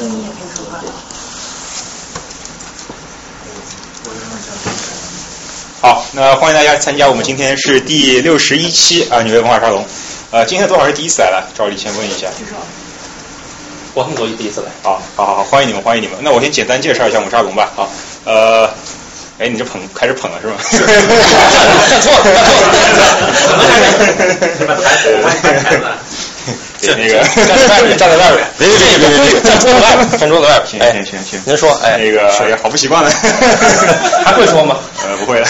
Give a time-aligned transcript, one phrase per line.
[0.00, 0.80] 你也可以说话。
[5.80, 9.86] 好，那欢迎大家参加我们今天是第六十一期啊纽约文化沙龙。
[10.30, 11.48] 呃，今天多少人第一次来了？
[11.56, 12.28] 照例先问一下。
[13.94, 14.70] 我们都第一次来。
[14.82, 16.18] 好，好好好，欢迎你们，欢迎你们。
[16.20, 17.70] 那我先简单介绍一下我们沙龙吧。
[17.74, 17.90] 好，
[18.24, 18.68] 呃，
[19.38, 20.56] 哎，你这捧开始捧了是吗？
[21.88, 22.76] 站错了，站错了。
[25.02, 25.80] 对，那个站
[26.80, 30.66] 在外面，站在外面， 别别别别别，站桌子外面， 站桌子外面。
[30.66, 33.10] 行哎行行行，您说，哎，那个是好不习惯了。
[34.24, 34.76] 还会说吗？
[35.04, 35.46] 呃，不会了。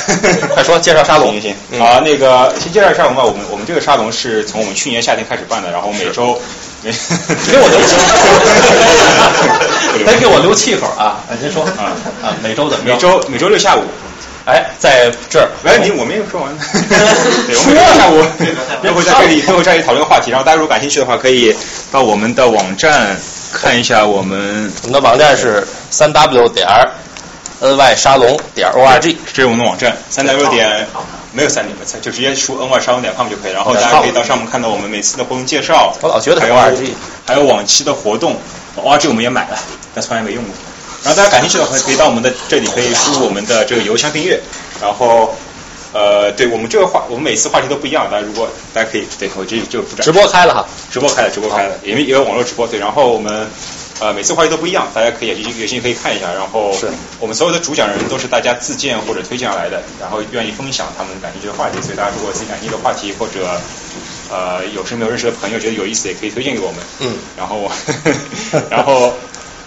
[0.54, 1.86] 快说，介绍沙龙行行嗯行。
[1.86, 3.24] 啊，那个先介绍沙龙吧。
[3.24, 6.40] 我们我们这个沙龙是从我们去年夏天开始办的，然后每周
[6.82, 7.94] 每给我留气
[9.96, 11.20] 口，得给我留气口啊！
[11.30, 13.84] 哎，您说啊啊，每周的每周每周六下午。
[14.46, 16.62] 哎，在这儿，喂，你我没有说完呢。
[17.46, 18.24] 对，我们每周下午
[18.82, 21.54] 都会在这里都会在这里讨论话题，然后大家如果感兴趣的话，可以
[21.92, 23.16] 到我们的网站
[23.52, 26.66] 看一下我们我们的网站是三 w 点
[27.60, 29.16] n y 沙龙点 o r g。
[29.32, 30.86] 这是我们的网站，三 w 点
[31.32, 33.52] 没有三点，就直接输 n y 沙龙点 com 就可以。
[33.52, 36.88] 然后大家可以到上面看到我们每次的活动介绍，我老觉得是还有 ORG
[37.26, 38.36] 还有往期的活动
[38.76, 39.58] ，ORG 我们也买了，
[39.94, 40.52] 但从来没用过。
[41.02, 44.40] 然后大家感兴趣的话，可以到我们的这里可以输入我们的这个邮箱订阅，
[44.80, 45.34] 然后。
[45.92, 48.08] 呃，对我们这个话，我们每次话题都不一样。
[48.08, 52.64] 大家如果大家可以，对我这就不展直播开了哈，直播开了，直播开了，因为也有网络直播。
[52.64, 53.50] 对，然后我们
[53.98, 56.32] 呃每次话题都不一样，大家可以有有兴趣可以看一下。
[56.32, 61.82] 然后是我们所有的主讲人都是大家自荐或者推荐而来的，然后愿意分享他们感兴趣的话题。
[61.82, 63.50] 所以大家如果自己感兴趣的话题或者
[64.30, 66.76] 呃有身边有认识的朋友觉得有意思，也可以推荐给我们。
[67.00, 67.68] 嗯，然后
[68.70, 69.12] 然后。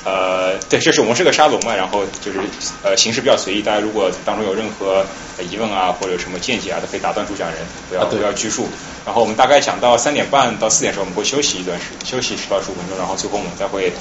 [0.06, 2.40] 呃，对，这是我们是个沙龙嘛，然后就是
[2.84, 5.06] 呃形式比较随意，大家如果当中有任何
[5.50, 7.58] 疑问啊或者什么见解啊，都可以打断主讲人，
[7.90, 8.68] 不要、啊不要拘束。
[9.06, 13.92] 然后我们大概讲到三点半到四点的时候，我们会休息一段时休息十到十五分钟，然后最后我们再会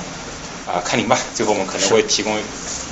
[0.67, 2.37] 啊、看您吧，最后我们可能会提供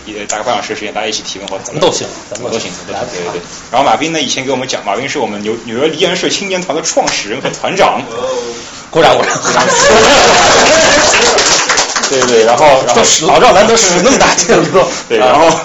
[0.06, 3.42] 一大概半小时的时间，大家一起提问或者怎么都行，怎么都行，怎么都行，对对对。
[3.70, 8.02] 然后马斌呢，以前给我们讲，马斌是我们纽纽约梨园社青年团的创始人和团长，
[8.90, 9.64] 鼓掌鼓掌鼓掌。
[12.10, 15.46] 对对，然后然后老赵，难得使那么大劲了，都 对，然后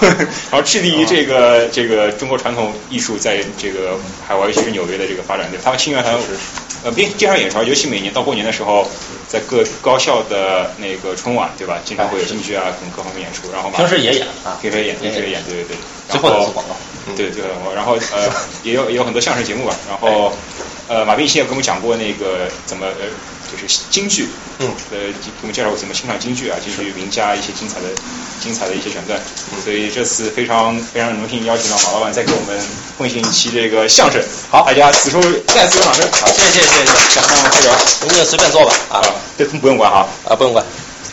[0.50, 5.50] 然后致力于这个这个中国传统艺术在这个海外，尤其是纽约的这个发展。
[5.50, 6.16] 对，他们青年团
[6.84, 8.88] 呃并经常演出，尤其每年到过年的时候，
[9.28, 11.78] 在各高校的那个春晚，对吧？
[11.84, 13.50] 经常会有京剧啊，等各方面演出。
[13.52, 15.76] 然后马平时也演啊，平时也演，平时也演，对对对。
[16.08, 16.76] 最后的是广告。
[17.16, 17.42] 对对，
[17.74, 18.30] 然后呃
[18.62, 20.32] 也有也有很多相声节目吧，然后
[20.88, 23.06] 呃马斌以前也跟我们讲过那个怎么呃
[23.50, 27.86] 就是京剧，嗯，呃给我们介绍过怎么欣赏京剧啊，京剧名家一些精彩的
[28.42, 29.20] 精彩的一些选段，
[29.64, 32.60] 所以这次非常非常荣幸邀请到马老板再给我们
[32.98, 34.20] 奉献一期这个相声，
[34.50, 37.68] 好，大家此处再次有掌声，好，谢谢谢谢谢谢，下方开始，
[38.06, 39.02] 您就随便坐吧啊，
[39.38, 40.64] 这不用管哈，啊不用管，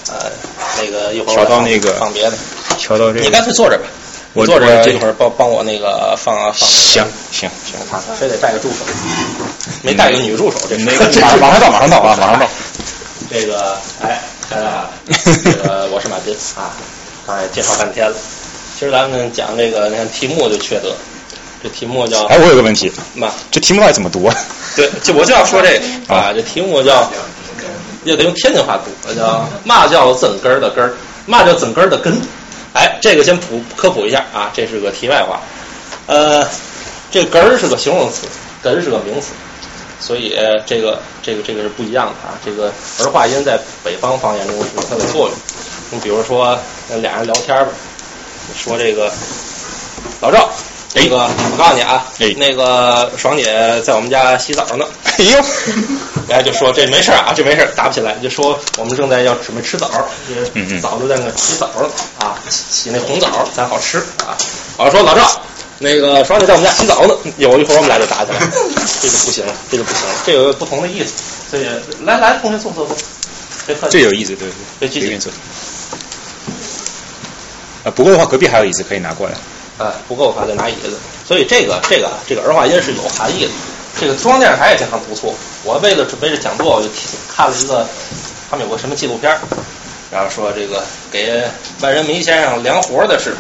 [0.10, 0.32] 呃
[0.78, 2.38] 那个一会儿调到那个放别的，
[2.78, 3.86] 调到这个，你干脆坐着吧。
[4.34, 6.68] 我坐着这一会儿帮帮我那个放啊放。
[6.68, 7.80] 行行行，
[8.20, 8.78] 非得带个助手，
[9.84, 11.06] 没带个女助手，这那个
[11.40, 12.50] 马马上到马上到啊 马上到。
[13.30, 14.90] 这个哎，大家好，
[15.44, 16.74] 这个我是马斌啊，
[17.28, 18.16] 刚才介绍半天了。
[18.78, 20.96] 其实咱们讲这个，你看题目就缺德，
[21.62, 23.32] 这题目叫哎，我有个问题，嘛？
[23.52, 24.36] 这题目到底怎么读啊？
[24.76, 27.08] 对，就我就要说这个 啊，这题目叫，
[28.04, 30.96] 又得用天津话读，叫嘛叫整根儿的根儿，
[31.28, 32.20] 嘛叫整根儿的根。
[32.74, 35.40] 哎，这个先普科普一下啊，这是个题外话。
[36.08, 36.48] 呃，
[37.12, 38.28] 这根儿是个形容词，
[38.62, 39.34] 根是个名词，
[40.00, 40.36] 所以
[40.66, 42.38] 这个这个这个是不一样的啊。
[42.44, 45.38] 这个儿化音在北方方言中有它的作用。
[45.92, 46.58] 你比如说
[47.02, 47.72] 俩人聊天吧，
[48.58, 49.12] 说这个
[50.20, 50.50] 老赵。
[50.96, 52.06] 那个，我告诉你啊，
[52.38, 54.86] 那个爽姐在我们家洗澡呢。
[55.18, 55.38] 哎呦，
[56.28, 58.14] 然 后，就说这没事啊，这没事打不起来。
[58.22, 59.90] 就说我们正在要准备吃枣，
[60.54, 61.90] 嗯枣就在那洗枣呢
[62.20, 64.38] 啊，洗那红枣才好吃啊。
[64.78, 65.42] 我说老赵，
[65.80, 68.40] 那个爽姐在我们家洗澡呢，有一会儿我们俩就打起来，
[69.02, 71.14] 这就不行了，这就不行了，这有不同的意思。
[71.50, 71.66] 所以
[72.06, 72.96] 来来，同学坐坐坐，
[73.66, 73.98] 别客气。
[73.98, 74.48] 这有意思，对
[74.80, 75.32] 对，继续坐。
[77.84, 79.36] 啊，不过的话，隔壁还有椅子可以拿过来。
[79.78, 80.98] 啊，不够的话再拿椅子。
[81.28, 83.52] 所以这个这个这个儿化音是有含义的。
[84.00, 85.34] 这个中央电视台也经常读错。
[85.64, 86.90] 我为了准备这讲座，我就
[87.34, 87.88] 看了一个，
[88.50, 89.32] 他们有个什么纪录片，
[90.12, 91.44] 然后说这个给
[91.80, 93.36] 万人迷先生量活的是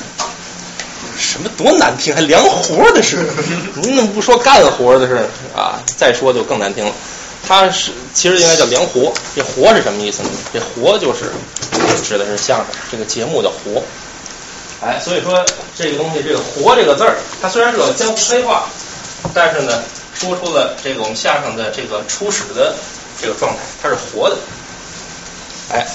[1.17, 3.27] 什么多难听，还量活的是，
[3.81, 5.81] 您怎么不说干活的是啊？
[5.97, 6.91] 再说就更难听了。
[7.45, 10.29] 它是其实应该叫量活，这活是什么意思呢？
[10.53, 11.31] 这活就是
[12.03, 13.81] 指的是相声，这个节目叫活。
[14.85, 15.45] 哎，所以说
[15.77, 18.67] 这个东西，这个“活”这个字儿，它虽然是个江湖黑话，
[19.33, 19.81] 但是呢，
[20.13, 22.75] 说出了这个我们相声的这个初始的
[23.21, 24.35] 这个状态，它是活的。
[25.71, 25.87] 哎，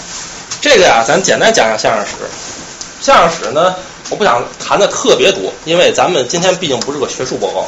[0.62, 2.12] 这个呀，咱简单讲讲相声史。
[3.00, 3.74] 相声史呢，
[4.08, 7.66] 我不想谈的特别多，因为咱们今天毕竟不是个学术报告，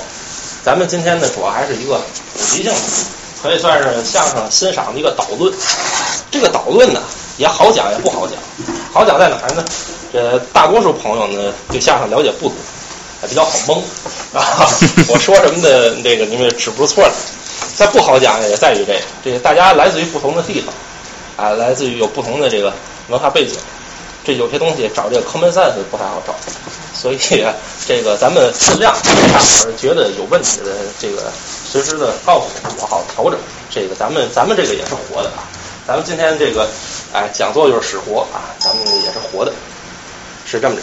[0.65, 2.01] 咱们今天呢主要还是一个
[2.35, 2.79] 普及性的，
[3.43, 5.53] 可以算是相声欣赏的一个导论。
[6.31, 7.03] 这个导论呢
[7.41, 8.37] 也好讲也不好讲，
[8.93, 9.65] 好讲在哪儿呢？
[10.13, 12.55] 这大多数朋友呢对相声了解不多，
[13.19, 13.79] 还比较好蒙
[14.35, 14.69] 啊。
[15.09, 17.11] 我说什么的这个你们指不出错来。
[17.77, 20.75] 再不好讲也在于这个，这个大家来自于不同的地方，
[21.39, 22.71] 啊，来自于有不同的这个
[23.09, 23.55] 文化背景。
[24.23, 26.35] 这有些东西找这个 common sense 不太好找，
[26.93, 27.19] 所以
[27.87, 28.93] 这个咱们尽量
[29.33, 31.33] 大伙儿觉得有问题的，这个
[31.65, 33.39] 随时的告诉我，我好调整。
[33.71, 35.49] 这个咱们咱们这个也是活的啊，
[35.87, 36.69] 咱们今天这个
[37.13, 39.53] 哎讲座就是使活啊，咱们也是活的，
[40.47, 40.83] 是这么着。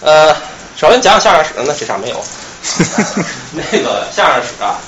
[0.00, 0.34] 呃，
[0.76, 2.22] 首先讲讲相声史呢，这上没有。
[3.52, 4.78] 那个相声史啊，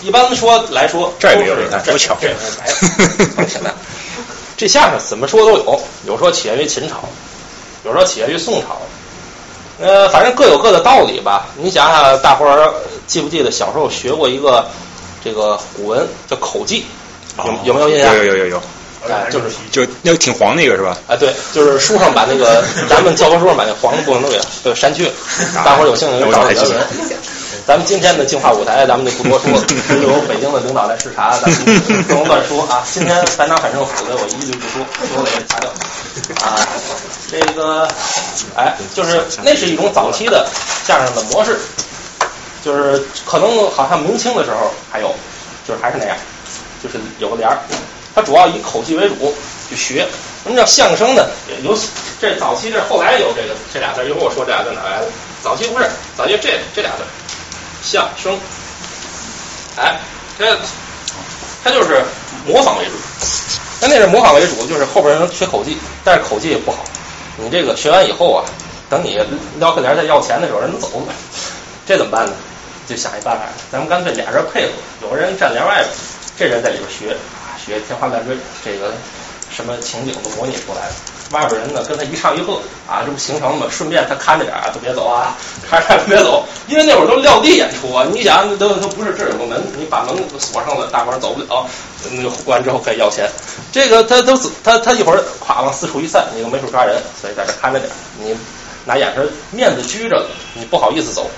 [0.00, 1.54] 一般说来说，这没有，
[1.84, 3.70] 多巧，这白，现在。
[4.56, 7.04] 这相声怎么说都有，有说起源于秦朝，
[7.84, 8.80] 有说起源于宋朝，
[9.78, 11.48] 呃，反正各有各的道理吧。
[11.56, 12.72] 你想想，大伙儿
[13.06, 14.66] 记不记得小时候学过一个
[15.22, 16.86] 这个古文叫口技，
[17.36, 18.16] 有有没有印象？
[18.16, 18.62] 有有有有，
[19.08, 20.96] 哎，就是就那个挺黄那个是吧？
[21.08, 25.12] 哎，对，就是书上把那个咱们教科书上把那黄的部分都给都删去了，
[25.64, 26.86] 大伙儿有兴趣就找原文。
[27.64, 29.64] 咱们今天的净化舞台，咱们就不多说了。
[30.02, 32.82] 由北京的领导来视察，咱们不能乱说啊。
[32.92, 34.84] 今天班长反政府的，我一律不说，
[35.14, 35.70] 说了也掐掉。
[36.44, 36.58] 啊，
[37.30, 37.86] 这个，
[38.56, 40.44] 哎，就是那是一种早期的
[40.84, 41.56] 相声的模式，
[42.64, 45.14] 就是可能好像明清的时候还有，
[45.66, 46.16] 就是还是那样，
[46.82, 47.58] 就是有个帘儿，
[48.14, 49.34] 它主要以口技为主
[49.68, 50.06] 去学。
[50.42, 51.24] 什么叫相声呢？
[51.62, 51.78] 有
[52.20, 55.06] 这早期这后来有这个这俩字，一会儿我说这俩字哪来的？
[55.42, 57.04] 早期不是，早期这这俩字。
[57.82, 58.38] 相声，
[59.76, 59.98] 哎，
[60.38, 60.44] 它
[61.64, 62.02] 它就是
[62.46, 62.92] 模仿为主，
[63.80, 66.84] 那那是模仿为主，就是后边人学口技，但是口技也不好。
[67.36, 68.44] 你这个学完以后啊，
[68.88, 69.20] 等你
[69.58, 71.12] 撩开帘再要钱的时候，人都走了，
[71.86, 72.32] 这怎么办呢？
[72.88, 74.72] 就想一办法，咱们干脆俩人配合，
[75.02, 75.88] 有个人站帘外边，
[76.36, 77.16] 这人在里边学，
[77.64, 78.92] 学天花乱坠，这个
[79.50, 80.94] 什么情景都模拟出来了。
[81.30, 83.66] 外边人呢跟他一唱一和啊，这不形成了吗？
[83.70, 85.34] 顺便他看着点啊，都别走啊，
[85.66, 88.04] 看着点别走，因为那会儿都撂地演出啊。
[88.12, 91.66] 你想，都都不是这有个门，你把门锁上了，大伙儿走不了。
[92.10, 93.30] 那个关之后可以要钱。
[93.70, 98.36] 这个他都他他一会儿咵往四处一散，你又没处抓人，所以在这看着点，你
[98.84, 101.30] 拿眼神面子拘着，你不好意思走。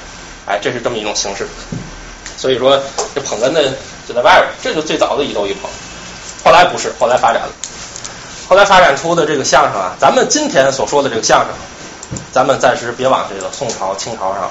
[0.47, 1.47] 哎，这是这么一种形式。
[2.37, 2.83] 所以说
[3.15, 3.63] 这捧哏的
[4.09, 5.71] 就在外边，这就最早的一斗一捧。
[6.45, 7.49] 后来不是，后来发展了。
[8.47, 11.49] 后来发展出的这个相声啊，咱们今天所说的这个相声，
[12.31, 14.51] 咱们暂时别往这个宋朝、清朝上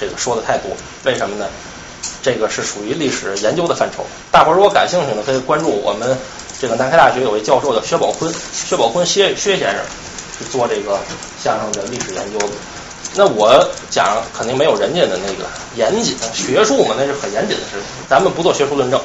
[0.00, 0.70] 这个说的太多。
[1.04, 1.46] 为什么呢？
[2.22, 4.06] 这个是属于历史研究的范畴。
[4.32, 6.16] 大伙儿如果感兴趣呢，可以关注我们
[6.58, 9.84] 这个南开大学有位教授叫薛宝坤，薛宝坤薛薛先生
[10.38, 10.98] 是做这个
[11.42, 12.52] 相声的历史研究的。
[13.14, 17.82] 那我讲肯定没有人家的那个严谨，学术嘛，那是很严谨的事情。
[18.08, 19.00] 咱们不做学术论证。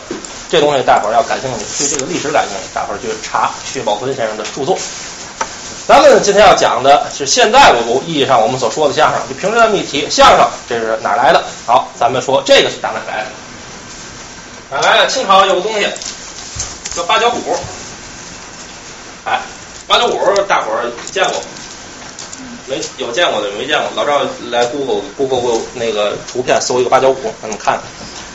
[0.49, 4.77] 这东西大伙儿要感兴趣，对这个历史感兴趣，大伙儿去查薛宝坤先生的著作。
[5.87, 11.43] 咱们今天要讲的是现在我意义上我们所说的相声，就平时咱们一提相声，这是哪来的？
[11.65, 13.31] 好，咱们说这个是打哪来的？
[14.69, 15.07] 哪来的？
[15.07, 15.87] 清朝有个东西
[16.95, 17.57] 叫八角鼓。
[19.25, 19.41] 哎，
[19.87, 21.45] 八角鼓大伙儿见过吗
[22.67, 22.81] 没？
[22.97, 23.89] 有见过的，没见过。
[23.95, 27.79] 老赵来 Google Google 那个图片搜一个八角鼓，让你们看。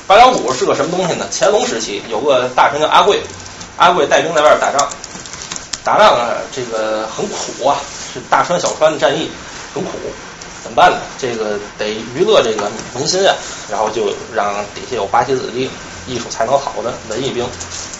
[0.07, 1.27] 八角鼓是个什么东西呢？
[1.31, 3.21] 乾隆时期有个大臣叫阿贵，
[3.77, 4.89] 阿贵带兵在外边打仗，
[5.85, 7.77] 打仗啊，这个很苦啊，
[8.13, 9.31] 是大川小川的战役，
[9.75, 9.91] 很苦，
[10.63, 10.99] 怎么办呢？
[11.19, 13.35] 这个得娱乐这个民心啊，
[13.71, 15.71] 然后就让底下有八旗子弟、
[16.07, 17.45] 艺术才能好的文艺兵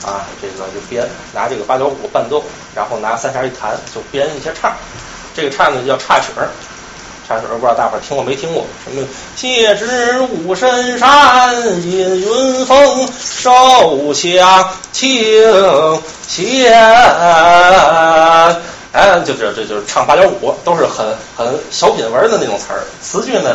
[0.03, 2.43] 啊，这个就编拿这个八角鼓伴奏，
[2.75, 4.75] 然后拿三弦一弹，就编一些唱，
[5.39, 6.51] 这个唱呢叫插曲儿。
[7.29, 8.67] 插曲儿不知道大伙儿听过没听过？
[8.83, 16.73] 什么谢知五深山，引云峰，手枪清闲。
[18.93, 22.83] 哎，就这这就是唱八角五，都是很很小品文的那种词儿。
[23.03, 23.55] 词句呢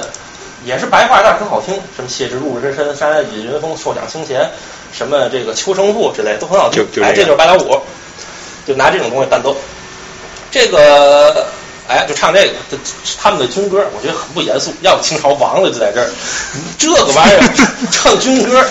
[0.64, 1.74] 也是白话，但是很好听。
[1.96, 4.48] 什么谢知五深山，山阴云峰，受奖清闲，
[4.96, 6.88] 什么这个秋声赋之类都很好听。
[7.02, 7.82] 哎，这就是八角五，
[8.68, 9.58] 就拿这种东西伴奏。
[10.52, 11.48] 这个。
[11.88, 12.78] 哎，就唱这个，这
[13.22, 14.74] 他们的军歌，我觉得很不严肃。
[14.82, 16.10] 要不清朝亡了就在这儿，
[16.78, 17.54] 这个玩意儿
[17.92, 18.66] 唱军歌，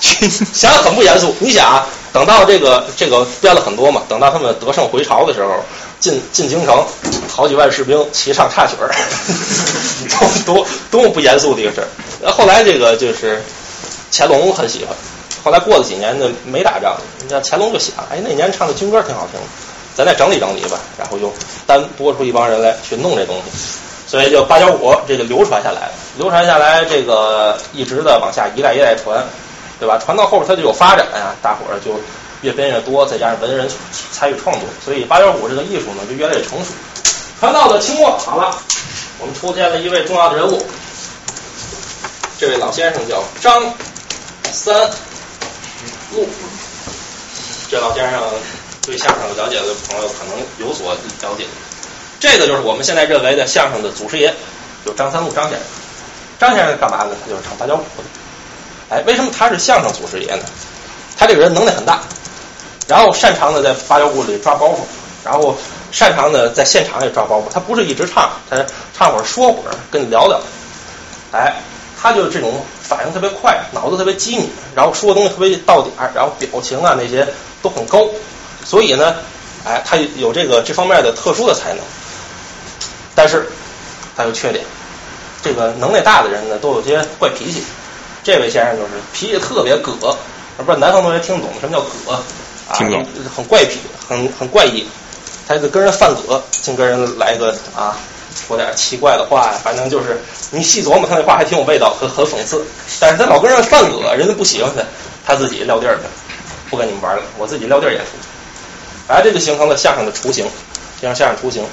[0.00, 1.34] 想想很不严肃。
[1.38, 5.64] 你想啊，等到这个这个编了很多嘛，等到他们得胜回朝的时候，
[6.00, 6.84] 进进京城，
[7.28, 8.90] 好几万士兵齐唱插曲儿，
[10.44, 12.32] 多多多么不严肃的一个事儿。
[12.32, 13.42] 后来这个就是
[14.10, 14.96] 乾隆很喜欢，
[15.44, 19.40] 后来过了几年呢，没打仗，你看乾隆就想，哎，那年唱的军歌挺好听。
[19.96, 21.32] 咱再整理整理吧，然后又
[21.66, 29.24] 单拨出一帮人来去弄这东西，所以就八角鼓这个流传下来了，流传下来这个一直的往下一代一代传，
[29.80, 29.98] 对吧？
[29.98, 31.98] 传到后边它就有发展呀，大伙儿就
[32.42, 33.66] 越编越多，再加上文人
[34.12, 36.72] 参与创作，所以八角鼓这个艺术呢就越来越成熟。
[37.40, 38.54] 传到了清末，好了，
[39.18, 40.62] 我们出现了一位重要的人物，
[42.38, 43.62] 这位老先生叫张
[44.52, 44.90] 三
[46.12, 46.28] 禄。
[47.68, 48.20] 这老先生
[48.86, 51.44] 对相声了解的朋友可能有所了解，
[52.20, 54.32] 这个就是我们现在认为的相声的祖师爷，
[54.84, 55.60] 就张三禄张先生。
[56.38, 57.10] 张先生干嘛的？
[57.22, 58.94] 他就是唱芭蕉鼓的。
[58.96, 60.44] 哎，为什么他是相声祖师爷呢？
[61.18, 62.00] 他这个人能耐很大，
[62.86, 64.78] 然后擅长的在芭蕉鼓里抓包袱，
[65.24, 65.56] 然后。
[65.92, 68.56] 擅长的在现场也抓包袱，他不是一直唱，他
[68.92, 70.38] 唱会儿说会儿，跟你聊聊。
[71.32, 71.54] 哎，
[71.98, 77.26] 他就是这种反应特别快，脑子特别机敏，然后说的东西特别到点儿，然后表情啊那些
[77.62, 78.04] 都很高。
[78.66, 79.14] 所以呢，
[79.64, 81.78] 哎，他有这个这方面的特殊的才能。
[83.14, 83.48] 但是
[84.16, 84.64] 他有缺点，
[85.42, 87.62] 这个能耐大的人呢都有些怪脾气。
[88.24, 89.92] 这位先生就是脾气特别葛，
[90.56, 92.20] 不知道南方同学听懂什么叫葛？
[92.74, 93.06] 听懂。
[93.34, 94.84] 很怪癖，很很怪异。
[95.46, 97.96] 他就跟人犯葛，净跟人来个啊，
[98.48, 100.20] 说点奇怪的话呀，反正就是
[100.50, 102.64] 你细琢磨他那话还挺有味道，很很讽刺。
[102.98, 104.82] 但是他老跟人犯葛，人家不喜欢他，
[105.24, 106.02] 他自己撂地儿去，
[106.68, 108.10] 不跟你们玩了，我自己撂地儿演出。
[109.08, 110.44] 哎，这就形成了相声的雏形，
[111.00, 111.64] 形成相声雏形。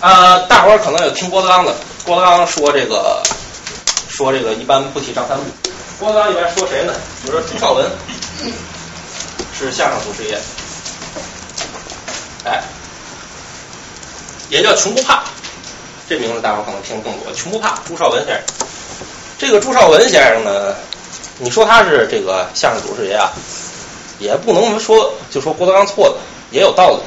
[0.00, 1.74] 呃，大伙儿可能有听郭德纲的，
[2.04, 3.22] 郭德纲说这个，
[4.08, 5.44] 说这个一般不提张三禄，
[5.98, 6.92] 郭德纲一般说谁呢？
[7.22, 7.86] 比如说朱绍文，
[9.58, 10.38] 是相声祖师爷。
[12.44, 12.62] 哎，
[14.50, 15.22] 也叫穷不怕，
[16.08, 17.32] 这名字大伙儿可能听更多。
[17.34, 18.42] 穷不怕，朱绍文先生。
[19.38, 20.74] 这个朱绍文先生呢，
[21.38, 23.32] 你说他是这个相声祖师爷啊，
[24.18, 26.16] 也不能说就说郭德纲错了，
[26.50, 26.98] 也有道理。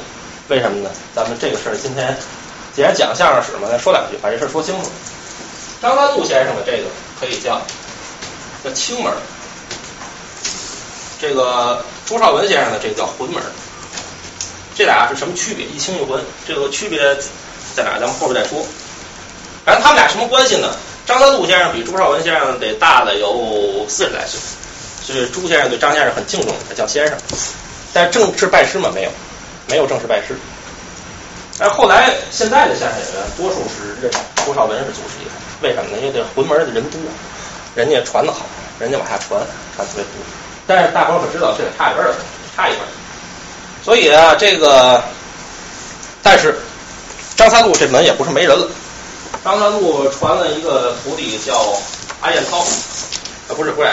[0.48, 0.90] 为什么呢？
[1.14, 2.16] 咱们这个事儿今天
[2.74, 4.90] 既然讲相声史嘛，再说两句，把这事儿说清楚。
[5.82, 6.84] 张三禄先生的这个
[7.20, 7.60] 可以叫
[8.64, 9.12] 叫清门，
[11.20, 13.42] 这个朱绍文先生的这个叫浑门。
[14.74, 15.66] 这俩是什么区别？
[15.66, 17.00] 一清一浑，这个区别
[17.74, 17.98] 在哪？
[17.98, 18.64] 咱们后边再说。
[19.64, 20.74] 反正他们俩什么关系呢？
[21.04, 24.38] 张三禄先生比朱绍文先生得大了有四十来岁，
[25.08, 27.16] 就是朱先生对张先生很敬重，他叫先生。
[27.94, 28.90] 但正式拜师嘛？
[28.94, 29.10] 没有，
[29.66, 30.36] 没有正式拜师。
[31.58, 34.12] 但后来现在的相声演员多数是认
[34.44, 35.96] 朱绍文是祖师爷，为什么呢？
[35.98, 37.00] 因为这浑门的人多，
[37.74, 38.44] 人家传的好，
[38.78, 39.40] 人家往下传，
[39.74, 40.12] 传特别多。
[40.66, 42.14] 但是大伙儿可知道，这个差一辈儿，
[42.54, 42.88] 差一辈儿。
[43.82, 45.02] 所以啊，这个，
[46.22, 46.54] 但是
[47.34, 48.68] 张三禄这门也不是没人了。
[49.42, 51.74] 张三禄传了一个徒弟叫
[52.20, 53.88] 阿彦涛，啊不是不是，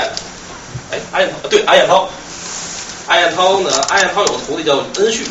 [0.92, 2.08] 哎阿彦涛对阿彦涛，
[3.08, 5.28] 阿彦涛呢阿彦涛有个徒弟叫恩旭，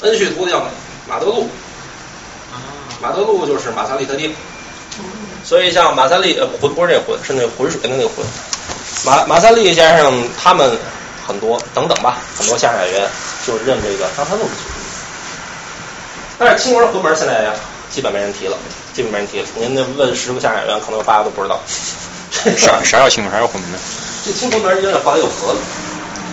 [0.00, 0.62] 恩旭徒弟叫
[1.08, 1.48] 马德禄，
[3.00, 4.30] 马德禄就是马三立他爹，
[5.44, 8.24] 所以像马三立呃浑不是这个浑，是那个浑水的那个浑。
[9.04, 10.78] 马马三立先生他们
[11.26, 13.10] 很多等等吧，很多相声演员
[13.46, 14.44] 就认这个张三禄。
[16.38, 17.54] 但是清门浑门现在呀
[17.90, 18.56] 基本没人提了，
[18.92, 19.46] 基本没人提了。
[19.56, 21.60] 您那问十个相声演员，可能有八个都不知道。
[22.56, 23.78] 啥啥叫清门，啥叫浑门？
[24.24, 25.58] 这清浑门有点后来又合了。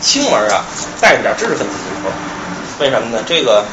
[0.01, 0.63] 清门啊，
[1.01, 2.09] 带着点知识分子劲头。
[2.79, 3.23] 为什么呢？
[3.27, 3.63] 这个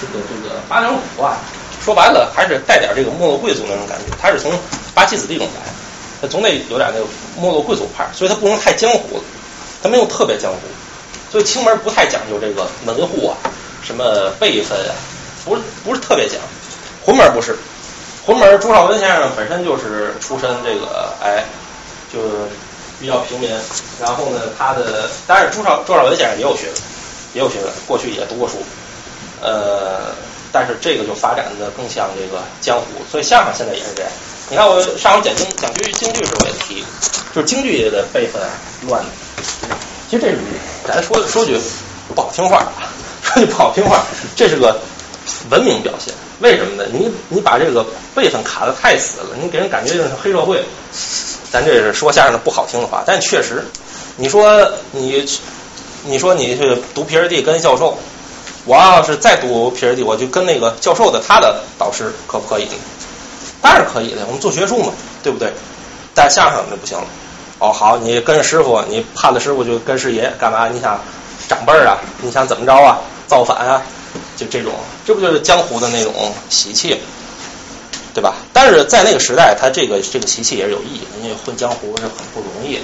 [0.00, 1.36] 这个这个八两虎啊，
[1.84, 4.16] 说白了还是带点这个没落贵族那种感觉。
[4.20, 4.52] 他是从
[4.94, 5.72] 八旗子弟中来。
[6.20, 7.06] 他总得有点那个
[7.36, 9.24] 没落贵族派，所以他不能太江湖了，
[9.82, 10.58] 他没有特别江湖，
[11.32, 13.34] 所以清门不太讲究这个门户啊，
[13.82, 14.94] 什么辈分啊，
[15.44, 16.38] 不是不是特别讲。
[17.04, 17.58] 浑门不是，
[18.24, 21.44] 红门朱绍文先生本身就是出身这个哎，
[22.12, 22.28] 就是
[23.00, 23.50] 比较平民，
[24.00, 26.74] 然后呢他的，当然朱绍朱绍文先生也有学问，
[27.34, 28.62] 也有学问，过去也读过书，
[29.40, 30.14] 呃，
[30.52, 34.12] 但是这个就发展的更像这个江湖，所以相声现在也是这样。
[34.50, 36.84] 你看我上回讲京讲京京剧时候也提，
[37.34, 38.40] 就是京剧的辈分
[38.86, 39.10] 乱的。
[40.08, 40.38] 其实这是
[40.86, 41.58] 咱说说句
[42.14, 42.70] 不好听话，
[43.24, 44.04] 说句不好听话，
[44.36, 44.78] 这是个
[45.50, 46.14] 文明表现。
[46.42, 46.84] 为什么呢？
[46.92, 50.62] 你你把这个辈分卡的太死了，你给人感觉就是黑社会。
[51.50, 53.64] 咱这是说相声的不好听的话，但确实，
[54.16, 55.24] 你说你
[56.04, 57.96] 你说你去读 PhD 跟教授，
[58.64, 62.66] 我要是再读 PhD，我就跟那个教授的他的导师可不可以？
[63.60, 65.52] 当然可以的，我们做学术嘛，对不对？
[66.14, 67.04] 但相声就不行了。
[67.60, 70.66] 哦，好，你跟着师傅，你判了师傅就跟师爷，干嘛？
[70.68, 71.00] 你想
[71.48, 71.96] 长辈儿啊？
[72.20, 72.98] 你想怎么着啊？
[73.28, 73.82] 造反啊？
[74.36, 74.72] 就这种，
[75.06, 76.12] 这不就是江湖的那种
[76.48, 76.96] 习气，
[78.14, 78.34] 对吧？
[78.52, 82.78] 但是在那个时代，他这个这个习气也是有意义，因为混江湖是很不容易，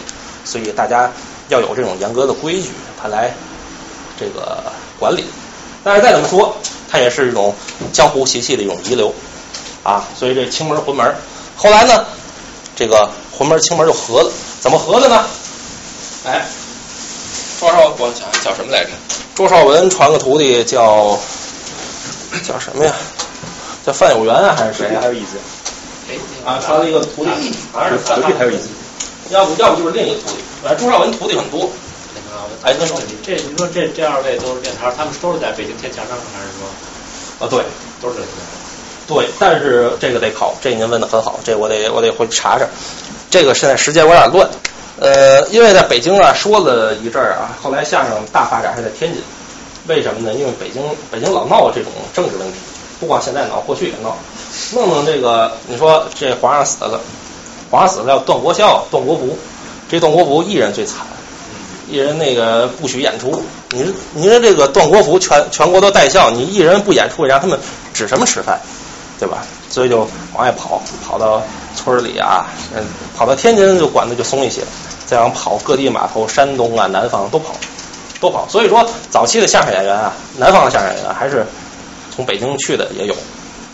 [0.44, 1.10] 所以大家
[1.48, 2.70] 要有这种严格的规矩，
[3.00, 3.32] 他来
[4.18, 5.24] 这个管理。
[5.84, 6.56] 但是再怎么说，
[6.90, 7.54] 它也是一种
[7.92, 9.14] 江湖习气的一种遗留
[9.82, 10.04] 啊。
[10.18, 11.14] 所以这青门浑门，
[11.56, 12.04] 后来呢，
[12.74, 14.30] 这个浑门青门就合了。
[14.60, 15.24] 怎么合的呢？
[16.26, 16.44] 哎，
[17.58, 18.90] 庄少我叫叫什么来着？
[19.34, 21.18] 周少文传个徒弟叫
[22.44, 22.94] 叫什么呀？
[23.84, 25.00] 叫范有元啊，还是谁啊？
[25.00, 25.38] 还有椅子，
[26.44, 27.30] 啊，传了一个徒弟，
[27.72, 28.68] 好像是隔壁还有椅子。
[29.30, 30.36] 要不要不就是另一个徒弟。
[30.62, 31.68] 反正朱少文徒弟很多。
[32.62, 37.48] 哎，那说这你说这这二位都是练摊，他们都是在北京天桥上，还是说啊？
[37.50, 37.64] 对，
[38.00, 38.26] 都是在
[39.06, 42.66] 对，但是这个得考，这您问的很好，这我得我得回去查查。
[43.30, 44.48] 这个现在时间有点乱，
[45.00, 49.22] 呃，因为在北京啊说了一阵儿啊，后来相声大发展是在天津，
[49.86, 50.34] 为什么呢？
[50.34, 52.58] 因为北京北京老闹这种政治问题，
[52.98, 54.16] 不光现在闹，过去也闹，
[54.74, 57.00] 弄弄这个，你说这皇上死了，
[57.70, 59.38] 皇上死了要断国孝、断国服，
[59.88, 61.06] 这断国服艺人最惨，
[61.88, 67.58] 艺人那个不许演出，您您说这个断国服全全国都带孝，你艺人不演出，让他们
[67.94, 68.58] 指什么吃饭，
[69.18, 69.44] 对吧？
[69.70, 69.98] 所以就
[70.34, 71.40] 往外跑，跑到
[71.88, 72.84] 村里啊，嗯，
[73.16, 74.62] 跑到天津就管的就松一些，
[75.06, 77.54] 再往跑各地码头，山东啊、南方都跑，
[78.20, 78.46] 都跑。
[78.48, 81.46] 所以说，早期的相声演员啊，南方的相声演员还是
[82.14, 83.14] 从北京去的也有，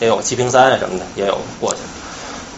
[0.00, 1.78] 也有济平山啊什么的也有过去。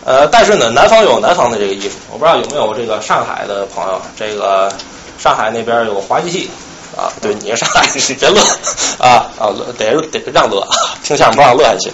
[0.04, 4.70] 呃，但是呢，南方有南方的这个艺术，我不知道有没有这个上海的朋友，这个
[5.18, 6.48] 上海那边有滑稽戏
[6.96, 8.40] 啊，对，你是上海别乐
[9.04, 10.64] 啊啊，得得让乐，
[11.02, 11.92] 听相声不让乐还行。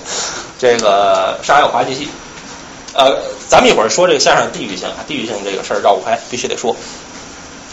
[0.59, 2.09] 这个上海有滑稽戏，
[2.94, 6.76] 呃，咱们一会儿说这个相声地域性啊，地域性这个事儿绕不开，必须得说。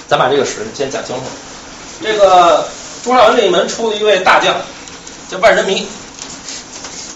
[0.08, 1.22] 咱把这个史先讲清楚。
[2.02, 2.66] 这个
[3.04, 4.56] 朱少文这一门出了一位大将，
[5.30, 5.88] 叫万人迷。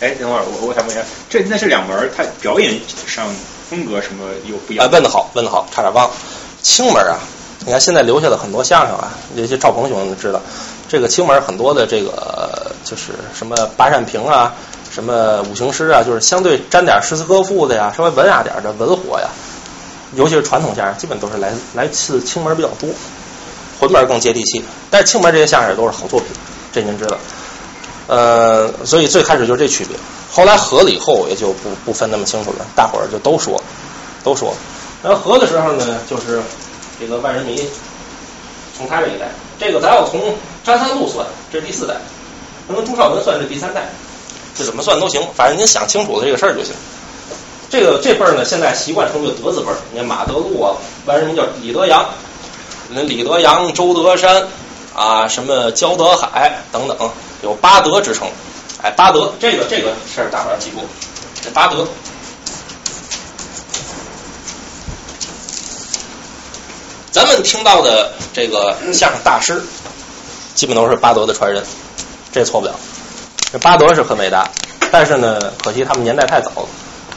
[0.02, 3.26] 哎，等会儿我我想问一下，这那是两门，他表演上
[3.70, 4.92] 风格什么有不一啊，样？
[4.92, 6.14] 问得好，问得好，差点忘了。
[6.62, 7.18] 青门啊，
[7.66, 10.42] 你看现在留下的很多相声啊，这些赵鹏兄们知道，
[10.90, 14.54] 这个青门很多的这个就是什么八扇屏啊，
[14.94, 19.28] 什么五行诗啊，就是相对沾点诗词歌赋的呀，稍微文雅点的文火呀，
[20.14, 22.88] 尤其是传统相声，基本都是来来自青门比较多，
[23.80, 24.64] 浑门更接地气。
[24.92, 26.30] 但是青门这些相声也都是好作品，
[26.72, 27.18] 这您知道。
[28.06, 29.98] 呃，所以最开始就是这区别，
[30.32, 33.60] 后来合了以后也就不不分那么清楚了，大伙儿就都说，
[34.24, 34.54] 都说。
[35.02, 36.40] 然后合的时候呢，就是
[37.00, 37.68] 这个万人迷
[38.78, 41.96] 从他这一代，这个咱要从张三路算，这是第四代；
[42.68, 43.90] 那么朱少文算是第三代，
[44.56, 46.74] 这怎么算都行，反正您想清楚了这个事儿就行。
[47.70, 52.06] 这个这辈儿呢，现在习惯称为德字辈儿，你看马德禄啊，完人迷叫李德阳，
[52.90, 54.48] 那李德阳、周德山
[54.94, 57.12] 啊，什么焦德海等等，
[57.42, 58.28] 有八德之称。
[58.84, 60.78] 哎，八德这个这个事儿大伙儿要记住，
[61.42, 61.88] 这八德。
[67.12, 69.64] 咱们听到的这个相声大师，
[70.54, 71.64] 基本都是八德的传人，
[72.32, 72.74] 这错不了。
[73.54, 74.50] 这巴德是很伟大，
[74.92, 76.68] 但是呢，可惜他们年代太早了，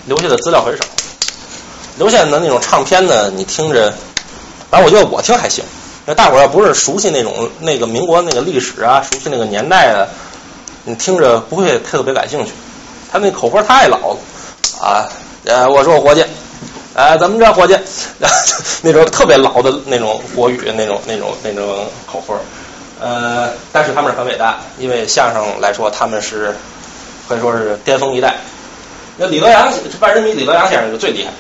[0.05, 0.85] 留下的资料很少。
[1.97, 3.91] 留下的那种唱片呢，你听着，
[4.71, 5.65] 反正我觉得我听还行。
[6.05, 10.11] 那大伙儿要不是熟悉那种那个民国那个历史啊，熟悉那个年代的，
[10.85, 12.53] 你听着不会特别感兴趣。
[13.11, 14.19] 他那口活太老了
[14.83, 15.09] 啊！
[15.47, 16.23] 呃，我说伙计，
[16.93, 17.75] 哎，怎么着，伙计？
[18.83, 22.37] 那种特别老的那种国语，那种那种那种口风，
[23.01, 26.55] 呃，但是他们是很伟大，因为相声来说，他们是
[27.29, 28.37] 可以说是巅峰一代。
[29.19, 31.31] 那李德阳，万人迷李德阳先生就最厉害，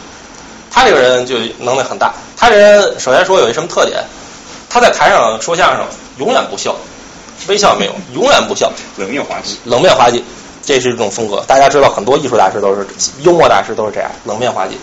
[0.70, 2.12] 他这个人就能耐很大。
[2.36, 4.02] 他这人首先说有一什么特点，
[4.68, 5.86] 他在台上说相声
[6.18, 6.76] 永远不笑，
[7.48, 9.58] 微笑没有，永远不笑，冷面滑稽。
[9.64, 10.22] 冷面滑稽，
[10.62, 11.42] 这是一种风格。
[11.46, 12.86] 大家知道，很多艺术大师都是
[13.20, 14.78] 幽默大师都是这样，冷面滑稽。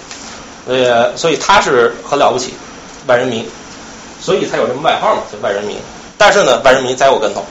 [0.67, 2.53] 呃，所以他是很了不起，
[3.05, 3.47] 万人迷，
[4.19, 5.77] 所以才有什么外号嘛，叫万人迷。
[6.17, 7.43] 但是呢，万人迷栽过跟头，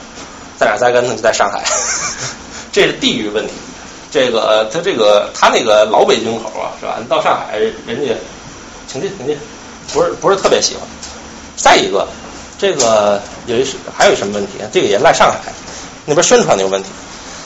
[0.57, 1.13] 在哪栽跟头？
[1.13, 1.63] 就在上海，
[2.71, 3.53] 这是地域问题。
[4.11, 6.97] 这个他这个他那个老北京口啊，是吧？
[6.99, 8.13] 你到上海，人家
[8.87, 9.37] 请进请进，
[9.91, 10.83] 不是不是特别喜欢。
[11.55, 12.07] 再一个，
[12.59, 14.53] 这个有一还有什么问题？
[14.71, 15.51] 这个也赖上海
[16.05, 16.89] 那边宣传的有问题。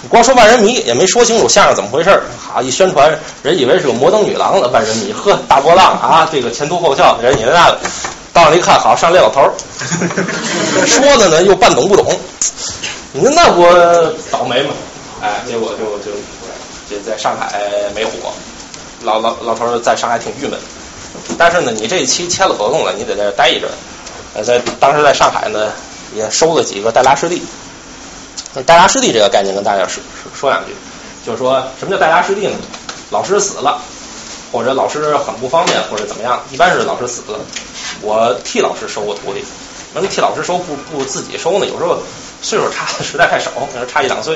[0.01, 7.79] 你光说万人迷也没说清楚相声怎么回事儿，好一宣传，人以为是个摩登女郎的万人迷，呵，大波浪啊，这个前凸后翘，人以为那个，
[8.43, 9.51] 到那一看，好上列老头儿，
[10.85, 12.05] 说的呢又半懂不懂，
[13.13, 13.63] 你说那不
[14.31, 14.73] 倒霉吗？
[15.21, 16.11] 哎，结果就就
[16.87, 17.59] 就在上海
[17.95, 18.31] 没火，
[19.01, 20.59] 老老老头儿在上海挺郁闷，
[21.37, 23.73] 但是呢，你这一期签了合同了，你得在这待一阵儿，
[24.35, 25.71] 呃，在当时在上海呢
[26.15, 27.41] 也收了几个带拉师弟。
[28.65, 30.01] 带拉师弟这个概念跟大家说
[30.39, 30.75] 说两句，
[31.25, 32.55] 就是说什么叫带拉师弟呢？
[33.09, 33.81] 老师死了，
[34.57, 37.37] 或者老师很不方便，或者怎么样，一般是老师死了，
[38.01, 39.45] 我替老师收个徒弟，
[39.93, 41.67] 能替老师收不不自己收呢？
[41.67, 41.99] 有时候
[42.41, 44.35] 岁数差的实在太少，你说差一两岁，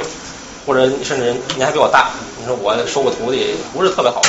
[0.68, 4.22] 或者甚至你还比我大，你说我收个徒弟不是特别好，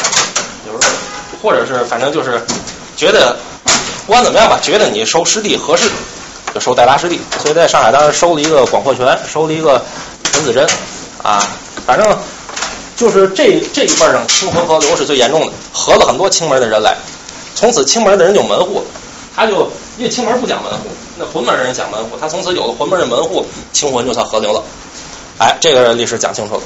[0.67, 0.95] 有时候
[1.43, 2.41] 或者是反正就是
[2.97, 3.37] 觉得
[4.07, 5.91] 不管怎么样吧，觉得你收师弟合适，
[6.55, 7.21] 就收带拉师弟。
[7.43, 9.85] 所以在上海当时收了一个广阔拳，收了一个
[10.25, 10.67] 陈子珍，
[11.23, 11.47] 啊，
[11.85, 12.17] 反正
[13.03, 16.97] 就是这这一辈儿上清河河流是最严重的，合了很多清门的人来，
[17.57, 18.81] 从此清门的人就门户，
[19.35, 20.87] 他就因为清门不讲门户，
[21.19, 24.63] 那浑门的人讲门户，他从此有了浑门的门户，清浑就算合流了。
[25.39, 26.63] 哎，这个历史讲清楚了，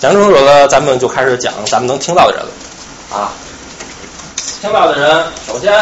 [0.00, 3.30] 讲清楚了，咱们就开始讲咱们能听到的人了，啊，
[4.60, 5.72] 听到的人，首先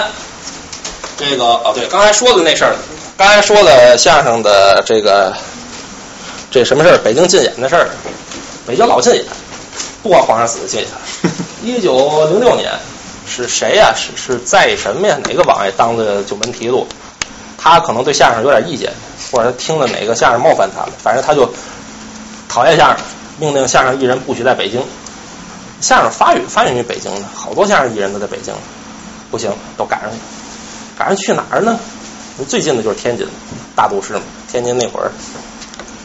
[1.16, 2.77] 这个哦对，刚才说的那事儿，
[3.16, 5.33] 刚才说了相声的这个
[6.51, 7.88] 这什么事儿，北京禁演的事儿，
[8.66, 9.24] 北京老禁演，
[10.03, 10.89] 不光皇上死的禁演。
[11.63, 12.73] 一九零六年
[13.27, 15.19] 是谁呀、是是在什么呀？
[15.25, 16.87] 哪个王爷当的九门提督？
[17.57, 18.93] 他可能对相声有点意见，
[19.33, 21.51] 或者他听了哪个相声冒犯他了，反正他就
[22.49, 23.05] 讨厌相声，
[23.39, 24.81] 命令相声艺人不许在北京。
[25.81, 28.55] 相声发源发源于北京的，好多相声艺人都在北京，
[29.31, 30.17] 不行，都赶上去，
[30.97, 31.79] 赶上去哪儿呢？
[32.49, 33.27] 最近的就是天津，
[33.75, 34.23] 大都市嘛。
[34.51, 35.11] 天津那会儿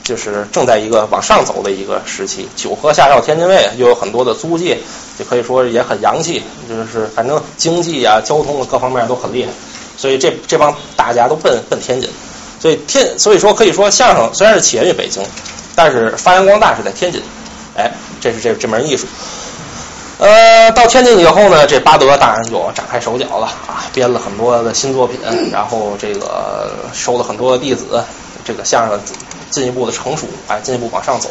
[0.04, 4.78] 就是正在一个往上走的一个时期，九河下绕天津卫，又有很多的租界，
[5.18, 9.52] 就可以说也很洋气，就是反正经济啊、交通啊各方面都很厉害，
[9.98, 12.10] 所以这这帮大家都奔奔天津，
[12.60, 15.24] 所以天所以说可以说相声虽然是起源于北京，
[15.74, 17.22] 但是发扬光大是在天津，
[17.76, 19.08] 哎，这是这这门艺术。
[20.20, 25.20] 呃，到天津以后呢，这巴德当然就展开手脚了啊，编了很多的新作品，
[25.52, 28.04] 然后这个收了很多的弟子，
[28.46, 29.00] 这个相声
[29.54, 31.30] 进一步的成熟，哎，进一步往上走，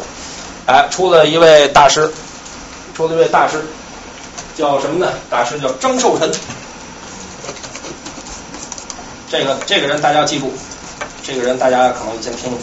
[0.65, 2.09] 哎，出了一位大师，
[2.95, 3.61] 出了一位大师，
[4.55, 5.11] 叫什么呢？
[5.29, 6.31] 大师叫张寿臣。
[9.29, 10.53] 这个这个人大家要记住，
[11.21, 12.59] 这个人大家可能以前听过，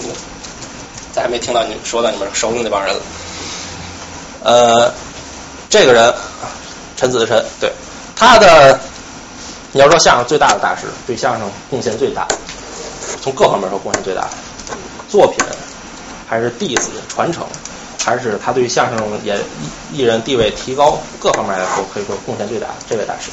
[1.12, 3.00] 咱还没听到你说到你们熟的那帮人了。
[4.42, 4.92] 呃，
[5.68, 6.14] 这个人
[6.96, 7.70] 陈子臣，对
[8.16, 8.80] 他的，
[9.72, 12.26] 你要说相声最大的大师，对相声贡献最大，
[13.20, 14.26] 从各方面说贡献最大，
[15.10, 15.38] 作品
[16.28, 17.44] 还是弟子传承，
[18.04, 19.36] 还是他对相声演
[19.92, 22.68] 艺人地位提高各方面来说，可以说贡献最大。
[22.88, 23.30] 这位大师，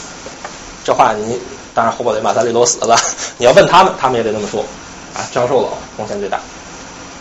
[0.83, 1.39] 这话你
[1.75, 2.97] 当然后边得马三立都死了，
[3.37, 4.65] 你要问他们，他们也得这么说
[5.13, 5.21] 啊。
[5.31, 6.39] 张寿老贡献最大，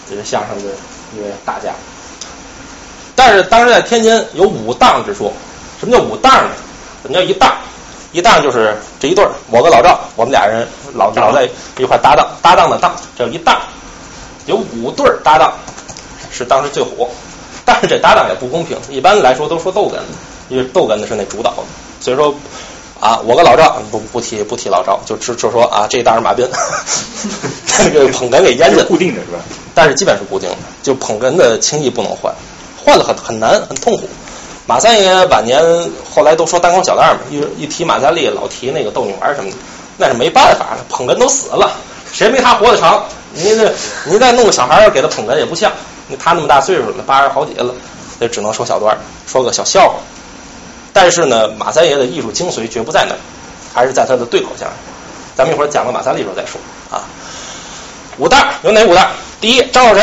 [0.09, 0.71] 这是相声的
[1.14, 1.75] 一位大家。
[3.14, 5.31] 但是当时在天津有五档之说，
[5.79, 6.51] 什么叫五档呢？
[7.03, 7.55] 什么叫一档？
[8.12, 13.61] 一档就是这一对儿，我跟老赵，我们俩人老老在一块搭档，搭档的档叫一档。
[14.47, 15.53] 有五对儿搭档
[16.31, 17.09] 是当时最火，
[17.65, 18.77] 但是这搭档也不公平。
[18.89, 19.99] 一般来说都说逗哏，
[20.49, 21.63] 因为逗哏的是那主导的，
[22.01, 22.35] 所以说
[23.01, 26.49] 啊，我跟老赵不不提不提老赵，就只就说啊这一档是马斌，
[27.79, 29.39] 这个捧哏给淹着，固定的是吧？
[29.75, 32.33] 但是基本是固定的，就捧哏的轻易不能换，
[32.83, 34.09] 换了很很难很痛苦。
[34.67, 35.63] 马三爷晚年
[36.15, 39.57] 后来都说单口小旦嘛，一一提马三立，老提那个逗你玩什么的，
[39.99, 41.71] 那是没办法了，捧哏都死了，
[42.13, 43.05] 谁没他活得长？
[43.37, 43.72] 你这
[44.07, 45.70] 你再弄个小孩儿给他捧哏也不像，
[46.18, 47.75] 他那么大岁数了，八十好几了，
[48.18, 48.96] 就只能说小段，
[49.27, 49.96] 说个小笑话。
[50.92, 53.18] 但是呢，马三爷的艺术精髓绝不在那儿，
[53.75, 54.70] 还是在他的对口相声。
[55.37, 56.59] 咱们一会儿讲到马三立时候再说
[56.90, 57.05] 啊。
[58.16, 59.11] 五大有哪五大？
[59.38, 60.03] 第一，张少臣；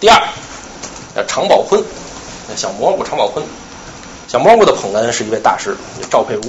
[0.00, 0.18] 第二，
[1.28, 1.84] 常宝坤，
[2.56, 3.44] 小蘑菇常宝坤。
[4.26, 5.76] 小蘑菇的捧哏是一位大师，
[6.10, 6.40] 赵佩茹。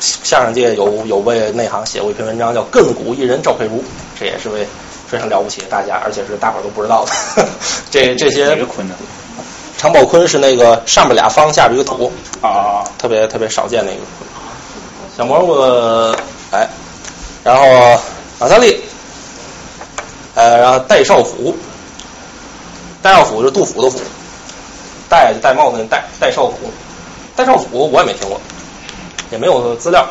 [0.00, 3.78] 相声界有有位内行写过一篇文章，叫《亘古一人赵佩如》，
[4.18, 4.66] 这也是位
[5.08, 7.46] 非常了不起的大家，而且是大伙儿都不知道的。
[7.90, 8.94] 这这些哪个坤呢？
[9.78, 12.82] 常宝坤是那个上面俩方，下边一个土，啊！
[12.98, 13.98] 特别特别少见那个。
[15.16, 16.16] 小蘑菇，
[16.50, 16.66] 哎，
[17.44, 18.00] 然后
[18.38, 18.80] 马三立，
[20.34, 21.54] 呃，然后戴少府，
[23.02, 24.00] 戴少府是杜甫的甫，
[25.10, 26.56] 戴戴帽子那戴，戴少府，
[27.36, 28.40] 戴少府我也没听过，
[29.30, 30.06] 也没有资料，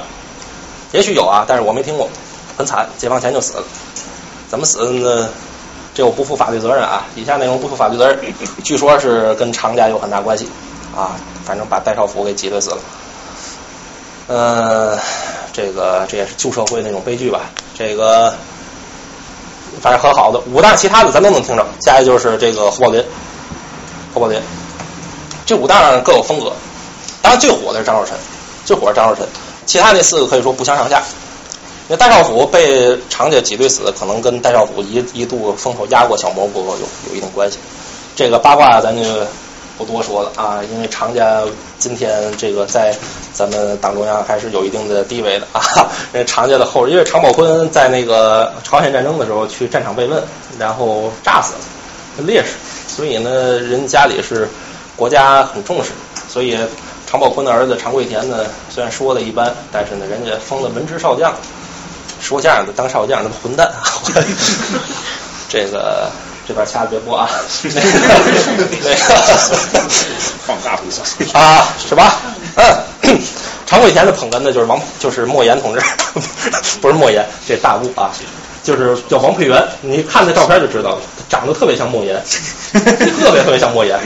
[0.91, 2.09] 也许有啊，但是我没听过，
[2.57, 3.63] 很惨，解放前就死了，
[4.49, 5.29] 怎么死的呢？
[5.93, 8.19] 这我不负法律责任啊，以下内容不负法律责任，
[8.63, 10.49] 据说是跟常家有很大关系
[10.95, 12.77] 啊，反正把戴少府给挤兑死了。
[14.27, 14.97] 呃，
[15.53, 17.41] 这个这也是旧社会那种悲剧吧。
[17.73, 18.33] 这个
[19.81, 21.65] 反正很好的五大，其他的咱都能听着。
[21.81, 23.01] 下一就是这个侯宝林，
[24.13, 24.41] 侯宝林，
[25.45, 26.51] 这五大各有风格。
[27.21, 28.17] 当然最火的是张少臣，
[28.65, 29.25] 最火是张若臣，
[29.65, 31.01] 其他那四个可以说不相上下。
[31.87, 37.59] 那戴少府被常家挤兑死，可能跟戴少府一一度风头压过小蘑菇有有一定关系。
[38.15, 39.03] 这个八卦咱就
[39.77, 41.43] 不多说了啊，因为常家
[41.77, 42.95] 今天这个在
[43.33, 45.61] 咱们党中央还是有一定的地位的啊。
[46.11, 50.23] 那常家的后人，因为常宝坤在那个朝鲜战争的时候去战场慰问，
[50.57, 52.53] 然后炸死了，烈士，
[52.87, 54.49] 所以呢，人家里是
[54.95, 55.91] 国家很重视，
[56.27, 56.57] 所以
[57.07, 61.33] 常宝坤的儿子常贵田呢，虽然说的一般，但是呢，人家封了文职少将，
[62.19, 63.83] 说相声的当少将那么混蛋啊，
[65.49, 66.09] 这个。
[66.47, 67.27] 这边掐着别播啊！
[67.73, 67.87] 那个
[70.45, 71.01] 放大不小
[71.33, 72.17] 啊，是吧？
[72.53, 73.19] 嗯，
[73.65, 75.81] 常贵田的捧哏呢就是王，就是莫言同志，
[76.79, 78.11] 不是莫言，这大雾啊，
[78.61, 79.67] 就是叫王佩元。
[79.81, 82.23] 你看那照片就知道了，长得特别像莫言，
[82.73, 83.99] 特别特别像莫言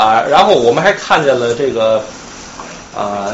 [0.00, 0.24] 啊。
[0.28, 2.02] 然后我们还看见了这个
[2.96, 3.28] 啊。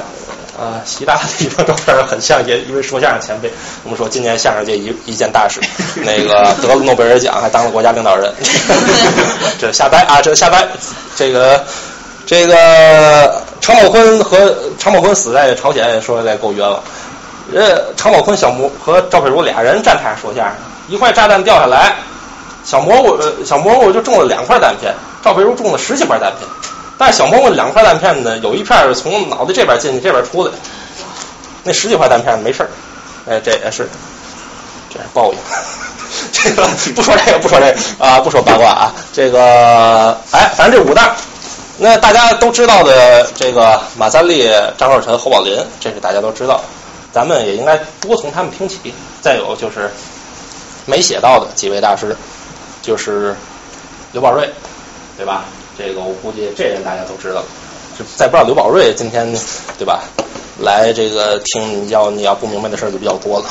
[0.58, 3.52] 啊，习大的一张照片很像也一位说相声前辈。
[3.84, 5.60] 我们说今年相声界一一件大事，
[5.96, 8.32] 那个 得了诺贝尔奖，还当了国家领导人。
[9.60, 10.66] 这瞎掰啊，这瞎掰。
[11.14, 11.62] 这个
[12.24, 16.82] 这个常宝坤和常宝坤死在朝鲜，说来够冤枉。
[17.54, 20.54] 呃常宝坤小蘑和赵佩茹俩人站台上说相声，
[20.88, 21.96] 一块炸弹掉下来，
[22.64, 24.94] 小蘑菇小蘑菇就中了两块弹片，
[25.26, 26.48] 赵佩茹中了十几块弹片。
[26.96, 30.52] 但是小蘑菇两块弹片呢，有一片是从脑袋这边进去，这边出来。
[31.64, 32.70] 那十几块弹片没事儿，
[33.28, 33.88] 哎，这也是，
[34.88, 35.38] 这是报应。
[36.32, 38.94] 这个不说这个，不说这个啊，不说八卦啊。
[39.12, 41.16] 这个哎，反正这五大，
[41.76, 46.62] 那大家都知道的，这个马三立、张寿臣、侯宝林，这是大家都知道。
[47.12, 48.94] 咱们也应该多从他们听起。
[49.20, 49.90] 再有就是
[50.84, 52.16] 没写到的几位大师，
[52.80, 53.34] 就是
[54.12, 54.48] 刘宝瑞，
[55.16, 55.44] 对吧？
[55.78, 57.42] 这个我估计这人大家都知道，
[57.98, 59.30] 就再不知道刘宝瑞今天
[59.78, 60.02] 对吧？
[60.58, 63.46] 来这个听你要你要不明白的事儿就比较多了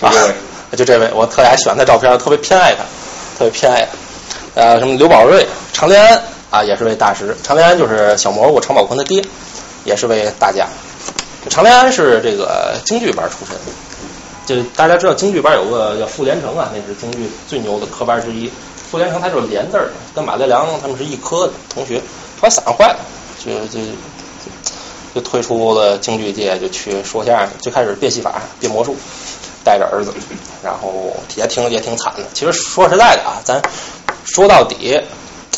[0.00, 0.12] 啊。
[0.76, 2.82] 就这位，我特爱喜欢他照片，特别偏爱他，
[3.38, 4.60] 特别偏爱他。
[4.60, 7.36] 呃，什么刘宝瑞、常连安啊，也是位大师。
[7.42, 9.22] 常连安就是小蘑菇常宝坤的爹，
[9.84, 10.66] 也是位大家。
[11.48, 13.56] 常连安是这个京剧班出身，
[14.44, 18.50] 就大家知道京剧班有个叫傅连成啊，那是京剧最牛的科班之一。
[18.96, 21.98] 傅连成他就是连字儿，跟马德良他们是一科的同学，
[22.40, 22.96] 后来嗓子坏了，
[23.44, 23.78] 就就
[25.14, 28.96] 就退出了京剧界，就去说相声，最开始变戏法、变魔术，
[29.62, 30.14] 带着儿子，
[30.64, 32.22] 然后也挺也挺惨的。
[32.32, 33.60] 其实说实在的啊，咱
[34.24, 34.98] 说到底，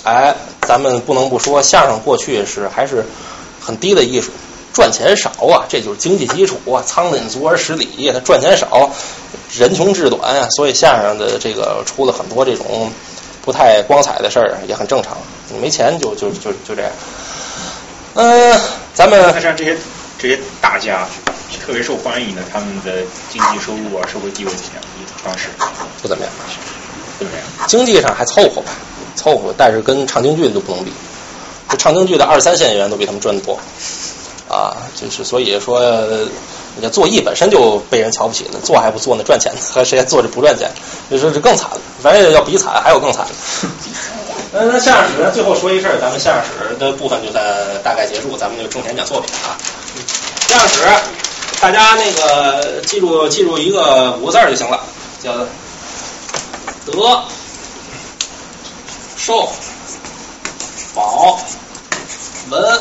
[0.03, 3.07] 哎，咱们不能不说相声过去是还是
[3.61, 4.33] 很低的艺术，
[4.73, 6.83] 赚钱少啊，这就是经济基础啊。
[6.85, 8.91] 仓廪足而食礼，他赚钱少，
[9.57, 12.91] 人穷志短啊，所以相声的这个出了很多这种。
[13.49, 15.17] 不太光彩的事儿也很正常，
[15.49, 16.91] 你没钱就就就就这样。
[18.13, 18.61] 嗯，
[18.93, 19.75] 咱们看像这些
[20.19, 21.09] 这些大家
[21.65, 24.85] 特别受欢迎的，他们的经济收入啊、社会地位怎么样？
[25.25, 25.49] 当时
[26.03, 26.33] 不怎么样，
[27.19, 27.47] 不怎么样。
[27.67, 28.71] 经济上还凑合吧，
[29.17, 30.93] 凑合，但是跟唱京剧的就不能比。
[31.71, 33.59] 这唱京剧的二三线演员都比他们赚的多
[34.47, 35.81] 啊，就是所以说。
[36.81, 39.25] 你做艺本身就被人瞧不起呢，做还不做呢？
[39.25, 40.71] 赚钱和谁做着不赚钱？
[41.09, 41.81] 你说这更惨了。
[42.03, 43.27] 反正要比惨，还有更惨。
[44.53, 45.31] 那那相声史呢？
[45.31, 49.59] 最后说一事儿，咱们相声史的部分就在大概结束，咱们就重点讲作品啊。
[50.49, 50.87] 相声史，
[51.61, 54.81] 大家那个记住记住一个五个字就行了，
[55.23, 55.35] 叫
[56.87, 57.23] 德、
[59.17, 59.51] 寿、
[60.95, 61.39] 宝、
[62.51, 62.81] 文、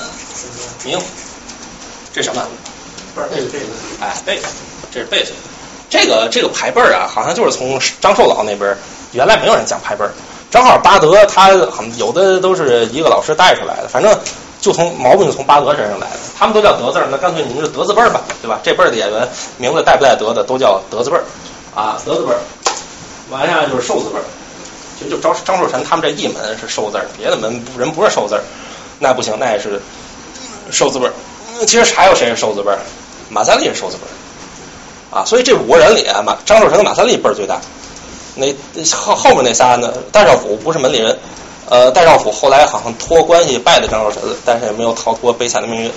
[0.85, 0.97] 明，
[2.13, 2.41] 这什么？
[3.33, 3.65] 这个这个，
[4.01, 4.49] 哎，辈分，
[4.91, 5.33] 这是辈分。
[5.89, 8.77] 这个这个排辈儿啊，好像就是从张寿老那边儿，
[9.13, 10.11] 原来没有人讲排辈儿。
[10.51, 14.17] 正好巴德他很有的都是一个老师带出来的，反正
[14.59, 16.17] 就从毛病就从巴德身上来的。
[16.37, 18.59] 他们都叫德字儿，那干脆你们就德字辈儿吧，对吧？
[18.63, 19.27] 这辈儿的演员
[19.57, 21.23] 名字带不带德的都叫德字辈儿
[21.73, 22.39] 啊，德字辈儿。
[23.29, 24.23] 完下就是寿字辈儿，
[24.97, 28.41] 其实就张张寿臣他们这一门是寿字儿，别的门人不是寿字儿，
[28.99, 29.81] 那不行，那也是
[30.71, 31.13] 寿字辈儿。
[31.65, 32.79] 其实还有谁是寿字辈儿？
[33.29, 37.59] 马三立是收字辈儿啊，所以这五个人里，马张寿臣和马三立辈儿最大。
[38.35, 38.53] 那
[38.95, 39.91] 后后面那仨呢？
[40.11, 41.17] 戴少府不是门里人，
[41.69, 45.91] 呃，戴少府后来好像托关系拜的张寿臣，但是也没有逃脱悲惨的命运。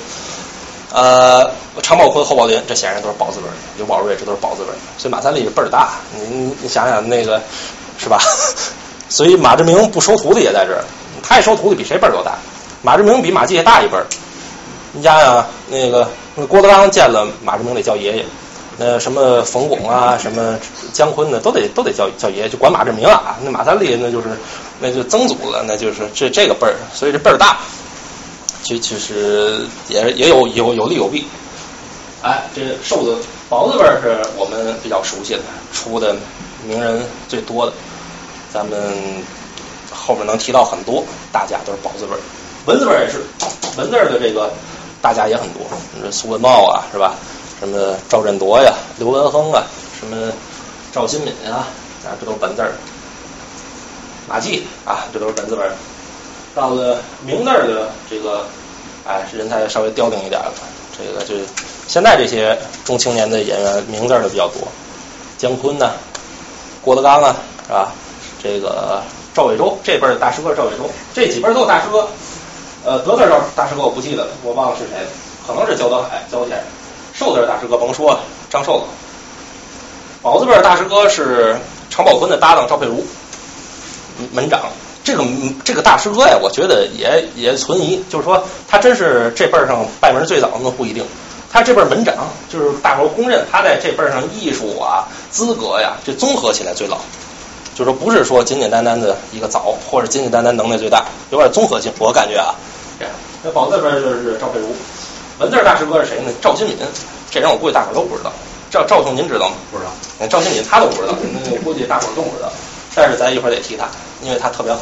[0.93, 1.51] 呃，
[1.83, 4.75] 常宝坤、侯宝林，这显然都是宝字辈儿；刘宝瑞，这都是宝字辈儿。
[4.97, 5.91] 所以马三立是辈儿大。
[6.15, 7.41] 你你想想那个
[7.99, 8.19] 是吧？
[9.11, 10.85] 所以马志明不收徒弟也在这儿，
[11.23, 12.39] 他一收徒弟比谁辈儿都大。
[12.81, 14.07] 马志明比马季大一辈儿。
[14.93, 16.09] 你想想那个
[16.47, 18.25] 郭德纲见了马志明得叫爷爷，
[18.77, 20.59] 那什么冯巩啊，什么
[20.93, 23.37] 姜昆呢，都得都得叫叫爷爷，就管马志明啊。
[23.43, 24.29] 那马三立那就是
[24.81, 27.59] 那就曾祖了，那就是这这个辈儿，所以这辈儿大，
[28.63, 31.27] 其其实也也有有有利有弊。
[32.23, 33.17] 哎，这瘦子
[33.49, 35.41] 宝字辈儿是我们比较熟悉的，
[35.73, 36.15] 出的
[36.67, 37.73] 名人最多的，
[38.53, 38.79] 咱们
[39.91, 42.21] 后面能提到很多大家都是宝字辈儿。
[42.67, 43.25] 文字辈儿也是，
[43.79, 44.53] 文字的这个
[45.03, 45.63] 大家也很多，
[46.11, 47.15] 苏文茂啊，是吧？
[47.59, 49.63] 什么赵振铎呀、刘文亨啊，
[49.99, 50.33] 什么
[50.93, 51.69] 赵新敏啊，
[52.05, 52.73] 啊，这都是本字儿。
[54.29, 55.63] 马季啊，这都是本字辈。
[56.55, 58.47] 到了明字的这个，
[59.07, 60.53] 哎，人才稍微凋零一点了。
[60.97, 61.35] 这个就
[61.87, 64.69] 现在这些中青年的演员，明字的比较多，
[65.37, 65.93] 姜昆呐、
[66.83, 67.37] 郭德纲啊，
[67.67, 67.93] 是吧？
[68.43, 69.03] 这个
[69.35, 72.09] 赵伟洲这辈儿大师哥赵伟洲，这几辈儿都是大师哥。
[72.85, 75.09] 呃，德字儿大师哥我不记得了，我忘了是谁了，
[75.47, 76.61] 可能是焦德海焦先生。
[77.13, 78.85] 寿字儿大师哥甭说了，张寿子。
[80.23, 81.57] 宝字辈儿大师哥是
[81.91, 83.05] 常宝坤的搭档赵佩茹，
[84.33, 84.61] 门长。
[85.03, 85.25] 这个
[85.65, 91.05] 这个大师哥呀，我觉得也也存疑，就是说他真是这辈儿上拜门最早的不一定。
[91.53, 92.15] 他这辈儿门长，
[92.49, 96.99] 就是大伙儿公认他在这辈儿上艺术啊、资格呀，这综合起来最老。
[97.75, 102.55] 就说不是说简简单单的一个早，或者简简单单能耐最大，有点综合性，我感觉啊。
[103.01, 104.77] 这样，那宝字边就是赵佩茹，
[105.39, 106.31] 文字大师哥是谁呢？
[106.43, 106.77] 赵新敏，
[107.31, 108.31] 这人我估计大伙儿都不知道。
[108.71, 109.55] 赵赵兄您知道吗？
[109.73, 109.91] 不知道。
[110.19, 112.53] 那赵新敏他都不知道，那我估计大伙儿都不知道。
[112.95, 113.89] 但是咱一会儿得提他，
[114.21, 114.81] 因为他特别好。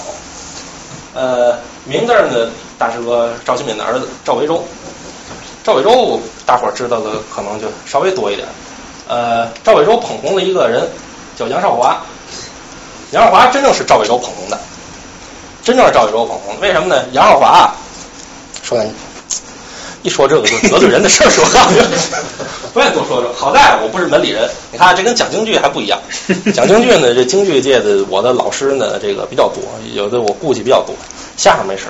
[1.15, 4.65] 呃，名字呢，大师哥赵新敏的儿子赵维洲。
[5.63, 8.49] 赵伟洲大伙儿知道的可能就稍微多一点。
[9.07, 10.89] 呃，赵伟洲捧红了一个人
[11.37, 12.03] 叫杨少华。
[13.13, 14.59] 杨少华真正是赵伟洲捧红的，
[15.63, 16.61] 真正是赵伟洲捧红的。
[16.61, 17.05] 为什么呢？
[17.13, 17.73] 杨少华
[18.77, 18.85] 啊，说
[20.03, 21.45] 一说这个就得罪人的事儿，说
[22.73, 23.33] 不愿意多说这。
[23.33, 25.99] 好在我不是门里人，你看这跟讲京剧还不一样。
[26.55, 29.63] 讲京剧呢，这京剧界的我的老师呢，这个比较多，
[29.95, 30.95] 有的我顾忌比较多。
[31.37, 31.85] 相声没事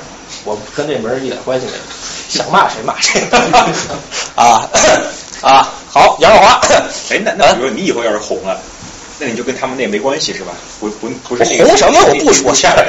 [0.44, 1.78] 我跟这门一点关系没有，
[2.28, 3.20] 想骂谁骂谁。
[4.34, 4.68] 啊
[5.42, 6.60] 啊，好，杨少华。
[7.10, 8.58] 哎，那那比如你以后要是红了。
[9.20, 10.52] 那你就跟他们那没关系是吧？
[10.78, 11.98] 不不不是那个红什么？
[12.08, 12.84] 我不说相声。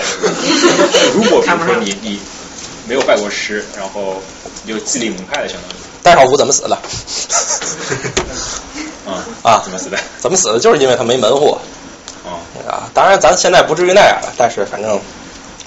[1.16, 2.20] 如果比如说你你
[2.90, 4.20] 没有拜过师，然后
[4.64, 5.74] 你就自立门派的，相当于。
[6.02, 6.76] 戴少福怎么死的？
[9.06, 9.62] 啊啊！
[9.64, 9.98] 怎么死的？
[10.18, 10.58] 怎么死的？
[10.60, 11.56] 就是因为他没门户。
[12.26, 12.90] 啊啊！
[12.92, 15.00] 当然，咱现在不至于那样了，但是反正，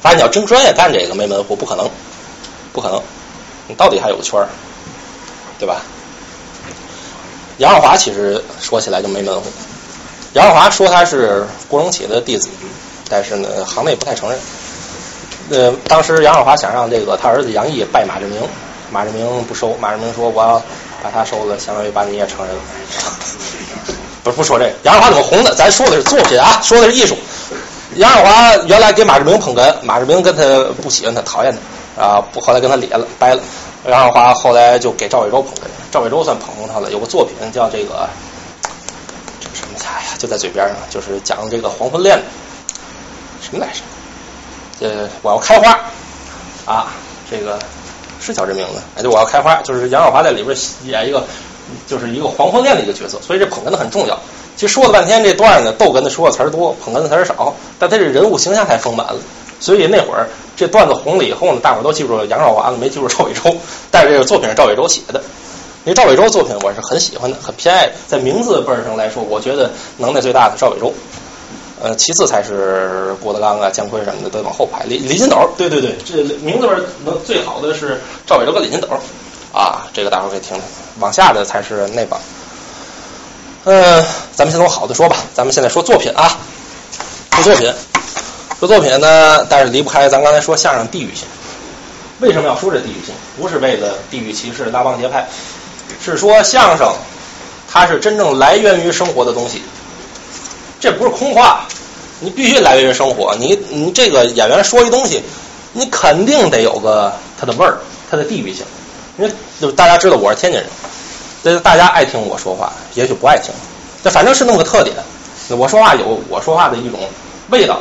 [0.01, 1.89] 反正你要真专业干这个，没门户不可能，
[2.73, 3.01] 不可能。
[3.69, 4.49] 你到底还有个圈儿，
[5.61, 5.81] 对吧？
[7.59, 9.47] 杨少华其实说起来就没门户。
[10.33, 12.49] 杨少华说他是郭荣启的弟子，
[13.09, 14.37] 但是呢，行内不太承认。
[15.51, 18.41] 呃，当时杨少华想让这个他儿子杨毅拜马志明，
[18.91, 19.77] 马志明不收。
[19.81, 20.63] 马志明说：“我要
[21.03, 22.63] 把他收了，相当于把你也承认了。
[24.25, 25.55] ”不是不说这个，杨少华怎么红的？
[25.55, 27.17] 咱说的是作品啊，说的是艺术。
[27.97, 30.43] 杨少华原来给马志明捧哏，马志明跟他
[30.83, 31.55] 不喜欢他，讨厌
[31.97, 33.43] 他啊，不后来跟他咧了掰了。
[33.87, 36.91] 杨少华后来就给赵伟洲捧哏，赵伟洲算捧红他了。
[36.93, 38.09] 有个作品叫这个。
[39.41, 40.15] 这个什么菜呀？
[40.19, 42.23] 就在嘴边上，就是讲这个黄昏恋的，
[43.43, 43.81] 什么来着？
[44.83, 45.79] 呃，我要开花
[46.67, 46.93] 啊，
[47.31, 47.57] 这个
[48.21, 48.81] 是叫这名字？
[48.97, 51.23] 哎，就我要开花，就是杨少华在里边演一个，
[51.87, 54.19] 就是一个黄昏恋的一个角色，所以这捧哏的很重要。
[54.57, 59.17] 其实说了半天这段呢，逗哏的说的词儿多，捧哏的词儿少，但他这人物形象太丰满了，
[59.61, 63.57] 所以那会儿这段子红了以后呢，大伙儿都记住杨少华了，没记住赵伟洲，
[63.91, 65.23] 但是这个作品是赵伟洲写的。
[65.85, 67.91] 因为赵伟洲作品我是很喜欢的，很偏爱。
[68.07, 70.93] 在名字辈儿上来说，我觉得能耐最大的赵伟洲，
[71.83, 74.85] 呃，其次才是郭德纲啊、姜昆什么的，都往后排。
[74.85, 76.69] 李李金斗，对对对，这名字
[77.05, 78.87] 能最好的是赵伟洲跟李金斗，
[79.53, 80.63] 啊，这个大伙儿可以听听。
[81.01, 82.21] 往下的才是那帮。
[83.65, 84.01] 呃，
[84.33, 85.17] 咱们先从好的说吧。
[85.35, 86.39] 咱们现在说作品啊，
[87.33, 87.75] 说作品，
[88.61, 91.27] 说作品呢，但是离不开咱刚才说相声地域性。
[92.21, 93.13] 为什么要说这地域性？
[93.37, 95.29] 不是为了地域歧视、拉帮结派。
[96.01, 96.93] 是说相声，
[97.69, 99.63] 它是真正来源于生活的东西，
[100.83, 101.65] 这不是空话。
[102.19, 103.35] 你必须来源于生活。
[103.37, 105.23] 你你这个演员说一东西，
[105.73, 107.79] 你肯定得有个它的味儿，
[108.11, 108.65] 它的地域性。
[109.19, 110.69] 因为就大家知道我是天津人，
[111.45, 113.53] 这大家爱听我说话，也许不爱听，
[114.03, 114.97] 这反正是那么个特点。
[115.57, 116.99] 我说话有我说话的一种
[117.51, 117.81] 味道。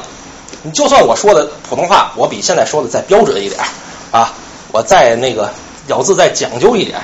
[0.64, 3.60] 你就算我说的普通话，我比现在说的再标准一点
[4.12, 4.34] 啊，
[4.72, 5.52] 我再那个
[5.88, 7.00] 咬字再讲究一点。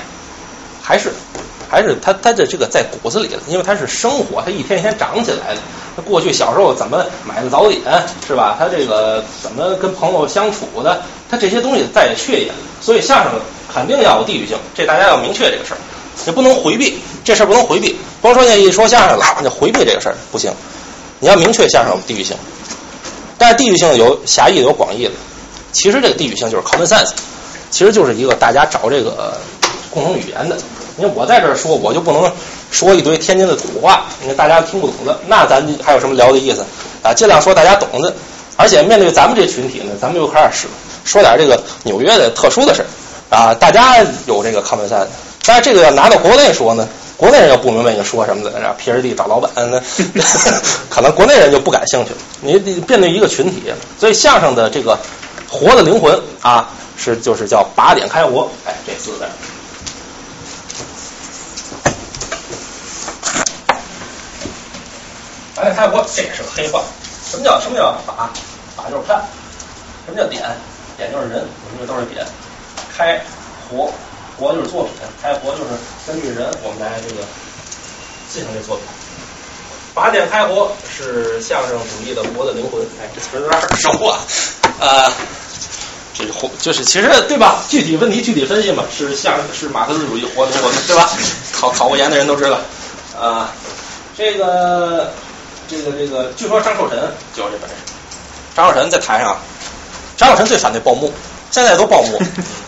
[0.82, 1.12] 还是，
[1.70, 5.62] 还是他他的这个在骨子里了，因为他是生活，他一天一天长起来的。
[5.96, 7.82] 他过去小时候怎么买的早点
[8.28, 8.56] 是吧？
[8.60, 11.02] 他这个怎么跟朋友相处的？
[11.30, 13.34] 他这些东西在血液，所以相声
[13.74, 15.78] 肯定要有地域性，这大家要明确这个事儿，
[16.26, 17.98] 你不能回避这事儿，不能回避。
[18.22, 20.52] 光说那一说相声了，你回避这个事儿不行，
[21.20, 22.38] 你要明确相声有地域性。
[23.38, 25.12] 但是地域性有狭义的，有广义的。
[25.72, 27.10] 其实这个地域性就是 common sense，
[27.72, 29.38] 其实就是一个大家找这个
[29.92, 30.58] 共同语言的。
[30.98, 32.32] 因为我在这儿说，我就不能
[32.72, 35.18] 说一堆天津的土话，因为大家听不懂的。
[35.28, 36.66] 那咱还有什么聊的意思
[37.04, 37.14] 啊？
[37.14, 38.14] 尽量说大家懂的。
[38.56, 40.68] 而且面对咱们这群体呢，咱们又开始使
[41.06, 42.88] 说点这个纽约的特殊的事儿
[43.30, 43.54] 啊。
[43.54, 45.06] 大家有这个 common sense，
[45.46, 49.80] 但是这个要拿到国内说呢，国内人又不明白你说什么的，然后 PhD 找老板， 那
[50.90, 52.12] 可能国内人就不感兴趣。
[52.42, 54.98] 你你面对一个群体，所以相声的这个
[55.48, 56.68] 活的灵魂啊，
[56.98, 59.26] 是就是叫靶点开活，哎，这四个字。
[65.58, 66.84] 拔点开活，这也是个黑话。
[67.26, 68.30] 什么叫什么叫法？
[68.76, 69.26] 法就是看。
[70.06, 70.44] 什么叫点？
[70.96, 72.24] 点就是人，我们这都是点。
[72.96, 73.20] 开
[73.68, 73.92] 活，
[74.38, 75.70] 活就是作品，开活就是
[76.06, 77.22] 根据人我们来这个
[78.32, 78.86] 进行这作品。
[79.96, 82.80] 拔点开活是相声主义的活的灵魂。
[83.02, 84.20] 哎，这词儿有点耳熟啊。
[84.80, 85.12] 呃，
[86.14, 87.64] 这是活，就是其实对吧？
[87.68, 91.10] 具体问题具体分析嘛，是相是马克思主义活灵魂，对吧？
[91.52, 92.60] 考考过研的人都知道。
[93.20, 93.50] 啊，
[94.16, 95.12] 这个
[95.70, 96.98] 这个这个，据说张寿臣
[97.36, 97.76] 就有这本事。
[98.56, 99.38] 张寿臣在台上，
[100.18, 101.12] 张寿臣最反对报幕，
[101.52, 102.18] 现在都报幕。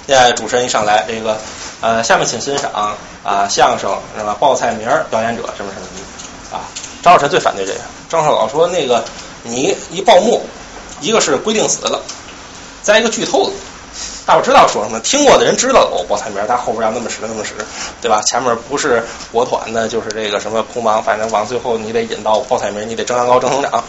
[0.05, 1.37] 现 在主持人一上来，这个
[1.81, 2.71] 呃，下面请欣赏
[3.23, 4.35] 啊相声是吧？
[4.39, 6.61] 报菜名儿，表演者什么什么的啊。
[7.01, 7.79] 张寿臣最反对这个。
[8.09, 9.03] 张寿老说那个
[9.43, 10.41] 你一报幕，
[10.99, 12.01] 一个是规定死了，
[12.81, 13.51] 再一个剧透了。
[14.25, 14.99] 大伙知道说什么？
[14.99, 17.53] 听过的人知道哦，报菜名儿，但后边要那么使那么使，
[18.01, 18.21] 对吧？
[18.21, 23.83] 前面不是国团的，就是这个什么空忙，反正往最后你得引到报菜名儿，你得蒸羊羔、蒸成长。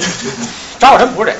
[0.78, 1.38] 张寿臣不是这个。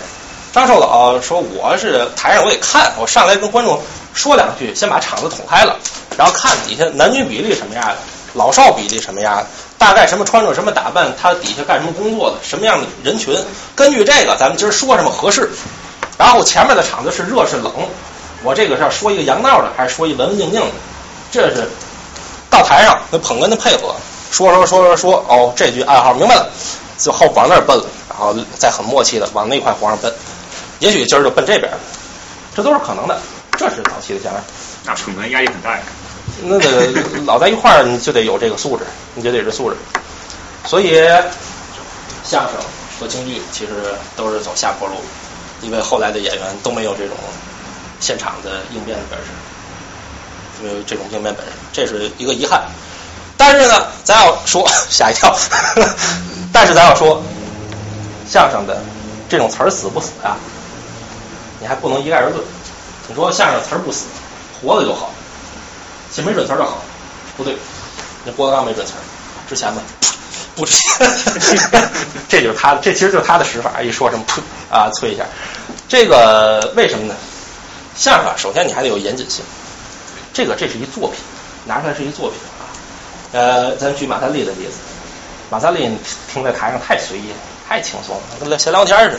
[0.50, 3.78] 张寿老说我是台上我得看，我上来跟观众
[4.14, 5.76] 说两句，先把场子捅开了，
[6.16, 7.96] 然后看底下男女比例什么样的，
[8.32, 9.46] 老少比例什么样的，
[9.76, 13.36] 大概什么穿着什么打扮，他底下干什么工作的，什么样的人群，
[13.76, 15.50] 根据这个咱们今儿说什么合适。
[16.18, 17.72] 然后前面的场子是热是冷，
[18.42, 20.66] 我这个是要说一个洋闹的，还是说一文文静静的？
[21.30, 21.68] 这是
[22.50, 23.94] 到台上那捧哏的配合，
[24.30, 26.50] 说说说说说，哦，这句暗号明白了，
[26.98, 30.12] 就后往那儿奔了，然后再很默契的往那块皇上奔。
[30.80, 31.70] 也许今儿就奔这边，
[32.56, 33.18] 这都是可能的。
[33.56, 34.42] 这是早期的相声，
[34.84, 35.82] 那捧哏压力很大呀。
[36.42, 36.88] 那个
[37.26, 39.76] 老在一块儿，你就得有这个素质，你就得有这素质。
[40.64, 40.94] 所以
[42.24, 42.52] 相声
[42.98, 43.72] 和京剧其实
[44.16, 44.94] 都是走下坡路，
[45.62, 47.16] 因为后来的演员都没有这种
[48.00, 49.26] 现场的应变的本事，
[50.62, 52.64] 没有这种应变本事，这是一个遗憾。
[53.36, 55.36] 但是呢，咱要说 吓一跳，
[56.52, 57.22] 但是咱要说
[58.28, 58.82] 相声的
[59.28, 60.36] 这种词儿死不死啊？
[61.60, 62.42] 你还不能一概而论。
[63.08, 64.04] 你说相声词儿不死，
[64.60, 65.10] 活的就好，
[66.10, 66.78] 其实没准词儿就好，
[67.36, 67.56] 不对，
[68.24, 69.00] 那郭德纲没准词儿，
[69.48, 69.80] 之前吧，
[70.58, 70.66] 不，
[72.28, 74.40] 这就是他的，这其实就是他的使法，一说什么噗
[74.74, 75.24] 啊，催一下，
[75.88, 77.14] 这个为什么呢？
[77.94, 79.44] 相声，首先你还得有严谨性，
[80.32, 81.18] 这个这是一作品，
[81.64, 82.66] 拿出来是一作品啊。
[83.30, 84.72] 呃，咱举马三立的例子，
[85.48, 85.88] 马三立
[86.32, 87.32] 听在台上太随意，
[87.68, 89.18] 太轻松了，跟闲聊天似的。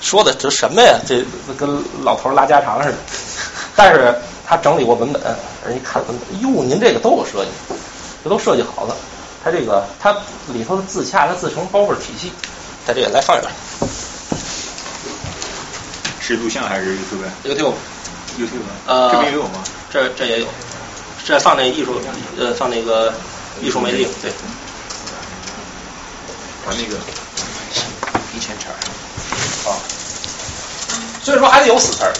[0.00, 0.98] 说的这什么呀？
[1.06, 1.22] 这
[1.58, 2.96] 跟老头拉家常似的。
[3.76, 4.14] 但是
[4.46, 5.20] 他整理过文本，
[5.66, 7.50] 人一看文本，哟，您这个都有设计，
[8.24, 8.96] 这都设计好了。
[9.44, 10.16] 他这个它
[10.52, 12.32] 里头的自洽，它自成包袱体系。
[12.86, 13.52] 在这个来放一段。
[16.20, 17.74] 是录像还是 YouTube？YouTube。
[18.38, 18.66] YouTube。
[18.86, 19.62] 呃，这边也有吗？
[19.90, 20.46] 这这也有。
[21.24, 22.00] 这放那艺术，
[22.38, 23.12] 呃，放那个
[23.60, 24.30] 艺术魅力，对。
[26.66, 26.96] 把那个
[28.34, 28.70] 一千茬。
[29.70, 29.76] 啊，
[31.22, 32.12] 所以说还得有死词儿。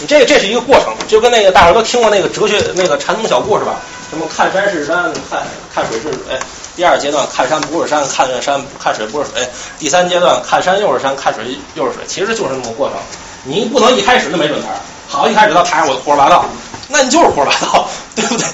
[0.00, 3.80] 你这这是一个过程，就跟那个大伙儿都听过那个哲学那个禅宗小故事吧？
[4.12, 5.42] 什么看山是山，看
[5.74, 6.38] 看水是水。
[6.76, 9.48] 第二阶段看山不是山，看山看水不是水。
[9.78, 12.04] 第三阶段看山又是山，看水又是水。
[12.06, 12.98] 其实就是那么个过程。
[13.44, 14.76] 你不能一开始就没准词儿，
[15.08, 16.44] 好一开始到台上我就胡说八道，
[16.88, 18.46] 那你就是胡说八道，对不对？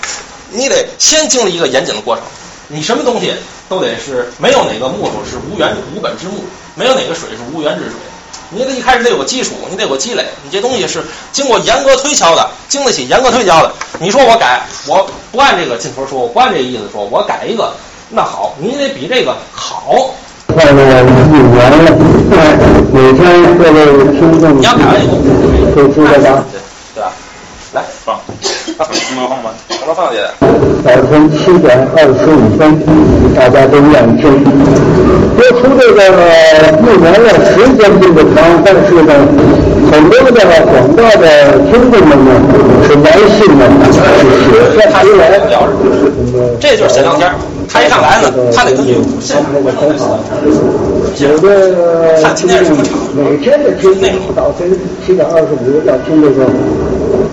[0.51, 2.25] 你得先经历一个严谨的过程。
[2.69, 3.35] 你什么东西
[3.69, 6.45] 都得是没有哪个木头是无源无本之木，
[6.77, 7.95] 没有哪个水是无源之水。
[8.51, 10.25] 你得一开始得有个基础，你得有个积累。
[10.43, 13.73] 你这东西是经过严格推敲的，经得起严格推敲的。
[13.99, 17.73] 你说我改，我不按这个劲头说，我不按这个意思说，我改一个，
[18.11, 20.15] 那好，你得比这个好。
[20.47, 21.93] 快乐一年了，
[22.91, 23.85] 每天各位
[24.19, 25.19] 听众你要改完以后，
[25.77, 26.45] 都知道吧？
[26.51, 26.59] 对
[26.95, 27.13] 对吧？
[27.75, 28.19] 来放，
[28.85, 29.51] 从头放吧。
[29.69, 30.31] 从头放起来。
[30.85, 32.79] 早晨七点二十五分，
[33.35, 34.31] 大家都愿意听。
[35.35, 35.99] 播出这个
[36.83, 39.13] 一年了，时间并不长，但是呢，
[39.91, 42.31] 很多的广大的听众们呢
[42.87, 45.67] 是来信呢，是写下来聊
[46.61, 47.31] 这就是闲聊天。
[47.71, 50.19] 他一上来呢，他得根据现场那个很好。
[51.19, 51.47] 有的
[53.15, 54.71] 每天的听众早晨
[55.05, 56.47] 七点二十五要听这个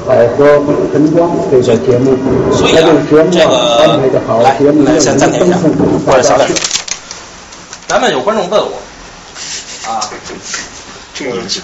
[0.08, 0.46] 海河
[0.92, 2.16] 晨光这个节目，
[2.54, 2.82] 所以啊，
[4.02, 5.58] 这个来来先暂停一下，
[6.06, 6.56] 或者小点声。
[7.88, 8.80] 咱们有观众问我
[9.88, 10.10] 啊，
[11.14, 11.62] 这个就是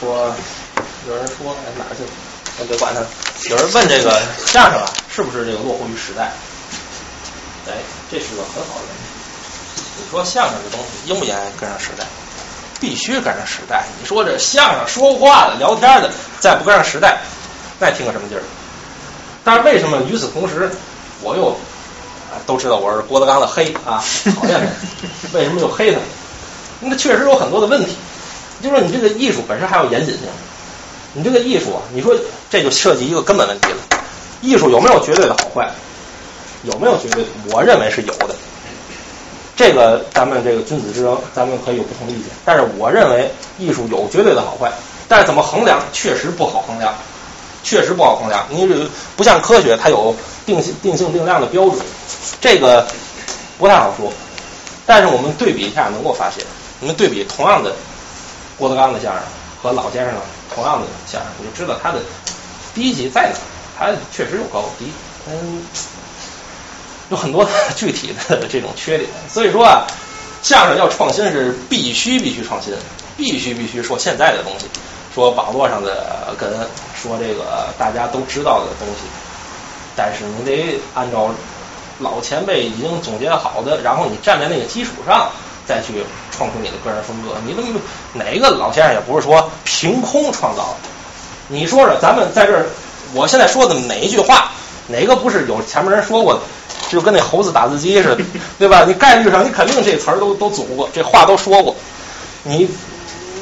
[0.00, 0.34] 说，
[1.08, 2.08] 有人说哎哪去了？
[2.58, 3.00] 先别管他。
[3.48, 6.32] 有人问这个相声啊，是不是这个落后于时代？
[7.68, 7.72] 哎，
[8.10, 9.02] 这是个很好的问题。
[9.98, 12.04] 你说相声这东西应不应该跟上时代？
[12.80, 13.84] 必须跟上时代。
[14.00, 17.18] 你说这相声说话的、聊天的，再不跟上时代，
[17.78, 18.42] 那听个什么劲儿？
[19.44, 20.70] 但是为什么与此同时，
[21.22, 21.50] 我又
[22.30, 24.02] 啊都知道我是郭德纲的黑啊，
[24.36, 25.98] 讨厌他， 为什么又黑他？
[26.80, 27.96] 那确实有很多的问题。
[28.62, 30.24] 就说你这个艺术本身还有严谨性，
[31.12, 32.14] 你这个艺术啊，你说
[32.50, 33.76] 这就涉及一个根本问题了：
[34.40, 35.70] 艺术有没有绝对的好坏？
[36.64, 37.24] 有没有绝对？
[37.52, 38.34] 我认为是有的。
[39.56, 44.70] 这个咱们这个君子之争，咱们可以有不同的意见，但是我认为艺术有绝对的好坏，
[45.08, 46.92] 但是怎么衡量，确实不好衡量，
[47.68, 48.46] 确实不好衡量。
[48.48, 50.16] 你这不像科学，它有
[50.46, 51.78] 定性、定性定量的标准，
[52.40, 52.86] 这个
[53.58, 54.10] 不太好说。
[54.86, 56.42] 但是我们对比一下，能够发现，
[56.80, 57.74] 你们对比同样的
[58.56, 59.22] 郭德纲的相声
[59.62, 60.20] 和老先生的
[60.54, 61.98] 同样的相声，你就知道他的
[62.74, 63.38] 低级在哪。
[63.78, 64.90] 他确实有高低，
[65.28, 65.62] 嗯。
[67.10, 69.86] 有很多具体的这种缺点，所以说啊，
[70.42, 72.74] 相声要创新是必须必须创新，
[73.16, 74.66] 必须必须说现在的东西，
[75.14, 76.50] 说网络上的跟，
[77.00, 79.04] 说这个大家都知道的东西，
[79.96, 81.30] 但是你得按照
[82.00, 85.30] 老前辈已经总结好的，然后你站在那个基础上
[85.66, 87.36] 再去创出你的个人风格。
[87.46, 87.80] 你怎么
[88.14, 90.88] 哪个老先生也不是说凭空创造的？
[91.48, 92.66] 你说说，咱们在这儿，
[93.14, 94.50] 我现在说的哪一句话，
[94.86, 96.40] 哪个不是有前面人说过的？
[96.88, 98.24] 就跟那猴子打字机似的，
[98.58, 98.84] 对吧？
[98.86, 101.74] 你概率上你肯定这词儿都都组过，这话都说过。
[102.44, 102.68] 你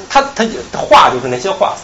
[0.08, 1.76] 他他话就是那些话，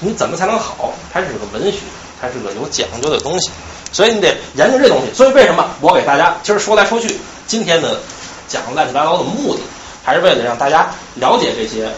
[0.00, 0.92] 你怎么才能好？
[1.12, 1.78] 它是个文学，
[2.20, 3.50] 它是个有讲究的东西，
[3.92, 5.14] 所以你得研究这东西。
[5.14, 8.00] 所以为什么我给大家今儿说来说去，今天的
[8.48, 9.60] 讲乱七八糟的目的，
[10.02, 11.90] 还是为了让大家了解这些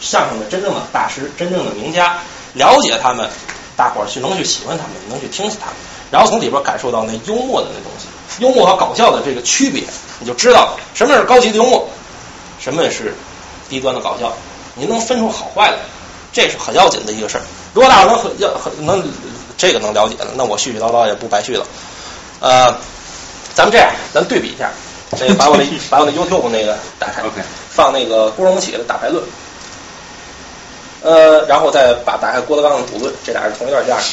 [0.00, 2.18] 相声的真正的大师、真正的名家，
[2.54, 3.28] 了解他们，
[3.76, 5.74] 大伙儿去能去喜欢他们，能去听起他们。
[6.10, 8.06] 然后从里边感受到那幽默的那东西，
[8.42, 9.84] 幽默和搞笑的这个区别，
[10.20, 11.88] 你就知道什么是高级的幽默，
[12.58, 13.14] 什么是
[13.68, 14.32] 低端的搞笑，
[14.74, 15.78] 您能分出好坏来，
[16.32, 17.42] 这是很要紧的一个事儿。
[17.74, 19.02] 如果大伙能很要很能
[19.56, 21.66] 这个能了解了，那我絮絮叨叨也不白絮了。
[22.40, 22.74] 呃，
[23.54, 24.70] 咱们这样，咱对比一下，
[25.18, 27.22] 那个把我那 把我那 YouTube 那个打开，
[27.70, 29.22] 放那个郭荣启的《打牌论》，
[31.02, 34.08] 呃，然后再把打开郭德纲的《赌论》，这俩是同一段相声。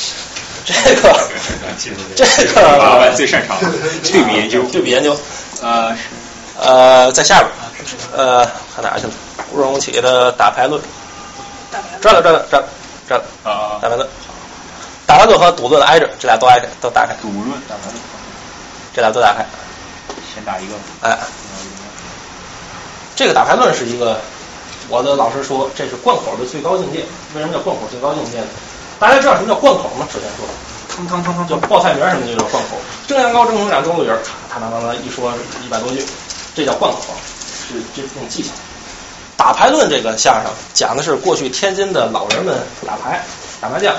[0.66, 1.30] 这个，
[2.16, 3.55] 这个老板最擅长
[4.01, 5.16] 对比研究，对比研究，
[5.61, 6.01] 呃是，
[6.59, 7.51] 呃在下边，
[8.16, 8.43] 呃
[8.76, 9.13] 看哪去了？
[9.51, 10.82] 吴荣启的打牌论，
[12.02, 12.64] 这了这了这
[13.08, 13.16] 这
[13.50, 14.08] 啊打牌论，
[15.06, 17.16] 打牌论和赌论挨着，这俩都挨着都打开。
[17.22, 17.96] 赌论打牌论，
[18.94, 19.46] 这俩都打开。
[20.34, 20.74] 先打一个。
[21.02, 21.18] 哎，
[23.16, 24.20] 这个打牌论是一个，
[24.90, 27.00] 我的老师说这是贯口的最高境界。
[27.34, 28.48] 为什么叫贯口最高境界呢？
[29.00, 30.08] 大家知道什么叫贯口吗？
[30.12, 30.46] 首先说，
[30.90, 32.78] 汤汤汤汤，就报菜名什么就叫贯口。
[33.08, 34.20] 蒸羊羔、蒸熊掌、蒸鹿尾儿，
[34.50, 36.06] 咔嗒嗒嗒一说一百多句，
[36.56, 37.00] 这叫贯口，
[37.68, 38.50] 是这种技巧。
[39.38, 42.56] 打牌论这个相声讲的是过去天津的老人们
[42.86, 43.24] 打牌、
[43.60, 43.94] 打麻将，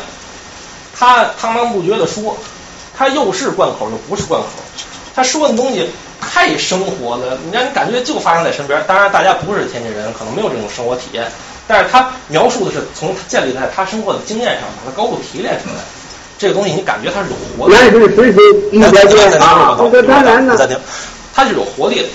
[0.99, 2.37] 他滔滔不绝的说，
[2.97, 4.49] 他又是贯口又不是贯口，
[5.14, 8.82] 他说的东西太生活了，你让你感觉就发生在身边。
[8.87, 11.30] 当然，大家不是天津人，可能没有这种生活体验。
[11.68, 15.82] 但是他描述的是从建立在他生活的经验上，把它高度提炼出来。
[16.39, 17.74] 这个东西你感觉它是有活力。
[17.74, 19.76] 那是实行一百件啊，
[20.07, 20.57] 当然了。
[20.57, 20.78] 暂停，
[21.34, 22.09] 它是有活力的。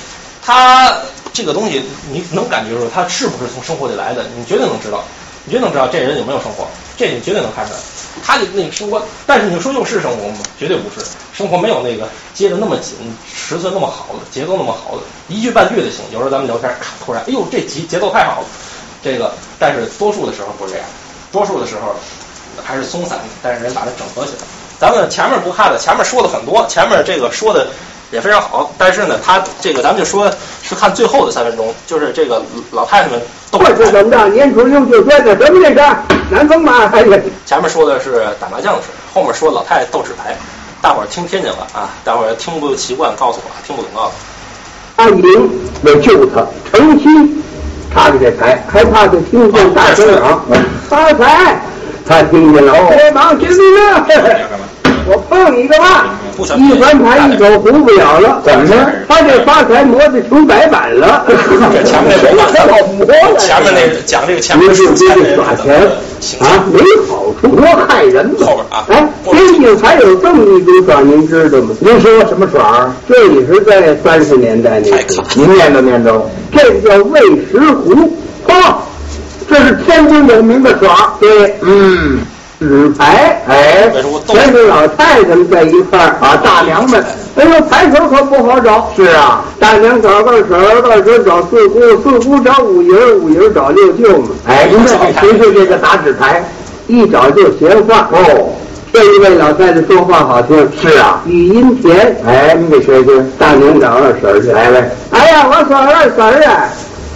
[0.43, 0.95] 它
[1.33, 4.25] 这个东西你能感觉出它是不是从生活里来的？
[4.37, 5.03] 你绝对能知道，
[5.45, 6.67] 你绝对能知道这人有没有生活，
[6.97, 7.79] 这你绝对能看出来。
[8.23, 10.37] 他的那个生活，但是你说又是生活吗？
[10.59, 12.95] 绝对不是，生活没有那个接的那么紧，
[13.33, 16.03] 尺寸那么好的，节奏那么好的，一句半句的行。
[16.11, 18.47] 有时候咱们聊天，咔，突然，哎呦，这节节奏太好了。
[19.01, 20.85] 这个，但是多数的时候不是这样，
[21.31, 21.95] 多数的时候
[22.61, 24.39] 还是松散的，但是人把它整合起来。
[24.79, 27.69] 咱们前面不看的，前面说的很多，前面这个说的
[28.11, 30.29] 也非常好，但是呢，他这个咱们就说，
[30.61, 32.41] 是看最后的三分钟，就是这个
[32.71, 34.27] 老太太们都这是怎么着？
[34.27, 35.95] 年初六就转的什么这个
[36.29, 36.87] 南风嘛？
[36.87, 40.35] 还是前面说的是打麻将的事，后面说老太太斗纸牌，
[40.81, 44.11] 大伙儿听天津话啊，大伙儿听不习惯，告诉我，听不懂告诉
[44.97, 45.03] 我。
[45.03, 45.49] 阿英
[45.83, 47.43] 要救他，诚心。
[47.93, 50.41] 他的这牌，害怕就听见大声嚷
[50.87, 51.61] 发财，
[52.07, 53.57] 他听见了，哦，忙军兵
[53.91, 54.07] 啊！
[55.07, 56.05] 我碰你个嘛！
[56.57, 58.41] 一翻牌一走，胡不了了。
[58.43, 58.73] 怎么着？
[59.07, 61.25] 他这发财磨的成白板了。
[61.27, 61.35] 这
[61.83, 65.81] 前面那个， 前面那讲这个前面是这耍钱
[66.39, 66.79] 啊，没
[67.09, 68.45] 好处，多害人嘛。
[68.45, 71.75] 后边啊，哎，天津还有这么一种耍，您知道吗？
[71.79, 72.93] 您说什么耍？
[73.07, 76.21] 这也是在三十年代那时，您念叨念叨，
[76.55, 77.19] 这个叫喂
[77.51, 78.11] 食壶
[78.47, 78.79] 啊。
[79.49, 81.13] 这是天津有名的耍。
[81.19, 82.19] 对，嗯，
[82.61, 83.91] 纸牌，哎，
[84.27, 87.03] 全是老太太们在一块儿啊，大娘们。
[87.35, 88.87] 哎呦，牌手可不好找。
[88.95, 94.27] 是啊，大娘找二婶，二婶找四姑，四姑找五姨，五姨找六舅嘛。
[94.45, 96.43] 哎，您看谁是这个打纸牌，
[96.85, 98.07] 一找就闲话。
[98.11, 98.51] 哦。
[98.93, 102.15] 这一位老太太说话好听，是啊，语音甜。
[102.27, 103.31] 哎，你给说听。
[103.39, 104.91] 大娘找二婶去，来来。
[105.09, 106.69] 哎呀，我找二婶啊，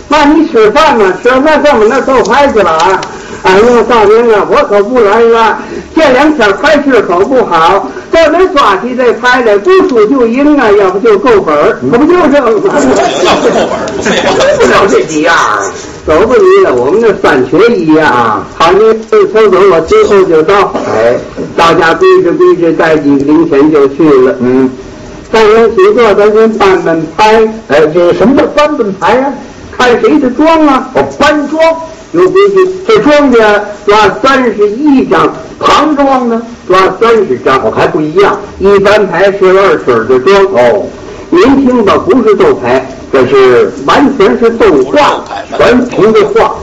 [0.08, 1.14] 那你吃饭呢？
[1.22, 3.02] 吃饭上我们那斗牌去了啊？
[3.44, 5.60] 哎呦，大明啊，我可不来了。
[5.96, 12.36] 这两天牌势可不好，这得抓起这牌来，不输就赢啊，要不就够本儿，可不就是？
[12.38, 15.62] 要不够本废话，不了这几样儿。
[16.08, 18.46] 走不离了，我们这三缺一啊！
[18.58, 20.72] 好，你走走，我最后就到。
[20.88, 21.16] 哎，
[21.56, 24.36] 大家归置归置，带几个零钱就去了。
[24.40, 24.70] 嗯，
[25.32, 27.48] 三人起坐，咱先搬搬牌。
[27.70, 29.34] 哎，这什么叫搬搬牌呀？
[29.78, 30.90] 看谁的庄啊？
[30.96, 31.62] 哦，搬庄
[32.12, 38.40] 有规矩，这庄稼抓三十一张，旁庄呢抓三十张，我还不一样。
[38.60, 40.86] 一般牌是二婶的庄哦。
[41.30, 42.86] 您听吧，不是斗牌。
[43.12, 45.24] 这是完全是动画，
[45.58, 46.56] 全凭着画，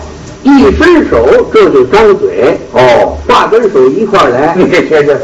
[0.43, 4.55] 一伸手这就张嘴哦，画跟手一块来。
[4.57, 5.19] 你这这，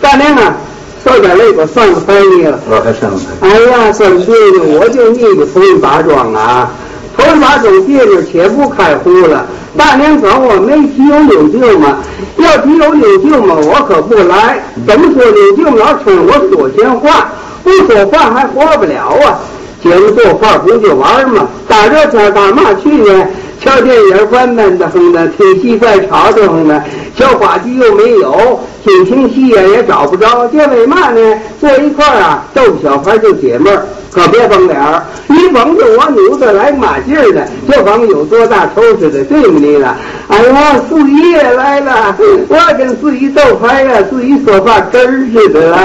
[0.00, 0.56] 大娘啊，
[1.04, 2.58] 受点累，我算个翻译了。
[2.68, 6.70] 我还算个翻哎呀，算别扭，我就腻个头一把庄啊，
[7.16, 9.46] 头一把庄别扭，且不开胡了。
[9.76, 11.98] 大娘找我没提有柳舅嘛，
[12.38, 14.58] 要提有柳舅嘛，我可不来。
[14.86, 17.28] 怎么说柳舅老称我说闲话，
[17.62, 19.38] 不说话还活不了啊。
[19.82, 21.46] 姐们做饭不就玩吗？
[21.68, 23.26] 大热天干嘛去呢？
[23.58, 26.82] 瞧电影烦闷的很呢，听戏在吵得很呢，
[27.18, 31.38] 小话剧又没有，听听戏呀也找不着，这为嘛呢？
[31.60, 33.86] 坐一块啊，逗小孩就解闷儿。
[34.16, 37.46] 可别绷脸儿，你绷着我扭着来嘛劲儿的？
[37.68, 39.94] 就甭有多大仇似的，对不对了？
[40.28, 42.16] 哎呀，四爷来了，
[42.48, 45.78] 我跟四姨斗牌呀，四姨说话真儿似的啦。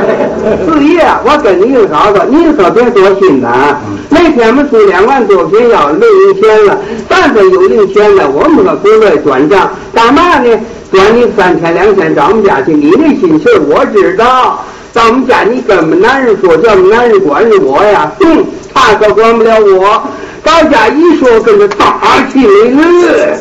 [0.64, 3.76] 四爷，我跟你嫂子，您可别多心呐。
[4.08, 6.78] 那天我们出两万多钱要没零钱了，
[7.10, 9.68] 但凡有零钱了，我们可不乐意转账。
[9.92, 10.58] 干嘛呢？
[10.90, 14.64] 转你三千两千到我们家去，你那心气儿我知道。
[14.92, 18.10] 咱们家，你跟我们男人说，叫我们男人管着我呀？
[18.20, 20.02] 哼，他可管不了我。
[20.42, 21.98] 到家一说，跟着打
[22.32, 23.38] 起来了。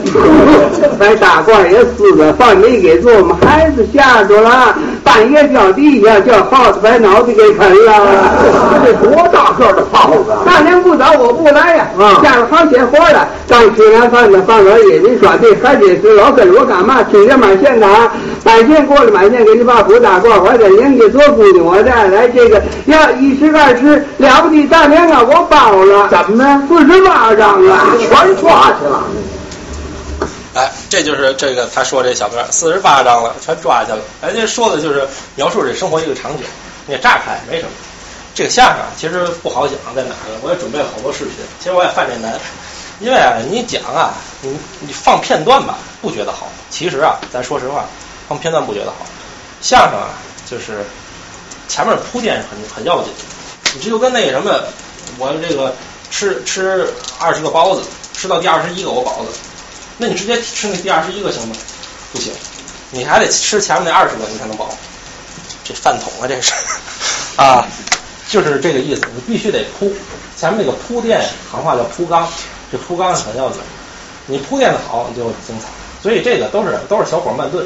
[0.98, 4.76] 把大褂也死了，饭没给做，我们孩子吓着了。
[5.04, 7.94] 半夜掉地下，叫耗子把脑袋给啃了。
[8.86, 10.32] 这多大个的耗子！
[10.46, 11.88] 大娘不早，我不来呀。
[11.98, 13.28] 啊下了好些活了。
[13.48, 17.02] 刚吃完饭呢，放点野人刷这，还得是老跟着我干嘛？
[17.04, 18.12] 听着买线的啊，
[18.44, 26.08] 买线过来，买线给你把布大褂，我这领给做姑娘，我再来这个要一十二十了不得，大娘啊，我包了。
[26.10, 26.62] 怎么呢？
[26.68, 29.04] 四十八张啊，全抓去了。
[30.56, 34.00] 哎，这就是这个他说这小哥四十八张了，全抓去了。
[34.22, 36.46] 哎，这说的就是描述这生活一个场景。
[36.88, 37.70] 你乍看没什么，
[38.34, 40.40] 这个相声啊其实不好讲，在哪呢？
[40.42, 42.34] 我也准备了好多视频，其实我也犯这难，
[43.00, 46.50] 因为啊，你讲啊，你你放片段吧，不觉得好。
[46.72, 47.86] 其实啊，咱说实话，
[48.28, 49.06] 放片段不觉得好。
[49.62, 50.10] 相声啊，
[50.50, 50.84] 就是
[51.68, 53.14] 前面铺垫很很要紧。
[53.76, 54.52] 你这就跟那个什么，
[55.20, 55.76] 我这个
[56.10, 56.88] 吃吃
[57.20, 57.84] 二十个包子，
[58.14, 59.30] 吃到第二十一个我饱了。
[59.98, 61.56] 那你直接吃那第二十一个行吗？
[62.12, 62.34] 不行，
[62.92, 64.70] 你还得吃前面那二十个，你才能饱。
[65.64, 66.54] 这饭桶啊，这是
[67.36, 67.68] 啊，
[68.30, 69.04] 就是这个意思。
[69.14, 69.94] 你必须得铺
[70.36, 72.28] 前面那个铺垫，行话叫铺缸，
[72.72, 73.60] 这铺缸很要紧。
[74.26, 75.68] 你铺垫的好，你就精彩。
[76.02, 77.66] 所以这个都是都是小火慢炖。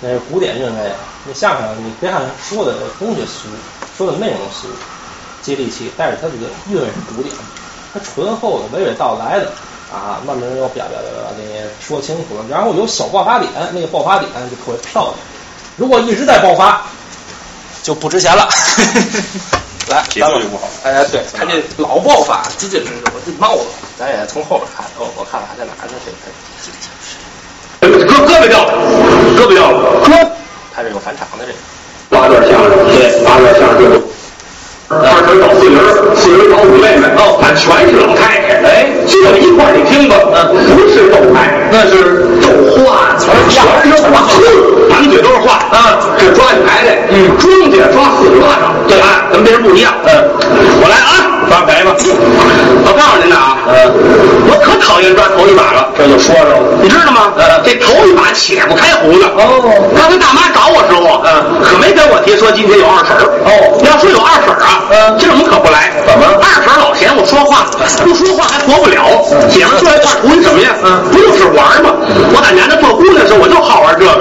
[0.00, 3.48] 那古典韵味啊，那相声你别看说的东西俗，
[3.96, 4.68] 说的内容俗，
[5.42, 7.34] 接地气，但是它这个韵味是古典，
[7.94, 9.52] 它醇厚的、娓娓道来的。
[9.92, 15.14] 啊，慢慢又表表表表给你说清楚了，然后有小爆发点，那个爆发点就特别漂亮。
[15.76, 16.82] 如果一直在爆发，
[17.84, 18.48] 就不值钱了。
[19.86, 20.66] 来，节奏就不好。
[20.82, 23.62] 哎，对，他这老爆发，紧紧是我这闹了。
[23.96, 25.94] 咱也从后边看，哦，我看看还在哪儿呢？
[27.80, 28.72] 这个胳胳膊掉了，
[29.38, 30.10] 胳膊掉了，哥，
[30.74, 31.58] 他这有返场的这个。
[32.10, 34.02] 八段相声，对，八段相声。
[35.02, 35.76] 二婶找四婶，
[36.14, 42.46] 四婶找五妹妹，哦，俺全是老太太，哎，就这一块儿，你听吧，嗯，不是逗牌，那是逗
[42.84, 44.28] 话，全是话，
[44.88, 45.98] 满嘴都是话啊！
[46.18, 49.26] 这抓起牌来，嗯，庄家抓四十八掌，对吧？
[49.32, 50.10] 跟别人不一样，嗯，
[50.80, 51.94] 我来啊，发财吧。
[51.96, 53.74] 我告诉您呐啊，嗯，
[54.50, 55.88] 我可讨厌抓头一把了。
[55.96, 57.32] 这就说着了，你知道吗？
[57.64, 59.26] 这头一把且不开胡呢。
[59.36, 59.62] 哦，
[59.96, 63.50] 刚才大妈找我时候，嗯，可没跟我提说今天有二婶哦，
[63.84, 65.92] 要说有二婶啊，嗯，今儿我们可不来。
[66.04, 66.24] 怎么？
[66.42, 67.66] 二婶老嫌我说话，
[68.04, 69.00] 不说话还活不了。
[69.48, 70.74] 姐们坐一块图你什么呀？
[70.84, 71.94] 嗯，不就是玩吗？
[72.34, 74.12] 我在娘家做姑娘时，我就好玩这个。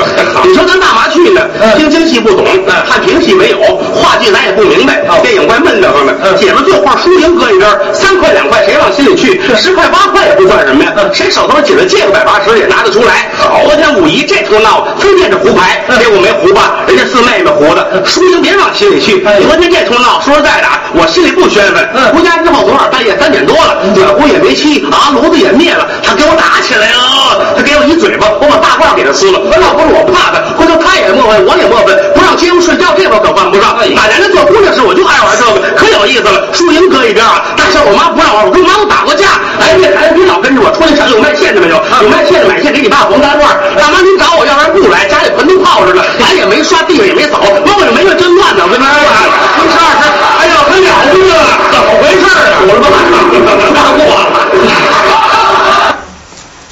[0.47, 1.41] 你说咱大妈去呢，
[1.76, 2.45] 听京戏不懂，
[2.88, 3.57] 看评戏没有，
[3.93, 6.13] 话剧咱也不明白，电影怪闷的慌的。
[6.38, 7.12] 姐们坐块说。
[7.22, 9.41] 赢搁一边，三块两块谁往心里去？
[9.57, 13.30] 十块八块也不算什么呀，谁手头紧了借个百八十也拿得出来。
[13.66, 19.22] 昨天五一这出闹，非念着胡牌，结果没胡吧，人家四妹妹胡的，输赢别往心里去。
[19.22, 22.14] 昨天这出闹，说实在的，我心里不宣愤。
[22.14, 29.39] 回家之后，昨晚半夜三点多了，暖壶也没沏，啊，炉子也灭了，他给我打起来了，他给我一嘴巴，我把大褂给他撕了。
[29.61, 33.78] 要不是我怕他，回头他也磨叽，我也磨叽，不让街上睡觉，这我可犯不上。
[33.95, 36.47] 哪年的做姑娘时，我就爱玩这个，可有意思了。
[36.53, 39.27] 输赢搁一边啊，大小我妈不让玩，我跟我妈我打过架。
[39.59, 41.75] 哎，这孩子别老跟着我，出去上有卖线的没有？
[42.01, 43.43] 有卖线的买线给你爸缝大褂。
[43.75, 48.63] 大妈您找我要不然不来，家里盆都泡着呢，碗也没刷，地上也没扫，摸摸着没个真乱呢。
[48.63, 50.07] 我跟你说，一十二十，
[50.39, 51.43] 哎呦，可了不得了，
[51.75, 52.63] 怎么回事啊？
[52.63, 52.95] 我他妈
[53.75, 54.23] 大过了。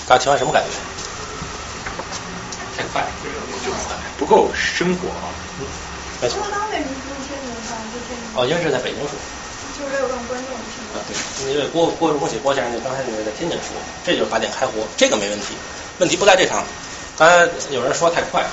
[0.08, 0.80] 大家听完什么感觉？
[2.80, 3.04] 太快，
[4.18, 5.28] 不够生活啊。
[6.22, 6.40] 没错。
[8.34, 9.12] 哦，因为是在北京说。
[9.92, 13.76] 没有让观众听啊，对，因为郭郭荣启郭先生那刚才那个在天津说，
[14.06, 15.48] 这就是八点开活，这个没问题，
[16.00, 16.64] 问题不在这场。
[17.18, 18.44] 刚才有人说太快，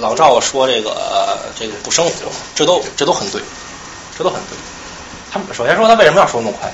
[0.00, 2.12] 老赵说这个、这个不生活，
[2.54, 3.42] 这都这都很对，
[4.16, 4.56] 这都很对。
[5.30, 6.72] 他们首先说他为什么要说那么快，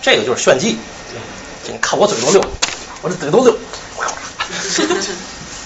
[0.00, 0.78] 这个就是炫技。
[1.64, 2.42] 你看我嘴多溜，
[3.02, 3.56] 我这嘴多溜，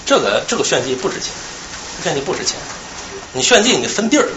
[0.05, 1.31] 这个这个炫技不值钱，
[2.03, 2.55] 炫技不值钱。
[3.33, 4.27] 你炫技你得分地儿，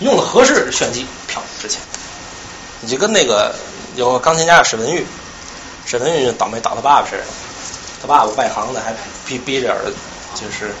[0.00, 1.80] 用的合适炫技漂值钱。
[2.84, 3.54] 你就跟那个
[3.96, 5.06] 有个钢琴家史文玉，
[5.86, 7.24] 史文玉倒霉倒他爸爸似的，
[8.02, 9.94] 他爸爸外行的还逼逼着儿子，
[10.34, 10.74] 就是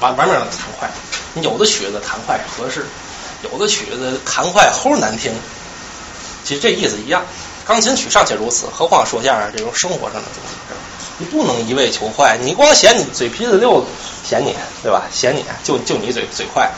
[0.00, 0.90] 玩玩命的弹快。
[1.34, 2.84] 你有的曲子弹快是合适，
[3.44, 5.32] 有的曲子弹快齁难听。
[6.42, 7.22] 其实这意思一样，
[7.64, 10.74] 钢琴曲尚且如此，何况说相声这种生活上的东西？
[11.18, 13.84] 你不能一味求快，你光嫌你嘴皮子溜，
[14.24, 14.52] 嫌你
[14.82, 15.02] 对吧？
[15.12, 16.68] 嫌你就就你嘴嘴快，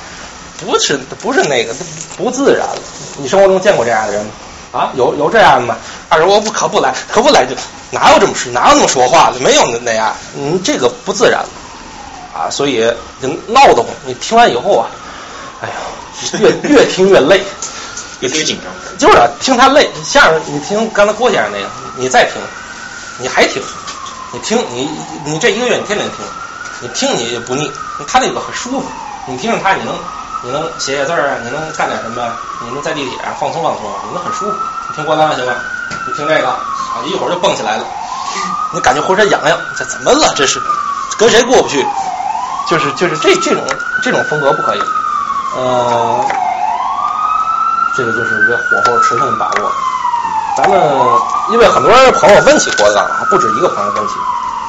[0.59, 1.75] 不是不是那个
[2.17, 2.79] 不自然了。
[3.19, 4.31] 你生活中见过这样的人吗？
[4.73, 5.77] 啊，有有这样的吗？
[6.09, 7.55] 二说，我不可不来，可不来就
[7.91, 9.41] 哪有这么事，哪有那么说话的？
[9.41, 11.49] 没有那那样，你这个不自然了
[12.35, 12.51] 啊！
[12.51, 12.81] 所以
[13.23, 13.87] 就闹得慌。
[14.05, 14.91] 你听完以后啊，
[15.63, 15.75] 哎呀，
[16.41, 17.41] 越越听越累，
[18.21, 18.99] 越听越紧张。
[18.99, 19.89] 就是啊听他累。
[20.05, 22.35] 相声你听刚才郭先生那个，你再听，
[23.19, 23.63] 你还听，
[24.33, 24.91] 你听你
[25.25, 26.27] 你这一个月你天天听，
[26.83, 27.71] 你听你也不腻，
[28.07, 28.87] 他那个很舒服，
[29.27, 29.95] 你听着他你能。
[30.43, 31.39] 你能写写字儿？
[31.43, 32.23] 你能干点什么？
[32.61, 34.57] 你能在地铁上放松放松，你能很舒服。
[34.89, 35.55] 你听郭德纲行吗？
[36.07, 37.85] 你听这个啊，一会儿就蹦起来了，
[38.73, 40.33] 你感觉浑身痒痒，这怎么了？
[40.37, 40.61] 这是
[41.19, 41.87] 跟谁过不去？
[42.69, 43.65] 就是就是这这种
[44.03, 44.83] 这种风格不可以。
[45.57, 46.25] 呃，
[47.97, 49.73] 这个就是一个火候尺寸的把握。
[50.57, 50.81] 咱们
[51.51, 54.15] 因为很多朋友问起郭德纲啊，不止一个朋友问起，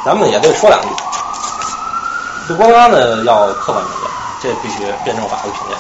[0.06, 0.88] 咱们也得说两句。
[2.48, 3.84] 对郭德纲呢，要客观。
[4.42, 5.76] 这必须辩证法的评价。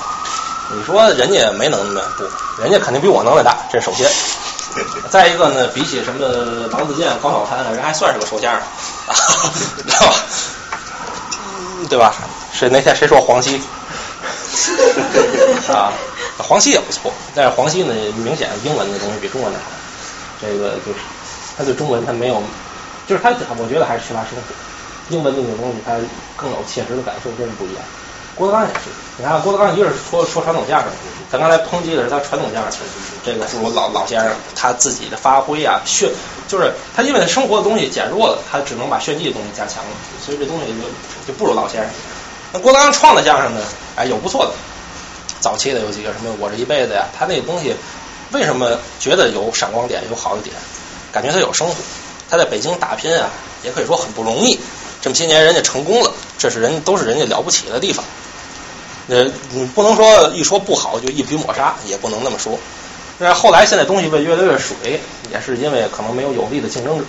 [0.69, 2.29] 你说人家没能耐不？
[2.61, 4.09] 人家肯定比我能耐大，这是首先。
[5.09, 8.61] 再一个呢，比起什么王自健、高晓攀，人还算是个说相声，
[9.87, 10.13] 知道吧？
[11.89, 12.13] 对吧？
[12.51, 13.57] 是那天谁说黄西？
[15.71, 15.91] 啊，
[16.37, 19.65] 黄西也不错，但是黄西呢，明显英文的东西比中文的好。
[20.41, 20.99] 这个就是
[21.57, 22.41] 他对中文他没有，
[23.07, 24.41] 就是他我觉得还是缺乏生活。
[25.09, 25.97] 英文那种东西他
[26.35, 27.83] 更有切实的感受，真是不一样。
[28.37, 28.81] 郭德纲也是，
[29.17, 30.89] 你看郭德纲一个是说说传统相声，
[31.31, 32.79] 咱刚才抨击的是他传统相声，
[33.25, 36.09] 这个是我老老先生他自己的发挥啊，炫
[36.47, 39.89] 就是他因为他生活的东西减弱了，他只能把炫技的东西加强了，
[40.23, 41.89] 所以这东西就就不如老先生。
[42.53, 43.61] 那郭德纲创的相声呢，
[43.95, 44.51] 哎有不错的，
[45.39, 47.75] 早期的有几个什么我这一辈子呀，他那个东西
[48.31, 50.55] 为什么觉得有闪光点有好的点？
[51.11, 51.73] 感觉他有生活，
[52.29, 53.31] 他在北京打拼啊，
[53.63, 54.59] 也可以说很不容易，
[55.01, 58.05] 这么些年人家成功了，这是人都是人家了不起的地方。
[59.09, 62.59] 呃，你不能说一说不好就一笔抹杀，也不能那么说。
[63.19, 64.99] 那后来现在东西越来越水，
[65.31, 67.05] 也是因为可能没有有力的竞争者。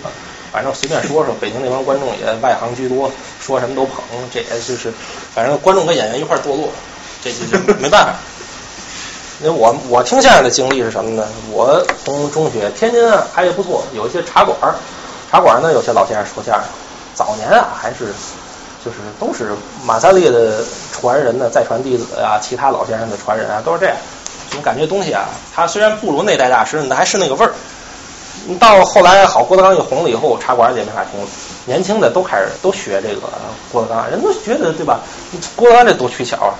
[0.51, 4.91] 反正随便说说，北京那帮观众也外行居多，说什么都捧，这也就是
[5.35, 6.69] 反正观众跟演员一块堕落，
[7.21, 7.37] 这就
[7.79, 8.15] 没办法。
[9.41, 11.27] 那我我听相声的经历是什么呢？
[11.51, 14.57] 我从中学天津啊还不错，有一些茶馆，
[15.29, 16.63] 茶馆呢有些老先生说相声，
[17.13, 18.13] 早年啊还是。
[18.83, 19.51] 就是都是
[19.85, 23.95] 马三立的传人呢，再传弟子啊，其他老先生的传人啊，都是这样。
[24.57, 27.53] 我感觉东西啊，他虽然不如那代大师，那还是那个味儿。
[28.59, 31.27] 到后来好，郭德纲一红了以后，茶馆也没法听了。
[31.65, 33.29] 年轻的都开始都学这个
[33.71, 35.01] 郭德纲，人都觉得对吧？
[35.55, 36.55] 郭德纲这多取巧啊！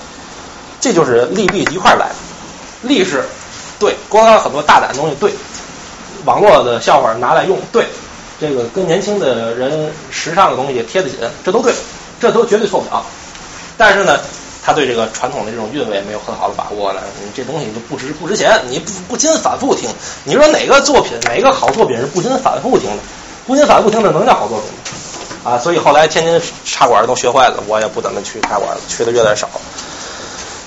[0.80, 2.10] 这就是利弊一块来。
[2.82, 3.24] 利是
[3.80, 5.34] 对郭德纲很多大胆的东西对，
[6.26, 7.86] 网络的笑话拿来用对，
[8.40, 11.74] 这个跟年轻的人时尚的东西贴得紧，这都对。
[12.20, 13.04] 这都绝对错不了，
[13.78, 14.20] 但是呢，
[14.64, 19.90] 他对这个传统的这种韵味没有很好的把握呢，你这东西就不值不值钱，你不不禁反复听。
[20.26, 22.98] 你说哪个作品，哪个好作品是不禁反复听的？
[23.48, 25.52] 不禁反复听的能叫好作品吗？
[25.52, 29.50] 啊，所以后来天津茶馆都学坏了，我也不怎么去茶馆了，去的越来越少。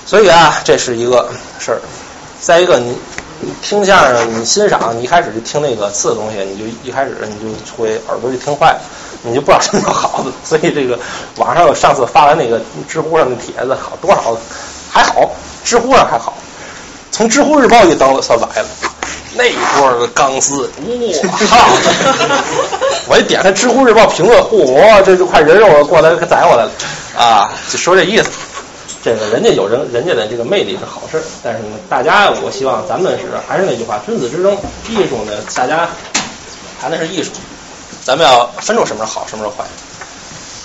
[0.05, 1.29] 所以啊，这是一个
[1.59, 1.79] 事儿。
[2.41, 2.97] 再一个，你
[3.61, 8.81] 听相声，你欣赏，你一开始就听那个次的东西，你就一开始你就会耳朵就听坏了，
[9.23, 10.31] 你就不知道什么叫好的。
[10.43, 10.99] 所以这个
[11.37, 14.37] 网上有上次发完那个知乎上的帖子，好多少
[14.91, 15.31] 还好，
[15.63, 16.33] 知乎上还好，
[17.11, 18.67] 从知乎日报一登算崴了。
[19.35, 20.69] 那一波儿钢丝，
[21.49, 21.57] 哇！
[23.09, 26.71] 我一点开知乎日报评论，嚯，这就快人肉过来宰我来了
[27.17, 27.49] 啊！
[27.67, 28.29] 就说这意思。
[29.03, 34.55] 这个人家有人人家的这个魅力是好事，但是呢，大家我希望咱们是还是那句话，君子之争，
[34.87, 35.89] 艺术呢，大家
[36.79, 37.31] 谈的是艺术，
[38.05, 39.63] 咱们要分出什么是好，什么是坏。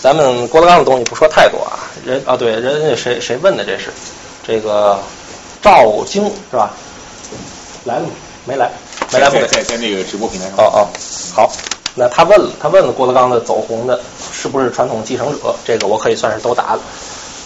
[0.00, 3.90] 咱们郭德纲的东西不说太多啊，人啊对，人家谁谁问的这是
[4.46, 4.98] 这个
[5.62, 6.70] 赵京是吧？
[7.84, 8.10] 来了吗？
[8.44, 8.70] 没来，
[9.12, 9.30] 没来。
[9.30, 10.56] 在在在那个直播平台上。
[10.58, 10.88] 哦哦，
[11.34, 11.52] 好，
[11.94, 14.00] 那他问了，他问了郭德纲的走红的
[14.32, 15.54] 是不是传统继承者？
[15.64, 16.80] 这个我可以算是都答了。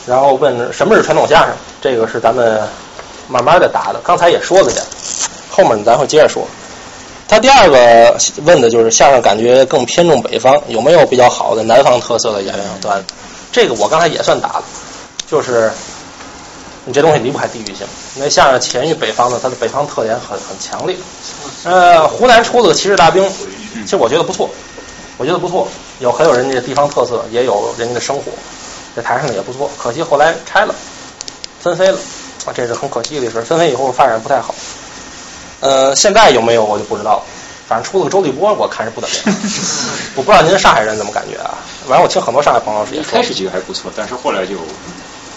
[0.06, 1.54] 然后问什么是传统相声？
[1.80, 2.66] 这个是咱们
[3.28, 4.82] 慢慢的答的，刚才也说了点，
[5.50, 6.46] 后面咱会接着说。
[7.32, 8.14] 他第二个
[8.44, 13.14] 问的就是相声感觉更偏重北方，有没有比较好的南方特色的演员段子？
[13.50, 14.62] 这个我刚才也算答了，
[15.26, 15.72] 就是
[16.84, 17.86] 你这东西离不开地域性。
[18.16, 20.94] 因为相声起源于北方的，它的北方特点很很强烈。
[21.64, 23.26] 呃，湖南出了个骑士大兵，
[23.82, 24.50] 其实我觉得不错，
[25.16, 25.66] 我觉得不错，
[26.00, 28.24] 有很有人家的地方特色，也有人家的生活。
[28.94, 30.74] 在台上的也不错，可惜后来拆了，
[31.60, 31.96] 分飞了，
[32.44, 33.40] 啊，这是很可惜的事。
[33.40, 34.54] 分飞以后发展不太好，
[35.62, 37.22] 呃，现在有没有我就不知道了，
[37.68, 39.24] 反正出了个周立波，我看是不怎么样。
[40.16, 41.54] 我不知道您上海人怎么感觉啊？
[41.86, 44.56] 反正我听很多上海朋友说，开始几个还不错，但是后来就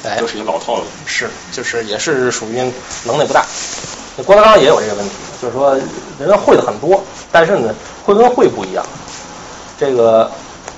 [0.04, 0.84] 哎都是一个老套路。
[1.06, 2.58] 是，就是也是属于
[3.06, 3.46] 能耐不大。
[4.18, 5.76] 那郭德纲也有这个问题，就是说
[6.20, 7.02] 人家会的很多，
[7.32, 7.74] 但是呢，
[8.04, 8.86] 会跟会不一样。
[9.80, 10.30] 这个。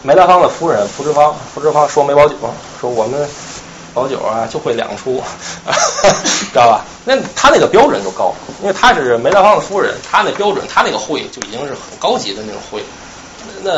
[0.03, 2.35] 梅兰芳的夫人福芝芳，福芝芳说梅葆玖，
[2.79, 3.27] 说我们
[3.97, 5.21] 宝九啊就会两出，
[5.65, 6.85] 知道吧？
[7.03, 8.31] 那他那个标准就高，
[8.61, 12.83] 因为他是梅兰芳的夫人，他那标准，他那个会就已经是很高级的那种会。
[13.63, 13.71] 那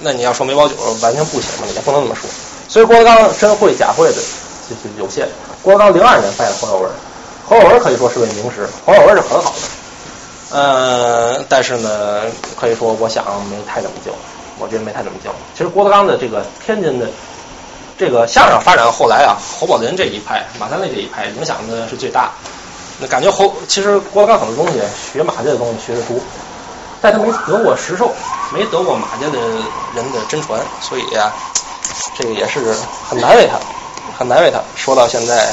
[0.00, 2.30] 那你要说梅葆玖完全不行嘛，也不能这么说。
[2.68, 5.26] 所以郭德纲真会假会的就就有限。
[5.62, 6.90] 郭德纲零二年拜了侯耀文，
[7.44, 9.50] 侯耀文可以说是位名师，侯耀文是很好
[10.50, 12.22] 的，呃，但是呢，
[12.58, 14.12] 可以说我想没太怎么教。
[14.58, 15.34] 我觉得没太怎么教。
[15.56, 17.08] 其实郭德纲的这个天津的
[17.98, 22.32] 这个相声发展后来啊，侯宝林这一派、马三立这一派影响的是最大。
[23.00, 24.80] 那感觉侯其实郭德纲很多东西
[25.12, 26.16] 学马家的东西学的多，
[27.00, 28.12] 但他没得过实授，
[28.52, 29.38] 没得过马家的
[29.94, 31.32] 人的真传，所以呀，
[32.16, 32.74] 这个也是
[33.08, 33.58] 很难为他，
[34.16, 34.60] 很难为他。
[34.76, 35.52] 说到现在，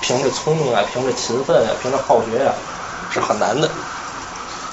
[0.00, 2.52] 凭着聪明啊，凭着勤奋啊，凭着好学呀，
[3.12, 3.68] 是很难的。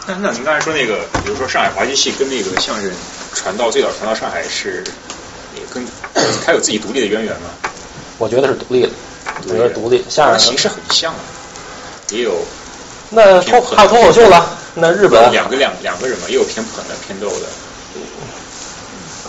[0.07, 2.91] 那那您刚才说那个，比如说上海滑稽戏跟那个相声
[3.33, 4.83] 传到最早传到上海是，
[5.75, 5.85] 跟
[6.45, 7.49] 它有自己独立的渊源吗？
[8.17, 8.89] 我觉得是独立的，
[9.43, 10.03] 我觉得独立。
[10.07, 11.19] 相声形式很像啊，
[12.11, 12.33] 也有。
[13.09, 14.57] 那脱还有脱口秀了？
[14.73, 17.45] 那日本两个两两个人嘛，也有偏捧的偏逗的。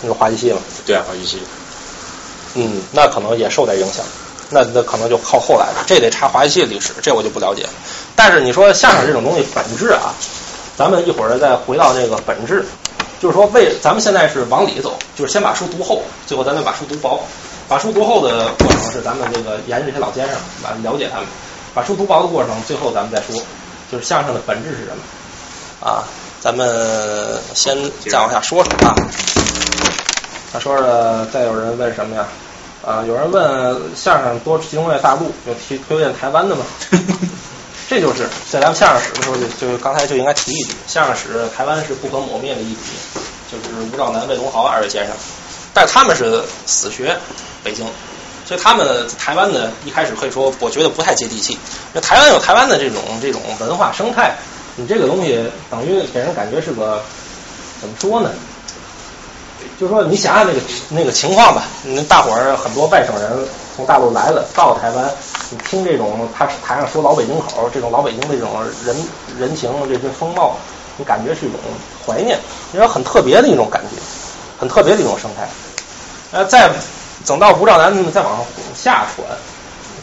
[0.01, 0.59] 那个滑稽戏嘛。
[0.85, 1.39] 对啊，滑稽戏。
[2.55, 4.05] 嗯，那可能也受点影响。
[4.49, 7.67] 那那可能就靠后来了，这得查滑稽戏的历史，这我就不了解。
[8.15, 10.13] 但是你说相声这种东西本质啊。
[10.77, 12.63] 咱们一会儿再回到这个本质，
[13.19, 17.19] 就是说为咱们现在是往里走，就是先把书读厚，最后咱再把书读薄。
[17.67, 21.25] 把书读厚的过程是咱们这个研究这些老先生把了解他们；
[21.73, 23.43] 把书读薄的过程，最后咱们再说，
[23.91, 26.03] 就是相声的本质是什么啊？
[26.39, 27.75] 咱们先
[28.09, 28.95] 再往下说说啊。
[30.53, 32.25] 他说的，再有人问什么呀？
[32.85, 36.63] 啊，有人问相声多集中在大陆，有提推荐台湾的吗？
[37.89, 42.81] 这就是在咱们相声史的时候，就就刚才就应该提一提，相声史台湾是不可磨灭的一笔，
[43.49, 45.15] 就是吴兆南、魏龙豪二位先生，
[45.73, 47.17] 但他们是死学
[47.63, 47.85] 北京，
[48.45, 51.57] 所以他们台湾呢一开始可以说我觉得不太接地气。
[51.93, 54.35] 那台湾有台湾的这种这种文化生态，
[54.75, 57.01] 你这个东西等于给人感觉是个
[57.79, 58.31] 怎么说呢？
[59.79, 60.59] 就说你想想那个
[60.89, 65.09] 那个情况吧，那大伙儿很多外省人从大陆来了到台湾。
[65.49, 68.51] 你听这种，他台上说老北京口，这种老北京的这种
[68.85, 68.95] 人
[69.39, 70.57] 人情，这些风貌，
[70.97, 71.59] 你感觉是一种
[72.05, 72.37] 怀念，
[72.71, 73.95] 你说很特别的一种感觉，
[74.59, 75.47] 很特别的一种生态。
[76.31, 76.69] 呃，再
[77.25, 78.43] 等到吴兆南他们再往
[78.75, 79.25] 下传，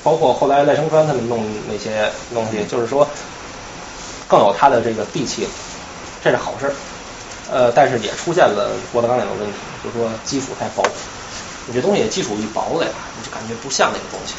[0.03, 3.07] 包括后来赖声川他们弄那些东西，就是说
[4.27, 5.51] 更有他的这个地气了，
[6.23, 6.73] 这是好事。
[7.51, 10.83] 呃，但是也出现了郭德纲那种问题，就是说基础太薄，
[11.67, 14.35] 你这东西基础一薄了呀，你就感觉不像那个东西。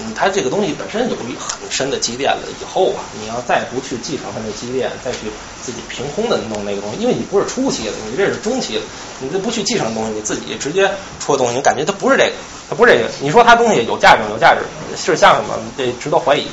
[0.00, 5.26] 嗯，它这个东西本身有一很深的积淀了，以后啊，你要再不去继承它的积淀，再去
[5.60, 8.82] 自己凭空的弄那个东西，因为你不是初期的，你这是中期的，
[9.18, 12.32] 你这不去继承东西，你自己直接出的东西，你感觉它不是这个，
[12.70, 13.10] 它不是这个。
[13.20, 14.60] 你说它东西有价值有价值，
[14.96, 15.58] 是像什么？
[15.76, 16.46] 这值得怀疑。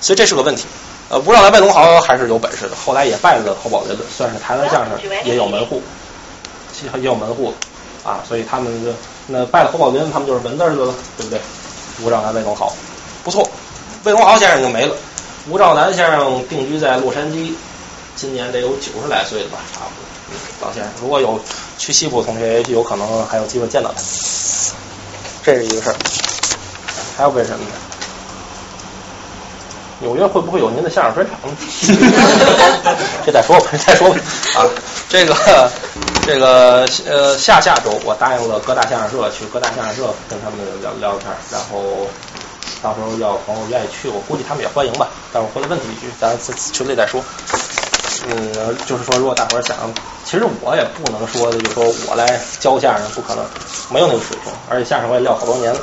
[0.00, 0.64] 所以这是个问题。
[1.08, 5.80] 呃，不知道来魏龙豪还是有本事的，后来也拜了侯宝林，算是台湾相声也有门户，
[6.94, 7.54] 也有门户
[8.04, 8.90] 啊，所以他们就
[9.28, 11.40] 那拜了侯宝林，他们就是文字儿的了，对不对？
[12.02, 12.74] 吴兆南、魏龙豪，
[13.22, 13.48] 不错。
[14.04, 14.94] 魏龙豪先生就没了，
[15.48, 17.52] 吴兆南先生定居在洛杉矶，
[18.16, 20.66] 今年得有九十来岁了吧，差不多。
[20.66, 21.40] 老先生，如果有
[21.78, 24.02] 去西部的同学，也许有可能还有机会见到他。
[25.44, 25.96] 这是一个事儿，
[27.16, 27.70] 还有为什么呢？
[30.00, 31.56] 纽约会不会有您的相声专场呢？
[33.24, 34.16] 这再说吧，再说吧。
[34.54, 34.64] 啊，
[35.08, 35.34] 这个
[36.26, 42.06] 这个呃，下下周我答应了各大相声社去各大相声社跟他们聊聊聊天，然后
[42.82, 45.08] 到时候要朋友愿意去，我估计他们也欢迎吧。
[45.32, 46.36] 但是我回来问几句，咱
[46.72, 47.22] 群里再说。
[48.28, 49.76] 嗯，就是说，如果大伙儿想，
[50.24, 53.44] 其实我也不能说，就是说我来教相声，不可能，
[53.90, 55.80] 没有那个水平，而且相声我也撂好多年了，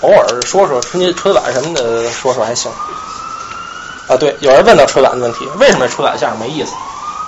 [0.00, 2.70] 偶尔说说春节春晚什么的，说说还行。
[4.08, 6.72] 啊，对，有人问到春晚的问题，为什么春晚相声没意思？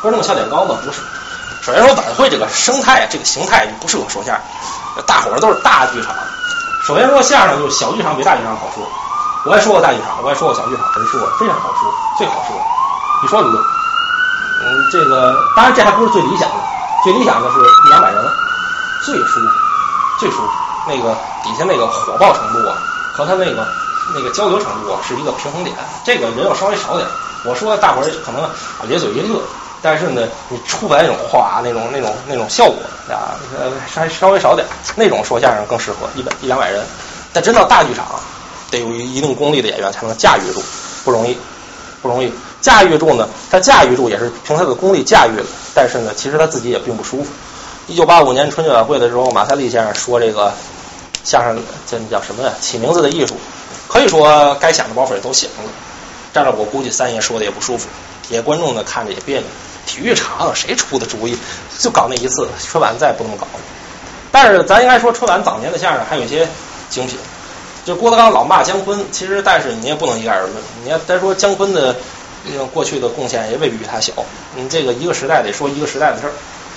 [0.03, 0.77] 不是那么笑点高吗？
[0.85, 1.01] 不是。
[1.63, 4.45] 首先说晚会这个生态、这个形态不适合说相声，
[5.07, 6.15] 大伙儿都是大剧场。
[6.87, 8.85] 首先说相声就是小剧场比大剧场好说。
[9.47, 12.57] 我还说过大剧场，我还说过小剧场，人说非常好说，最好说。
[13.23, 13.63] 你说理论。
[14.67, 16.55] 嗯，这个当然这还不是最理想的，
[17.05, 18.23] 最理想的是一两百人，
[19.05, 19.49] 最舒服，
[20.21, 20.49] 最舒服。
[20.87, 22.77] 那个底下那个火爆程度啊，
[23.15, 23.67] 和他那个
[24.15, 25.75] 那个交流程度啊，是一个平衡点。
[26.05, 27.09] 这个人要稍微少点，
[27.47, 28.51] 我说大伙儿可能啊
[28.89, 29.41] 咧嘴一乐，
[29.81, 32.77] 但是呢，你出不来那种哗那种那种那种效果
[33.09, 36.85] 啊，呃，稍稍微少点，那种说相声更适合一百一两百人。
[37.33, 38.07] 但真到大剧场，
[38.71, 40.63] 得有一定功力的演员才能驾驭住，
[41.05, 41.37] 不容易，
[42.01, 42.33] 不容易。
[42.61, 47.31] 驾驭住呢，他驾驭住也是凭他的功力驾驭了，但是呢，其实他自己也并不舒服。
[47.87, 50.53] 一九八五年春节晚会的时候，马三立先生说这个
[51.25, 52.53] 相声这叫什么呀？
[52.61, 53.37] 起名字的艺术，
[53.95, 55.71] 可以说该想的包袱也都想了。
[56.33, 57.89] 这样我估计三爷说的也不舒服，
[58.29, 59.47] 底下观众呢看着也别扭。
[59.87, 61.39] 体育场谁出的主意？
[61.79, 63.61] 就搞那一次，春晚再也不那么搞了。
[64.33, 66.49] 但是咱应该说，春晚早年的相声还有一些
[66.91, 67.17] 精品。
[67.85, 70.55] 就郭德纲老骂姜昆，其实但是你也不能一概而论。
[70.83, 71.95] 你要单说姜昆的。
[72.47, 74.13] 因为过去的贡献也未必比他小，
[74.55, 76.33] 你这个一个时代得说一个时代的事儿，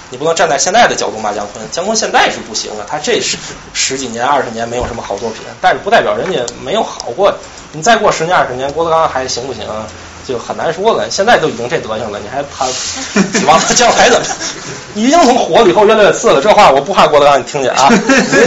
[0.09, 1.65] 你不能站在现在的角度骂姜昆。
[1.71, 3.37] 姜昆现在是不行啊，他这十
[3.73, 7.33] 十几年、二十年没有什么好作品，但是不代表人家没有好过。
[7.73, 9.63] 你再过十年、二十年，郭德纲还行不行？
[10.27, 11.09] 就很难说了。
[11.09, 12.65] 现在都已经这德行了，你还怕
[13.31, 14.25] 指望他将来怎么？
[14.93, 16.41] 已经从火了以后越来越次了。
[16.41, 17.87] 这话我不怕郭德纲你听见啊？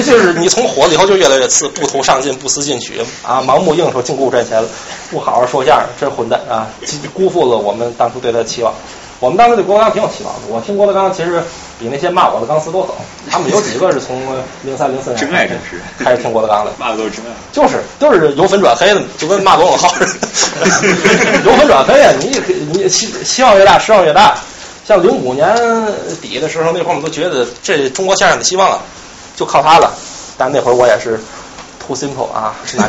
[0.05, 4.69] 就是你从火了以后就越来越次，不图上进，不思进取啊，盲目应酬，净顾赚钱了，
[5.11, 6.67] 不好好说相声，真混蛋啊！
[7.15, 8.75] 辜负了我们当初对他的期望。
[9.21, 10.41] 我们当时对郭德纲挺有期望的。
[10.49, 11.43] 我听郭德纲其实
[11.79, 12.95] 比那些骂我的钢丝都狠。
[13.31, 14.19] 他们有几个是从
[14.63, 22.13] 零三零四年真爱真是开始听郭德纲的， 骂的都是真爱，就是都是由粉转黑的，就跟骂罗永浩似的， 由粉转黑啊！
[22.19, 22.41] 你
[22.73, 24.37] 你希希望越大，失望越大。
[24.89, 25.47] 像零五年
[26.23, 28.79] 底的时候，那会儿我们都觉得这中国相声的希望啊，
[29.37, 29.93] 就靠他了。
[30.39, 31.21] 但那会儿我也是
[31.79, 32.89] too simple 啊，是拿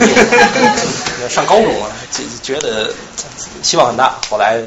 [1.29, 1.91] 上高中啊，
[2.41, 2.89] 觉得
[3.61, 4.15] 希望很大。
[4.29, 4.63] 后来。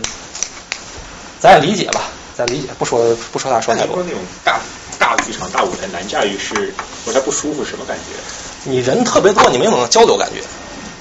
[1.44, 4.02] 咱也理解吧，咱理解，不说不说他说太多。
[4.02, 4.58] 那种大
[4.98, 6.72] 大剧场、大舞台难驾驭是，
[7.04, 8.70] 或者他不舒服，什么感觉？
[8.70, 10.40] 你人特别多，你没有那种交流感觉。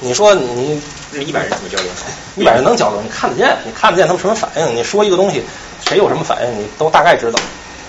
[0.01, 0.81] 你说你
[1.11, 1.89] 那一百人怎么交流？
[2.35, 4.75] 一百人能交流，你看得见，你看得见他们什么反应？
[4.75, 5.41] 你说一个东西，
[5.87, 7.39] 谁有什么反应，你都大概知道。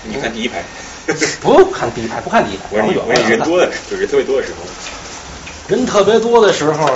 [0.03, 0.63] 你看第一排，
[1.41, 2.63] 不用看第一排，不看第一排。
[2.69, 4.59] 我远我人多的，就人特别多的时候。
[5.67, 6.89] 人特别多的时候，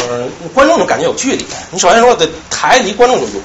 [0.53, 1.45] 观众就感觉有距离。
[1.70, 3.43] 你首先说，的台离观众就远。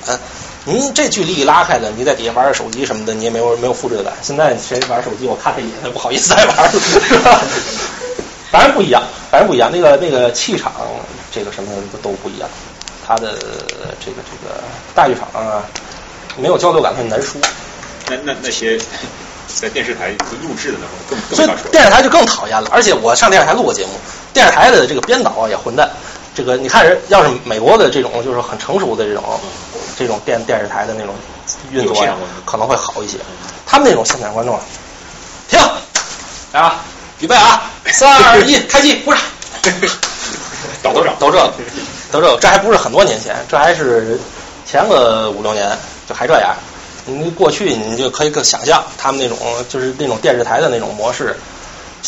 [0.66, 4.14] 你这距离一拉开了，你在底下玩个手机什么的，你也没有没有复制的感。
[4.22, 7.40] 现在谁玩手机，我看他一眼，他不好意思再玩了， 是吧？
[8.50, 9.70] 当然不一样，反正不一样。
[9.70, 10.72] 那个那个气场，
[11.30, 11.70] 这个什么
[12.02, 12.48] 都不一样。
[13.06, 13.32] 他的
[14.02, 14.62] 这个这个
[14.94, 15.62] 大剧场啊，
[16.38, 17.38] 没有交流感，很难说。
[18.08, 18.78] 那那那些
[19.46, 20.08] 在电视台
[20.42, 22.70] 录制的那种更更所以电视台就更讨厌了。
[22.72, 23.90] 而且我上电视台录过节目，
[24.32, 25.90] 电视台的这个编导也混蛋。
[26.34, 29.22] 这个你看人，要是美国的这种就是很成熟的这种。
[29.96, 31.14] 这种电电视台的那种
[31.70, 32.04] 运作
[32.44, 33.16] 可能会好一些。
[33.64, 34.58] 他们那种现场观众，
[35.48, 35.56] 停，
[36.50, 36.80] 来啊，
[37.20, 39.22] 预备啊，三二一， 开机，鼓掌。
[40.82, 41.52] 都这，都这，
[42.10, 44.18] 都这，这还不是很多年前，这还是
[44.66, 45.70] 前个五六年
[46.08, 46.56] 就还这样。
[47.06, 51.36] 你过去你就可以更想象他们那种就是那种电视台的那种模式，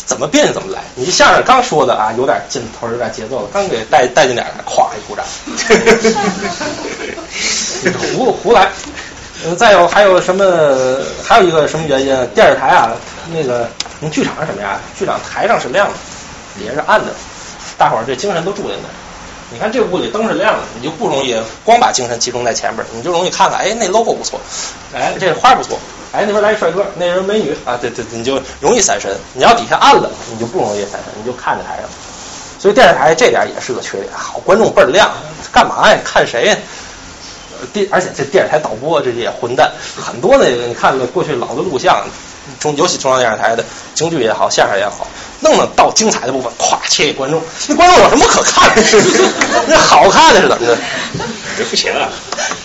[0.05, 0.81] 怎么变就怎么来。
[0.95, 5.25] 你相声刚说的啊，有点劲头，有点节奏了，刚给带带进点儿，咵一鼓掌，
[8.15, 8.69] 胡胡来。
[9.45, 10.43] 嗯，再有还有什么？
[11.23, 12.27] 还有一个什么原因？
[12.33, 12.91] 电视台啊，
[13.31, 13.69] 那个
[13.99, 14.79] 你剧场是什么呀？
[14.97, 15.93] 剧场台上是亮的，
[16.57, 17.13] 底下是暗的，
[17.77, 18.91] 大伙儿这精神都住在那儿。
[19.49, 24.39] 你看这屋里灯是亮的，你就不容易光把精神集中在前边儿，你就容易看看，哎，那 logo 不错，
[24.93, 25.79] 哎，这花不错，
[26.11, 29.15] 哎，那边来一帅哥，那人美女啊，对对，对你就容易散神。
[29.33, 31.85] 你要底下暗了，你就不容易散神，你就看着台上。
[32.59, 35.09] 所以电视台这点也是个缺点，好观众倍儿亮，
[35.51, 35.97] 干嘛呀？
[36.03, 36.57] 看谁呀？
[37.71, 42.05] 电，而且这电视台导播这也混蛋，很多那个你看过去老的录像，
[42.59, 45.07] 中尤其中央电视台的京剧也好，相声也好，
[45.41, 48.81] 弄得到精彩的部分，咵切给观众，那观众有什么可看的？
[49.67, 50.77] 那好看的是怎么的？
[51.57, 52.09] 这不行啊，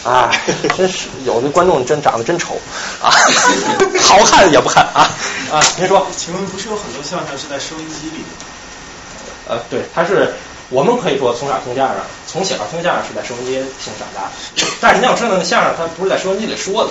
[0.04, 0.30] 啊，
[0.76, 2.60] 真是有的观众真长得真丑
[3.02, 3.08] 啊，
[4.02, 5.08] 好看也不看啊
[5.50, 5.62] 啊！
[5.78, 9.54] 您说，请问不是有很多相声是在收音机里的？
[9.54, 10.34] 呃，对，他是
[10.68, 13.52] 我们可以说从小听相声，从小听相声是在收音机
[13.82, 14.30] 听长大，
[14.80, 16.90] 但是你要知道那相声他不是在收音机里说的，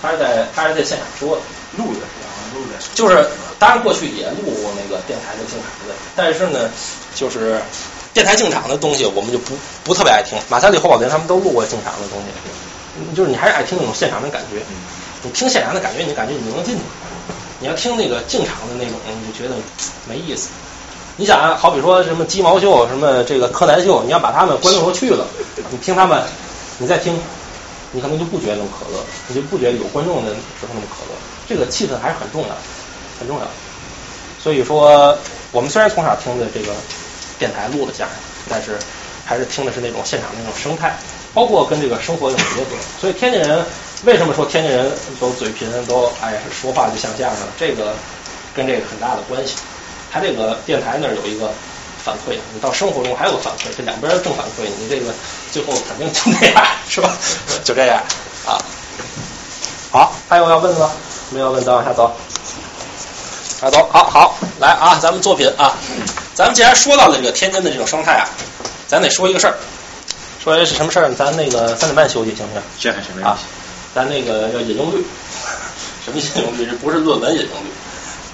[0.00, 1.42] 他是在他是在现场说的。
[1.76, 2.28] 录的是吧？
[2.54, 2.88] 录的是。
[2.94, 3.26] 就是
[3.58, 6.70] 当然过去也录过那个电台的进场的，但是呢，
[7.14, 7.60] 就是
[8.12, 9.54] 电台进场的东西我们就不
[9.84, 10.38] 不特别爱听。
[10.48, 14.62] 马三立、侯宝林他们都录过进场的东西，就是你还是爱听那种现场的感觉。
[15.22, 16.80] 你听现场的感觉，你感觉你就能进去；
[17.60, 19.54] 你要听那个进场的那种，你就觉得
[20.08, 20.48] 没意思。
[21.16, 25.26] 你想啊，好比说什么鸡毛秀、什么这个柯南秀，你要把他们观众都去了，
[25.70, 26.24] 你听他们，
[26.78, 27.20] 你再听，
[27.92, 31.12] 你可能就不觉得那么可乐，你就不觉得有观众的时候那么可乐。
[31.50, 32.56] 这个气氛还是很重要的，
[33.18, 33.46] 很重要。
[34.38, 35.18] 所以说，
[35.50, 36.72] 我们虽然从小听的这个
[37.40, 38.16] 电台录的相声，
[38.48, 38.78] 但是
[39.26, 40.96] 还是听的是那种现场那种生态，
[41.34, 42.76] 包括跟这个生活有结合。
[43.00, 43.66] 所以天津人
[44.04, 44.88] 为什么说天津人
[45.18, 47.40] 都嘴贫，都哎说话就像相声？
[47.58, 47.94] 这个
[48.54, 49.56] 跟这个很大的关系。
[50.12, 51.52] 他这个电台那儿有一个
[52.04, 55.12] 反馈，你到生活中还有个反馈，这两边正反馈，你这个
[55.50, 57.16] 最后肯定就那样，是吧？
[57.64, 58.00] 就这样
[58.46, 58.56] 啊。
[59.90, 60.90] 好，还有要问的吗？
[61.30, 62.04] 没有问，再往下走。
[63.62, 65.74] 往下走，好好来啊，咱们作品啊，
[66.34, 68.28] 咱们既然说到了这个天津的这种生态啊，
[68.86, 69.54] 咱得说一个事儿，
[70.42, 71.14] 说的是什么事儿呢？
[71.18, 72.62] 咱那个三点半休息行不行？
[72.78, 73.36] 这还是没啊，
[73.92, 75.04] 咱那个叫引用率，
[76.06, 76.66] 什么引用率？
[76.66, 77.70] 这不是论文引用率，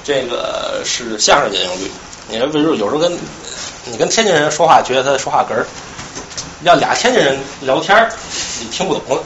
[0.04, 1.90] 这个是相声引用率。
[2.28, 3.16] 你这不是有时候跟
[3.86, 5.66] 你跟天津人说话，觉得他说话哏儿，
[6.64, 8.12] 要俩天津人聊天儿，
[8.60, 9.22] 你听不懂了，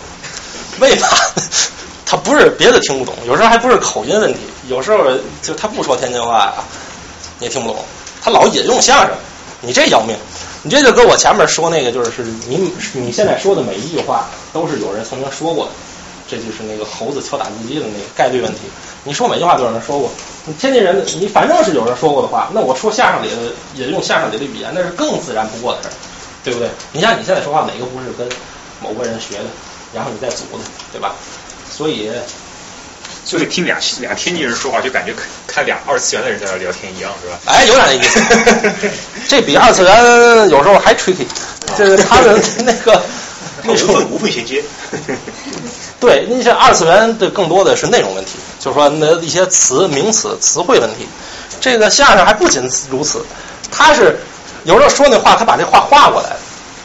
[0.79, 1.09] 为嘛？
[2.11, 4.99] 他不是别的听不懂，有时候还不是口音问题，有时候
[5.43, 6.55] 就他不说天津话呀，
[7.39, 7.79] 你也听不懂。
[8.21, 9.11] 他老引用相声，
[9.61, 10.17] 你这要命。
[10.65, 15.71] 你这就跟我前面说那个，就是你你现在说的每一句话都是有人曾经说过的，
[16.29, 18.63] 这就是那个猴子敲打字机的那个概率问题。
[19.05, 20.11] 你说每句话都有人说过，
[20.47, 23.37] 你天津人，你反正是有人说过的话，那我说相声里的
[23.77, 25.93] 引用相声里的语言，那是更自然不过的事儿，
[26.43, 26.69] 对不对？
[26.91, 28.29] 你像你现在说话，哪个不是跟
[28.83, 29.45] 某个人学的，
[29.95, 31.15] 然后你再组的，对吧？
[31.81, 32.11] 所以
[33.25, 35.15] 就是听俩俩天津人说话，就感觉
[35.47, 37.39] 看俩二次元的人在那聊天一样，是吧？
[37.47, 38.21] 哎，有点那意思。
[39.27, 41.25] 这比二次元有时候还 tricky，
[41.79, 43.03] 这是他的 那个
[43.65, 44.63] 无缝无缝衔接。
[45.99, 51.09] 对，你像二次元的更多的是内容问题，就是说那一些词、名词、词汇问题。
[51.63, 53.25] 这个相声还不仅如此，
[53.71, 54.19] 他是
[54.65, 56.37] 有时候说那话，他把这话画过来，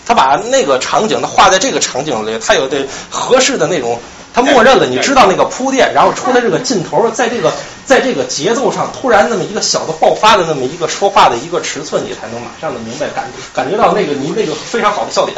[0.05, 2.77] 他把那个场景他画在这个场景里，他有的
[3.09, 3.99] 合适的那种。
[4.35, 7.53] 他默认了，你知道那个铺垫，然后出来这个劲头，在这个
[7.85, 15.37] 在这个节奏上突然那么一个小的爆发的那么一个说话的一个尺寸，你才能马上的明白感感觉到那个你那个非常好的笑点，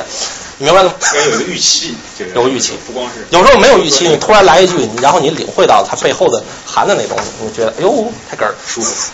[0.57, 0.95] 你明白了吗？
[1.14, 1.95] 要有一个预期，
[2.34, 9.11] 有个预期，不光是有时候没有预期，你突然来一句，然后你领会到它背后的含的那东西，你觉得哎呦太哏儿舒服，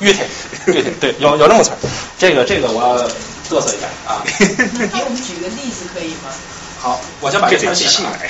[0.00, 0.26] 玉铁
[0.66, 1.76] 玉铁对，有有这么词儿，
[2.18, 2.98] 这个这个我要
[3.48, 4.24] 嘚瑟一下啊。
[4.28, 6.30] 给我们举个例子可以吗？
[6.82, 8.28] 好，我先把这词儿写上得记性来。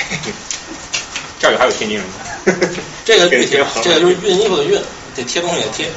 [1.40, 2.68] 这儿有还有天津人呢，
[3.02, 4.78] 这个熨帖，这个就是熨熨衣服的熨，
[5.16, 5.88] 这贴东西的贴。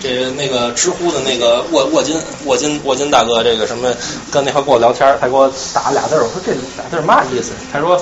[0.00, 3.92] 这那个知乎的那个沃沃金沃金沃金大哥，这个什么
[4.30, 7.50] 跟那块跟我聊天，他给我打俩字儿，我说这俩字儿嘛意思？
[7.70, 8.00] 他说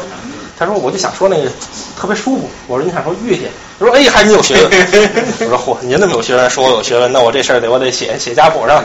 [0.59, 1.51] 他说我就想说那个
[1.99, 2.49] 特别舒服。
[2.67, 3.51] 我说你想说熨帖？
[3.79, 4.71] 他说哎，还是你有学问。
[5.51, 8.83] 我说嚯，您那么有学问，说我有学问，那我这事儿得我得写写家谱上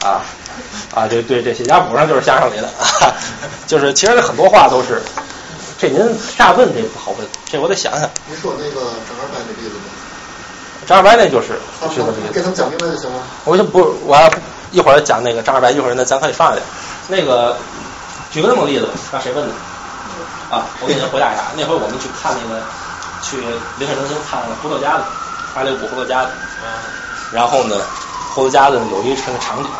[0.00, 0.22] 啊
[0.94, 3.14] 啊，对对，这写家谱上就是相声里的，啊、
[3.66, 5.02] 就是其实很多话都是。
[5.80, 6.00] 这您
[6.36, 8.10] 乍问这不好问，这我得想想。
[8.26, 9.84] 您说那个张二白那例子吗？
[10.86, 12.32] 张二白那就是啊是这么意思。
[12.32, 13.22] 给他们讲明白就行了。
[13.44, 14.28] 我就不，我要
[14.72, 16.66] 一会儿讲那个张二白，一会儿那咱可以放下点。
[17.06, 17.56] 那个
[18.32, 19.54] 举个那么个例子吧，让谁问的？
[20.50, 21.42] 啊，我给您回答一下。
[21.56, 22.62] 那回我们去看那个，
[23.22, 23.36] 去
[23.78, 25.04] 临海中心看了胡作家的，
[25.54, 26.30] 二六五胡作家的。
[27.30, 27.76] 然后呢，
[28.34, 29.70] 胡子家的有一个场景，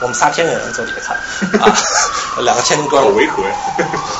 [0.00, 1.16] 我们仨天津人坐底下看
[1.60, 1.72] 啊，
[2.40, 3.26] 两个天津哥们。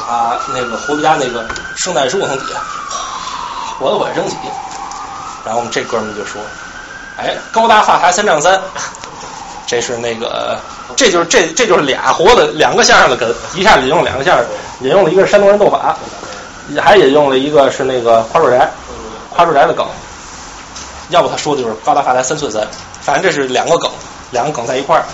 [0.09, 1.47] 啊，那个胡子家那个
[1.77, 2.61] 圣诞树从底下
[3.79, 4.37] 火火升起，
[5.45, 6.41] 然后我们这哥们儿就说
[7.19, 8.59] ：“哎，高大发台三丈三，
[9.67, 10.59] 这是那个，
[10.97, 14.47] 这就是这这就是俩活的两个相声的梗，一下引用两个相声，
[14.81, 15.97] 引用了一个是山东人斗法，
[16.81, 18.71] 还引用了一个是那个夸树宅，
[19.31, 19.87] 夸树宅的梗。
[21.11, 22.67] 要不他说的就是高大发财三寸三，
[23.01, 23.91] 反正这是两个梗，
[24.31, 25.05] 两个梗在一块儿。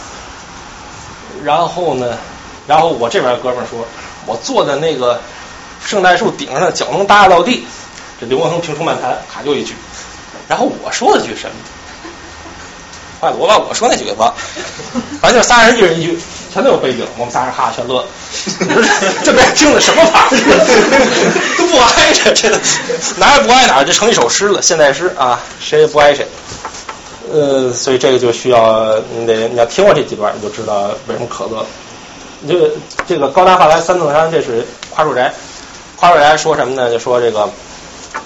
[1.45, 2.17] 然后呢，
[2.67, 3.85] 然后我这边哥们儿说，
[4.27, 5.21] 我坐在那个
[5.85, 7.65] 圣诞树顶上，脚能搭到地。
[8.21, 9.75] 这刘文恒评书漫谈，卡就一句。
[10.49, 11.55] 然后我说了句什么？
[13.21, 14.35] 坏了，我把我说那句给忘了。
[15.21, 16.19] 反正就仨人一人一句，
[16.53, 18.05] 全都有背景，我们仨人哈哈全乐。
[19.25, 21.57] 这边听的什么玩意儿？
[21.59, 22.51] 都不挨着，这
[23.17, 26.27] 哪也不挨哪儿，就成一首诗了，现代诗啊，谁也不挨谁。
[27.33, 31.67] 呃，所以这个就需要你得你要听过这几段，你就知道为什么可乐。
[32.47, 32.71] 这个
[33.07, 35.35] 这个高大发来三座山，这是夸树宅。
[35.97, 36.91] 夸树宅说什么呢？
[36.91, 37.41] 就说这个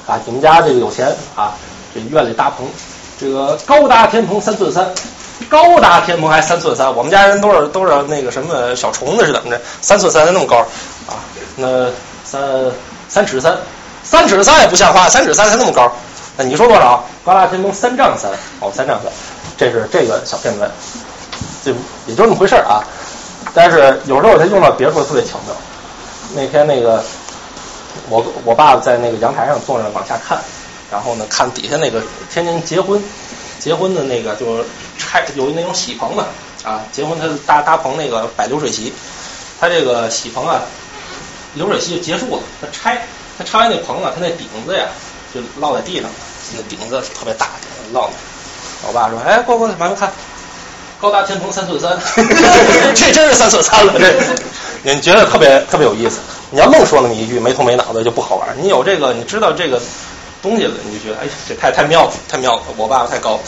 [0.07, 1.55] 啊，你们家这个有钱啊，
[1.95, 2.69] 这院里搭棚，
[3.23, 4.85] 这个高搭天棚三寸三，
[5.49, 6.93] 高搭天棚还三寸三。
[6.93, 9.61] 我们家人都是都是那个什么小虫子是怎么着？
[9.81, 10.57] 三寸三才那么高
[11.07, 11.23] 啊？
[11.55, 11.89] 那
[12.25, 12.43] 三
[13.09, 13.57] 三尺三，
[14.03, 15.93] 三尺三也不像话，三尺三才那么高。
[16.37, 17.05] 那你说多少？
[17.25, 18.29] 高达天棚三丈三，
[18.59, 19.13] 哦，三丈三，
[19.57, 20.69] 这是这个小片段，
[21.65, 21.71] 就
[22.09, 22.83] 也就那么回事儿啊。
[23.55, 25.55] 但是有时候他用到别处特别巧妙。
[26.35, 27.01] 那天那个
[28.09, 30.37] 我我爸在那个阳台上坐着往下看，
[30.93, 32.01] 然后呢看底下那个
[32.31, 33.03] 天津结婚
[33.59, 34.65] 结婚的那个就是
[34.99, 36.27] 拆有那种喜棚嘛
[36.63, 38.93] 啊，结婚他搭搭棚那个摆流水席，
[39.59, 40.61] 他这个喜棚啊
[41.55, 43.05] 流水席就结束了，他拆
[43.37, 44.85] 他拆完那棚啊，他那顶子呀
[45.35, 46.11] 就落在地上了，
[46.55, 47.49] 那顶子特别大
[47.93, 48.89] 落那。
[48.89, 50.13] 我爸说：“哎，过过来，慢慢看。”
[51.01, 51.99] 高大天棚三寸三，
[52.95, 53.93] 这真是三寸三了。
[53.99, 56.21] 这你觉得特别特别有意思。
[56.51, 58.49] 你要愣说那么一句没头没脑的就不好玩。
[58.61, 59.81] 你有这个，你知道这个
[60.43, 62.63] 东西了，你就觉得哎，这太太妙了，太妙了。
[62.77, 63.39] 我爸爸太高，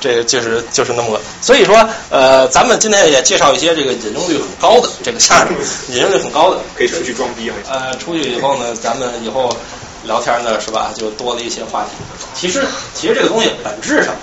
[0.00, 1.20] 这个就是就是那么个。
[1.42, 1.76] 所以说，
[2.10, 5.54] 呃，咱们今天也介绍一些这个引用率很高的这个相声，
[5.90, 7.54] 引用率很高的， 可以出去装逼啊。
[7.68, 9.54] 呃，出去以后呢，咱们以后
[10.04, 10.90] 聊天呢，是吧？
[10.96, 11.90] 就多了一些话题。
[12.34, 14.14] 其实，其实这个东西本质上。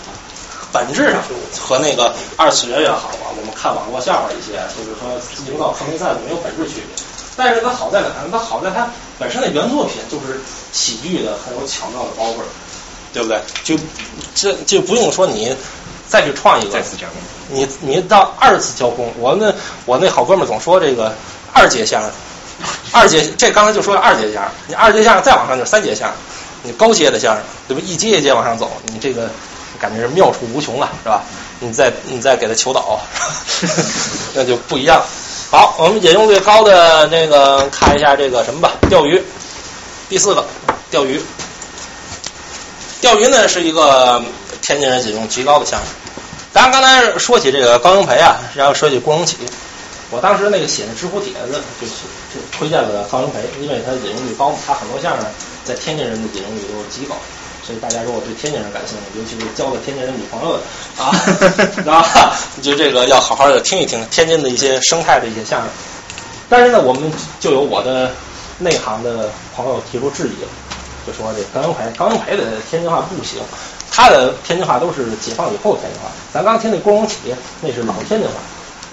[0.74, 1.22] 本质上
[1.60, 5.20] 和那个二次元也好啊，我们看网络笑话一些，就是说
[5.52, 7.04] 营造抗竞赛没有本质区别。
[7.44, 8.30] 但是它好在哪呢？
[8.32, 8.88] 它好在它
[9.18, 10.40] 本身的原作品就是
[10.72, 12.36] 喜剧的，很有巧妙的包袱，
[13.12, 13.42] 对不对？
[13.64, 13.76] 就
[14.36, 15.56] 这就不用说你
[16.08, 17.16] 再去创一个，再次加工。
[17.50, 19.52] 你你到二次交工，我那
[19.86, 21.12] 我那好哥们总说这个
[21.52, 22.12] 二阶相声，
[22.92, 26.18] 二阶这刚才就说二阶相声，你二阶相声再往上就是三阶相声，
[26.62, 27.82] 你高阶的相声，对吧？
[27.84, 29.28] 一阶一阶往上走，你这个。
[29.80, 31.24] 感觉是妙处无穷啊，是吧？
[31.60, 33.00] 你再你再给他求导，
[34.36, 35.02] 那就不一样。
[35.52, 39.22] 好，我们引用率高的那个看一下这个什么吧，钓鱼。
[40.08, 40.46] 第四个，
[40.90, 41.22] 钓鱼。
[43.02, 44.24] 钓鱼呢是一个
[44.62, 45.90] 天津人引用极高的相声。
[46.54, 49.36] 咱刚才说起这个高英培啊，然后说起郭荣启，
[50.10, 51.94] 我当时那个写的知乎帖子就是
[52.34, 55.26] 就推荐了高英培，因为他引用率高，他很多相声
[55.66, 57.18] 在天津人的引用率都极高。
[57.64, 60.64] 所以大家如果对天津人感兴趣，尤其是交了天津人女朋友的
[61.04, 61.12] 啊，
[61.94, 65.70] 啊， 就 这个要好好的听一听天津的一些生态的一些相声。
[66.50, 68.12] 但是呢，我们就有我的
[68.58, 70.50] 内行的朋友提出质疑了，
[71.08, 73.40] 就说这高英培，高英培的天津话不行，
[73.92, 76.10] 他的天津话都是解放以后天津话。
[76.34, 77.16] 咱刚听那郭荣启，
[77.62, 78.34] 那是老天津话，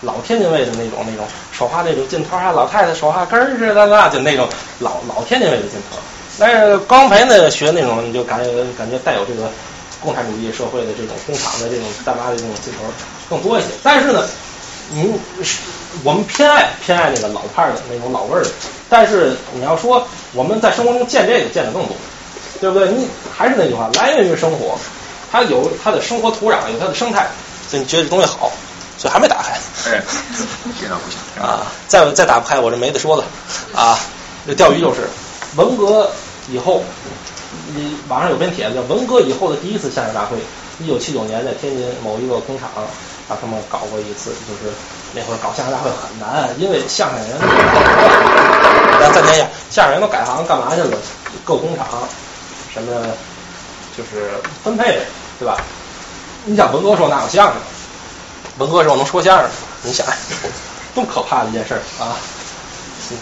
[0.03, 4.47] 老天津卫的那种那种说话那种劲头啊，老太太说话根儿似的那，就那种
[4.79, 5.99] 老老天津卫的劲头。
[6.39, 9.51] 但是高英培呢，学那种你就感觉感觉带有这个
[10.01, 12.85] 共产主义社会的这种工厂的这种大妈的这种劲头
[13.29, 13.69] 更多一些。
[13.83, 14.25] 但是呢，
[14.91, 15.19] 您
[16.05, 18.51] 我们偏爱偏爱那个老派的那种老味儿的。
[18.89, 21.97] 但是你要说我们在生活中见这个见的更多，
[22.61, 22.89] 对不对？
[22.89, 24.79] 你还是那句话，来源于生活，
[25.33, 27.27] 它有它的生活土壤，有它的生态，
[27.69, 28.53] 所以你觉得这东西好，
[28.97, 29.59] 所以还没打开。
[29.91, 30.03] 哎，
[30.79, 31.67] 电脑不行啊！
[31.89, 33.25] 再再打不开，我这没得说了
[33.75, 33.99] 啊！
[34.47, 35.01] 这钓鱼就是
[35.57, 36.09] 文革。
[36.51, 36.83] 以后，
[37.75, 40.37] 你网上有篇帖子叫“文革以后的第一次相声大会”。
[40.81, 42.71] 一九七九年在天津某一个工厂，
[43.29, 44.73] 让他们搞过一次，就是
[45.13, 47.37] 那会儿搞相声大会很难，因为相声人，
[49.01, 50.97] 咱暂停一下，相声人都改行干嘛去了？
[51.45, 51.85] 各工厂
[52.73, 52.93] 什么
[53.97, 54.31] 就是
[54.63, 55.01] 分配，
[55.41, 55.57] 对吧？
[56.45, 57.57] 你想文革时候哪有相声？
[58.59, 59.51] 文革时候能说相声？
[59.83, 60.07] 你想，
[60.95, 62.15] 多可怕的一件事儿啊！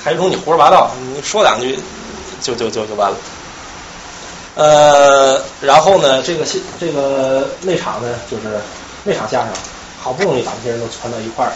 [0.05, 1.79] 还说你胡说八道，你说两句。
[2.41, 3.17] 就就就就完了。
[4.55, 8.45] 呃，然后呢，这个戏这个那场呢，就是
[9.05, 9.53] 那场相声，
[10.01, 11.53] 好不容易把这些人都攒到一块儿，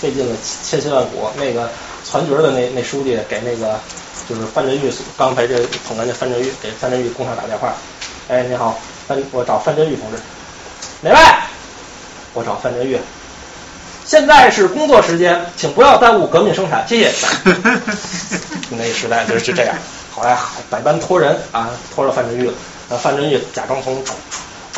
[0.00, 1.28] 费尽了千辛万苦。
[1.36, 1.68] 那个
[2.08, 3.80] 传角的那那书记给那个
[4.28, 5.56] 就是范振钰，刚才这
[5.88, 7.74] 捧哏的范振钰给范振钰工厂打电话，
[8.28, 8.78] 哎，你好，
[9.08, 10.18] 范，我找范振钰同志，
[11.00, 11.16] 哪位？
[12.34, 13.00] 我找范振钰。
[14.04, 17.12] 现在是工作时间，请不要耽误革命生产，谢谢。
[18.70, 19.74] 那个时代就是这样。
[20.14, 20.38] 后来
[20.70, 22.52] 百般托人啊，托着范振钰了。
[22.90, 24.04] 呃，范振钰假装从工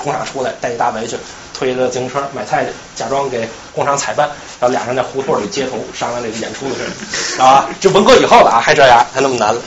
[0.05, 1.17] 工厂出来，带一大围去，
[1.53, 4.29] 推着自行车买菜去，假装给工厂采办，
[4.61, 6.85] 然后俩人在胡同里街头商量这个演出的事
[7.39, 7.69] 儿 啊。
[7.81, 9.61] 这文革以后了啊，还这样，还那么难了。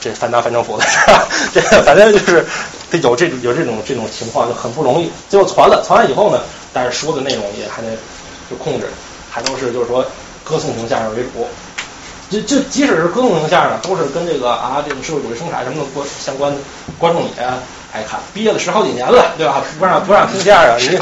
[0.00, 1.26] 这反党反政府的是吧？
[1.54, 2.46] 这反正就是
[3.02, 5.10] 有这有这种这种情况就很不容易。
[5.30, 6.40] 最后传了，传完以后呢，
[6.72, 7.88] 但是说的内容也还得
[8.50, 8.88] 就控制，
[9.30, 10.04] 还都是就是说
[10.44, 11.46] 歌颂型相声为主。
[12.32, 16.58] 就就即使是歌颂型相声，都是跟这个啊这个社会主义生产什么的关相关的，
[16.98, 17.44] 观众也
[17.92, 18.18] 爱看。
[18.32, 19.62] 毕业了十好几年了，对吧？
[19.78, 20.98] 不让不让听相声，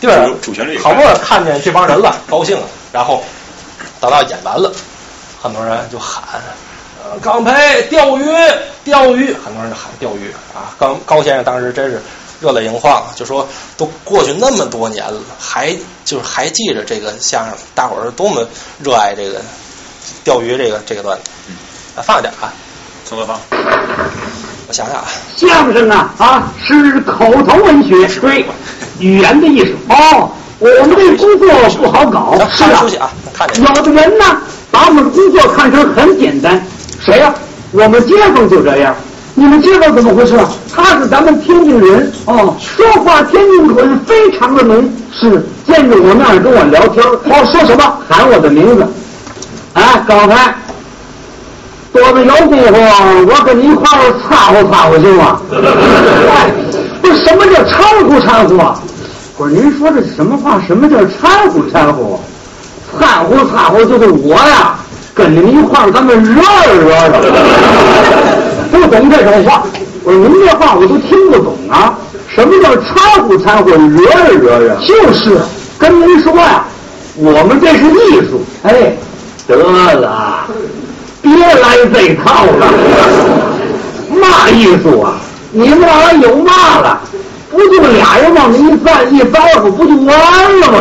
[0.00, 3.22] 对吧主旋律好不容易看见这帮人了，高兴了，然后
[4.00, 4.72] 等到演完了，
[5.42, 6.22] 很多人就喊。
[7.02, 8.24] 呃，钢培钓鱼，
[8.84, 10.70] 钓鱼，很多人就喊钓鱼啊。
[10.78, 12.00] 高高先生当时真是
[12.40, 15.74] 热泪盈眶，就说都过去那么多年了，还
[16.04, 18.46] 就是还记着这个相声，大伙儿多么
[18.78, 19.40] 热爱这个
[20.24, 21.22] 钓鱼这个这个段子。
[21.96, 22.52] 啊，放一点啊，
[23.04, 23.36] 从何放？
[24.68, 25.04] 我想想啊，
[25.36, 28.44] 相声啊啊是口头文学，对，
[29.00, 29.72] 语言的艺术。
[29.88, 30.30] 哦，
[30.60, 33.60] 我们这工作不好搞，是啊看着出去啊，看着。
[33.60, 34.24] 有的人呢，
[34.70, 36.64] 把我们的工作看成很简单。
[37.00, 37.34] 谁呀、
[37.72, 38.94] 我们街坊就这样。
[39.34, 40.48] 你们街坊怎么回事啊？
[40.72, 44.88] 他是咱们天津人哦，说话天津口音非常的浓。
[45.12, 48.86] 是见着我面儿跟我聊天儿，哦，说什么喊我的名字。
[49.74, 50.54] 哎，高台，
[51.92, 52.64] 多子有功夫，
[53.28, 55.40] 我跟你一块儿掺和掺和行吗？
[55.52, 56.50] 哎，
[57.00, 58.74] 不是什么叫掺和掺和啊？
[59.36, 60.60] 不是您说这什么话？
[60.66, 62.18] 什么叫掺和掺和？
[62.98, 64.74] 掺和掺和就是我呀，
[65.14, 67.20] 跟你们一块儿咱们惹着惹着，
[68.72, 69.62] 不懂这种话。
[70.02, 71.94] 我说您这话我都听不懂啊，
[72.26, 74.76] 什么叫掺和掺和，惹着惹着？
[74.84, 75.38] 就是
[75.78, 76.64] 跟您说呀，
[77.16, 78.44] 我们这是艺术。
[78.64, 78.92] 哎，
[79.56, 80.46] 得了，
[81.22, 82.72] 别来这套了。
[84.20, 85.14] 嘛艺术啊？
[85.52, 87.00] 你们那玩意儿有嘛了？
[87.50, 90.78] 不就俩人往那一站一招呼，不就完了吗？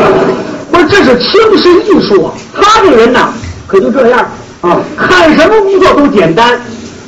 [0.72, 2.32] 不是，这是轻视艺术啊！
[2.54, 3.28] 他这人呐，
[3.66, 4.20] 可就这样
[4.62, 6.58] 啊，看什么工作都简单，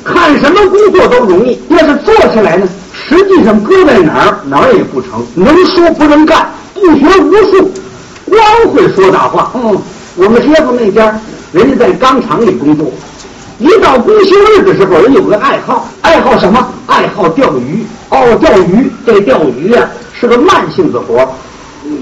[0.03, 1.59] 看什么工作都容易。
[1.69, 7.71] 要是做起来呢，实际上搁在哪儿哪儿也不成，能说不能干，不学无术，
[8.29, 8.39] 光
[8.73, 9.51] 会说大话。
[9.55, 9.77] 嗯，
[10.21, 11.19] 我们街坊那家，
[11.51, 12.85] 人家在钢厂里工作，
[13.57, 16.63] 一到公休日的时候，人有个爱好，爱好什么？
[16.85, 17.83] 爱好钓鱼。
[18.09, 21.27] 哦，钓鱼，这钓鱼啊是个慢性子活儿，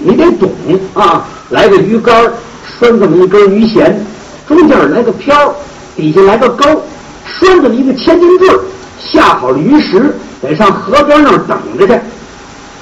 [0.03, 0.51] 你得懂
[0.93, 1.25] 啊。
[1.49, 2.29] 来个鱼竿，
[2.77, 4.05] 拴这么一根鱼弦，
[4.45, 5.55] 中间来个漂，
[5.95, 6.65] 底下来个钩，
[7.25, 8.59] 拴这么一个千斤坠儿，
[8.99, 11.97] 下好了鱼食，得上河边那儿等着去。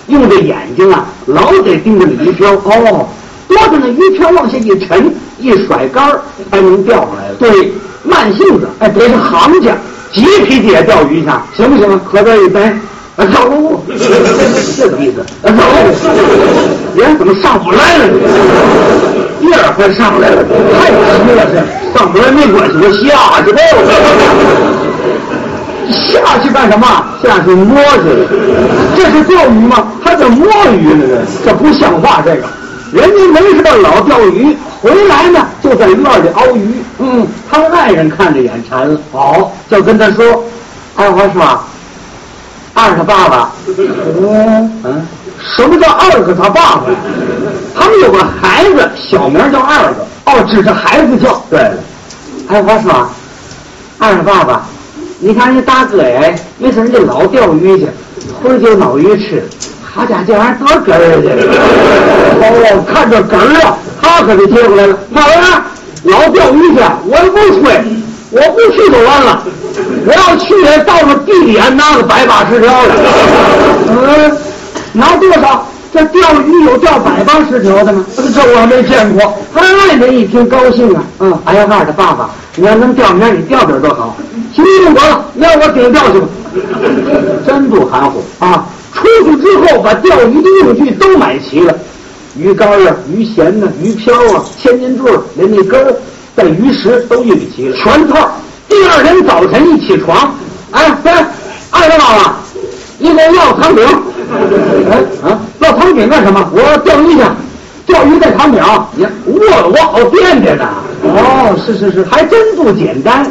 [0.07, 3.07] 用这眼睛啊，老得盯着那鱼漂哦，
[3.47, 6.21] 多着那鱼漂往下一沉，一甩竿儿
[6.51, 7.35] 才能钓上来了。
[7.39, 7.71] 对，
[8.03, 9.75] 慢性子，哎，得是行家，
[10.13, 11.99] 急脾气也钓鱼去，行不行啊？
[12.05, 12.69] 河边一呆，
[13.15, 13.81] 啊，走路，
[14.77, 18.13] 这个意思，啊，走路，人怎么上不来了呢？
[19.39, 20.95] 第二回上来了，太急
[21.31, 23.59] 了，这上不来没关系，我下去吧。
[25.89, 26.85] 下去干什么？
[27.23, 28.27] 下去摸去了。
[28.93, 29.87] 这是钓鱼吗？
[30.03, 31.05] 还叫摸鱼呢？
[31.45, 32.21] 这这不像话！
[32.25, 32.43] 这个，
[32.97, 36.75] 人家没事老钓鱼，回来呢就在院里熬鱼。
[36.97, 40.43] 嗯，他爱人看着眼馋了，好就跟他说
[40.97, 41.63] ：“二华说，
[42.73, 45.07] 二他爸爸，嗯嗯，
[45.55, 46.85] 什么叫二个他爸爸？
[47.75, 50.05] 他们有个孩子，小名叫二个。
[50.25, 51.39] 哦，指着孩子叫。
[51.51, 51.77] 对了，
[52.49, 53.07] 二华说，
[53.99, 54.65] 二他爸爸。”
[55.19, 57.87] 你看人家大哥哎，没事人家老钓鱼去，
[58.41, 59.47] 回来就捞鱼吃。
[59.97, 61.27] 好家，这玩意儿多根儿去！
[62.39, 64.95] 哦，看着哏儿啊，他可就接过来了。
[65.09, 65.63] 嘛玩意儿？
[66.03, 67.81] 老钓鱼去，我也不吹，
[68.29, 69.41] 我不去就完了。
[70.05, 72.93] 我要去也，到了地里还拿个百八十条的。
[73.89, 74.37] 嗯，
[74.93, 75.65] 拿多少？
[75.91, 78.05] 这钓鱼有钓百八十条的吗？
[78.15, 79.33] 这我还没见过。
[79.51, 84.15] 他外人一听高兴啊，嗯，哎呀，二的爸爸，你要能钓明儿，你钓点儿多好。
[84.53, 86.27] 行，用得了，让我顶钓去吧。
[87.47, 88.63] 真不含糊啊！
[88.97, 91.75] 出去之后，把钓鱼的用具都买齐了，
[92.37, 95.95] 鱼竿啊、鱼弦呐、鱼漂啊、千斤坠儿、连那钩儿
[96.35, 98.31] 带鱼食都预备齐了，全套。
[98.67, 100.35] 第二天早晨一起床，
[100.71, 101.11] 哎，对，
[101.71, 102.35] 二二十妈妈，
[102.97, 103.85] 你给我要糖饼。
[104.91, 106.51] 哎啊，要糖饼干什么？
[106.51, 107.21] 我钓鱼去，
[107.85, 108.61] 钓鱼带糖饼。
[108.95, 110.67] 你我我好惦记呢。
[111.03, 113.25] 哦，是是是，还真不简单。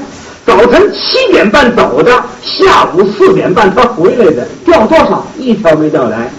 [0.46, 5.26] 早晨七点半走的，下午四点半他回来的，钓多少？
[5.36, 6.30] 一条没钓来，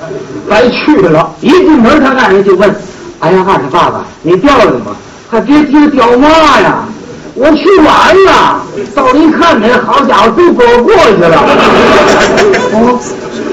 [0.50, 1.30] 白去了。
[1.42, 2.74] 一进门，他爱人就问
[3.20, 4.96] ：“哎呀，二十爸爸，你钓了吗？
[5.30, 6.86] 还别提，钓嘛呀？
[7.36, 8.62] 我去晚了。
[8.96, 11.44] 到一看呢，好家伙，这波过去了。
[12.74, 12.98] 哦，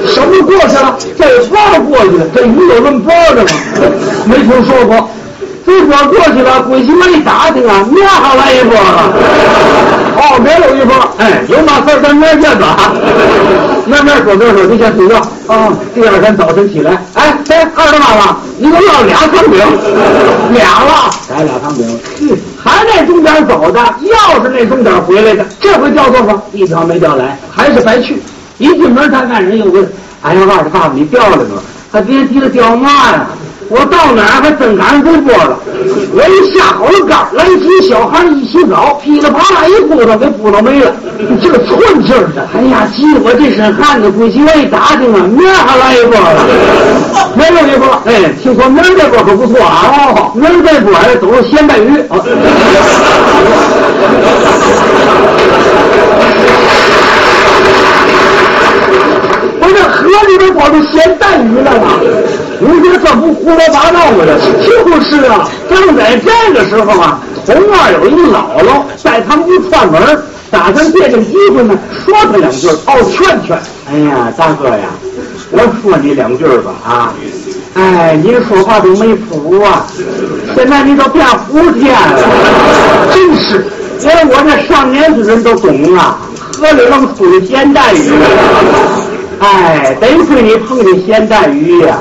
[0.06, 0.96] 什么过去了？
[1.18, 1.58] 这波
[1.90, 3.48] 过去了，这鱼有论波的吗？
[4.26, 5.10] 没听说过。
[5.66, 10.03] 这波过去了，鬼心门一打听啊，明儿还来一波了。
[10.16, 12.92] 哦，明儿有一波，哎，有嘛事儿咱明儿见吧。
[13.86, 15.72] 明儿明儿说明儿说，你先睡觉啊。
[15.94, 19.60] 第二天早晨起来，哎，哎，二大妈妈，你给我要俩汤饼，
[20.52, 22.00] 俩了，来俩汤饼。
[22.22, 26.42] 嗯，还那钟点走的，要是那钟点回来的，这回钓多少？
[26.52, 28.22] 一条没钓来，还是白去。
[28.58, 29.86] 一进门，他看人又问
[30.22, 31.60] ：“哎呀，二大爸爸，你掉了吗？
[31.90, 33.26] 还别提了，掉嘛呀？”
[33.68, 35.58] 我到哪儿还真赶上这波了！
[36.16, 40.92] 我一下好了杆，来几小孩一洗澡，噼里啪啦一扑腾，给扑腾没了。
[41.42, 44.10] 这个寸劲儿的，哎呀，急得我这身汗呢！
[44.10, 46.44] 估计我一打听啊，明儿还来一波了，
[47.34, 47.88] 明儿有一波。
[48.04, 50.12] 哎，听说明儿这波可不错啊！
[50.14, 52.04] 哦，明儿这波哎都是咸带鱼。
[52.08, 52.18] 我
[60.04, 61.98] 河里边跑出咸带鱼来了。
[62.60, 64.24] 你说这不胡说八道吗？
[64.64, 65.48] 这就是啊！
[65.68, 70.00] 正在这个时候啊，同院有一姥姥在他们屋串门，
[70.50, 73.58] 打算借这个机会呢，说他两句，哦，劝劝。
[73.90, 74.90] 哎呀，大哥呀，
[75.50, 77.12] 我说你两句吧啊！
[77.74, 79.86] 哎，您说话都没谱啊！
[80.54, 82.20] 现在你都变胡天了，
[83.12, 83.66] 真是！
[84.02, 86.18] 连我这上年纪人都懂啊，
[86.58, 88.12] 河里能出的咸带鱼。
[89.40, 91.98] 哎，得亏你碰见咸带鱼呀！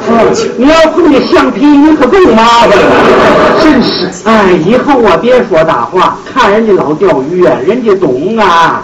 [0.57, 2.83] 你要碰见橡皮鱼，可更麻烦了。
[3.61, 8.83] 真是，哎，以后啊，别说大话，看人家老钓鱼啊，人家懂啊，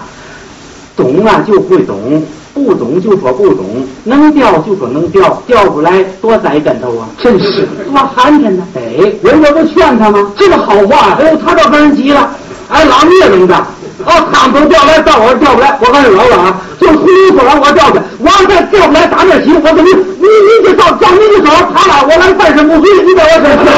[0.96, 2.24] 懂啊就会懂，
[2.54, 3.66] 不懂就说不懂，
[4.04, 7.08] 能钓就说能钓，钓不来多栽跟头啊！
[7.22, 8.64] 真是多寒碜呢！
[8.76, 8.82] 哎，
[9.24, 10.32] 人家不劝他吗？
[10.38, 12.30] 这个好话，哎，他倒跟人急了。
[12.70, 13.66] 哎，老聂怎么办？
[14.06, 16.62] 哦，他们都钓来，到我这钓不来，我跟你老了啊！
[16.80, 23.72] 就从你说让我钓去，我要再钓不来，打点起，我给你，你你就照照你的手，好了，我来半身不遂，你在我身上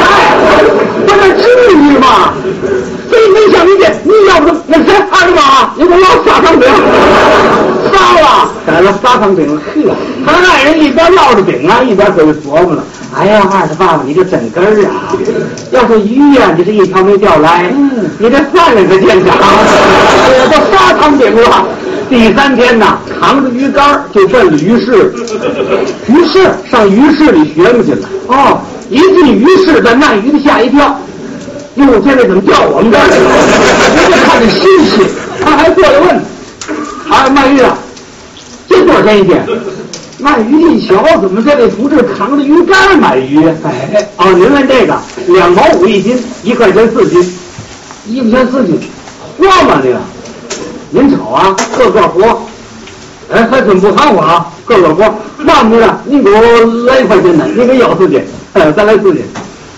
[0.00, 0.32] 哎，
[1.06, 1.44] 我这至
[1.76, 2.32] 于吗？
[3.10, 6.66] 所以没想你这，你要不那谁二十八，你给我撒糖饼，
[7.92, 9.94] 撒了，改了撒糖饼，呵，
[10.24, 12.82] 他爱人一边烙着饼啊，一边搁这琢磨了。
[13.14, 15.12] 哎呀，二十爸爸，你这整根儿啊！
[15.70, 17.70] 要说鱼呀，你这一条没钓来，
[18.18, 19.36] 你这饭量可见长。
[19.38, 21.64] 我都仨糖饼了。
[22.08, 25.12] 第三天呢，扛着鱼竿就奔了鱼市。
[26.06, 28.08] 鱼市上鱼市里学嘛去了。
[28.28, 30.98] 哦，一进鱼市，这卖鱼的吓一跳。
[31.74, 33.24] 哟，这位怎么调我们这儿来了？
[33.96, 35.06] 人家看着新鲜，
[35.44, 36.22] 他还过来问
[37.10, 37.76] ：“哎，卖鱼啊，
[38.68, 39.36] 这多少钱一斤？”
[40.18, 43.46] 卖鱼一瞧，怎么这位同志扛着鱼竿买鱼？
[43.64, 44.96] 哎，哦，您问这个，
[45.26, 47.20] 两毛五一斤，一块钱四斤，
[48.06, 48.80] 一块钱四斤，
[49.36, 49.98] 活吗这个？
[50.90, 52.40] 您瞅啊，个个活，
[53.32, 55.14] 哎，还真不含糊啊，个个活。
[55.38, 56.40] 那么的，你给我
[56.86, 58.22] 来一块钱的，您给要四斤，
[58.54, 59.22] 哎，再来四斤。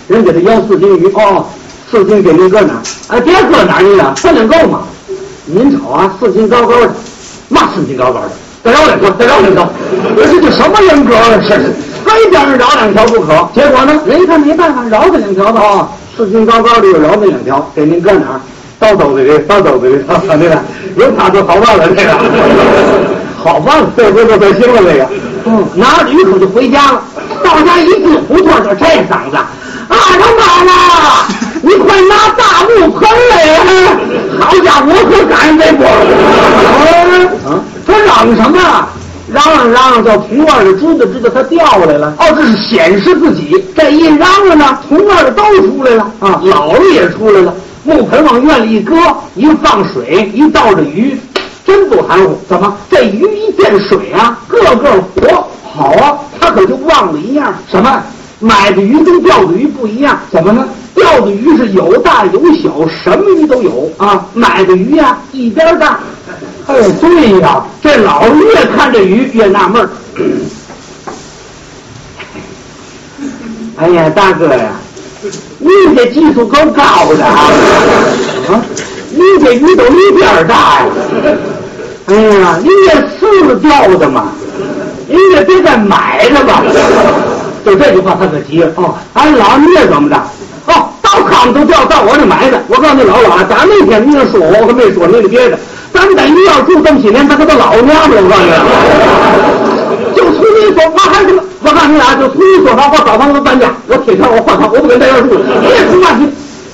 [0.07, 1.45] 人给他要四斤鱼，哦，
[1.91, 2.73] 四斤给您搁哪？
[3.07, 4.81] 哎，别搁哪儿去了，分量够吗？
[5.45, 6.93] 您瞅啊，四斤高高的，
[7.49, 8.29] 嘛四斤高高的？
[8.63, 9.69] 再饶两条，再饶两条，
[10.15, 11.25] 这是这什么人格啊？
[11.41, 11.73] 这是
[12.05, 13.49] 非叫人饶两条不可。
[13.55, 18.41] 结果呢，人一看没办法，饶他两条的啊，四斤高高的又饶他两条，给您搁哪儿？
[18.79, 20.57] 倒兜子里，倒兜子里，倒那个
[20.95, 22.11] 有他就好办了，这 个
[23.37, 25.07] 好办了，这回就得行了，这个。
[25.45, 27.01] 嗯，拿着鱼口就回家了。
[27.43, 29.49] 到家一进胡同就这嗓子，啊，
[29.89, 30.71] 他妈妈，
[31.61, 33.35] 你快拿大木盆来！
[34.39, 35.99] 好家伙，我可赶上这波了。
[37.47, 37.63] 嗯。
[37.87, 38.87] 他嚷什么？
[39.31, 42.13] 嚷嚷嚷嚷，叫同院的知道知道他掉来了。
[42.19, 43.63] 哦，这是显示自己。
[43.75, 47.53] 这一嚷嚷呢，同院的都出来了啊，姥姥也出来了。
[47.83, 48.95] 木盆往院里一搁，
[49.35, 51.17] 一放水，一倒着鱼，
[51.65, 52.37] 真不含糊。
[52.47, 52.75] 怎么？
[52.89, 55.47] 这鱼一见水啊，个个活。
[55.63, 58.03] 好啊，他可就忘了一样，什么？
[58.39, 60.19] 买的鱼跟钓的鱼不一样。
[60.31, 60.67] 怎么呢？
[60.95, 64.25] 钓的鱼是有大有小，什么鱼都有啊。
[64.33, 65.99] 买的鱼呀，一边大。
[66.67, 69.89] 哎，对呀，这老越看这鱼越纳闷儿。
[73.77, 74.71] 哎呀，大哥呀，
[75.59, 77.51] 你这技术够高的啊！
[78.49, 78.61] 啊，
[79.11, 80.85] 你这鱼都一边大呀！
[82.07, 84.29] 哎呀，人家是钓的嘛，
[85.07, 86.63] 人家别再买了吧。
[87.63, 88.71] 就这句话他可急了。
[88.75, 90.15] 哦，俺老你也怎么着？
[90.67, 92.59] 哦，到他们都钓，到我这买的。
[92.67, 95.59] 我告诉你老老，咱那天你说我，我可没说那个别的。
[95.93, 98.23] 咱们在医院住这么些年，咱可都老娘们了。
[98.23, 101.37] 我告诉你，就从你说，我还是
[101.69, 105.41] 我告诉你俩，就从一说房，我找房子搬家，我贴条，我换房，我不跟在这儿住了。
[105.61, 106.27] 你也出话题。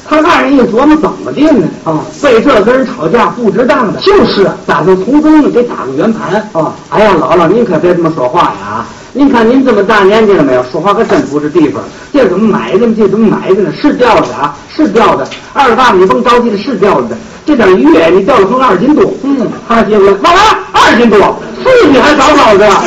[0.07, 1.67] 他二人一琢磨，怎么的呢？
[1.83, 3.99] 啊，为这跟人吵架不值当的。
[3.99, 6.71] 就是，打算从中呢给打个圆盘啊！
[6.89, 8.85] 哎呀，姥姥，您可别这么说话呀！
[9.17, 10.63] 您看您这么大年纪了没有？
[10.69, 11.81] 说话可真不是地方。
[12.11, 12.79] 这怎么买的？
[12.93, 13.71] 这怎么买的呢？
[13.81, 15.25] 是钓的啊，是钓的。
[15.53, 17.17] 二大爷，你甭着急的，是钓的。
[17.45, 19.13] 这点鱼你钓了成二斤多。
[19.23, 20.41] 嗯，他媳妇，妈妈，
[20.73, 22.83] 二斤多，四斤还少少的啊！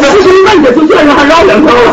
[0.00, 1.92] 你不是问的，就这人还绕两头了。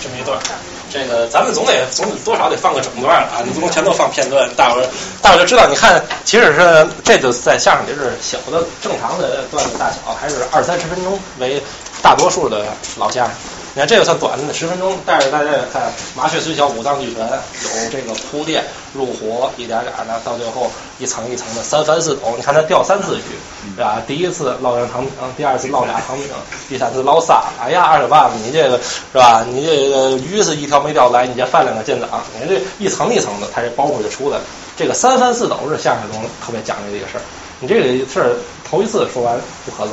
[0.00, 0.38] 这么一段，
[0.92, 4.86] 这个咱们总得总得多少得放个整段啊，你不能全都放片段，大伙儿
[5.22, 5.66] 大伙儿就知道。
[5.66, 11.62] 你看，其实是这就在相声里是小的正常的段子大小，还是二三十分钟为
[12.02, 12.66] 大多数的
[12.98, 13.34] 老相声。
[13.74, 18.62] 你看这个算短的十分钟，但是大家也看麻雀虽小五脏俱全，有这个铺垫
[18.92, 22.34] 入活，一点点的到最后一层一层的三翻四抖。
[22.36, 24.02] 你看他钓三次鱼，是吧？
[24.06, 26.26] 第一次捞两糖饼，第二次捞俩糖饼，
[26.68, 27.44] 第三次捞仨。
[27.58, 29.42] 哎呀，二小爸爸，你这个是吧？
[29.48, 34.44] 你这个鱼是一条没钓来，你这饭两个见长，你看这一层一层的，他这包袱就出来了。
[34.76, 37.22] 这个三翻四抖是相声中特别讲究的一个事儿。
[37.58, 38.36] 你这个事儿
[38.68, 39.92] 头一次说完不可乐，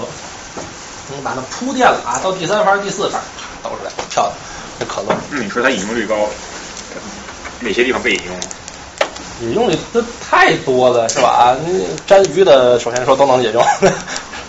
[1.15, 3.21] 你把它铺垫了啊，到第三番、第四番。
[3.63, 4.33] 抖出来，漂亮，
[4.79, 5.15] 这可乐。
[5.31, 6.15] 嗯，你说它引用率高，
[7.59, 8.35] 哪些地方被引用？
[9.41, 11.55] 引用率这太多了，是吧？
[11.65, 13.63] 你粘鱼的，首先说都能引用，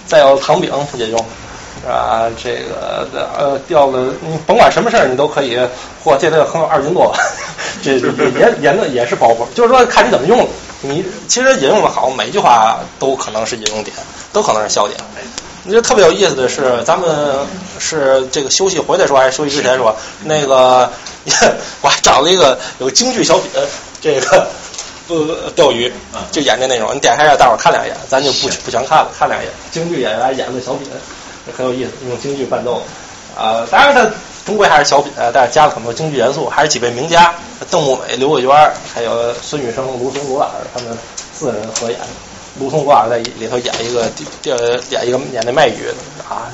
[0.06, 1.18] 再有糖饼引用，
[1.82, 2.28] 是吧？
[2.42, 3.06] 这个
[3.38, 5.56] 呃，钓了你甭管什么事儿，你都可以。
[6.02, 7.14] 嚯，这个很有二斤多，
[7.82, 10.48] 这也也那也是包袱，就是说看你怎么用。
[10.82, 13.94] 你其实引用的好，每句话都可能是引用点，
[14.32, 14.98] 都可能是笑点。
[15.64, 17.46] 你这特别有意思的是，咱们
[17.78, 19.94] 是这个休息回来说，还是休息之前说？
[20.24, 20.90] 那个
[21.82, 23.50] 我还找了一个有京剧小品，
[24.00, 24.48] 这个
[25.08, 25.92] 呃钓鱼，
[26.32, 26.94] 就演这内容。
[26.94, 29.50] 你点开让大伙儿看两眼，咱就不不全看了，看两眼。
[29.70, 30.88] 京剧演员演的小品，
[31.56, 32.82] 很有意思，用京剧伴奏。
[33.36, 34.10] 啊，当然它
[34.46, 37.34] 终归还是小品，但是加了很多京剧元素，还是几位名家，
[37.70, 38.50] 邓木美、刘桂娟，
[38.94, 40.96] 还有孙雨生、卢松、卢老师他们
[41.34, 42.00] 四人合演。
[42.60, 44.02] 卢松国在里头演一个
[44.90, 45.88] 演一个演那卖鱼
[46.28, 46.52] 啊，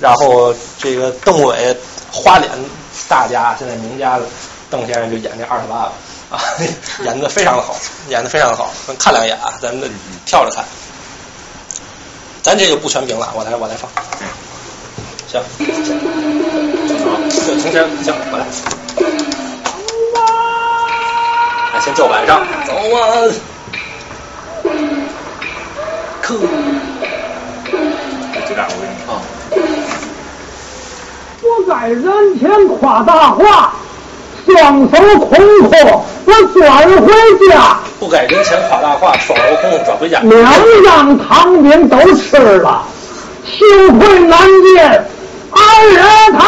[0.00, 1.74] 然后这个邓伟
[2.12, 2.50] 花脸
[3.08, 4.26] 大家现在名家的
[4.70, 5.92] 邓先生就演这二十八了
[6.30, 6.38] 啊，
[7.02, 7.74] 演的非常的好，
[8.10, 9.90] 演的非常的好，咱看两眼啊，咱们
[10.26, 10.62] 跳着看，
[12.42, 13.90] 咱这就不全屏了，我来我来放，
[15.32, 15.42] 行，
[17.38, 18.44] 这从前行，我来，
[21.72, 23.53] 来先叫板上，走啊。
[26.24, 26.34] 可，
[28.46, 29.12] 最大我跟你啊！
[31.42, 33.74] 我在人前夸大话，
[34.46, 35.28] 双手空
[35.68, 37.14] 空，我转回
[37.50, 37.76] 家。
[38.00, 40.20] 不该人前夸大话，双手空空转回家。
[40.20, 40.42] 两
[40.84, 42.82] 样糖饼都吃了，
[43.44, 44.40] 幸亏难
[44.74, 45.06] 见
[45.50, 45.60] 二
[45.90, 46.02] 人
[46.32, 46.38] 他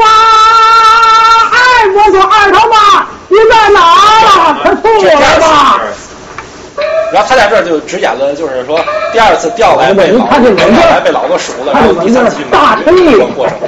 [0.00, 0.04] 妈！
[1.52, 1.56] 哎，
[1.94, 4.58] 我说二他妈，你在哪儿？
[4.64, 5.80] 快出来吧！
[7.12, 8.80] 然后他在这儿就只演了，就是说
[9.12, 10.40] 第二次调来被老调
[10.88, 13.58] 来被老子数了，然后第三次大青衣过程。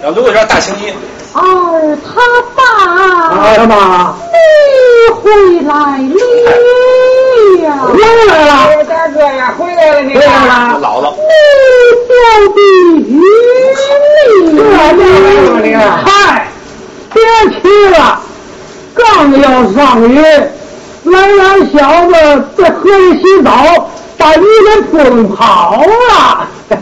[0.00, 0.92] 然后刘桂娟大青衣。
[1.34, 1.42] 二
[2.04, 2.20] 他
[2.56, 2.62] 爸，
[3.36, 4.36] 二他妈，你
[5.14, 5.30] 回
[5.60, 5.72] 来
[6.08, 6.14] 了，
[7.86, 7.96] 回
[8.26, 11.32] 来了，大哥呀，回来了，你回来了，姥姥，你
[12.08, 12.12] 钓
[12.48, 12.58] 的
[13.08, 13.10] 鱼
[14.56, 14.68] 这
[14.98, 16.46] 这嗨，
[17.12, 17.16] 别
[17.60, 18.20] 去了，
[18.94, 19.02] 刚
[19.40, 20.14] 要上鱼。
[21.04, 22.12] 来俩小子
[22.56, 24.44] 在河里洗澡，把鱼
[24.90, 26.48] 给冲跑了。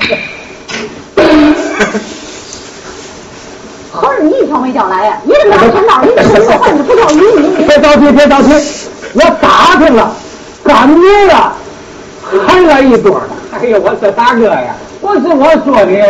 [3.93, 5.19] 合着你一条没钓来呀？
[5.25, 7.21] 你怎么全到你吃了饭就不钓鱼？
[7.59, 8.53] 你别着急，别着急，
[9.15, 10.13] 我打听了，
[10.63, 11.53] 赶明了
[12.47, 13.31] 还来一多呢。
[13.53, 16.01] 哎呀，我说大哥呀，不是我说你，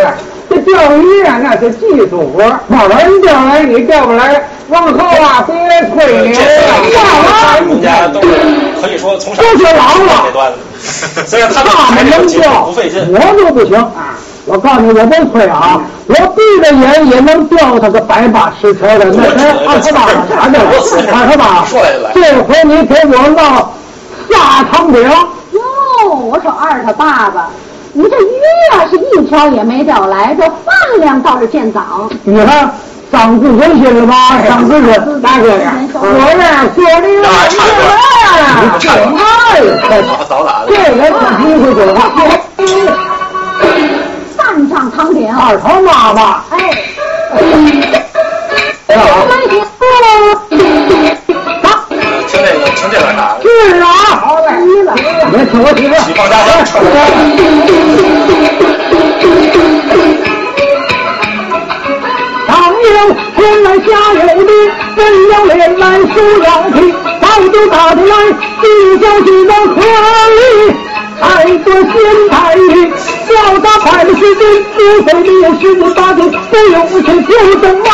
[0.49, 5.55] 这钓鱼啊那是技术活，往人钓来你钓不来，往后啊别
[5.91, 7.59] 吹牛啊！
[7.69, 14.17] 人家都可以说从小都学老了这段子，虽然他们能钓，不费劲，我就不行啊！
[14.47, 19.05] 我告诉你，我不吹啊，我闭着眼也能钓他个百八十条的。
[19.07, 20.59] 那谁二他妈啥的？
[21.13, 21.65] 二他妈，
[22.15, 23.73] 这回你给我捞
[24.31, 25.03] 仨糖饼。
[25.03, 25.61] 哟，
[26.09, 27.51] 我说二他爸爸，
[27.93, 28.33] 你这鱼
[28.73, 32.09] 呀是一条也没钓来，这饭量倒是见长。
[32.25, 32.73] 你看，
[33.11, 34.15] 长自尊心了吧？
[34.47, 35.99] 长自尊，大哥呀，我
[36.41, 37.91] 呀说你那还差一段
[38.63, 38.85] 你这
[39.91, 40.67] 哎，好早打的。
[40.69, 41.09] 这个是
[41.39, 41.99] 机会就话，
[44.37, 44.39] 三
[44.69, 46.55] 上堂顶，二头妈妈，哎，
[48.95, 49.53] 啊，关系
[51.63, 53.37] 好，听这个，听这段打的。
[53.43, 53.47] 是
[53.81, 53.87] 啊，
[54.23, 54.47] 好嘞，
[55.33, 56.81] 你听我听起放家乡。
[63.41, 64.53] 天来下有地，
[64.95, 64.99] 真
[65.31, 66.15] 要脸来数
[66.45, 66.93] 要皮，
[67.23, 68.15] 早就打出来，
[68.61, 68.65] 地
[69.01, 70.39] 小地到可以。
[71.23, 71.25] 爱
[71.65, 71.85] 多心
[72.31, 72.93] 太硬，
[73.27, 73.31] 小
[73.61, 74.41] 打败了时间，
[74.75, 77.89] 不费力是不打的，不用去就等忙，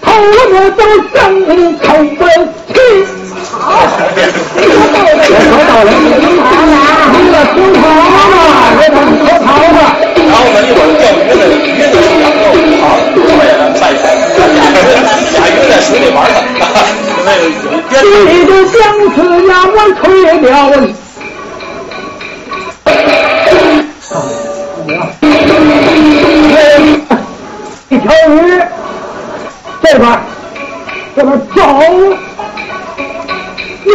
[0.00, 0.06] 头
[0.52, 0.80] 我都
[1.12, 1.86] 生你头
[2.16, 2.20] 不
[2.72, 2.76] 起。
[3.52, 3.62] 好，
[4.56, 4.66] 我
[5.50, 5.88] 说到了，
[7.12, 7.84] 你个土豪
[8.32, 8.40] 嘛，
[8.80, 9.76] 这都土豪嘛。
[10.16, 12.82] 然后呢，一会儿钓鱼的鱼的数量都不好，
[13.16, 14.00] 我也扮演
[14.82, 16.36] 俩鱼在水里玩呢，
[17.24, 18.78] 那个有一边你的相
[19.14, 19.16] 思
[19.48, 20.28] 呀，我吹了。
[27.88, 28.34] 一条鱼，
[29.82, 30.02] 这边
[31.14, 31.60] 这边走，
[33.84, 33.90] 也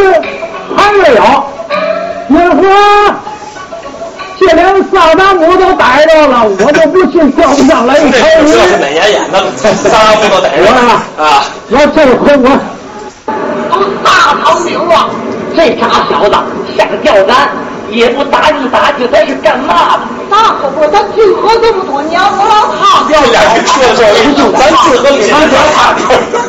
[0.75, 1.19] 还没有，
[2.29, 2.41] 因为
[4.39, 8.51] 这连萨达姆都逮着了，我就不信钓不上来一条鱼。
[8.51, 9.43] 这这是哪年演的？
[9.57, 10.79] 仨不都逮着了
[11.17, 11.43] 啊？
[11.69, 12.49] 我这回我
[13.71, 15.09] 都大唐名了，
[15.55, 16.35] 这傻小子
[16.77, 17.49] 下钓竿
[17.89, 20.01] 也不打一打去，他是干嘛的？
[20.29, 24.05] 那可不，他净喝这么多年，我老他要俩人说说，
[24.53, 25.93] 咱自和里面讲 他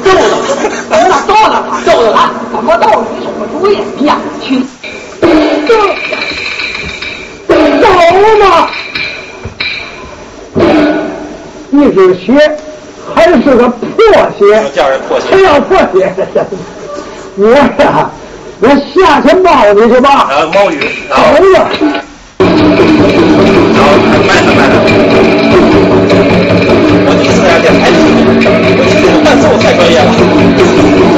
[0.04, 0.52] 揍他，
[0.90, 1.52] 怎么揍他？
[1.86, 2.16] 揍他，
[2.52, 2.84] 怎么揍？
[3.14, 4.04] 你什么主意？
[4.04, 4.62] 呀，去，
[7.80, 7.86] 走
[8.40, 8.44] 吗！
[11.70, 12.26] 一只鞋
[13.14, 13.96] 还是个破
[14.38, 14.42] 鞋，
[14.74, 16.12] 叫人破鞋还要破鞋。
[17.36, 18.10] 我呀，
[18.60, 20.28] 我下去猫你去吧。
[20.30, 21.54] 然后猫鱼，然后走了。
[23.74, 23.86] 然后
[24.26, 24.74] 卖它卖它。
[27.06, 30.10] 我第一次来电台听，我听这个伴奏太专业了，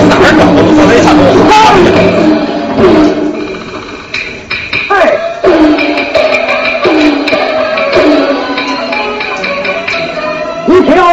[0.09, 0.59] 哪儿找的？
[0.77, 1.07] 我没看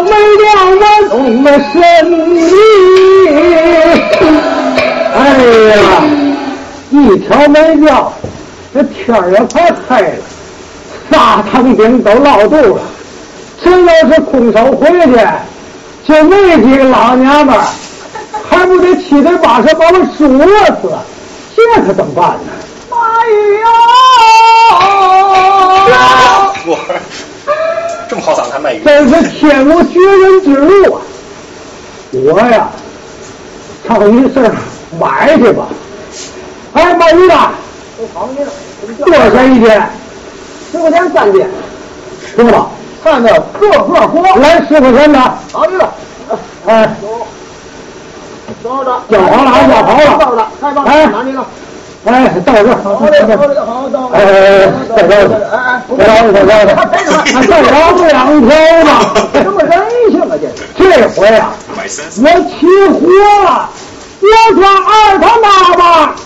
[0.08, 0.14] 没
[0.44, 1.76] 了我懂的身
[2.36, 2.40] 意，
[5.16, 5.20] 哎
[5.76, 5.78] 呀，
[6.90, 8.14] 一条没掉，
[8.74, 10.24] 这天儿也快黑了，
[11.12, 12.82] 仨汤饼都落肚了，
[13.64, 15.16] 真要是空手回去，
[16.06, 17.62] 就那几个老娘们儿，
[18.50, 20.40] 还不得七嘴八舌把我数死，
[21.56, 22.50] 这可怎么办呢？
[22.92, 22.96] 哎
[23.62, 23.66] 呦！
[26.70, 26.70] 我
[28.10, 28.84] 这么好嗓子还卖鱼？
[28.84, 31.02] 真是天无绝人之路啊！
[32.14, 32.70] 我呀，
[33.88, 34.50] 上鱼市
[35.00, 35.68] 买去吧。
[36.74, 37.36] 哎，卖鱼的，
[39.06, 39.70] 多少钱一斤？
[40.72, 41.46] 十块钱三斤，
[42.36, 42.68] 是吧？
[43.04, 43.30] 看着
[43.60, 45.20] 个个活，来十块钱的。
[45.52, 45.90] 好的。
[46.66, 46.96] 哎，
[48.64, 49.02] 多少的？
[49.10, 50.36] 叫好了啊，叫好了。
[50.36, 51.46] 的，太棒哎哪里呢？
[52.06, 52.76] 哎，到这儿。
[52.84, 53.96] 好嘞，好嘞，好的。
[54.14, 56.80] 哎哎哎，再聊的，哎哎，再聊的，再聊的，还
[57.46, 58.08] 再聊两
[58.48, 58.50] 条
[58.84, 58.90] 呢。
[59.34, 59.72] 什么人
[60.12, 60.24] 性啊？
[60.40, 60.44] 这。
[60.78, 61.42] 这回啊，
[61.76, 62.56] 我起
[62.94, 62.96] 火
[63.46, 63.48] 了！
[64.20, 64.26] 我
[64.56, 65.46] 说二他妈
[65.78, 65.82] 妈，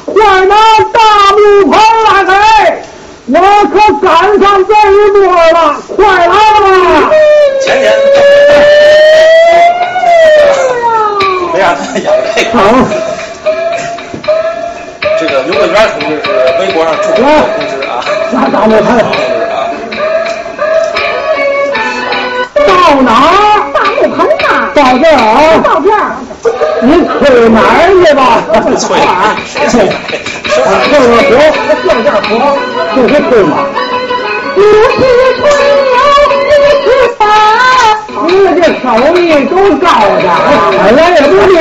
[0.06, 0.15] 快
[0.45, 0.56] 拿
[0.93, 0.98] 大
[1.35, 1.39] 木
[1.69, 1.73] 盆
[2.06, 2.31] 来给，
[3.34, 3.35] 我
[3.68, 5.19] 可赶上这一波
[5.52, 5.57] 了，
[5.95, 6.34] 快来吧！
[7.61, 7.84] 前年
[11.53, 12.02] 没让他演
[12.35, 12.48] 这个。
[12.57, 12.60] 好，
[15.22, 16.27] 这个刘桂元同志是
[16.60, 19.22] 微博上著名的同志啊，那大木盆同志
[19.53, 19.53] 啊，
[22.65, 22.69] 到
[23.02, 23.69] 哪儿？
[23.72, 25.61] 大木盆呐，到这儿啊！
[25.64, 26.18] 到这儿，
[26.81, 27.69] 你催哪儿
[28.03, 28.19] 去吧？
[28.81, 28.98] 催
[29.45, 29.77] 谁催？
[29.85, 29.93] 啊，
[30.89, 31.30] 这个活，
[31.85, 32.26] 这件活，
[32.95, 33.53] 就是催嘛。
[34.56, 34.65] 不是
[35.38, 35.39] 吹
[35.85, 35.93] 牛，
[36.49, 36.88] 你是
[37.19, 37.22] 烦。
[38.26, 38.30] 你
[38.60, 38.84] 这手
[39.18, 39.85] 艺够高
[40.18, 40.26] 的，
[40.84, 41.53] 本来也不利。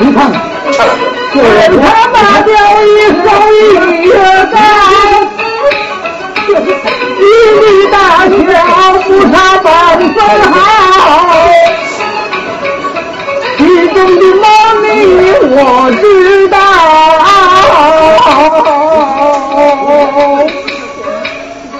[0.00, 0.32] 你看看，
[0.78, 1.34] 唱两句。
[1.34, 1.46] 就是
[1.78, 2.48] 他妈钓
[2.82, 2.86] 鱼
[3.24, 3.54] 手艺
[4.06, 4.12] 越
[4.52, 4.56] 高，
[7.18, 7.22] 一
[7.60, 7.94] 粒大
[8.28, 8.32] 小
[9.02, 9.66] 不差半
[9.98, 10.16] 分
[10.52, 10.52] 好。
[13.58, 14.44] 其中的猫
[14.82, 14.86] 腻
[15.50, 15.52] 我
[16.00, 16.02] 知
[16.48, 16.56] 道。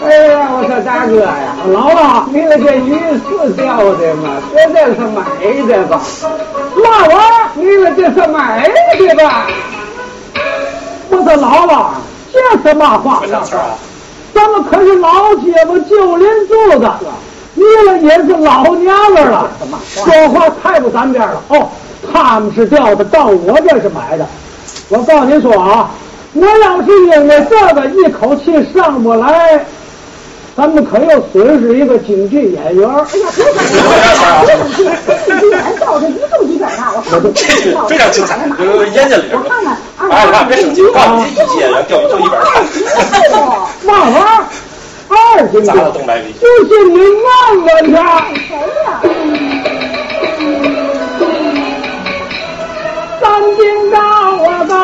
[0.05, 1.29] 哎呀，我说大哥呀，
[1.73, 2.89] 老老，你那这鱼
[3.29, 3.63] 是钓
[3.95, 4.25] 的吗？
[4.55, 5.17] 这这是买
[5.67, 6.01] 的吧？
[6.91, 7.23] 老王，
[7.55, 9.47] 你们这是买的吧？
[11.11, 11.95] 我说老王，
[12.33, 12.39] 这
[12.69, 13.23] 是嘛话？
[14.35, 16.99] 咱们可是老街坊旧邻住的，
[17.55, 19.51] 你们也是老娘们了，
[19.83, 21.43] 说话太不沾边了。
[21.49, 21.69] 哦，
[22.13, 24.27] 他们是调的，到我这是买的。
[24.89, 25.91] 我告诉您说啊，
[26.35, 29.65] 我要是因为这个一口气上不来，
[30.59, 32.91] 咱们可又损失一个京剧演员。
[32.91, 33.31] 哎呀，
[35.25, 37.33] 京剧演员调的一度一边大，我看看
[37.87, 39.77] 非常精彩，有烟劲里我看看，
[40.11, 42.45] 哎，你看别生气，我告诉你，一级演员钓鱼就一本大。
[43.85, 44.45] 嘛玩意儿？
[45.09, 48.27] 二斤砸了东白皮，就是你问问他。
[53.21, 53.97] 三斤高
[54.45, 54.75] 啊刀，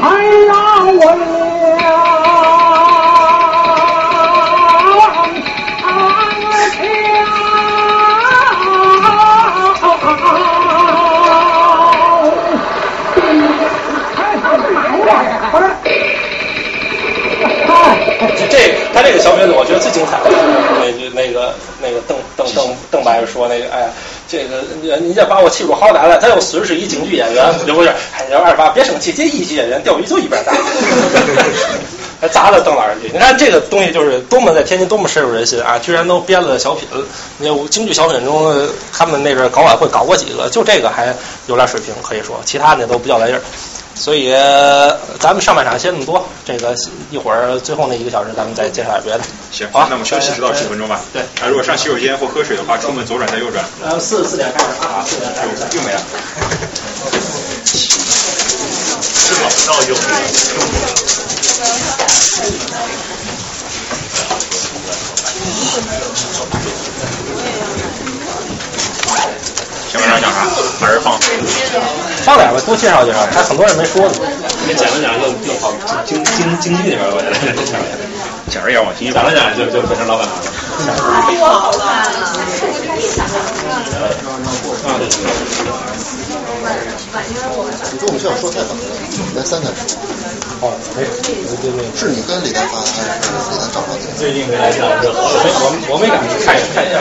[0.00, 1.02] 还让我
[18.50, 20.30] 这他这个小品，我觉得最精彩的，
[20.80, 23.88] 那句那个那个邓邓邓邓白说那个，哎呀，
[24.28, 24.62] 这个
[24.98, 30.52] 你这把我气出好歹来，他又损失一京剧演员，就不是，哎，二八别生气，这一级演员钓鱼就一边大，
[32.20, 33.10] 还砸了邓老师一句。
[33.12, 35.78] 你看这个东西就是多么在天津多么深入人心啊！
[35.78, 36.88] 居然都编了小品，
[37.38, 41.14] 那京剧小品中，他们那边搞晚会搞过几个，就这个还
[41.46, 43.42] 有点水平，可以说，其他的都不叫来劲儿。
[43.98, 44.30] 所以
[45.18, 46.74] 咱们上半场先那么多，这个
[47.10, 49.20] 一会儿最后那一个小时咱们再介绍点别的。
[49.50, 51.00] 行，好，那我们休息十到十分钟吧。
[51.12, 53.64] 对，啊，如果上洗手间或喝水的话，出门左转再右转。
[53.82, 55.48] 呃，四四点开始啊，四点开始。
[55.76, 56.00] 又没了。
[59.02, 59.96] 是老道用
[69.98, 70.46] 下面讲啥？
[70.80, 71.18] 把人放？
[72.24, 74.14] 放点吧多介绍介绍，还很多人没说呢。
[74.66, 75.72] 你讲着讲着又又跑
[76.04, 77.14] 京京京剧那边了，
[78.50, 79.12] 讲着也往经济。
[79.14, 81.48] 讲着讲着就就变成老板娘了。
[81.48, 81.82] 好了，
[82.60, 83.22] 这个开始啊，
[84.98, 86.15] 对。
[86.56, 88.80] 你跟我们校长说太早了，
[89.36, 89.98] 来三台说。
[90.60, 94.08] 哦，没，对对是你跟李丹发还是李丹找上去？
[94.16, 96.96] 最近跟李老师好，我我没敢去看一看一下，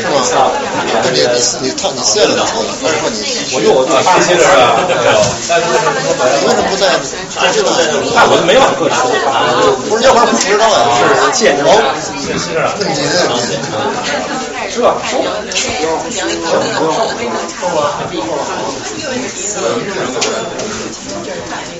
[0.00, 0.24] 是吗？
[1.12, 2.64] 你你你他你谢了哪个？
[2.80, 3.20] 还是说你
[3.52, 4.42] 我就我就发现是？
[5.52, 6.88] 为什么不在
[7.28, 7.68] 在这个？
[8.16, 8.96] 那我就没往过去。
[9.88, 10.88] 不是，要不然不知道呀。
[10.96, 11.60] 是谢您。
[11.60, 12.96] 那你
[14.72, 14.96] 是吧？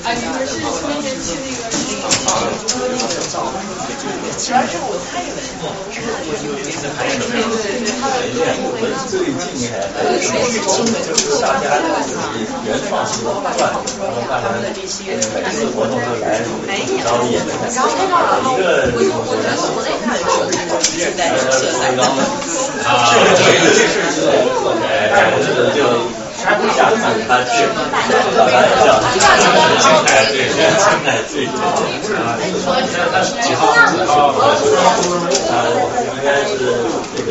[0.04, 1.62] 啊，你们是那天去那个
[4.38, 5.70] 骑完之后，他也是，我
[6.42, 7.78] 有一次还是对对
[8.34, 11.78] 对，最近还是中美就是大家
[12.66, 16.42] 原创性的段子，然后大家每次活动都来，
[17.04, 17.70] 然后演的一个
[19.22, 23.78] 我觉得我那看是带着色彩的啊，这个这
[24.10, 24.26] 是
[24.82, 26.21] 哎，我觉得就。
[26.44, 27.64] 他不想看他去，
[28.36, 28.88] 老大也叫
[30.06, 31.54] 哎，对，现在现在最多
[32.16, 32.36] 啊，
[33.12, 33.60] 他是几号？
[33.86, 34.28] 几号？
[34.28, 35.54] 啊，
[35.98, 36.50] 应该是
[37.16, 37.30] 这个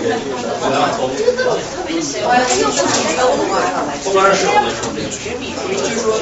[0.00, 0.16] 这个
[0.60, 6.16] 刚刚从特别喜欢，又是那个文化上来，不光是我的，就是说，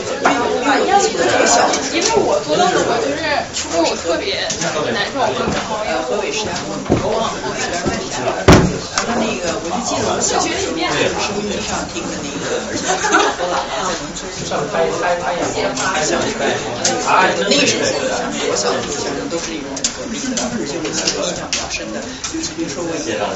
[0.64, 1.62] 把样子特别小，
[1.94, 3.22] 因为我做到的我就是
[3.55, 4.42] 初中我特别
[4.90, 8.42] 难受，然后要河北师大，我往后是点儿
[8.98, 10.90] 然后那个我就记得我小学里面
[11.22, 12.82] 收音机上听的那个，而且
[13.38, 16.34] 我姥姥在农村上开开开演开相声，
[17.46, 17.86] 那个时候
[18.50, 19.70] 我小的时候相声都是一种
[20.09, 22.01] 革命的，而且我记得印象比较深的，
[22.32, 22.89] 就是比如说我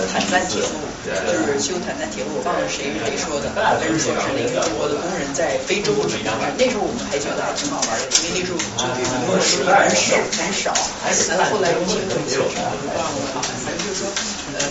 [0.08, 5.92] 坦赞铁路，就是修坦赞铁路，我忘了谁谁说的，还是说是那个中国的工人在非洲
[6.56, 10.72] 那时候我们还觉得还挺好玩的，因为那时候就是因为视力很少
[11.04, 14.08] 很少，后来有些同学忘了，反正就是说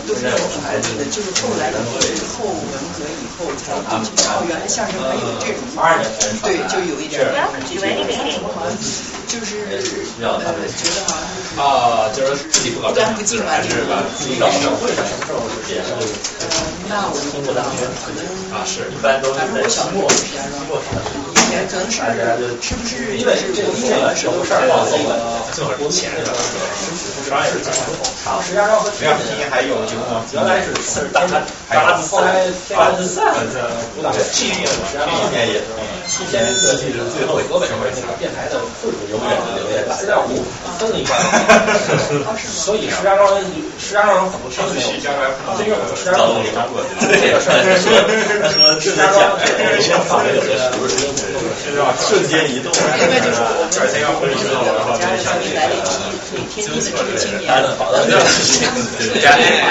[0.08, 0.28] 都是
[0.64, 0.88] 孩子。
[1.12, 5.62] 就是后来的之后文革以后才进去哦，原来相声还有这种，
[6.44, 7.20] 对，就有一点
[7.68, 7.84] 这些，
[9.28, 14.04] 就是呃觉得好像是啊，就是自己不搞，不干不净吧，是吧？
[14.18, 15.88] 自己搞社会什么时候也是？
[16.90, 18.20] 那我通过大学可能
[18.52, 20.36] 啊是，一般都是在期末期
[20.68, 21.16] 末考试。
[21.52, 22.00] 可能是
[22.64, 25.20] 是不是因为这个毕竟是有事儿嘛，这个
[25.56, 26.36] 正好多钱是吧？
[27.28, 27.78] 商业是怎么
[28.24, 29.81] 好，石家庄和天津还有
[30.34, 31.42] 原来是四大大
[32.02, 33.60] 三三三这
[33.98, 34.98] 五大去年去
[35.32, 35.62] 年也
[36.08, 40.44] 去年这是最后一个，为什么那个电台的复古永远留在资料库。
[40.80, 41.14] 分了一半。
[42.42, 43.30] 所以石家庄，
[43.80, 44.98] 石家庄人很多听没有，
[45.58, 47.94] 这个石家庄没过，这个事儿说
[48.82, 49.38] 石家庄
[49.78, 50.58] 以前法律有些
[52.02, 53.70] 瞬间移动，另外就是我们
[55.00, 55.80] 家人上面来了一
[56.26, 57.46] 批天津的知识青年，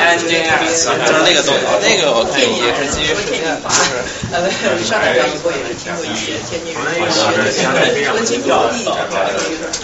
[0.00, 4.00] 安静啊，就是那个东西，那个我看也是基于实践，就是
[4.32, 4.48] 呃，
[4.82, 6.80] 上海以后也是听过一些天津人，
[8.14, 8.88] 温情表意，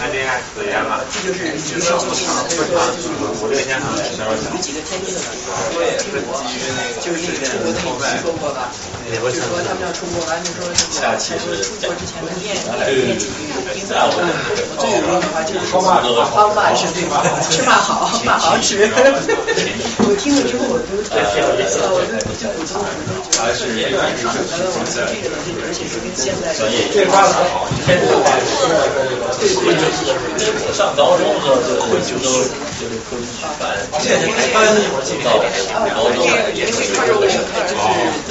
[0.01, 0.99] 安静啊，可以吗？
[1.11, 3.29] 这就是一个上不长，或者说就是有
[4.59, 5.19] 几个天津的，
[5.75, 8.73] 我也是基于那个，就是那个出国听说过吧？
[9.07, 10.67] 就是说他们要出国完，就说
[10.99, 11.29] 他说
[11.63, 12.55] 出国之前的念
[13.05, 17.23] 念几句英文，我最有用的话就是说好饭是对吧？
[17.49, 18.89] 吃饭好，饭好吃。
[19.99, 25.33] 我听了之后我都特别有意思，我都我就我都我都觉得是原来上的我这个
[25.65, 28.37] 而且是跟现在这发展好，天津话
[29.41, 31.73] 对对对，我上高中的时候就
[32.05, 32.29] 就都
[32.77, 33.25] 就是科举
[33.57, 35.41] 班，现在开班那会儿进到
[35.97, 36.21] 高中，
[36.53, 37.49] 也是一块儿为什么？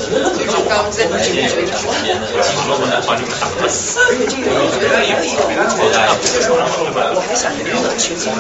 [0.07, 1.91] 就是刚在那里学的时候，
[3.59, 5.43] 而且这个我觉得也有，
[6.23, 6.63] 就是我
[7.27, 8.39] 还想着那个学经历，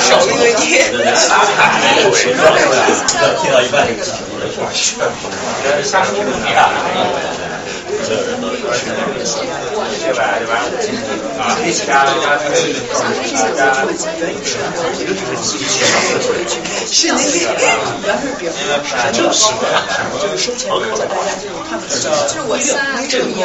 [0.00, 0.80] 少了一个一。
[2.32, 4.29] 听到一半，
[5.82, 6.70] 瞎说不呀。
[8.02, 8.70] 所有人都是对？
[11.38, 11.56] 啊，
[16.90, 17.52] 是那个，
[18.00, 19.52] 主要是比如说，就是
[20.20, 22.00] 就是收钱多了，大家就看不起。
[22.28, 23.44] 就是我三，这你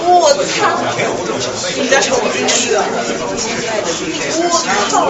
[0.04, 0.64] 我操！
[1.76, 2.78] 你家是我第一个，
[4.38, 4.42] 我
[4.88, 5.02] 操！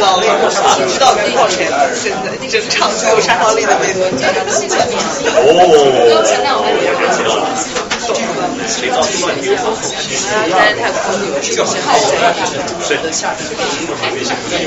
[0.00, 0.48] 老练，不
[0.90, 1.90] 知道该靠谁了。
[1.94, 3.76] 现在整场最有杀伤力的
[5.72, 6.46] 贝多加上
[7.12, 7.28] 气氛。
[7.28, 7.46] 哦。
[8.68, 9.44] 谁造出了你？
[9.52, 9.60] 啊，
[10.48, 13.92] 在泰国有这个是好的，的下面微信不
[14.54, 14.66] 有。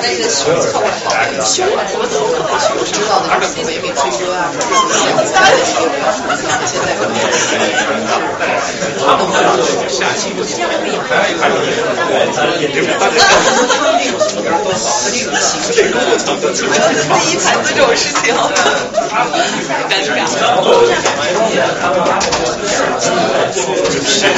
[0.00, 0.40] 那个胸
[0.72, 1.10] 靠好，
[1.44, 2.40] 胸怎么怎么可
[2.74, 3.30] 能知道的？
[3.66, 4.48] 北美吹歌啊，
[6.64, 7.12] 现在可能
[9.88, 10.64] 下期不行。
[17.18, 18.58] 第一盘子这种事情，尴尬。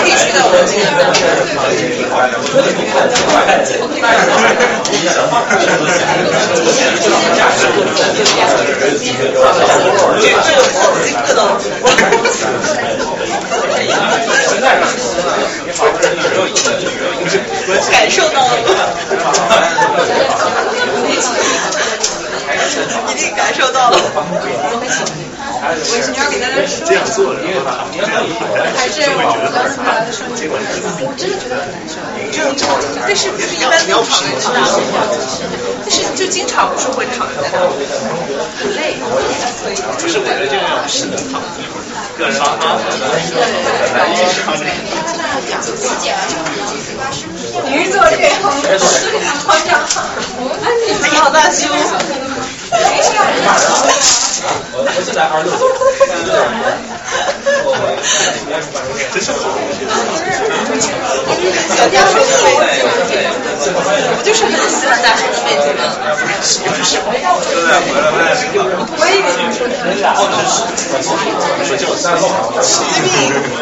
[0.01, 0.47] 可以去到
[17.67, 18.51] 我感受到了
[23.09, 23.98] 一定感受到了。
[25.62, 27.40] 我是你要给大家说，这样做的，
[28.77, 29.20] 还是我
[29.52, 30.32] 当时来的时候，
[31.05, 32.01] 我真的觉得很难受。
[32.32, 32.40] 就
[33.07, 34.57] 但是不是一般都躺在那
[35.85, 37.61] 但是就经常不是会躺在那
[38.57, 38.97] 很累。
[40.01, 41.85] 不是为了这个，是能躺一会儿。
[42.16, 42.57] 个人啊。
[47.67, 49.69] 女作这样，好像，
[51.03, 51.69] 你好大胸。
[54.73, 55.51] 我我现在二六。
[59.13, 59.37] 真是好。
[61.77, 62.47] 小家属的妹
[63.59, 63.63] 子，
[64.17, 65.79] 我就是很喜欢大叔的妹子吗。
[68.97, 70.15] 我以为你们说的是啥？
[72.63, 73.13] 随便，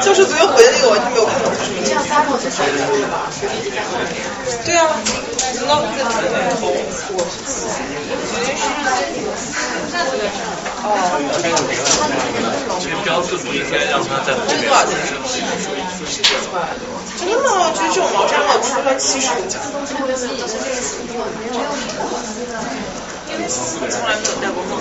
[0.01, 1.49] 就是昨天回的那个，我就没有看懂。
[4.65, 6.57] 这样搭过去才是吧？
[9.55, 9.89] 对
[10.83, 10.87] 啊，
[12.69, 12.81] 老子。
[12.81, 13.21] 这个标
[13.55, 14.47] 应该让他在后面。
[17.19, 17.71] 真的吗？
[17.75, 19.37] 就这种毛衫嘛，不是说七十五。
[23.31, 24.79] 因为从来没有带过帽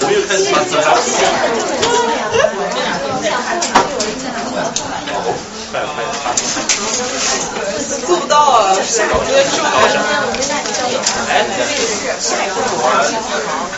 [0.00, 0.78] 我又开始发自
[8.06, 8.80] 做不到啊，我
[9.28, 10.02] 觉得中国什么？
[11.28, 11.44] 哎，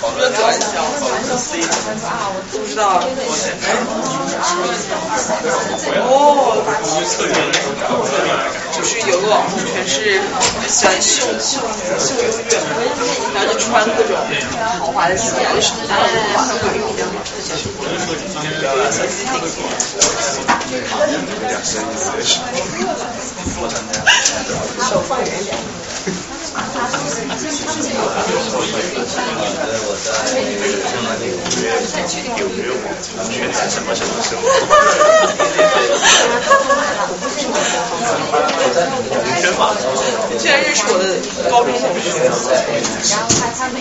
[0.01, 0.87] 我觉得短小，
[2.53, 3.03] 不知道。
[6.07, 6.62] 哦，
[8.71, 10.21] 就是有个网红全是
[10.69, 11.59] 喜欢秀秀
[11.99, 12.55] 秀优越，
[13.35, 14.15] 然后就穿各种
[14.79, 15.17] 豪华的。
[15.19, 17.03] 鞋，就是大家都华贵一样。
[24.89, 25.55] 手放远一点。
[29.82, 30.40] 我在
[32.36, 32.82] 纽约网
[33.28, 34.40] 全是什么什么什么。
[39.40, 39.62] 全网。
[40.39, 41.05] 居然认识我的
[41.51, 42.09] 高中同学。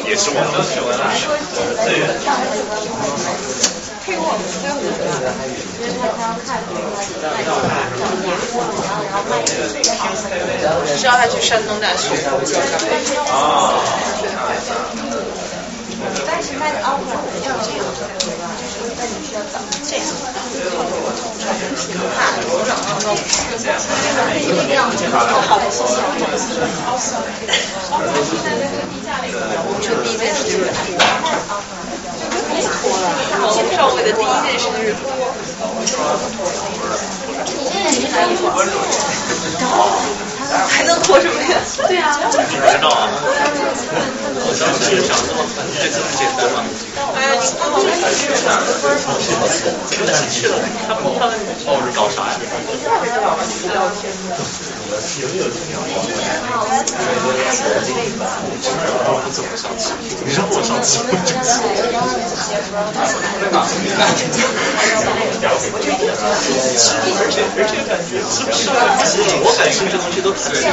[0.09, 0.81] 也是网络学
[4.15, 4.17] 的。
[5.79, 5.85] 对。
[10.97, 12.15] 知道他去山东大学。
[13.31, 13.73] 啊。
[16.25, 17.11] 但是卖的 offer
[17.43, 18.31] 要这样才可以，
[18.63, 20.01] 就是需要找这样，
[22.15, 22.17] 怕
[22.47, 23.11] 我找到高
[24.39, 25.91] 一定要好好的谢谢。
[29.81, 30.65] 就第一件事就是
[32.61, 33.05] 脱了，
[33.51, 35.03] 青少会的第一件事就是脱。
[40.69, 41.57] 还能脱什么呀？
[41.87, 42.17] 对啊。
[42.49, 43.07] 你知道啊？
[43.21, 45.29] 我当时想说，
[45.79, 46.63] 这这么简单吗？
[47.15, 47.85] 哎呀，你刚好去
[50.03, 50.57] 了，去了，
[50.87, 52.33] 他们他们哦是搞啥呀？
[53.73, 54.31] 聊天的。
[59.23, 59.91] 不怎么上气，
[60.25, 60.99] 你让我上气。
[67.19, 68.69] 而且而且感觉是不是？
[69.43, 70.71] 我感觉这东西都很正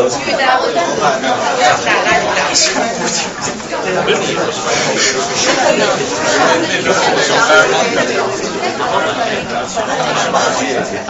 [0.00, 0.80] 遇到我打
[1.84, 2.08] 打打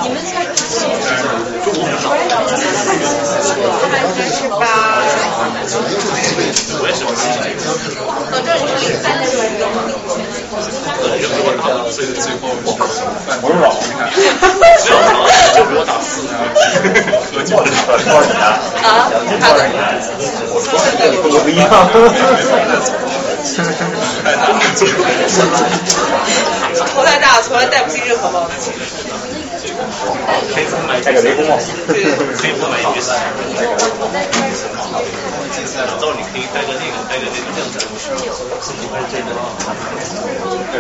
[0.03, 0.51] 你们家还
[4.25, 4.63] 是八？
[6.81, 7.37] 我也是我自己。
[8.31, 9.23] 到这里是零三的
[10.81, 10.95] 人吗？
[11.01, 12.97] 对，比我大最最后我是
[13.61, 13.67] 老，
[14.61, 14.93] 没有，
[15.55, 16.09] 就比我大四。
[17.33, 17.67] 何九多
[17.99, 18.33] 少年？
[18.83, 18.87] 啊？
[19.41, 19.59] 他的。
[20.53, 21.63] 我不一样。
[26.95, 28.71] 头太大，从来戴不进任何帽子。
[30.55, 31.59] 可以不买戴个雷锋帽。
[31.89, 32.05] 对，
[32.37, 33.17] 可以不买雨伞。
[36.01, 37.79] 到时候你可以戴个那个，戴个那个正的。
[39.11, 39.27] 这个。
[40.73, 40.75] 对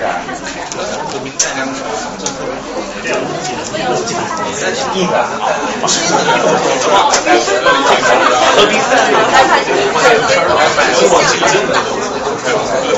[4.61, 4.75] 啥？
[4.95, 5.15] 硬的。
[8.57, 8.91] 和比赛。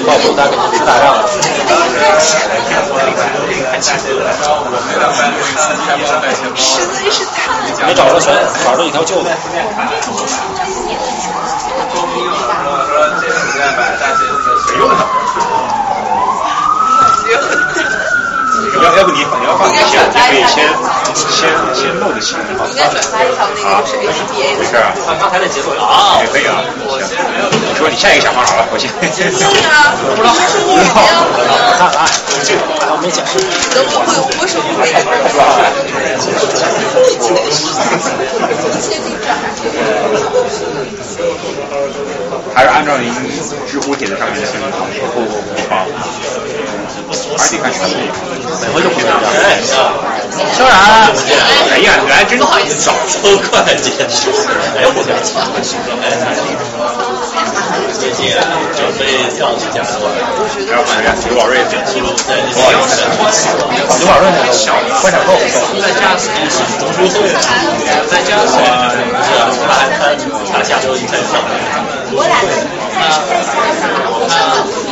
[0.06, 0.51] 报复大是
[0.85, 1.06] 打仗。
[6.56, 7.86] 实在是太……
[7.86, 9.31] 没找着全，找着一条旧的。
[18.84, 20.64] 要要不你你要放底下，你可以先
[21.14, 22.40] 先先露着起来。
[22.70, 24.59] 应该转发一条那个是 HBA 的。
[24.59, 24.92] 没事啊。
[25.06, 26.18] 看刚才的节奏啊。
[26.22, 26.62] 也可以啊。
[26.88, 27.06] 行
[27.52, 28.90] 你说你下一个想法好了，我先。
[29.00, 29.09] 对
[29.68, 30.30] 啊， 我不知道。
[31.78, 31.96] 看看，
[32.92, 33.24] 我没讲。
[33.74, 34.00] 能不会
[34.40, 34.82] 我手不会。
[42.54, 43.12] 还是按照您
[43.66, 44.66] 知乎帖子上面的信息。
[45.14, 45.86] 不不不好。
[47.36, 47.94] 还得看全部。
[48.60, 49.20] 每回都不一样。
[50.59, 50.72] 当然。
[51.70, 53.93] 哎呀，来真好早抽快捷。
[54.76, 55.10] 哎，我讲。
[57.93, 58.30] 最近
[58.74, 59.01] 准备
[59.36, 60.10] 跳起家的话，
[60.66, 61.62] 要买呀，刘宝瑞。
[61.62, 62.74] 刘宝瑞。
[63.98, 65.28] 刘宝瑞那个小观赏后。
[65.80, 66.28] 在家是
[66.78, 67.28] 读书会，
[68.10, 69.30] 在家是是
[69.62, 70.01] 他他
[70.51, 71.34] 他下周一开始上。
[72.12, 72.62] 我俩在家。
[74.82, 74.91] 对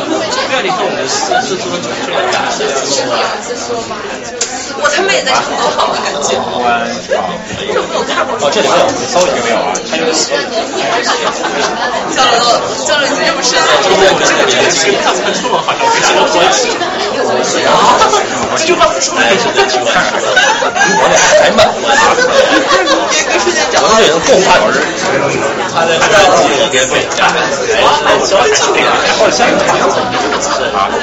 [0.51, 2.59] 那，你看我们四四中九出来干什
[3.07, 4.50] 么？
[4.77, 6.37] 我他妈也在唱多好的感觉。
[7.73, 8.37] 这没有看过。
[8.39, 9.73] 哦，这里没有，稍微没有啊。
[9.89, 10.05] 他有。
[12.11, 12.37] 交流
[12.85, 13.41] 交流已经这么。
[13.41, 16.69] 这个这个这个他们出了好像非常 的关系。
[18.57, 19.89] 这句话不说，哎，是这句话。
[20.63, 21.59] 我俩还慢。
[23.09, 23.89] 别跟瞬间讲到。
[23.97, 24.79] 这个共话是，
[25.73, 27.37] 他在这边被加的，
[29.17, 30.95] 好像啊，你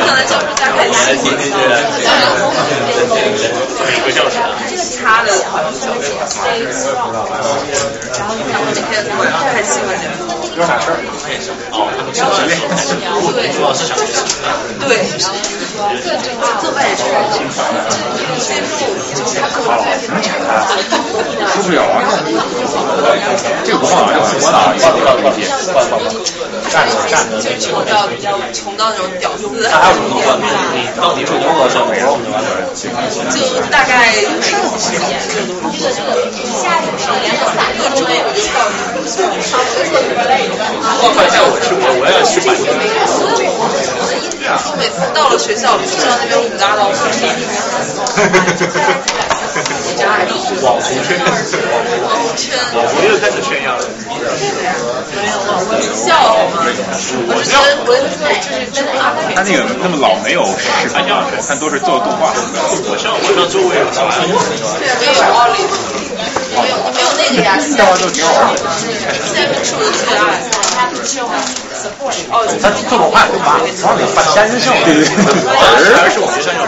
[0.00, 1.68] 可能就是大概来听听这个
[1.98, 2.04] 每
[4.68, 5.82] 这个插的好像就是
[8.18, 8.82] 然后我那天
[9.52, 10.38] 太喜欢这个。
[10.58, 10.98] 有啥事儿？
[11.70, 11.86] 哦，
[13.30, 13.94] 对，主要是想
[14.82, 15.06] 对，
[16.58, 17.06] 做外事，
[19.14, 19.70] 就是他各种
[21.54, 22.02] 受不了啊！
[23.64, 24.18] 这个不放哪？
[24.18, 24.74] 我哪？
[24.82, 26.10] 放放放放放放，
[26.68, 27.38] 站着站着。
[27.58, 28.10] 穷到
[28.52, 29.46] 穷到那种屌丝。
[29.62, 30.34] 那还有什么能换？
[30.74, 32.30] 你到底是多少小美我们就
[33.70, 34.12] 大概
[34.78, 35.18] 十年，
[36.46, 38.60] 下一年各种我就到
[41.02, 42.54] 我发现我是我我要去买。
[44.78, 47.18] 每次到了学校，就知道那边五大道是什
[50.62, 53.82] 网红圈，网红圈，网红又开始炫耀了。
[55.94, 56.08] 笑
[56.48, 56.62] 吗？
[56.62, 62.34] 我是觉得，我是说，这是真的阿他那个那么老没有视频啊，看都是做动画。
[62.84, 67.58] 我上我上周围有上班，对，没有奥利，没有那个呀。
[67.76, 68.60] 动画都挺好玩的。
[68.78, 70.18] 现在是我的最爱。
[72.30, 75.14] 哦，他做动画就把往里放真人秀，对对对，
[75.98, 76.58] 而是我们学校。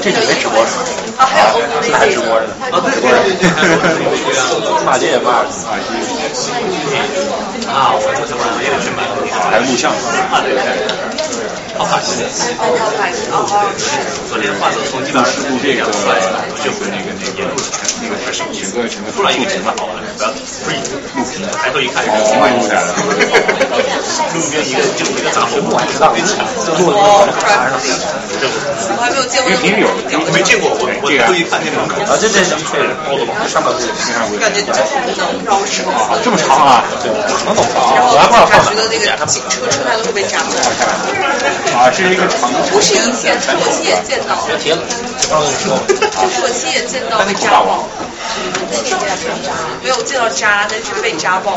[0.00, 0.82] 这就没直播是吧？
[1.18, 2.54] 啊，还有这还直播着呢。
[2.70, 3.04] 啊，对对
[3.36, 3.44] 对，
[4.84, 5.44] 马姐也骂
[7.72, 9.04] 啊，我这次晚上也去买，
[9.50, 9.92] 还录像。
[9.92, 10.60] 啊对对，
[11.78, 12.22] 好卡西的。
[14.28, 15.32] 昨天话都从基本上
[15.62, 15.84] 这个
[16.62, 17.54] 就回那个那个沿路
[18.02, 22.04] 那个整个整个突然一个景蛮好玩的，不要不是录屏，抬头一看。
[24.34, 26.12] 路边一个就一个杂货铺，知道，
[26.66, 26.96] 就录了。
[28.96, 29.50] 我还没有见过。
[29.50, 29.88] 因为平时有，
[30.32, 32.02] 没见过，我我特意看那门口。
[32.10, 32.56] 啊，这这这
[33.06, 33.86] 包的吧，上面是
[34.38, 35.86] 感觉就是能绕车。
[36.22, 36.82] 这么长啊？
[37.04, 40.50] 我还不知道放觉得那个警车车胎都会被扎破。
[41.78, 42.58] 啊，这是一个长的。
[42.70, 44.34] 不是以前我亲眼见到。
[44.62, 44.74] 别
[45.44, 46.48] 提了，这刚跟你说。
[46.48, 47.88] 特期也见到被扎爆。
[49.82, 51.54] 没有见到扎，但是被扎爆。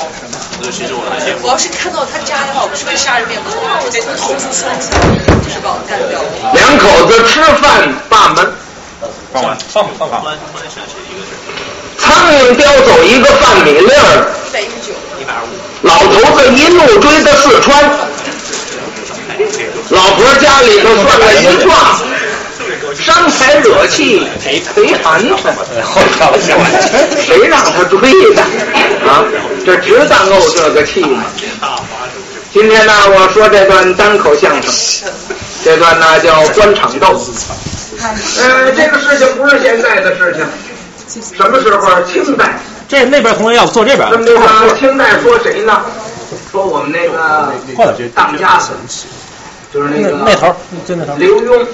[0.71, 4.89] 其实我还见我要是看到他扎的话，我不是会杀人灭口，我得投诉双击，
[5.43, 6.19] 就是把我干掉。
[6.53, 8.51] 两口子吃饭把门，
[9.31, 10.23] 放完，放放放。
[11.97, 15.53] 苍蝇叼走一个饭米粒儿，一百一十九，一百二十五。
[15.81, 17.83] 老头子一路追到四川，
[19.89, 21.99] 老婆家里头算了一卦，
[22.95, 25.35] 伤财惹气赔赔寒碜，
[27.19, 27.99] 谁让他追
[28.33, 28.41] 的
[29.07, 29.23] 啊？
[29.65, 31.23] 这值当怄这个气吗？
[32.53, 35.09] 今天呢，我说这段单口相声，
[35.63, 37.19] 这段呢叫官场斗。
[38.41, 40.33] 呃，这个事情不是现在的事
[41.07, 42.01] 情，什么时候？
[42.03, 42.59] 清代。
[42.87, 44.07] 这那边同学要不坐这边？
[44.11, 44.39] 那么这个
[44.79, 45.81] 清代说谁呢？
[46.51, 47.51] 说我们那个
[48.15, 48.65] 当家的，
[49.73, 50.55] 就是那个那头，
[50.87, 51.15] 就那头。
[51.17, 51.65] 刘墉。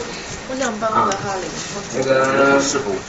[1.96, 2.60] 那个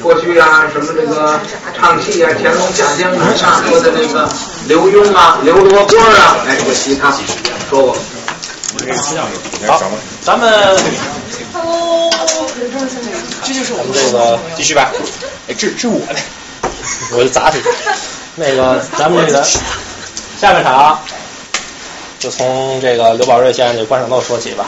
[0.02, 1.40] 过去啊，什么这个
[1.76, 4.28] 唱戏啊，乾隆下江南啊，说的那个
[4.66, 7.12] 刘墉啊、刘罗锅啊，哎，这个其他
[7.68, 7.96] 说过。
[9.66, 9.82] 好，
[10.22, 10.76] 咱们。
[13.44, 14.90] 这就是我们这个继续吧。
[15.48, 16.16] 哎，这这我的，
[17.12, 17.64] 我就砸出去。
[18.36, 20.98] 那个咱们这个下半场
[22.18, 24.66] 就从这个刘宝瑞先生这观赏豆说起吧。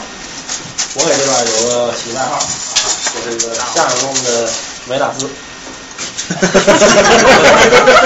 [0.95, 2.39] 我给这边有个起代号啊，
[3.13, 4.49] 就是这个相声中的
[4.87, 5.29] 维纳斯。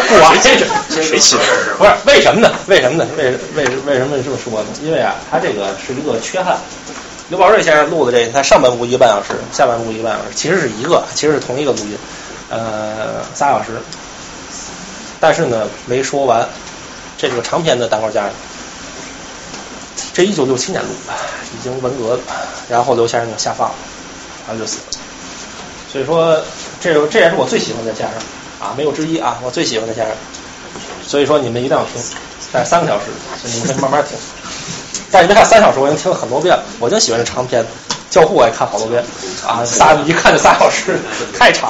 [0.07, 1.41] 不玩这是，谁起的？
[1.77, 2.51] 不是为什么呢？
[2.67, 3.09] 为什么呢？
[3.17, 4.67] 为为为什么这么说呢？
[4.83, 6.57] 因为啊，他这个是一个缺憾。
[7.29, 11.97] 刘宝瑞先生录的这，他上半部一个半小时，下半部一个半小时，其实是一个，其实是同一个录音，
[12.49, 13.81] 呃，仨小时。
[15.19, 16.47] 但是呢，没说完，
[17.17, 18.33] 这是个长篇的单口相声。
[20.13, 21.13] 这一九六七年录的，
[21.57, 22.19] 已经文革了，
[22.69, 23.75] 然后刘先生就下放了，
[24.47, 24.83] 然后就死了。
[25.91, 26.41] 所以说，
[26.79, 28.17] 这这也是我最喜欢的相声
[28.59, 30.15] 啊，没有之一啊，我最喜欢的相声。
[31.05, 32.01] 所以说，你们一定要听，
[32.51, 33.05] 但是三个小时，
[33.41, 34.17] 所以你们可以慢慢听。
[35.11, 37.65] 但是你别看三小时，我已经听了很多遍了，我就喜欢这长篇。
[38.09, 39.01] 教父我也看好多遍
[39.47, 40.99] 啊，仨一看就仨小时，
[41.37, 41.69] 太长。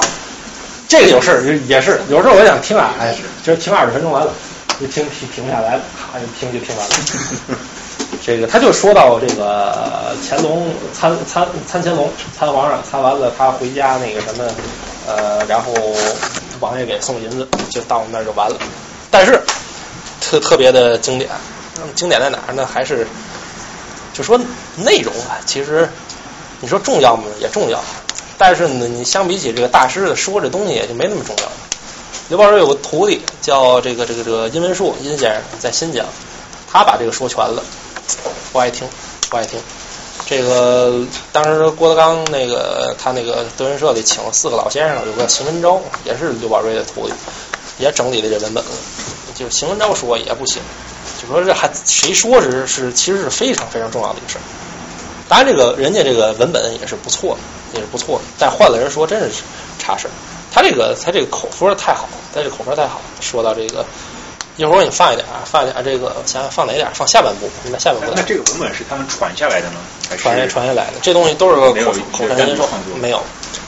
[0.88, 4.32] 这个有事儿也是，有时候我想听啊，哎，就是听二十分钟完了，
[4.80, 6.94] 就听听停不下来了，咔就听就听完了。
[8.20, 14.44] 这个他就说到这个乾隆参参参乾隆参皇上参完了，他回家那个什么
[15.06, 15.72] 呃，然后
[16.60, 18.56] 王爷给送银子，就到我那儿就完了。
[19.10, 19.40] 但是
[20.20, 21.28] 特特别的经典，
[21.94, 22.66] 经典在哪儿呢？
[22.66, 23.06] 还是
[24.12, 24.38] 就说
[24.76, 25.88] 内容啊，其实
[26.60, 27.24] 你说重要吗？
[27.40, 27.82] 也重要。
[28.38, 31.52] 但是呢，你相比起这个大师的说这东西也就没那么重要了。
[32.28, 36.06] 刘宝瑞有个徒弟叫这个这个这个殷文树殷先生，在新疆，
[36.70, 37.62] 他把这个说全了，
[38.52, 38.88] 不爱听，
[39.30, 39.60] 不爱听。
[40.26, 47.14] 这个当时郭德纲那个他那个德云社里请了四个老先生，有个邢文昭也是刘宝瑞的徒弟，
[47.78, 48.64] 也整理了这文本。
[49.34, 50.62] 就邢文昭说也不行，
[51.20, 54.42] 就说这还谁说是是其实是非常非常重要的一个事儿。
[55.28, 59.42] 当然，这个人家这个文本也是不错的，也是不错的，但换了人说真是
[59.78, 60.10] 差事儿。
[60.52, 63.00] 他这个他这个口说的太好，他这个口说太好。
[63.20, 63.86] 说到这个，
[64.56, 66.86] 一会儿我给你放一点啊，放一点这个，想想放哪点？
[66.92, 68.12] 放下半部，你把下半部。
[68.14, 69.76] 那这个文本是他们传下来的吗？
[70.08, 70.92] 还是传下传下来的？
[71.00, 72.68] 这东西都是个口口传心授，
[73.00, 73.22] 没有。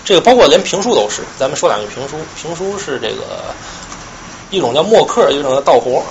[0.04, 1.22] 这个包括连评书都是。
[1.38, 3.54] 咱们说两句评书，评书是这个
[4.50, 6.02] 一种叫墨客，一种叫道活。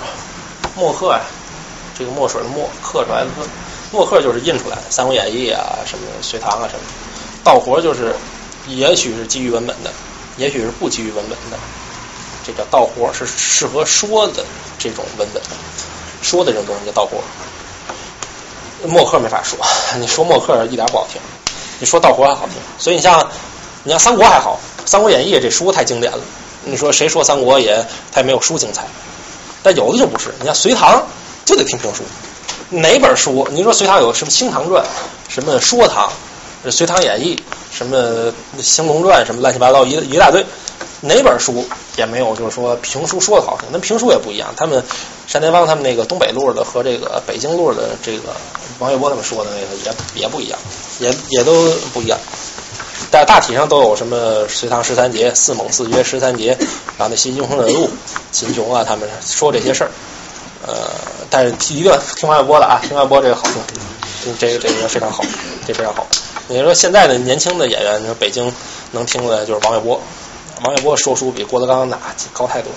[0.74, 1.20] 墨客呀，
[1.96, 3.26] 这个墨水的墨刻出来的
[3.92, 6.84] 墨客就是印出来的，《三国演义》啊，什么《隋唐》啊什么。
[7.44, 8.12] 道活就是
[8.66, 9.92] 也许是基于文本的。
[10.36, 11.56] 也许是不基于文本的，
[12.46, 14.44] 这叫道活，是适合说的
[14.78, 15.42] 这种文本，
[16.22, 17.18] 说的这种东西叫道活。
[18.86, 19.58] 墨客没法说，
[19.98, 21.20] 你说墨客一点不好听，
[21.78, 22.56] 你说道活还好听。
[22.78, 23.30] 所以你像
[23.82, 26.18] 你像三国还好，《三国演义》这书太经典了。
[26.64, 28.84] 你说谁说三国也他也没有书精彩，
[29.62, 30.34] 但有的就不是。
[30.40, 31.02] 你像隋唐
[31.44, 32.02] 就得听评书，
[32.68, 33.48] 哪本书？
[33.50, 34.84] 你说隋唐有什么《清唐传》，
[35.32, 36.12] 什么《说唐》，
[36.70, 37.36] 《隋唐演义》。
[37.76, 37.98] 什么
[38.62, 40.46] 《兴隆传》什么乱七八糟一一大堆，
[41.04, 41.64] 哪本书
[41.96, 43.68] 也没有，就是说评书说的好听。
[43.70, 44.82] 那评书也不一样，他们
[45.30, 48.34] 单田芳他们那个东北路的和这个北京路的这个
[48.78, 50.58] 王月波他们说的那个也也不一样，
[51.00, 51.52] 也也都
[51.92, 52.18] 不一样。
[53.10, 56.56] 但大体上都有什么隋唐十三杰、四猛四绝十三杰，
[56.96, 57.88] 然后那些英雄人物，
[58.32, 59.90] 秦琼啊，他们说这些事儿。
[60.66, 60.90] 呃，
[61.28, 63.42] 但是一定要听王月波的啊，听王月波这个好
[64.22, 65.22] 听，这个这个非常好，
[65.66, 66.06] 这非常好。
[66.48, 68.50] 你说现在的年轻的演员，你说北京
[68.92, 70.00] 能听的就是王玥波，
[70.64, 71.98] 王玥波说书比郭德纲那
[72.32, 72.72] 高太多，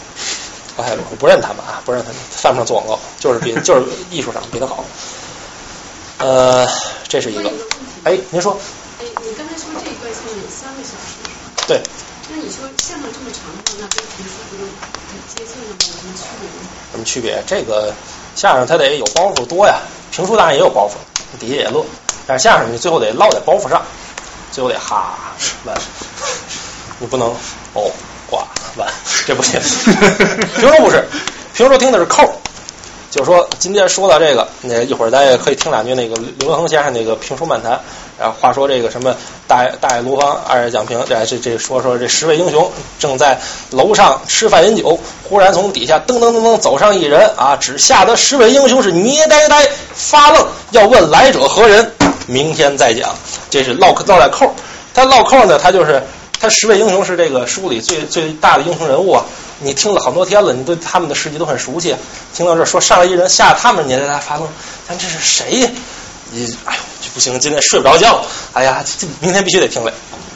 [0.76, 1.04] 高太多。
[1.10, 4.84] 我不认他们啊，不认他们，犯不上做广告，就是比就是艺术上比他好。
[6.18, 6.68] 呃，
[7.08, 7.50] 这是一个。
[8.04, 8.60] 哎，您说。
[9.00, 11.16] 哎，你刚才说这一段相声三个小时。
[11.68, 11.82] 对。
[12.30, 15.78] 那你说相声这么长的，那跟评书不就很接近了吗？
[15.80, 16.56] 有什么区别吗？
[16.92, 17.42] 什么区别？
[17.48, 17.94] 这个
[18.36, 19.80] 相声它得有包袱多呀，
[20.12, 21.86] 评书当然也有包袱，底下也乐。
[22.26, 23.82] 但是相声你最后得落在包袱上，
[24.52, 25.18] 最后得哈
[25.64, 25.74] 完，
[27.00, 27.28] 你不能
[27.74, 27.92] 哦
[28.30, 28.46] 挂
[28.76, 28.88] 完，
[29.26, 29.60] 这不行。
[30.60, 31.08] 评说不是，
[31.54, 32.24] 评说听的是扣
[33.10, 37.80] 就是说今天说到这个，那一会儿咱也可以听两句那个刘文恒先生那个评书漫谈。
[38.20, 39.16] 然后话说这个什么
[39.48, 45.00] 大大爷卢芳二爷蒋平，这这这说说这十位英雄正在楼上吃饭饮酒，
[45.30, 51.92] 忽然从底下噔噔噔噔走上一人啊，只吓得十位英雄是捏呆呆发愣，要问来者何人。
[52.26, 53.16] 明天再讲，
[53.52, 54.52] 这是唠嗑唠在扣
[54.94, 56.02] 他唠扣呢，他就是
[56.50, 59.24] 十位英雄是这个书里最最大的英雄人物啊。
[59.60, 61.96] 你听了好多天了，你对他们的事迹都很熟悉。
[62.34, 64.48] 听到这说上来一人，吓他们年代发愣，
[64.88, 65.70] 咱这是谁？
[66.32, 68.24] 你哎呦，这不行，今天睡不着觉。
[68.54, 69.92] 哎呀，这明天必须得听了。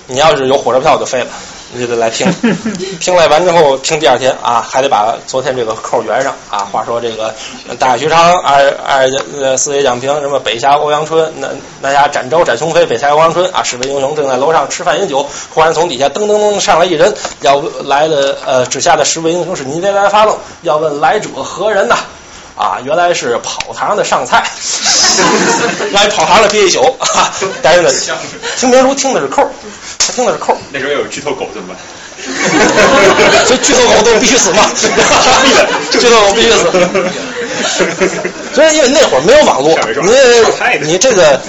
[0.07, 1.27] 你要是有火车票就废了。
[1.73, 2.27] 你就得来听，
[2.99, 6.59] 听来完之后听第二天啊，还得把昨天这个扣圆上啊。
[6.71, 7.33] 话说这个
[7.79, 11.49] 大学昌二二呃四爷讲评什么北侠欧阳春，南
[11.81, 21.95] 南侠展昭展雄飞，北侠欧阳春啊，十位英雄正在楼上吃饭饮酒，忽然从底下噔噔噔上来一人，要来的呃指下的十位英雄是你别来发愣，要问来者何人呐？
[21.95, 22.05] 啊，
[22.83, 24.43] 原来是跑堂的上菜，
[25.91, 27.31] 来跑堂的憋一宿啊，
[27.61, 27.89] 待着呢，
[28.57, 29.49] 听评书听的是扣。
[29.99, 31.77] 他听的是扣，那时候有剧透狗怎么办？
[33.45, 34.71] 所以巨头狗都必须死嘛？
[35.91, 36.69] 巨头狗必须死。
[38.53, 39.77] 所以因为那会儿没有网络，
[40.81, 41.39] 你你这个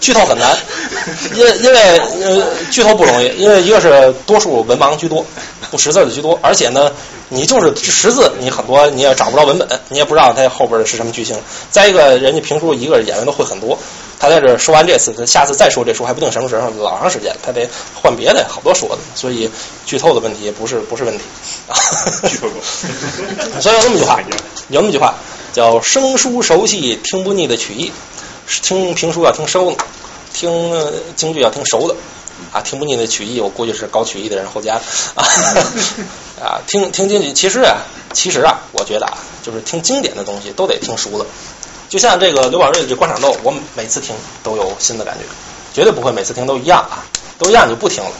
[0.00, 0.56] 剧透很难，
[1.34, 5.24] 因因为呃剧透不容易，因为一个是多数文盲居多，
[5.70, 6.90] 不识字的居多，而且呢，
[7.28, 11.36] 你就是识字，你很多你也找不着文本，你也不知道它后边是什么剧情。
[11.70, 13.78] 再一个，人家评书一个演员都会很多。
[14.20, 19.50] 他在这说完这次，他下次再说这书还不定什么时候，老长时间，他得换别的，好多说的，所以
[19.86, 21.24] 剧透的问题不是不是问题。
[22.28, 22.60] 剧透过，
[23.62, 24.20] 所以有那么句话，
[24.68, 25.14] 有那么句话
[25.54, 27.90] 叫“生疏熟悉，听不腻的曲艺”，
[28.62, 29.84] 听评书要听生的，
[30.34, 31.96] 听京剧要听熟的，
[32.52, 34.74] 啊，听不腻的曲艺，我估计是搞曲艺的人后加
[35.14, 35.24] 啊
[36.38, 37.78] 啊，听听京剧，其实啊，
[38.12, 41.24] 其实啊，我觉得啊，就是听经典的东西都得听熟了。
[41.90, 44.14] 就像这个刘宝瑞的这官场斗，我每次听
[44.44, 45.24] 都有新的感觉，
[45.74, 47.02] 绝对不会每次听都一样啊，
[47.36, 48.10] 都一样就不听了，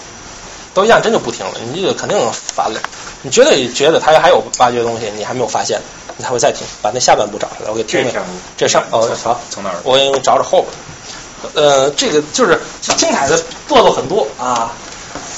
[0.74, 2.80] 都一样真就不听了，你就肯定烦了。
[3.22, 5.80] 你绝对觉得他还有挖掘东西，你还没有发现，
[6.16, 8.20] 你还会再听，把那下半部找出来，我给听听。
[8.56, 9.76] 这上哦好，从哪儿？
[9.84, 10.72] 我给你找找后边。
[11.54, 14.72] 呃，这个就是精彩的段落很多啊，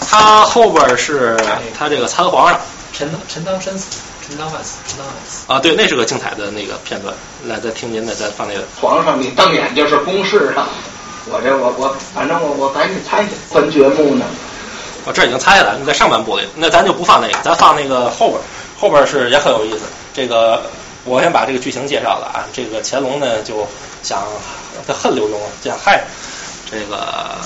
[0.09, 1.37] 他后边是
[1.79, 2.59] 他这个参皇上，
[2.93, 4.12] 陈陈当身死，陈当万死，陈当万死。
[5.47, 7.15] 啊，对，那是个精彩的那个片段。
[7.47, 8.63] 来，再听您的，再放那个。
[8.81, 10.69] 皇上，你瞪眼就是公事啊！
[11.31, 14.25] 我这我我，反正我我赶紧猜去，分掘墓呢。
[15.05, 18.41] 我这已经猜了，你在上半部里，那咱就不放那个，咱放那个后边，
[18.79, 19.81] 后边是也很有意思。
[20.15, 20.63] 这个
[21.05, 23.67] 我先把这个剧情介绍了啊，这个乾隆呢就
[24.03, 24.23] 想
[24.87, 25.33] 他恨刘墉，
[25.63, 26.05] 就想害
[26.71, 27.37] 这个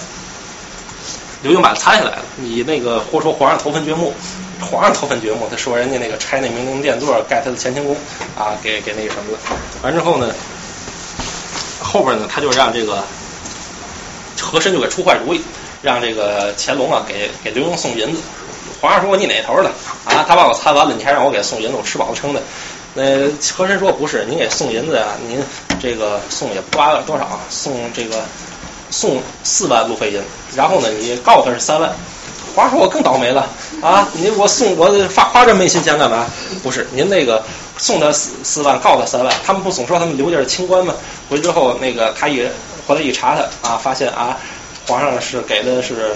[1.42, 4.12] 刘墉把他猜下来了，你那个或说皇上头坟掘墓，
[4.60, 7.96] 皇上头坟掘墓，他说人家那个拆那明陵殿座盖他的乾清宫
[8.36, 9.38] 啊，给给那个什么了，
[9.82, 10.34] 完之后呢，
[11.80, 13.02] 后边呢他就让这个
[14.40, 15.40] 和珅就给出坏主意。
[15.82, 18.20] 让这个乾隆啊给给刘墉送银子，
[18.80, 19.68] 皇上说你哪头的
[20.04, 20.24] 啊？
[20.26, 22.42] 他把我参完了，你还让我给送银子，我吃饱了撑的。
[22.94, 25.40] 那和珅说不是，您给送银子呀，您
[25.78, 28.24] 这个送也不花多少，送这个
[28.90, 30.20] 送四万路费银，
[30.56, 31.92] 然后呢你告诉他是三万。
[32.56, 33.48] 皇上说我更倒霉了
[33.82, 34.08] 啊！
[34.14, 36.26] 你我送我花花这没心钱干嘛？
[36.62, 37.44] 不是您那个
[37.76, 40.94] 送他四四万，告他三万，他们不总说他们刘家是清官吗？
[41.28, 42.46] 回去之后那个他一
[42.86, 44.36] 回来一查他啊，发现啊。
[44.88, 46.14] 皇上是给的是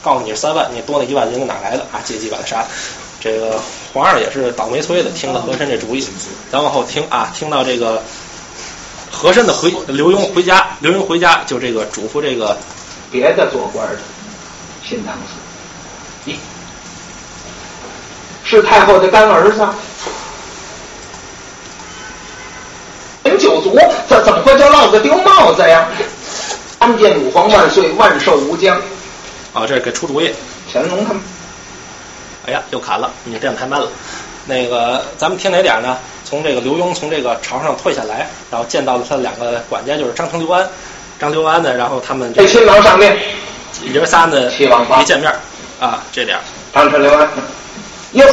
[0.00, 2.00] 告诉你是三万，你多那一万银子哪来的啊？
[2.04, 2.64] 借机把他杀。
[3.20, 3.60] 这个
[3.92, 6.06] 皇上也是倒霉催的，听了和珅这主意。
[6.52, 8.00] 咱往后听啊，听到这个
[9.10, 12.56] 和珅的回刘墉回家，刘墉回家就这个嘱咐这个
[13.10, 13.98] 别的做官的
[14.88, 16.36] 新堂子，咦，
[18.48, 19.66] 是太后的干儿子，
[23.24, 25.88] 人九族，怎怎么会叫落个丢帽子呀？
[26.78, 28.80] 参见武皇万岁，万寿无疆。
[29.52, 30.32] 啊，这是给出主意。
[30.72, 31.20] 乾隆他们，
[32.46, 33.88] 哎呀，又砍了，你这样太慢了。
[34.44, 35.98] 那个，咱们听哪点呢？
[36.24, 40.68] 从这个刘墉从这个朝上退下来，然后见到了他的两个管家，就是张成、刘安。
[41.18, 43.18] 张刘安呢，然后他们这亲王上面，
[43.82, 45.34] 爷仨呢七王八一见面
[45.80, 46.38] 啊，这点。
[46.72, 47.28] 张成、刘安，
[48.12, 48.24] 哟，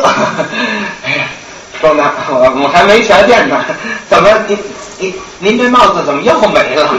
[1.03, 1.25] 哎呀，
[1.81, 3.63] 说呢，我我还没瞧见呢，
[4.09, 4.57] 怎么您
[4.99, 6.93] 您您这帽子怎么又没了？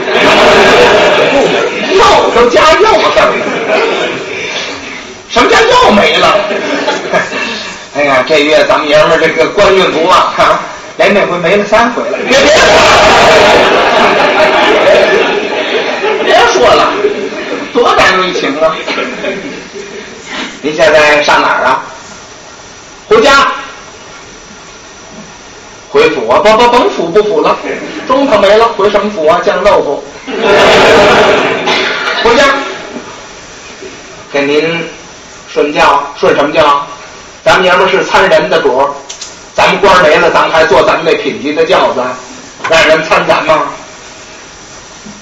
[1.91, 2.81] 又都加又
[3.15, 3.33] 上了，
[5.29, 6.37] 什么叫又没了？
[7.97, 10.59] 哎呀，这月咱们爷们儿这个官运不旺啊，
[10.97, 12.17] 连这回没了三回了。
[12.27, 12.47] 别别
[16.25, 16.91] 别说了，
[17.73, 18.75] 多难为情啊！
[20.61, 21.81] 您现在上哪儿啊？
[23.07, 23.51] 回家。
[25.89, 27.57] 回府啊，不不甭府不府了，
[28.07, 29.39] 中堂没了，回什么府啊？
[29.45, 30.03] 酱豆腐。
[32.23, 32.43] 回家，
[34.31, 34.83] 给您
[35.47, 36.85] 顺教，顺什么教？
[37.45, 38.89] 咱们爷们是参人的主儿，
[39.53, 42.01] 咱们官没了，咱们还坐咱们那品级的轿子，
[42.69, 43.63] 让人参咱吗？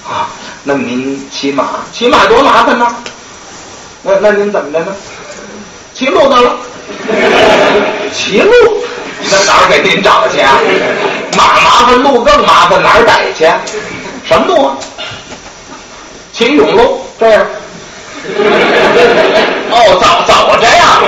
[0.08, 0.28] 啊，
[0.64, 2.86] 那您骑马，骑马多麻烦呢。
[4.02, 4.86] 那那您怎么的呢？
[5.94, 6.56] 骑路得了，
[8.12, 8.50] 骑路。
[9.30, 10.60] 那哪儿给您找去啊？
[11.36, 13.46] 马麻烦，路更麻烦，哪儿逮去？
[14.28, 14.76] 什么路啊？
[16.32, 17.42] 秦永路这样。
[19.70, 21.00] 哦，走走着呀。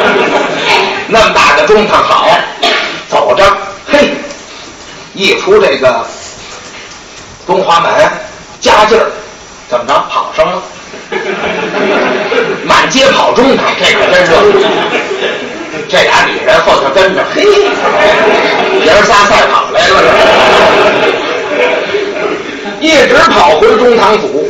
[1.08, 2.26] 那么大的中堂好，
[3.08, 3.44] 走着，
[3.86, 4.14] 嘿，
[5.14, 6.04] 一出这个
[7.46, 7.92] 东华门，
[8.60, 9.10] 加劲儿，
[9.68, 9.92] 怎么着？
[10.10, 10.62] 跑上了，
[12.64, 14.36] 满街跑中堂，这可真热。
[15.88, 17.42] 这俩女人后头跟着，嘿，
[18.84, 19.96] 爷儿仨赛跑来了，
[22.80, 24.44] 一直跑回中堂府。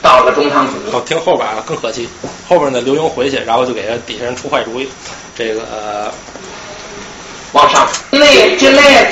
[0.00, 2.08] 到了中堂府，哦听后边啊更可气。
[2.48, 4.88] 后边呢，刘墉回去，然后就给他底下人出坏主意。
[5.36, 6.08] 这个呃，
[7.52, 9.08] 往上，进内进内，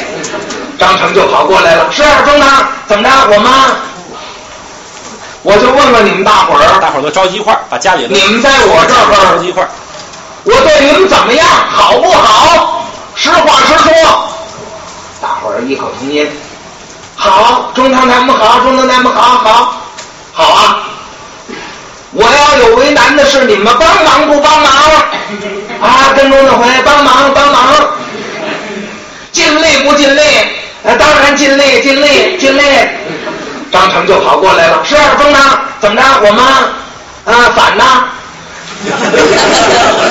[0.78, 1.90] 张成就跑过来了。
[1.90, 3.10] 是中堂，怎么着？
[3.30, 3.76] 我妈，
[5.42, 9.68] 我就问问你们大伙儿，大伙儿都着急一块儿，把家里你们在我这儿着急一块儿。
[10.46, 11.44] 我对你们怎么样？
[11.68, 12.86] 好不好？
[13.16, 13.92] 实话实说。
[15.20, 16.24] 大伙儿异口同音。
[17.16, 19.82] 好，中堂他们好，中堂他们好好，
[20.32, 20.78] 好啊！
[22.12, 24.70] 我要有为难的事，你们帮忙不帮忙？
[25.80, 27.66] 啊，跟中堂回帮忙帮忙，
[29.32, 30.20] 尽力不尽力？
[30.84, 32.62] 呃，当然尽力尽力尽力。
[33.72, 36.06] 张成就跑过来了，是中堂，怎么着？
[36.22, 37.84] 我们啊反呢？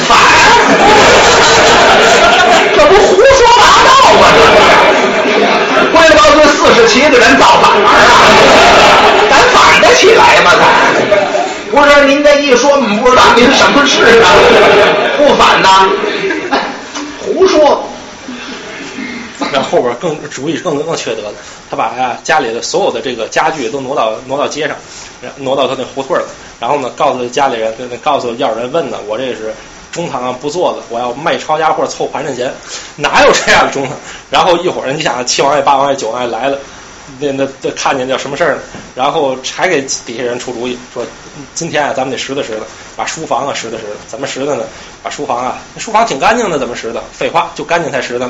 [0.07, 0.17] 反？
[2.75, 3.21] 这不胡说
[3.57, 3.89] 八道
[4.19, 4.23] 吗？
[5.75, 7.87] 这归了这四十七个人造反啊！
[9.29, 10.47] 咱反得起来吗？
[11.73, 14.25] 咱不是您这一说，我们不知道您什么事啊？
[15.17, 15.67] 不反呐？
[17.19, 17.83] 胡说！
[19.51, 21.33] 然后后边更主意更更缺德了，
[21.69, 24.75] 他把呀家里的所有的这个家具都挪到挪到街上，
[25.37, 26.23] 挪到他那胡同了，
[26.59, 29.53] 然后呢告诉家里人，告诉要人问呢，我这是
[29.91, 32.53] 中堂啊不做的，我要卖抄家货凑盘缠钱，
[32.95, 33.93] 哪有这样的中堂？
[34.29, 36.57] 然后一会儿你想七王爷八王爷九王爷来了。
[37.19, 38.61] 那那这看见叫什么事儿呢？
[38.95, 41.05] 然后还给底下人出主意，说
[41.53, 42.61] 今天啊，咱们得拾掇拾掇，
[42.95, 43.89] 把书房啊拾掇拾掇。
[44.07, 44.63] 怎么拾掇呢？
[45.03, 46.99] 把书房啊，书房挺干净的，怎么拾掇？
[47.13, 48.27] 废话，就干净才拾掇。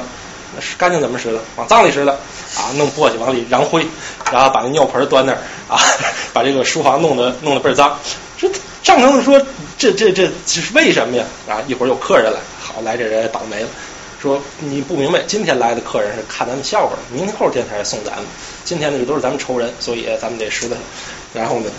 [0.78, 1.38] 干净怎么拾掇？
[1.56, 2.72] 往脏里拾掇啊！
[2.76, 3.86] 弄簸箕往里扬灰，
[4.32, 5.38] 然后把那尿盆端那儿
[5.68, 5.80] 啊，
[6.34, 7.98] 把这个书房弄得弄得倍儿脏。
[8.38, 8.50] 这
[8.84, 9.40] 张成说
[9.78, 11.26] 这这这这是为什么呀？
[11.48, 13.70] 啊，一会儿有客人来，好来这人也倒霉了。
[14.22, 18.26] 说你不明白，今天来的客人是看咱们笑话的，明天后天才送咱们。
[18.64, 20.74] 今天呢，这都是咱们仇人，所以咱们得拾掇。
[21.34, 21.70] 然后呢，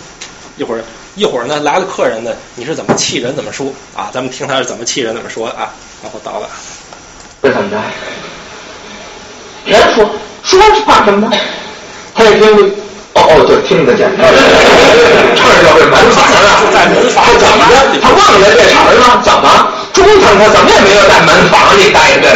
[0.55, 0.83] 一会儿
[1.15, 4.09] 一会儿呢来了客人呢，你是怎么气人怎么说啊？
[4.13, 5.73] 咱们听他是怎么气人怎么说啊？
[6.03, 6.49] 然后到了，
[7.41, 7.81] 为什么着？
[9.67, 10.09] 人说
[10.43, 11.37] 说是怕什么呢？
[12.15, 12.49] 他一听，
[13.13, 14.09] 哦哦，就听得见。
[14.17, 14.23] 这
[15.61, 17.99] 就是门房啊，在门房怎么着？
[18.01, 19.21] 他忘了这茬儿了？
[19.23, 19.45] 怎么？
[19.93, 22.29] 中堂他怎么也没有在门房里待着，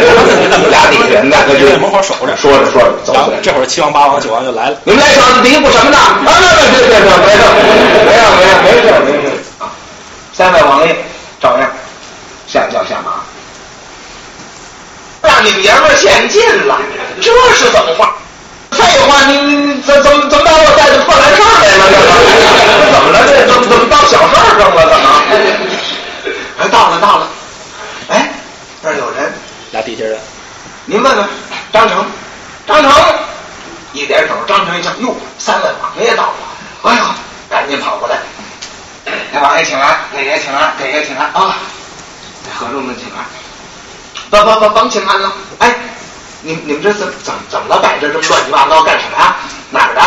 [0.68, 5.96] 俩底下人呢他就在门口守着，说着说着走然后这会儿七王八王九王就来了，你们来小子嘀咕什么呢？
[5.96, 7.06] 啊，别别别别，
[8.04, 9.70] 没事没事没事没事没事啊！
[10.32, 10.96] 三位王爷
[11.40, 11.70] 照样
[12.48, 13.21] 下轿下马，
[15.22, 16.78] 让你们爷们儿献进了，
[17.20, 18.14] 这是怎么话？
[18.72, 21.82] 废话，你你你怎怎么怎么把我带到破烂事儿来了？
[21.92, 21.96] 这
[22.90, 23.14] 怎么了？
[23.26, 24.80] 这怎么怎么到小事儿上了？
[24.88, 25.06] 怎么？
[26.58, 27.28] 哎，到了到了，
[28.08, 28.32] 哎，
[28.80, 29.32] 那儿有人，
[29.72, 30.18] 俩地下的，
[30.86, 31.28] 您问问
[31.72, 32.04] 张成，
[32.66, 32.92] 张成
[33.92, 36.34] 一点手，张成一瞧，哟，三位王爷到了，
[36.82, 37.14] 哎呀，
[37.50, 38.18] 赶紧跑过来，
[39.32, 41.56] 给王爷请安，给爷请安，给爷请安啊，
[42.44, 43.24] 给何众们请安，
[44.32, 45.74] 不不不，甭请安了，哎，
[46.40, 47.82] 你你们这怎怎怎么了？
[47.82, 49.36] 摆这这么乱七八糟干什么呀？
[49.68, 50.00] 哪儿的？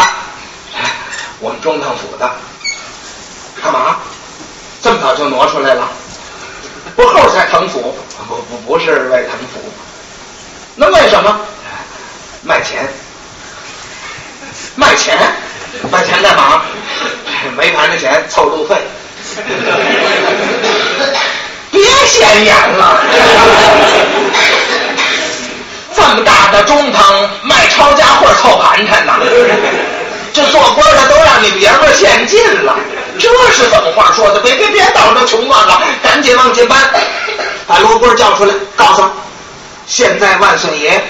[1.39, 2.27] 我们中堂府的，
[3.61, 3.97] 干嘛？
[4.81, 5.87] 这么早就挪出来了？
[6.95, 7.95] 不后才腾府，
[8.27, 9.59] 不不不是为腾府，
[10.73, 11.39] 那为什么？
[12.41, 12.91] 卖钱，
[14.73, 15.15] 卖钱，
[15.91, 16.63] 卖钱干嘛？
[17.55, 18.75] 没盘的钱凑路费，
[21.75, 23.01] 别显眼了。
[25.93, 29.13] 这么大的中堂卖抄家货凑盘缠呐，
[30.33, 32.75] 这做官的都让你们爷们儿献尽了。
[33.19, 34.39] 这是怎么话说的？
[34.39, 36.77] 别别别捣这穷乱了，赶紧往进搬，
[37.65, 39.11] 把罗锅叫出来，告诉他，
[39.87, 41.01] 现在万岁爷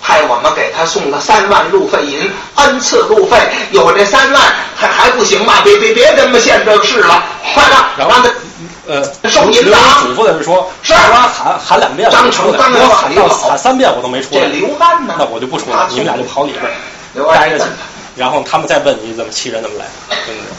[0.00, 3.36] 派我们给他送了三万路费银，恩赐路费，
[3.72, 4.42] 有这三万
[4.76, 5.54] 还还不行吗？
[5.64, 7.22] 别别别这么现这个事了，
[7.54, 8.30] 快点让他
[8.86, 10.02] 呃收银子啊！
[10.02, 15.14] 嘱咐的是说，是喊喊两遍，张成刚要喊到喊三遍我都没出来，这刘安呢？
[15.18, 16.62] 那我就不出来，你们俩就跑里边
[17.34, 17.64] 待着去，
[18.16, 19.86] 然后他们再问你怎么气人怎么来，
[20.26, 20.50] 对不对？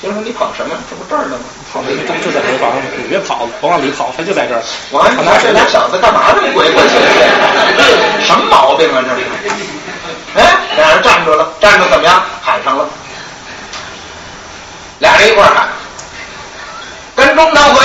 [0.00, 0.74] 先说，你跑什么？
[0.88, 1.44] 这不这儿呢吗？
[1.72, 4.62] 跑没就就在门房，你别跑了，甭往里跑，他就在这儿。
[4.90, 8.26] 我还拿这俩小子干嘛这么鬼鬼祟祟？
[8.26, 9.04] 什么毛病啊？
[9.06, 9.22] 这是？
[10.34, 12.22] 哎，俩人站住了，站住怎么样？
[12.40, 12.88] 喊上了，
[15.00, 15.68] 俩人一块儿喊，
[17.18, 17.84] 跟中堂回，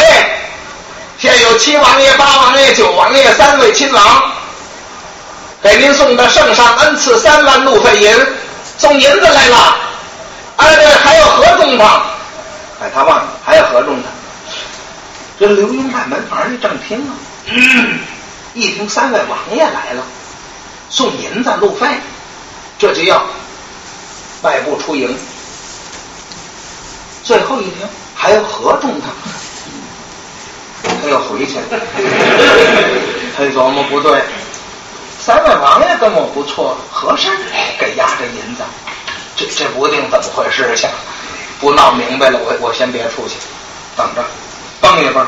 [1.17, 4.31] 现有七王爷、八王爷、九王爷三位亲王，
[5.59, 8.15] 给您送的圣上恩赐三万路费银，
[8.77, 9.75] 送银子来了。
[10.57, 12.05] 哎，对，还有何中堂，
[12.79, 14.11] 哎，他忘了还有何中堂。
[15.39, 17.11] 这刘墉在门房里正听啊，
[17.47, 17.99] 嗯，
[18.53, 20.03] 一听三位王爷来了，
[20.91, 21.87] 送银子路费，
[22.77, 23.19] 这就要
[24.43, 25.17] 迈步出营。
[27.23, 29.07] 最后一听还有何中他，
[31.01, 31.63] 他又回去了。
[33.35, 34.21] 他一琢磨不对，
[35.19, 37.31] 三位王爷跟我不错，和珅
[37.79, 38.63] 给压着银子。
[39.35, 40.87] 这这不定怎么回事去，
[41.59, 43.35] 不闹明白了，我我先别出去，
[43.97, 44.23] 等着，
[44.79, 45.25] 蹦一蹦，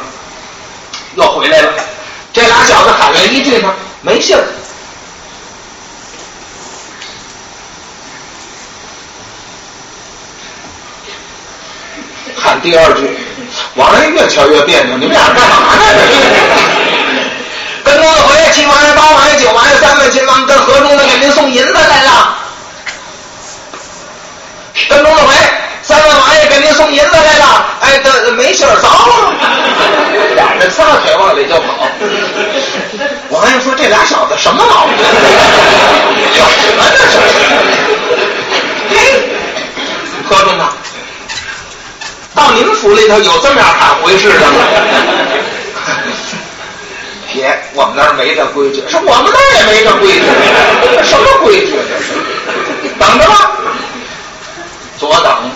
[1.16, 1.74] 又回来了。
[2.32, 4.44] 这俩小子喊了一句呢，没信儿。
[12.46, 13.18] 看第二句，
[13.74, 15.82] 王爷越瞧越别扭，你们俩干嘛呢？
[15.98, 16.14] 这是。
[17.84, 22.38] 跟多回七王爷、八王爷、九王爷三位亲王跟河中的给您送银子来了。
[24.88, 25.34] 跟中了回，
[25.82, 28.88] 三位王爷给您送银子来了，哎，这没信儿，走，
[43.06, 44.58] 里头有这么样喊回事的吗？
[47.32, 50.24] 别，我们那儿没这规矩，说我们那儿也没这规矩，
[50.92, 52.14] 这什么规矩这是？
[52.98, 53.52] 等着吧，
[54.98, 55.52] 左等，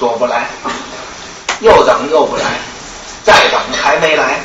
[0.00, 0.48] 左不来，
[1.60, 2.42] 右等右不来，
[3.22, 4.40] 再等还没来，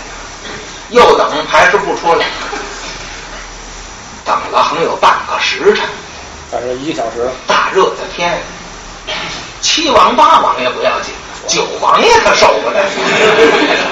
[0.91, 2.27] 右等还是不出来，
[4.23, 5.84] 等了横有半个时辰，
[6.52, 8.40] 反正一个小时，大热的天，
[9.61, 11.11] 七王八王也不要紧。
[11.48, 12.80] 九王爷他受不了，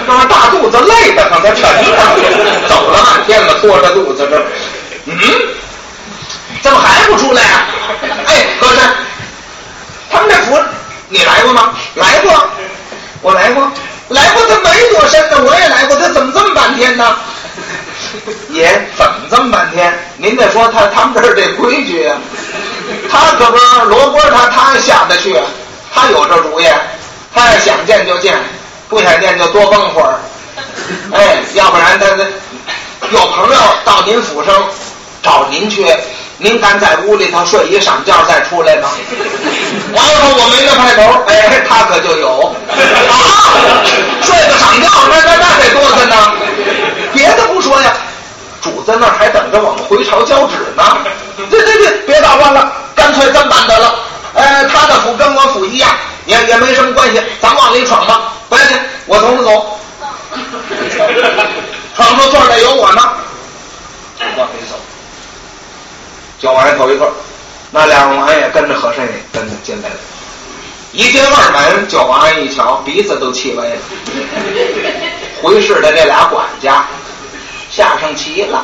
[0.08, 4.42] 那大肚子累的慌，他沉着，走了半天了，拖着肚子这，
[5.06, 5.20] 嗯，
[6.62, 7.68] 怎么还不出来啊？
[8.28, 8.78] 哎，和珅，
[10.10, 10.58] 他们这府
[11.10, 11.74] 你来过吗？
[11.96, 12.50] 来过，
[13.22, 13.70] 我来过，
[14.08, 17.16] 来过，他没多深呢，我也来过，他怎么这么半天呢？
[18.50, 19.94] 爷，怎么这么半天？
[20.18, 22.18] 您得说他他们这儿这规矩啊，
[23.12, 25.38] 他可不是罗锅，他他下得去，
[25.94, 26.66] 他有这主意。
[27.34, 28.38] 他要想见就见，
[28.90, 30.20] 不想见就多蹦会儿。
[31.14, 32.08] 哎，要不然他
[33.12, 34.54] 有朋友到您府上
[35.24, 35.86] 找您去，
[36.38, 38.90] 您敢在屋里头睡一晌觉再出来吗？
[39.96, 43.56] 完了后我没那派头，哎，他可就有啊，
[44.24, 46.34] 睡个晌觉，那那那得多着呢。
[47.14, 47.94] 别的不说呀，
[48.62, 50.84] 主子那儿还等着我们回朝交旨呢。
[51.50, 53.96] 对对对，别捣乱了，干脆这么办得了。
[54.36, 55.90] 哎，他的府跟我府一样。
[56.28, 58.78] 也也没什么关系，咱往里闯吧，不要紧，
[59.08, 59.80] 我从头走。
[61.98, 63.02] 闯出座来有我呢，
[64.38, 64.76] 往里走。
[66.40, 67.12] 九王爷头一个，
[67.72, 69.96] 那两个王爷跟着和珅也跟着进来了。
[70.92, 73.76] 一进二门，九王爷一瞧，鼻子都气歪了。
[75.42, 76.86] 回事的这俩管家
[77.72, 78.64] 下上棋了。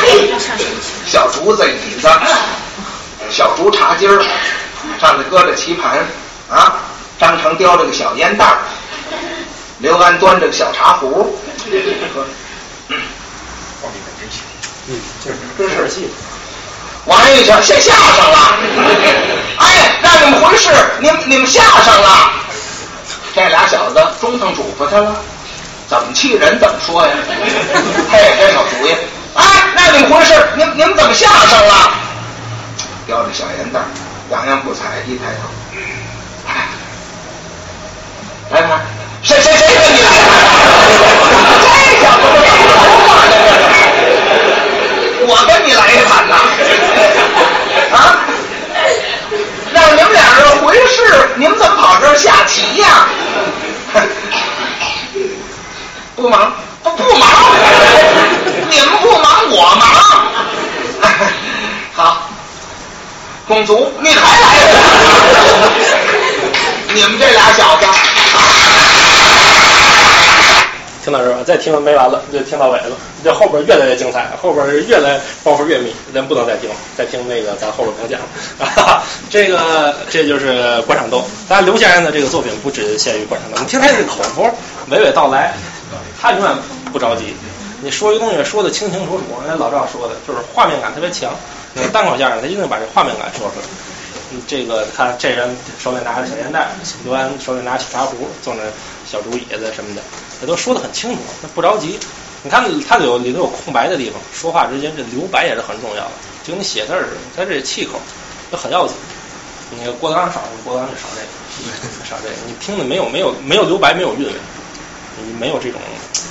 [0.00, 0.32] 嘿，
[1.06, 2.08] 小竹子椅子，
[3.30, 4.24] 小竹茶几儿。
[5.00, 5.98] 上面搁着棋盘，
[6.50, 6.76] 啊，
[7.18, 8.54] 张成叼着个小烟袋
[9.78, 11.34] 刘安端着个小茶壶，
[14.86, 16.10] 嗯，就是真事儿戏。
[17.06, 18.58] 王爷一瞧，先下上了，
[19.56, 20.68] 哎，让你们回事，
[21.00, 22.30] 你们你们下上了。
[23.34, 25.16] 这俩小子中堂嘱咐他了，
[25.88, 27.12] 怎么气人怎么说呀？
[28.10, 28.94] 他也真有主意，
[29.34, 29.44] 哎，
[29.74, 31.90] 让你们回事，你你们怎么下上了？
[33.06, 33.80] 叼着小烟袋。
[34.30, 35.48] 洋洋不睬，一抬头，
[36.48, 36.50] 来，
[38.50, 38.80] 来看，
[39.22, 40.08] 谁谁谁跟你来？
[41.60, 42.72] 这小子不长头
[43.06, 43.08] 发
[45.26, 46.34] 我跟你来一盘呐！
[47.92, 47.96] 啊，
[49.74, 50.96] 让你们俩人回事，
[51.36, 53.06] 你们怎么跑这儿下棋呀？
[56.16, 56.50] 不忙，
[56.82, 57.28] 不不忙，
[58.70, 59.86] 你们不忙，我忙。
[61.94, 62.33] 好。
[63.46, 64.48] 公族，你还来？
[66.94, 67.84] 你们这俩小子，
[71.04, 72.96] 听到这儿，再听没完了，就听到尾了。
[73.22, 78.20] 这后边越来越精彩，后边是越来包袱越密，咱不能再听了，再听那个咱后边不讲。
[79.30, 81.26] 这个这就是官场斗。
[81.48, 84.44] 当然，刘先生的这个作品不只限于官场斗，你听他这口头
[84.90, 85.54] 娓娓道来，
[86.20, 86.50] 他永远
[86.92, 87.34] 不着急。
[87.84, 91.30] 你说一东西说的清清楚楚，人家老赵说的就是画面感特别强。
[91.74, 93.66] 那单口相声，他一定把这画面感说出来。
[94.48, 96.70] 这个看这人手里拿着小烟袋，
[97.04, 98.62] 刘安手里拿小茶壶，坐那
[99.04, 100.00] 小竹椅子什么的，
[100.40, 101.98] 他都说的很清楚，他不着急。
[102.42, 106.12] 你看他有里头有空白的地方，说话之间这留白也是很重要的，
[106.42, 108.00] 就跟你写字似的，他这气口
[108.50, 108.96] 都很要紧。
[109.70, 112.34] 你郭德纲少，郭德纲就少这个，少这个。
[112.46, 114.32] 你听的没有没有没有留白，没有韵味，
[115.26, 115.78] 你没有这种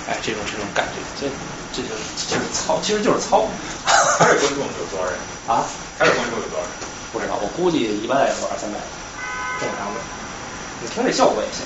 [0.08, 1.28] 哎这种这种感觉，这
[1.72, 1.96] 这就
[2.30, 3.48] 就是糙，其实就是糙。
[4.20, 5.14] 他是观众有多少人？
[5.48, 5.64] 啊，
[5.98, 6.72] 他是观众有多少人？
[7.12, 8.80] 不知道，我估计一般来说二三百，
[9.60, 10.00] 正常的。
[10.82, 11.64] 你听这效果也行，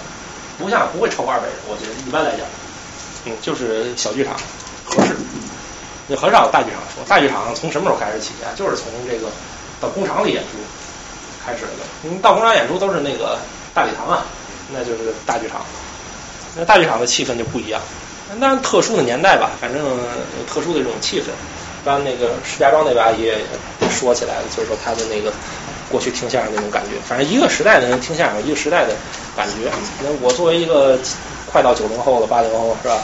[0.59, 2.45] 不像不会超过二百人，我觉得一般来讲，
[3.25, 4.35] 嗯，就是小剧场
[4.85, 5.15] 合适。
[6.07, 8.53] 你很少有大剧场说，大剧场从什么时候开始起啊？
[8.55, 9.27] 就是从这个
[9.81, 10.59] 到工厂里演出
[11.43, 11.83] 开始的。
[12.01, 13.39] 你到工厂演出都是那个
[13.73, 14.25] 大礼堂啊，
[14.71, 15.65] 那就是大剧场。
[16.55, 17.81] 那大剧场的气氛就不一样。
[18.35, 19.81] 那特殊的年代吧，反正
[20.47, 21.25] 特殊的这种气氛。
[21.85, 23.37] 刚那个石家庄那把也
[23.89, 25.31] 说起来了，就是说他的那个
[25.89, 28.93] 过去听相声那种感觉，反正一个时代的人听相声，一个时代的
[29.37, 29.71] 感觉。
[30.03, 30.99] 那我作为一个
[31.49, 32.99] 快到九零后了，八零后是吧？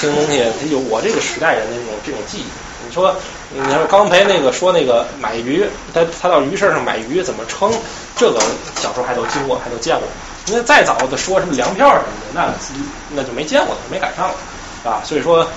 [0.00, 0.38] 听东西
[0.70, 2.44] 有我这个时代人的那种这种记忆。
[2.86, 3.14] 你说，
[3.52, 7.70] 你说刚才那个说那个买鱼，他他到鱼市上买鱼怎么称？
[8.16, 8.40] 这个
[8.76, 10.08] 小时候还都经过，还都见过。
[10.52, 12.52] 那再早的说什么粮票什么的，那
[13.16, 14.34] 那就没见过了，没赶上了，
[14.90, 15.02] 啊。
[15.04, 15.48] 所以说，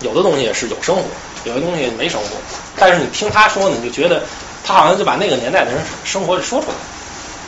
[0.00, 1.02] 有的东西是有生活。
[1.44, 2.28] 有的东西没生活，
[2.76, 4.22] 但是你听他说呢，你就觉得
[4.64, 6.74] 他好像就把那个年代的人生活说出来。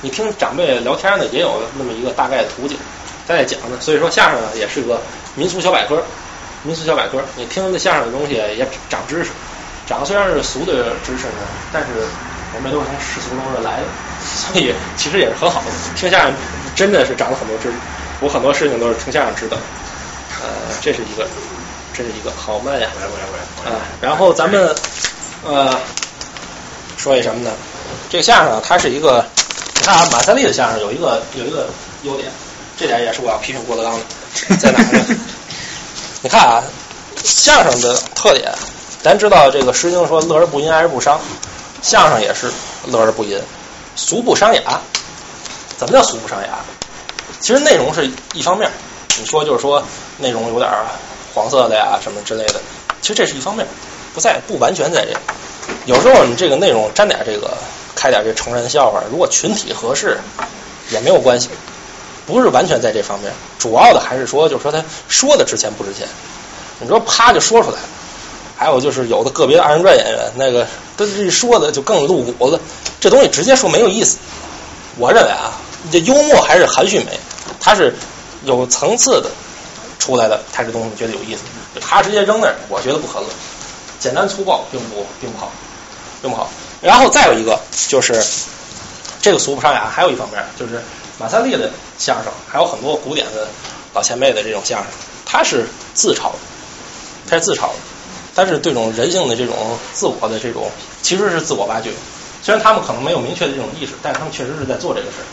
[0.00, 2.76] 你听长辈聊天呢，也有那么一个大概的图景
[3.24, 3.76] 在讲呢。
[3.78, 5.00] 所以说相声呢，也是个
[5.36, 6.02] 民俗小百科，
[6.64, 9.30] 民俗小百科，你听这相声的东西也长知识，
[9.86, 11.88] 长虽然是俗的知识呢，但是
[12.56, 13.86] 我们都是从世俗中来的，
[14.24, 15.66] 所以其实也是很好的。
[15.96, 16.32] 听相声
[16.74, 17.74] 真的是长了很多知识，
[18.20, 19.56] 我很多事情都是听相声知道。
[20.42, 20.48] 呃，
[20.82, 21.26] 这是一个，
[21.92, 23.80] 这是一个好慢呀，来过来过来啊。
[24.00, 24.74] 然后咱们
[25.44, 25.74] 呃
[26.96, 27.50] 说一什么呢？
[28.10, 29.24] 这个相声它是一个，
[29.76, 31.68] 你看啊，马三立的相声有一个有一个
[32.02, 32.30] 优点，
[32.76, 35.16] 这点也是我要批评郭德纲的， 在哪儿呢？
[36.22, 36.62] 你看啊，
[37.22, 38.52] 相声的特点，
[39.02, 41.18] 咱知道这个《诗经》说“乐而不淫，哀而不伤”，
[41.84, 42.50] 相声也是
[42.86, 43.38] 乐而不淫，
[43.94, 44.80] 俗不伤雅。
[45.76, 46.60] 怎么叫俗不伤雅？
[47.40, 48.70] 其实内容是一方面，
[49.18, 49.84] 你说就是说
[50.16, 50.70] 内容有点
[51.34, 52.54] 黄色的呀什么之类的，
[53.02, 53.66] 其实这是一方面，
[54.14, 55.12] 不在不完全在这。
[55.84, 57.54] 有时候你这个内容沾点这个，
[57.94, 60.18] 开点这成人笑话，如果群体合适
[60.88, 61.50] 也没有关系，
[62.24, 63.30] 不是完全在这方面。
[63.58, 66.08] 主要的还是说，就是说他说的值钱不值钱。
[66.80, 67.88] 你说啪就说出来了，
[68.56, 70.66] 还有就是有的个别的二人转演员，那个
[70.96, 72.60] 他这说的就更露骨了，
[73.00, 74.18] 这东西直接说没有意思。
[74.96, 75.52] 我认为啊，
[75.90, 77.18] 这幽默还是含蓄美，
[77.60, 77.94] 它是
[78.44, 79.30] 有层次的
[79.98, 81.42] 出来的，它这东西觉得有意思。
[81.80, 83.26] 他直接扔那儿，我觉得不可乐。
[83.98, 85.50] 简单粗暴并不并不好，
[86.22, 86.48] 并不好。
[86.80, 87.58] 然后再有一个
[87.88, 88.22] 就是
[89.20, 90.80] 这个俗不伤雅，还有一方面就是
[91.18, 93.48] 马三立的相声，还有很多古典的
[93.94, 94.86] 老前辈的这种相声，
[95.24, 96.38] 他是自嘲的，
[97.28, 97.74] 他是自嘲的，
[98.34, 99.54] 但是这种人性的这种
[99.92, 100.70] 自我的这种
[101.02, 101.90] 其实是自我挖掘。
[102.42, 105.24] 虽然他们可能没有明确的这种意识，但是他们确实是在做这个事儿，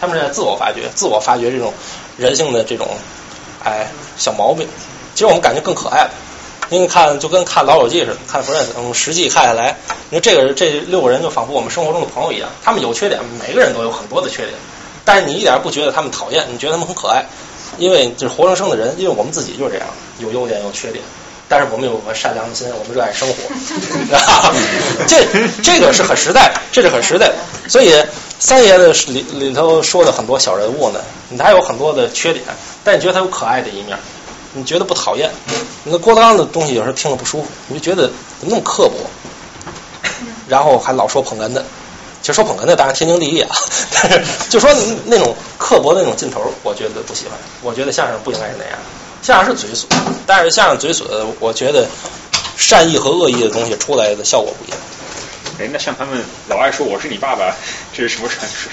[0.00, 1.72] 他们是在自我发掘、自我发掘这种
[2.16, 2.86] 人性的这种
[3.64, 4.68] 哎小毛病。
[5.14, 6.10] 其实我们感觉更可爱了。
[6.70, 9.76] 因为看就跟看《老友记》似的，看《Friends》，嗯，实际看下来，
[10.08, 14.52] 你说这个这六个人就仿佛我们生活中的朋友一样，他们有缺点，每个人都有很多的缺点，
[15.04, 17.26] 但是你一点不觉得他们讨厌，你觉得他们很可爱，
[17.76, 19.88] 因为就是活生生的人，因为我们自己就是这样，
[20.20, 21.02] 有优点有缺点，
[21.50, 23.34] 但是我们有个善良的心，我们热爱生活，
[25.08, 25.26] 这
[25.64, 27.28] 这个是很实在，这是很实在。
[27.66, 27.92] 所以
[28.38, 31.00] 三爷的里里头说的很多小人物呢，
[31.36, 32.44] 他有很多的缺点，
[32.84, 33.98] 但你觉得他有可爱的一面。
[34.52, 35.28] 你觉得不讨厌？
[35.82, 38.08] 那郭德纲的东西有时候听了不舒服，你就觉得
[38.38, 38.94] 怎么那么刻薄，
[40.48, 41.64] 然后还老说捧哏的。
[42.22, 43.50] 其实说捧哏的当然天经地义啊，
[43.94, 44.70] 但是就说
[45.06, 47.36] 那种刻薄的那种劲头，我觉得不喜欢。
[47.62, 48.78] 我觉得相声不应该是那样，
[49.22, 49.88] 相声是嘴损，
[50.26, 51.86] 但是相声嘴损，我觉得
[52.56, 54.78] 善意和恶意的东西出来的效果不一样。
[55.58, 57.54] 哎，那像他们老爱说我是你爸爸，
[57.92, 58.70] 这是什么传说？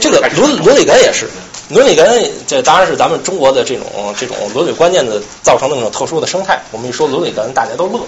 [0.00, 1.28] 这个伦伦理哏也是。
[1.68, 3.86] 伦理哏，这当然是咱们中国的这种
[4.18, 6.60] 这种伦理观念的造成的那种特殊的生态。
[6.72, 8.00] 我们一说伦理哏，大家都乐，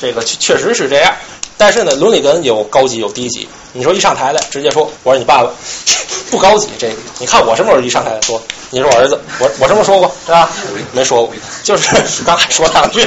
[0.00, 1.12] 这个确实是这样。
[1.58, 3.46] 但是呢，伦理哏有高级有低级。
[3.74, 5.50] 你说一上台来直接说我是你爸爸，
[6.30, 6.68] 不高级。
[6.78, 10.48] 这个你看我什么时候一上台来说你是我儿子，我我什么时候说过是吧？
[10.92, 11.88] 没说过，就是
[12.24, 13.04] 刚才说两句，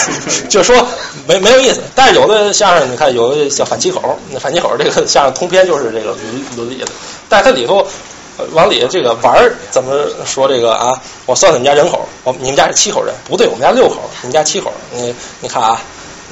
[0.50, 0.86] 就说
[1.26, 1.80] 没没有意思。
[1.94, 6.86] 但是有的相声你看有的叫反七口，那反七口这个相声通篇就是这个伦伦理的，
[7.28, 7.86] 但是它里头。
[8.52, 10.98] 往里这个玩儿怎么说这个啊？
[11.26, 14.72] 我算算你家人口，我你们家是七口人，不对，我们家六口，你们家七口。
[14.90, 15.78] 你你看啊，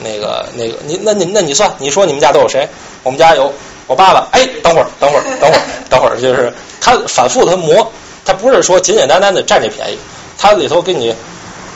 [0.02, 2.68] 那个那个你那你那你算，你说你们家都有谁？
[3.02, 3.52] 我们家有
[3.86, 4.28] 我爸爸。
[4.32, 7.92] 哎，等会儿等会儿等会儿 等会儿，就是他反复他磨，
[8.24, 9.98] 他不是说简简单单的占这便宜，
[10.38, 11.14] 他里头给你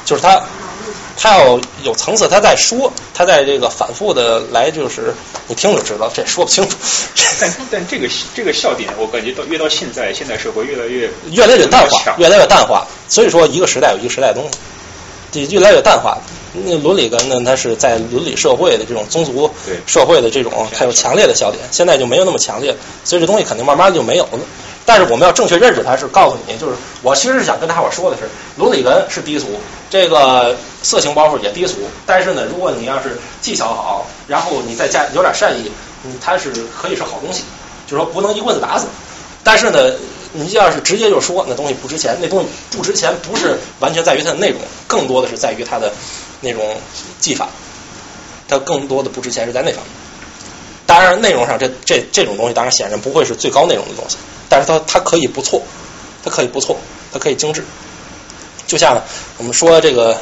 [0.05, 0.43] 就是他。
[1.17, 5.15] 他要有层次，他在说，他在这个反复的来，就是
[5.47, 6.77] 你听就知道，这说不清楚。
[7.41, 12.85] 但但这个这个笑点，我感觉到越到现在，现代社会越来越越来越淡化，越来越淡化。
[13.09, 14.59] 所以说，一个时代有一个时代的东西，
[15.35, 16.19] 这越来越淡化。
[16.67, 19.51] 那伦理跟呢，它是在伦理社会的这种宗族
[19.87, 22.73] 社会的这种，它有强烈的笑点，现在就没有那么强烈，
[23.05, 24.39] 所以这东西肯定慢慢就没有了。
[24.87, 29.47] 但是我们要正确认识它，是告诉你，就是我其实是想跟大伙说的是，伦理哏是低俗，
[29.91, 31.79] 这个色情包袱也低俗。
[32.07, 35.73] 但是呢，如果你要是技巧好，然后你再加有点善意，
[36.05, 37.43] 嗯，它是可以是好东西，
[37.87, 38.87] 就是说不能一棍子打死。
[39.43, 39.91] 但是呢，
[40.37, 45.93] 你要是直接就说那东西不值钱，那东西不值钱，不是完全在于它的内容，更多的是在于它的
[46.41, 46.77] 那种
[47.21, 47.49] 技法，
[48.49, 49.93] 它更多的不值钱是在那方面。
[50.87, 54.17] 当然，内容上这这这种东西，当然显然不会是最高内容的东西。
[54.49, 55.63] 但是它它可以不错，
[56.23, 56.77] 它可以不错，
[57.13, 57.65] 它可以精致。
[58.67, 59.01] 就像
[59.39, 60.13] 我们说这个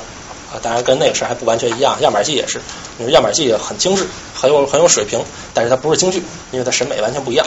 [0.52, 2.60] 啊，当然跟那个事还不完全一样，样板戏也是，
[2.98, 5.18] 你说样板戏很精致，很有很有水平，
[5.54, 7.46] 但是它不是京剧，因为它审美完全不一样。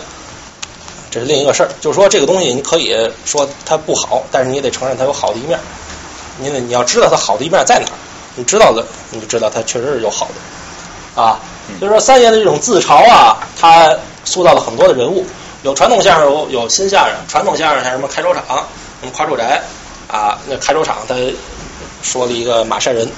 [1.16, 5.58] 这是另一个事儿，就是说这个东西你可以说它不好，但是你也得承认它有好的一面。
[6.38, 7.96] 你得你要知道它好的一面在哪儿，
[8.36, 10.28] 你知道了你就知道它确实是有好
[11.16, 11.40] 的啊。
[11.80, 13.90] 就是说三爷的这种自嘲啊，他
[14.26, 15.26] 塑造了很多的人物。
[15.64, 17.16] 有传统相声，有有新相声。
[17.30, 18.44] 传统相声像什么开州厂、
[19.00, 19.64] 什么夸住宅
[20.08, 21.16] 啊，那开州厂他
[22.04, 23.10] 说了一个马善人，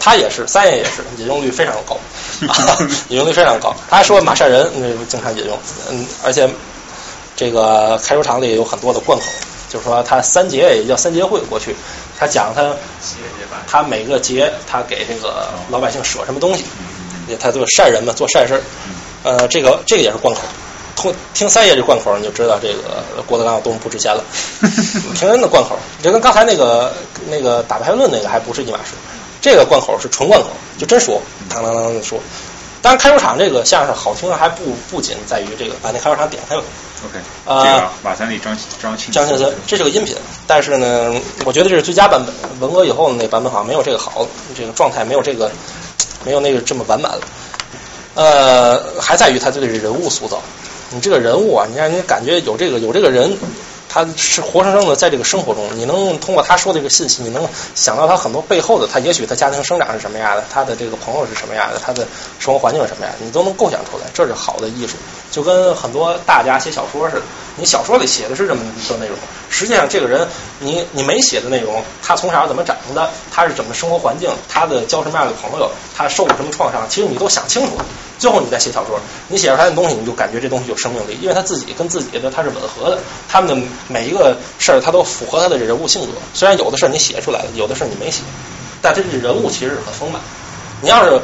[0.00, 1.96] 他也是三爷也是引用率非常高，
[2.48, 2.78] 啊、
[3.10, 3.72] 引用率非常高。
[3.88, 5.56] 他说马善人，那经常引用，
[5.90, 6.48] 嗯，而且
[7.38, 9.24] 这个开收场里有很多的贯口，
[9.68, 11.72] 就是说他三节也叫三节会过去，
[12.18, 12.74] 他讲他
[13.64, 16.64] 他每个节他给这个老百姓舍什么东西，
[17.28, 18.60] 也他就是善人嘛，做善事
[19.22, 20.40] 呃，这个这个也是贯口。
[20.96, 24.24] 听听三爷这贯口，你就知道这个郭德纲有多么不值钱了。
[25.14, 26.92] 平人的贯口，就跟刚才那个
[27.30, 28.94] 那个打牌论那个还不是一码事。
[29.40, 32.18] 这个贯口是纯贯口，就真说，当当当的说。
[32.80, 36.62] 当然，开球场这个相声好听，还不不仅在于这个把那开球场点开了。
[37.04, 40.16] OK，啊这个马三立张张庆张庆森，这是个音频，
[40.46, 42.34] 但是呢，我觉得这是最佳版本。
[42.60, 44.26] 文革以后的那版本好像没有这个好，
[44.56, 45.50] 这个状态没有这个
[46.24, 47.20] 没有那个这么完满了。
[48.14, 50.40] 呃，还在于他这个人物塑造。
[50.90, 53.36] 你这个人物啊，你让人感觉有这个有这个人，
[53.88, 62.06] 他是活生生的在这个生活中，你能通过他说的这个信息，你能想到他很多背后的，他也许他家庭生长是什么样的，他的这个朋友是什么样的，他的
[62.38, 64.68] 生活环境是什么样的，你都能构想出来，这是好的？
[64.68, 64.96] 艺术。
[65.30, 67.22] 就跟很多大家写小说似的，
[67.56, 68.36] 你小说里写的？
[68.36, 69.16] 是这么一个内容，
[69.50, 70.26] 实际上这个人
[70.60, 75.32] 你你没写的内容，他从小怎么长的，他是怎么生活环境，他的交什么样的？
[75.34, 77.84] 朋友，他受过什么创伤，其实你都想清楚了。
[78.18, 79.72] 最后你再写小说，你写出来的？
[79.72, 82.30] 东西，你就感觉这东西有生命力，因为他自己跟自己的？
[82.30, 83.66] 他是吻合的，他们的？
[83.86, 86.12] 每一个事儿他都符合他的人物性格。
[86.34, 88.22] 虽然有的事儿你写出来了，有的事儿你没写，
[88.82, 90.20] 但这人物其实很丰满。
[90.82, 91.20] 你要是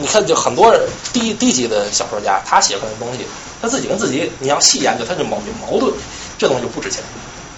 [0.00, 0.74] 你看，就很多
[1.12, 3.24] 低低级的小说家，他写出来的东西，
[3.62, 5.92] 他自己跟自己，你要细研究，他就矛有矛盾，
[6.36, 7.02] 这东西就不值钱。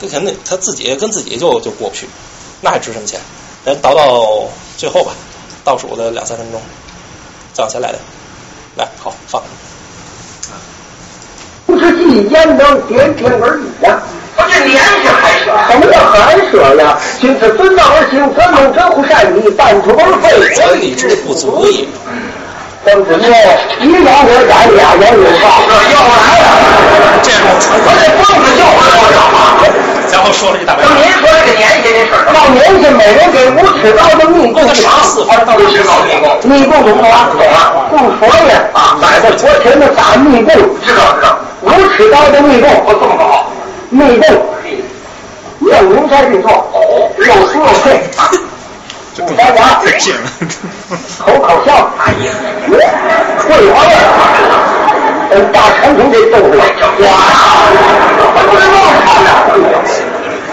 [0.00, 2.06] 他肯定他自己跟自己就就过不去，
[2.60, 3.18] 那还值什么钱？
[3.64, 5.12] 咱倒到最后吧，
[5.64, 6.60] 倒数的两三分钟，
[7.54, 8.00] 再往前来点。
[8.76, 9.42] 来，好放。
[11.86, 14.00] 不是既焉能点点而已呀？
[14.34, 15.44] 不是年是还是？
[15.70, 16.98] 什么叫寒舍呀？
[17.20, 20.54] 君子遵道而行，则能真乎善理，半途而废。
[20.56, 21.86] 真理之不足也。
[22.86, 23.34] 曾子说
[23.82, 25.58] ：“一阳我改，俩阳有道。”
[25.90, 29.58] 又来了，这我这蹦子就会多少嘛？
[30.12, 30.58] 然后说了。
[30.62, 30.86] 一大半。
[30.86, 37.26] 就您说这个年下这事儿，到年下，每人给五尺高的密供一堂，四分到五尺高密供，密供懂吗？
[37.34, 40.54] 懂啊，供佛呀啊，摆在佛前的大密供，
[40.86, 43.50] 知道知道，五尺高的密供，我这么高，
[43.90, 44.30] 密供，
[45.66, 47.66] 正龙山运作，哦，又酥又
[49.24, 49.26] 脆。
[49.26, 50.20] 不咱俩太贱了。
[51.18, 52.28] 口口香，哎呀，
[53.46, 54.04] 桂花味儿，
[55.30, 56.60] 呃，大传统这豆腐，哇，
[58.18, 58.76] 我不知道，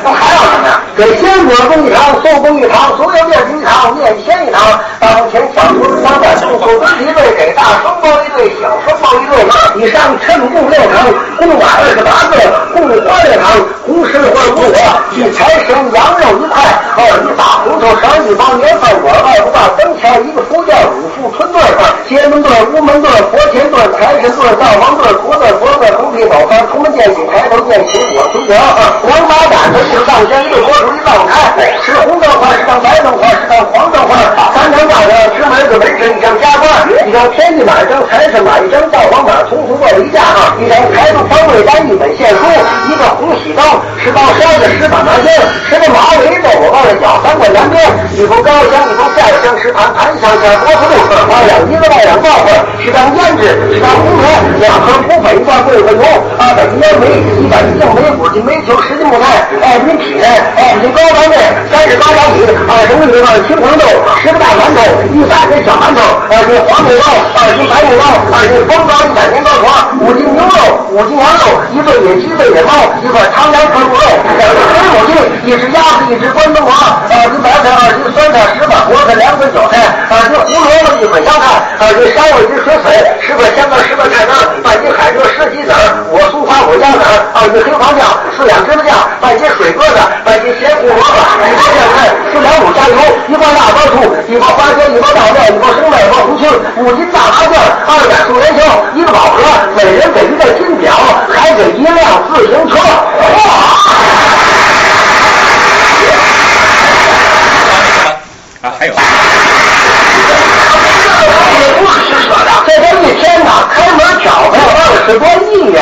[0.03, 0.81] 那还要什么呀？
[0.95, 4.61] 给先者供一堂，后供一堂，所有念一堂，念先一堂。
[4.99, 9.47] 当前讲出三万，众所分一对，给大双包一对，小双包一对。
[9.81, 11.07] 以上称供六堂，
[11.39, 12.35] 供碗二十八个，
[12.75, 13.47] 供花六堂，
[13.87, 14.77] 红十花五朵，
[15.15, 16.61] 一财神羊肉一块，
[16.93, 21.73] 二一大红头勺一包，年饭果二不到，灯桥一个福轿，五副春对儿，
[22.07, 28.53] 街门对儿，屋门对儿，佛前对儿，财神对儿，灶王对儿，菩萨佛对儿，红皮宝幡，出门见喜，抬头见喜，我孙德，
[29.09, 31.53] 王八胆子一上山，一个佛主一藏开，
[31.85, 34.17] 是红灯花，是当白灯花，是当黄灯花，
[34.55, 40.19] 三张大的吃门子门神，一张加官，一张天地马，一张财神马，一张灶王马，从头过离架，
[40.57, 42.41] 一张财主方位单，一本献书，
[42.89, 43.61] 一个红喜灯，
[44.01, 45.29] 十刀烧的十把拿烟，
[45.69, 47.77] 十个马尾走我往了脚，三个南边，
[48.17, 50.97] 一头高香，一头下香，十盘盘香香，波子路，
[51.29, 52.49] 二两一个外两道子，
[52.81, 54.25] 十张胭脂，十张红棉，
[54.59, 56.01] 两盒胡粉，一罐桂花油，
[56.41, 57.05] 二百斤烟煤，
[57.37, 59.29] 一百斤硬煤，五斤煤球，十斤木炭，
[59.61, 60.23] 二十斤匹呢，
[60.55, 61.35] 二斤高粱面，
[61.67, 63.83] 三十高粱米，二十米二十青黄豆，
[64.23, 64.79] 十个大馒头，
[65.11, 65.99] 一百个小馒头，
[66.31, 72.71] 二斤黄豆糕，二斤白豆糕，二斤风糕，一百年糕团，五斤牛肉，五斤羊肉，一对野鸡，一对野猫，
[73.03, 74.07] 一块长羊可卤肉，
[74.39, 75.11] 两个水母鸡，
[75.43, 82.87] 一只鸭子，一只关东黄，二斤白菜，二斤酸菜，十把菠菜，两捆韭菜，二斤胡萝卜，一捆香菜，二斤烧一只水水，
[83.19, 84.31] 十块香干，十块菜干，
[84.63, 91.97] 半斤海蜇，十鸡子儿，我酥花果酱子儿，二斤黑黄酱，四两芝麻酱，半斤水鸽子，半斤咸胡萝卜，一包酱菜，
[92.31, 92.95] 四两卤虾油，
[93.27, 93.93] 一罐腊八醋，
[94.27, 97.53] 一包花生，一包大料，一包生菜，一包红青，五斤大麻酱，
[97.87, 98.61] 二两素元宵，
[98.95, 99.43] 一个宝盒，
[99.75, 100.93] 每人给一个金表，
[101.33, 101.97] 还给一辆
[102.33, 102.77] 自行车。
[108.61, 108.93] 啊，还有。
[112.73, 115.81] 这这一天呐，开门挑开二十多亿呀！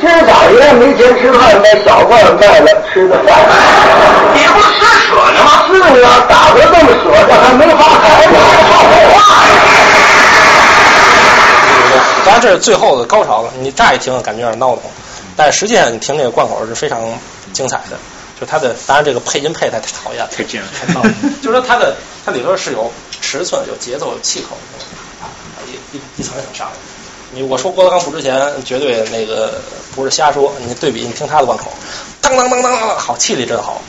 [0.00, 3.30] 今儿早上没钱吃饭，把小罐卖了吃的饭。
[4.34, 5.62] 你不是施舍呢吗？
[5.70, 9.54] 是啊，打得这么舍，这还没发财呢，还说废话呀！
[12.24, 14.82] 当然这是最后的高潮了，你乍一听感觉有点闹腾，
[15.36, 17.00] 但实际上你听这个贯口是非常
[17.52, 17.96] 精彩的，
[18.40, 21.10] 就它的，当然这个配音配太讨厌了，太贱了，太闹了。
[21.40, 21.94] 就是说它的
[22.26, 22.90] 它里头是有
[23.20, 24.82] 尺寸、有节奏、有气口，啊，
[25.92, 26.70] 一一层一层上。
[27.34, 29.54] 你我说郭德纲不值钱，绝对那个
[29.94, 30.52] 不是瞎说。
[30.66, 31.72] 你对比，你听他的贯口，
[32.20, 33.80] 当当当当当，好气力真好。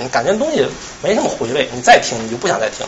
[0.00, 0.64] 你感觉东西
[1.02, 2.86] 没什么回味，你再听你就不想再听。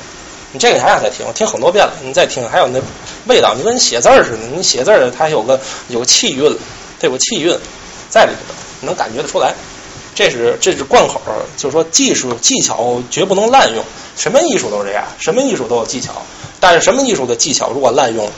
[0.52, 2.80] 你这个还想再听，我听很多遍了，你再听还有那
[3.26, 6.50] 味道，你跟写字儿似的，你写字儿它有个有气韵，
[6.98, 7.58] 它有个气韵
[8.08, 8.54] 在里头，
[8.86, 9.54] 能感觉得出来。
[10.15, 11.20] 这是这是贯口，
[11.57, 13.84] 就是说技术技巧绝不能滥用。
[14.16, 16.12] 什么艺术都是这样，什么艺术都有技巧，
[16.60, 18.31] 但是什么艺术的技巧如果滥用，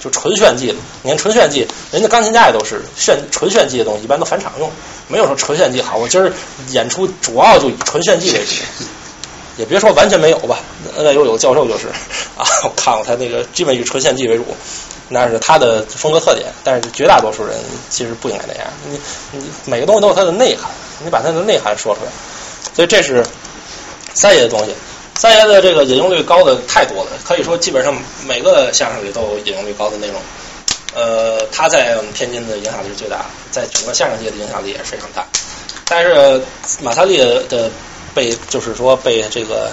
[0.00, 0.74] 就纯炫技。
[1.02, 4.68] 你看纯炫技，人家钢琴家也都是炫纯炫技的东西，一般都返场用，
[5.06, 5.96] 没有说纯炫技好。
[5.98, 6.32] 我今儿
[6.70, 8.54] 演出主要就以纯炫技为主，
[9.60, 10.58] 也别说完全没有吧。
[10.96, 11.86] 那有有教授就是
[12.36, 14.44] 啊，我看过他那个基本以纯献技为主。
[15.12, 17.56] 那是他的风格特点，但是绝大多数人
[17.88, 18.66] 其实不应该那样。
[18.88, 18.98] 你
[19.32, 20.70] 你每个东西都有它的内涵，
[21.04, 22.10] 你把它的内涵说出来。
[22.72, 23.26] 所以这是
[24.14, 24.72] 三爷的东西。
[25.16, 27.92] 三爷的这个引用率高的太多了，可以说基本上
[28.24, 30.22] 每个相声里都有引用率高的内容。
[30.94, 35.26] 呃，他在我们天津的影响力是最大，在整个相声界的影响力也是非常大。
[35.86, 36.40] 但是
[36.80, 37.68] 马三立的
[38.14, 39.70] 被就是说被这个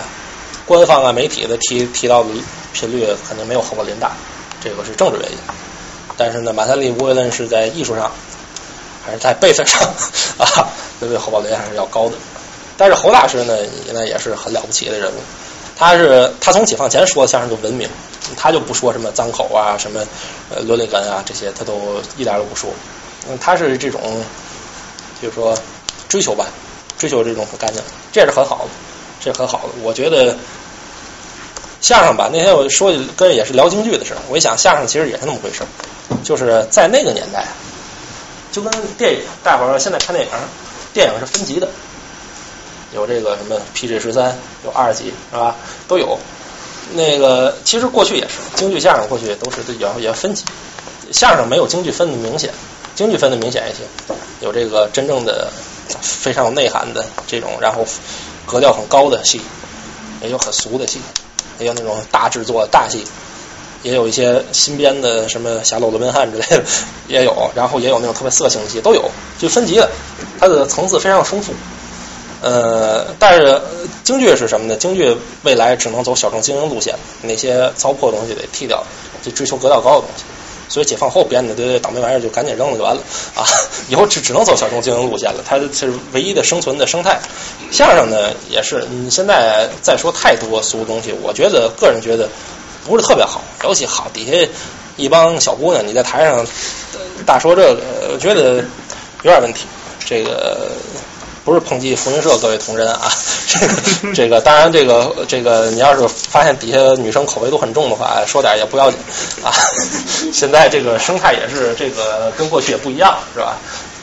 [0.66, 2.30] 官方啊媒体的提提到的
[2.74, 4.12] 频率肯定没有侯宝林大。
[4.60, 5.38] 这个是政治原因，
[6.18, 8.12] 但是呢，马三立无论是在艺术上，
[9.06, 9.80] 还是在辈分上
[10.40, 10.68] 啊，
[11.00, 12.16] 都比侯宝林还是要高的。
[12.76, 13.56] 但是侯大师呢，
[13.94, 15.16] 那也是很了不起的人物。
[15.76, 17.88] 他是他从解放前说的相声就文明，
[18.36, 20.04] 他就不说什么脏口啊、什么
[20.66, 22.72] 伦理感啊这些，他都一点都不说。
[23.30, 24.02] 嗯，他是这种，
[25.22, 25.56] 就是说
[26.10, 26.48] 追求吧，
[26.98, 28.70] 追求这种干净，这也是很好的，
[29.20, 29.70] 这是很好的。
[29.84, 30.36] 我觉得。
[31.80, 34.18] 相声吧，那天我说跟也是聊京剧的事儿。
[34.30, 35.68] 我一想，相声其实也是那么回事儿，
[36.24, 37.46] 就是在那个年代，
[38.52, 40.32] 就跟电影，大伙儿现在看电影，
[40.92, 41.70] 电影是分级的，
[42.96, 44.36] 有这个什么 PG 十三，
[44.66, 45.56] 有二级是吧？
[45.88, 46.18] 都有。
[46.94, 50.46] 那个其实过去也是，京剧相声过去都是也也分级，
[51.12, 52.52] 相声没有京剧分的明显，
[52.96, 53.84] 京剧分的明显一些，
[54.42, 55.52] 有这个真正的
[56.02, 57.86] 非常有内涵的这种，然后
[58.46, 59.42] 格调很高的戏，
[60.22, 61.00] 也有很俗的戏。
[61.60, 63.04] 也有那种大制作大戏，
[63.82, 66.64] 也有一些新编的什么《侠盗罗宾汉》之类的，
[67.10, 67.50] 也有。
[67.56, 69.10] 然后也有那种特别色情的戏，都有，
[69.40, 69.90] 就分级的。
[70.40, 71.54] 它的层次非常丰富。
[72.44, 73.60] 呃，但是
[74.04, 74.76] 京剧是什么呢？
[74.76, 76.94] 京剧未来只能走小众精英路线，
[77.24, 78.84] 那些糟粕东西得剃掉，
[79.24, 80.24] 就追求格调高的东西。
[80.70, 83.02] 所以解放后编的这些倒霉玩意儿就赶紧扔了就完了
[83.36, 83.46] 啊！
[83.90, 87.20] 以后只只能走小众经营路线了，它是唯一的生存的生态。
[87.72, 92.30] 相声呢也是，你现在再说太多俗东西，我觉得个人觉得
[92.86, 93.42] 不是特别好。
[93.64, 94.52] 尤其好底下
[94.98, 96.46] 一帮小姑娘，你在台上
[97.26, 97.82] 大说这个，
[98.14, 98.56] 我觉得
[99.24, 99.66] 有点问题。
[100.06, 100.70] 这个。
[101.48, 103.10] 不是抨击福音社各位同仁啊，
[103.48, 103.74] 这个
[104.14, 109.00] 这个当然这个这个你要是发现底下女生口味都很重的话，说点也不要紧
[109.42, 109.50] 啊。
[110.34, 113.56] 现在这个生态也是这个跟过去也不一样，是吧？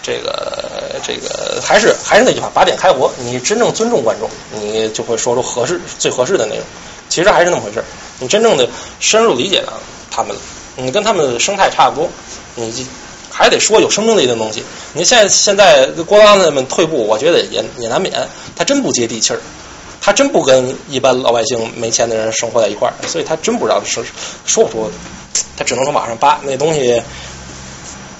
[0.02, 3.12] 这个这个还是还是那句话，把点开活。
[3.18, 6.64] 你真正尊重观众，你就会说出合适最合适的内容。
[7.10, 7.84] 其实还是那么回事
[8.20, 8.66] 你真正的
[9.00, 9.74] 深入理解了
[10.10, 10.34] 他们，
[10.76, 12.08] 你跟他们的生态差不多，
[12.54, 12.86] 你。
[13.36, 14.62] 还得说有生命力的东西。
[14.92, 18.14] 你现在现在郭德纲他们退步，我觉得也也难免。
[18.54, 19.40] 他真不接地气儿，
[20.00, 24.04] 他真不跟一般老百姓没钱的人生活在一块儿，所以他真不知道说
[24.46, 24.90] 说不出。
[25.56, 27.02] 他只能从网上扒那东西，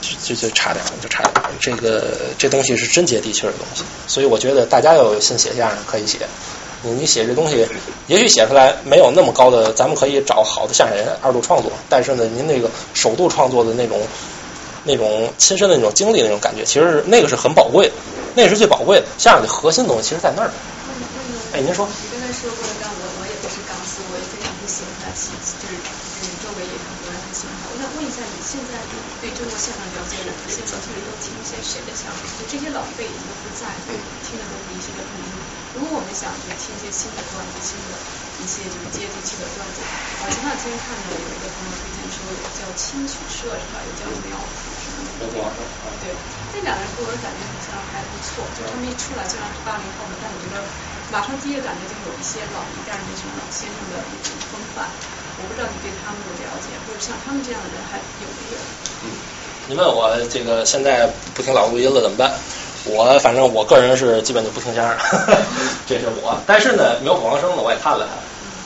[0.00, 1.32] 就就就差点，就差点。
[1.60, 2.02] 这个
[2.36, 6.18] 这东西是真接地气儿的东西，所以我觉得大家要有心写相声可以写。
[6.82, 7.64] 你你写这东西，
[8.08, 11.70] 也许写出来没有那么高的，咱们可以找好的相声人二度创作。
[11.88, 14.00] 但是呢，您那个首度创作的那种。
[14.84, 17.94] 那种亲身的那种经历，那种感觉，其实是那个是很宝贵的，
[18.36, 19.06] 那个是最宝贵的。
[19.18, 20.50] 相声的核心东西其实在那儿。
[21.52, 21.86] 哎，您说。
[21.86, 27.70] 你刚才说过的刚我我也不是钢丝，我也非常不喜欢就是嗯周围也很多人很喜欢他。
[27.70, 28.74] 我想问一下，你现在
[29.22, 32.26] 对中国相声了解的，现在这里都听一些谁的相声？
[32.42, 33.70] 就这些老辈已经不在，
[34.26, 35.30] 听的都是一些的朋友。
[35.78, 37.94] 如果我们想去听一些新的段子，新的
[38.42, 39.78] 一些就是接地气的段子，
[40.26, 42.18] 啊，前两天看到有一个朋友推荐说
[42.58, 43.78] 叫青曲社是吧？
[43.86, 44.34] 有叫苗。
[46.02, 46.12] 对，
[46.52, 50.60] 这两个人给我的感觉好像还不错，就他们一出来虽然是八零后的，但我觉得
[51.12, 54.84] 马上第一个感觉就有一些老一代那种老先生的那种风范。
[55.36, 58.58] 我不知道你对他们的了解，或者像他们这样的人还有没有？
[59.02, 59.04] 嗯，
[59.66, 62.30] 你问我这个现在不听老录音了怎么办？
[62.84, 64.96] 我反正我个人是基本就不听相声，
[65.88, 66.36] 这是我。
[66.46, 68.14] 但是呢，苗火王生呢我也看了看，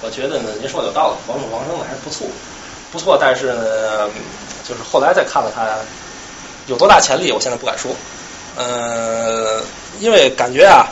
[0.03, 2.27] 我觉得呢您说的有道理，王火王生呢还是不错，
[2.91, 3.17] 不错。
[3.21, 4.11] 但是呢。
[4.69, 5.65] 就是后来再看了他
[6.69, 7.91] 有多大潜力，我现在不敢说。
[8.57, 9.63] 嗯，
[10.01, 10.87] 因为感觉啊，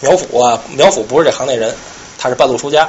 [0.00, 1.74] 苗阜啊，苗阜不是这行内人，
[2.18, 2.88] 他是半路出家，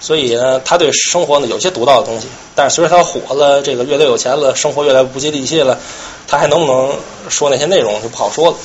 [0.00, 2.28] 所以呢，他对生活呢有些独到的东西。
[2.54, 5.78] 但是随着他火了，这个越来越有钱了，生活越来越不接地气了，
[6.28, 6.94] 他还能不能
[7.28, 8.56] 说那些内容就不好说了。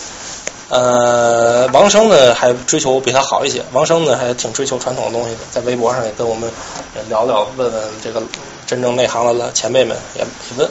[0.68, 6.52] 呃，王生呢还追求比他好一些，王生呢还挺追求传统的东西的，在微博上也跟我们
[6.96, 8.22] 也聊聊，问问这个
[8.68, 10.70] 真正内行的前辈们也也问。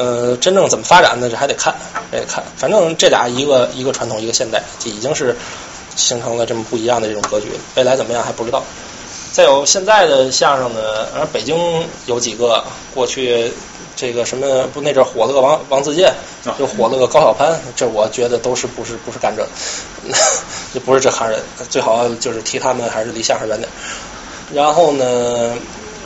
[0.00, 1.28] 呃，真正怎么发展呢？
[1.28, 1.74] 这还得看，
[2.10, 2.42] 还得看。
[2.56, 5.36] 反正这俩一个一个传统，一个现代，就已经是
[5.94, 7.48] 形成了这么不一样的这种格局。
[7.74, 8.62] 未来怎么样还不知道。
[9.30, 10.80] 再有现在的相声呢，
[11.14, 11.54] 而北京
[12.06, 12.64] 有几个
[12.94, 13.52] 过去
[13.94, 16.14] 这个什么不那阵火了个王王自健，
[16.58, 19.46] 又火了个高晓攀，这我觉得都是不是不是干这，
[20.72, 21.38] 就不是这行人。
[21.68, 23.68] 最好就是提他们还是离相声远点。
[24.54, 25.04] 然后呢？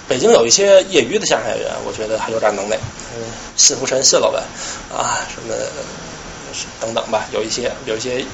[0.09, 2.77] 北京有一些业余的相声演员，我觉得还有点能耐。
[3.17, 3.23] 嗯，
[3.57, 4.43] 信福臣信了呗，
[4.95, 5.55] 啊，什么
[6.81, 8.25] 等等吧，有一些有一些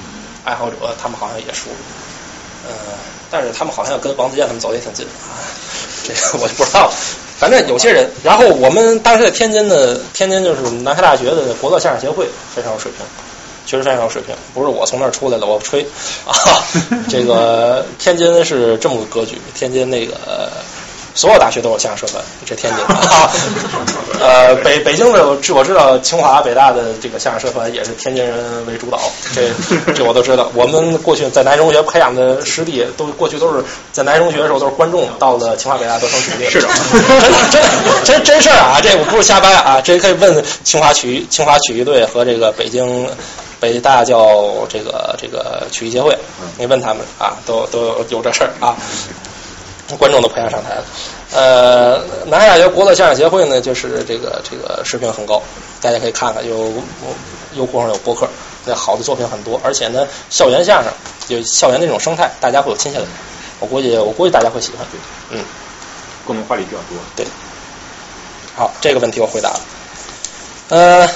[0.43, 1.69] 爱好者，他们好像也熟。
[2.67, 2.73] 呃，
[3.31, 5.33] 但是他们好像跟王自健他们走的也挺近啊，
[6.03, 6.93] 这个我就不知道了。
[7.39, 13.05] 反正有些人，然后我们当时在天津的，天津就是南开大学的国乐相声协会，非常有水平，
[13.65, 14.35] 确实非常有水平。
[14.53, 15.81] 不是我从那儿出来的，我吹
[16.25, 16.33] 啊。
[17.09, 20.51] 这个天津是这么个格局，天津那个。
[21.13, 23.29] 所有大学都有相声社团，这天津啊，
[24.21, 28.99] 呃，北北京的据我知道，清华、北大的这个相声社团也是天津人为主导，
[29.35, 29.49] 这
[29.93, 30.49] 这我都知道。
[30.53, 36.49] 我们过去在南中学培养的师弟，都过去都是在南中学的时候都是观众，到了清华、北大都成主力。
[36.49, 36.67] 是的，
[37.51, 37.61] 真
[38.03, 38.79] 真真真事儿啊！
[38.81, 43.07] 这我不是瞎掰啊，这可以问清华曲艺清华曲艺队和这个北京
[43.59, 46.17] 北大叫这个这个曲艺协会，
[46.57, 48.75] 你问他们啊，都都有有这事儿啊。
[49.97, 50.83] 观众都培养上台了。
[51.33, 55.41] 呃，南海大学国乐相声协会呢，就是这个这个水平很高，
[55.81, 56.73] 大家可以看看，有
[57.55, 58.27] 优酷上有博客，
[58.65, 60.91] 那好的作品很多，而且呢，校园相声
[61.29, 63.07] 有校园那种生态，大家会有亲切感。
[63.59, 64.85] 我估计我估计大家会喜欢，
[65.29, 65.43] 嗯，
[66.25, 66.97] 共同话题比较多。
[67.15, 67.25] 对，
[68.55, 69.59] 好，这个问题我回答了。
[70.69, 71.09] 呃，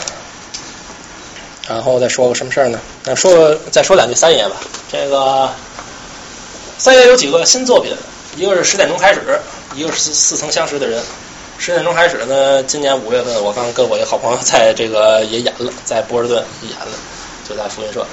[1.68, 2.80] 然后再说个什么事儿呢？
[3.04, 4.56] 那说再说两句三爷吧。
[4.92, 5.50] 这个
[6.78, 7.94] 三爷有几个新作品。
[8.36, 9.22] 一个是十点钟开始，
[9.74, 11.02] 一个是似曾相识的人。
[11.58, 16.98] 十点钟开始呢，今年五月份我刚跟我一个好朋友 在这个也演了，在波士顿演了，
[17.48, 18.06] 就在福音社。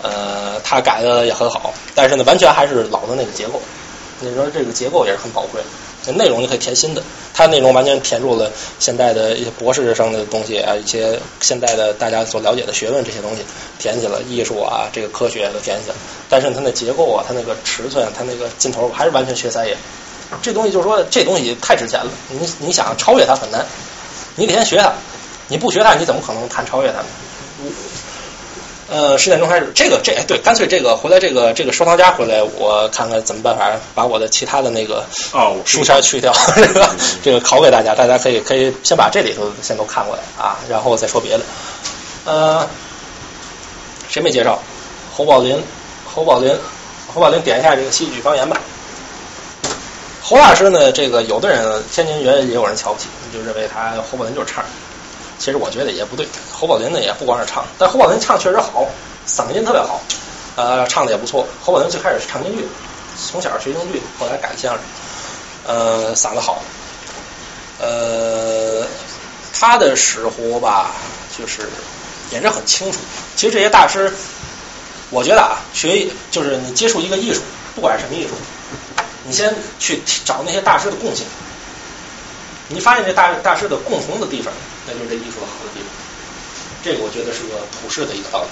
[0.00, 3.60] 呃，他改的也很好，但是呢，完全还是老的那个结构。
[4.20, 5.66] 你说这个结构也是很宝贵的。
[6.12, 7.02] 内容你可以填新的，
[7.32, 13.42] 它内容完全填入了现代的一些博士生的东西啊，一些现代的大家所了解的学问这些东西
[13.78, 15.94] 填进了，艺术啊，这个科学都填进了。
[16.28, 19.76] 但是它那结构啊，它那个尺寸，它那个劲头还是完全缺三爷。
[20.42, 23.64] 这东西就是说，这东西太值钱了，你你想超越它很难，
[24.36, 24.92] 你得先学它，
[25.48, 27.06] 你不学它，你怎么可能谈超越它呢？
[28.86, 36.90] 呃，十点钟开始，这个这对，干脆这个回来，这个这个收藏家回来，我看看怎么办法把我的其他的那个哦书签去掉， 这个
[37.22, 41.44] 这个拷给大家，大家可以可以先把这里头先都看过来啊，然后再说别的。
[42.26, 42.68] 呃，
[44.08, 44.58] 谁没介绍？
[45.14, 45.62] 侯宝林，
[46.04, 46.54] 侯宝林，
[47.12, 48.60] 侯宝林点一下这个戏剧方言吧。
[50.20, 54.64] 侯老师呢，这个有的人天津人也有人瞧不起，就认为他侯宝林就是唱。
[55.38, 58.86] 其实我觉得也不对，侯宝林呢也不光是唱，但侯宝林唱确实好，
[59.26, 60.00] 嗓音特别好，
[60.56, 61.46] 呃，唱的也不错。
[61.62, 62.66] 侯宝林最开始是唱京剧，
[63.30, 64.82] 从小学京剧，后来改相声，
[65.66, 66.62] 呃，嗓子好。
[67.80, 68.86] 呃，
[69.52, 70.92] 他的时候吧，
[71.36, 71.68] 就是
[72.30, 73.00] 也是很清楚。
[73.36, 74.14] 其实这些大师，
[75.10, 77.42] 我觉得啊，学就是你接触一个艺术，
[77.74, 78.30] 不管什么艺术，
[79.24, 81.26] 你先去找那些大师的共性，
[82.68, 84.52] 你发现这大大师的共同的地方。
[84.86, 85.88] 那就是这艺术的好的地方，
[86.84, 88.48] 这个我觉得是个普世的一个道理。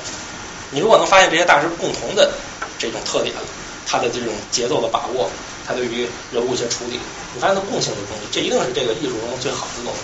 [0.71, 2.33] 你如果能发现这些大师共同的
[2.79, 3.37] 这种特点，
[3.87, 5.29] 他的这种节奏的把握，
[5.69, 6.99] 他对于人物一些处理，
[7.35, 10.01] 你发现他共性的东西，这一定是这个艺术中最好的东西。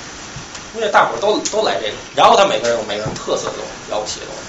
[0.77, 4.41] 因为大伙儿都都来这个，然后他每个人有每个人特色的东西，了不起的东西。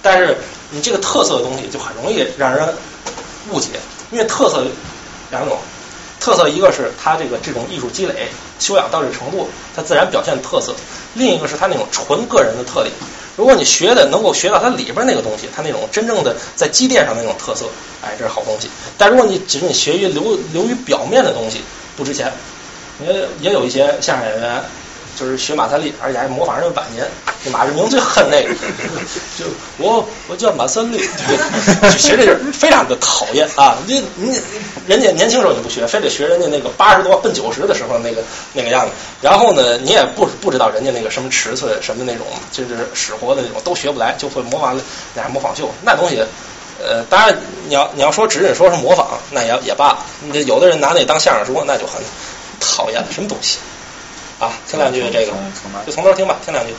[0.00, 0.38] 但是
[0.70, 2.72] 你这个特色的东西就很容易让人
[3.50, 3.80] 误解，
[4.12, 4.64] 因为特色
[5.32, 5.58] 两种。
[6.20, 10.72] 特色一个是他这个这种艺术积累修养到这程度，他自然表现特色；
[11.14, 12.92] 另一个是他那种纯个人的特点。
[13.36, 17.64] 如果你学的能够学到它里边那个东西，它那种真正的在积淀上那种特色，
[18.02, 18.68] 哎，这是好东西。
[18.98, 21.62] 但如果你只是你学于流流于表面的东西，
[21.96, 22.30] 不值钱。
[23.02, 24.62] 也也有一些相声演员。
[25.20, 27.06] 就是学马三立，而且还模仿人晚年。
[27.44, 28.54] 这马志明最恨那个，
[29.38, 29.44] 就
[29.76, 30.98] 我我叫马三立，
[31.92, 33.76] 就学这个非常的讨厌啊！
[33.86, 34.40] 你你
[34.86, 38.22] 人家年轻时候你不学，非得学人家那个八十多奔九十的时候那个
[38.54, 38.92] 那个样子。
[39.20, 44.78] 然后呢，你也不不知道人家那个什么尺寸，什么那种就是使活的那种都学不来，就会模仿
[45.14, 46.22] 俩模仿秀那东西。
[46.82, 49.98] 呃，当然你要你要说只是说是模仿，那也也罢。
[50.22, 52.02] 你这有的人拿那当相声说，那就很
[52.58, 53.58] 讨厌了，什么东西
[54.40, 54.50] 啊？
[54.66, 55.32] 听两句这个，
[55.86, 56.72] 就从头听吧，听两句。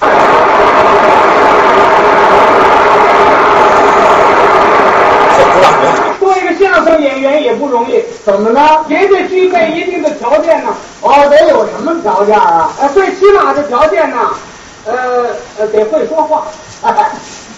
[6.20, 8.84] 做一个相声演员也不容易，怎么呢？
[8.88, 10.74] 也得具备一定的条件呢。
[11.00, 12.70] 哦，得有什么条件啊？
[12.80, 14.30] 呃，最起码的条件呢，
[14.84, 15.26] 呃
[15.58, 16.46] 呃，得会说话。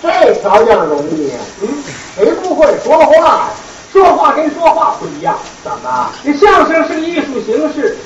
[0.00, 1.68] 这条件容易，嗯，
[2.14, 3.48] 谁不会说话呀？
[3.92, 6.08] 说话跟说话不一样，怎么？
[6.24, 7.96] 这相声是个艺术形式，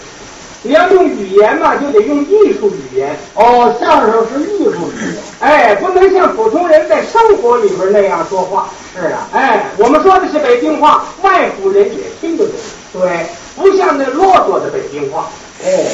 [0.62, 3.16] 你要用语言嘛，就得用艺术语言。
[3.34, 8.68] 哦，相声是艺术语言，哎，不能像普通人在生活里边那样说话。
[8.94, 12.54] 是啊，哎，我们说的是北京话，外府人也听得懂。
[12.92, 13.26] 对，
[13.56, 15.26] 不像那啰嗦的北京话。
[15.64, 15.84] 哎，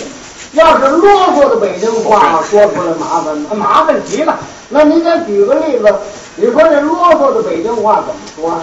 [0.52, 3.50] 要是啰嗦的北京话说出来麻烦吗？
[3.54, 4.38] 麻烦极了。
[4.68, 5.94] 那您再举个例子，
[6.36, 8.60] 你说这啰嗦的北京话怎么说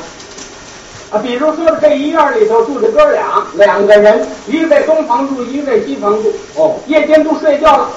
[1.12, 1.18] 啊？
[1.18, 6.34] 啊，比如说这一院里头住着哥俩，两个人，一个在东房住，一个在西房住。
[6.56, 7.90] 哦，夜间都睡觉了，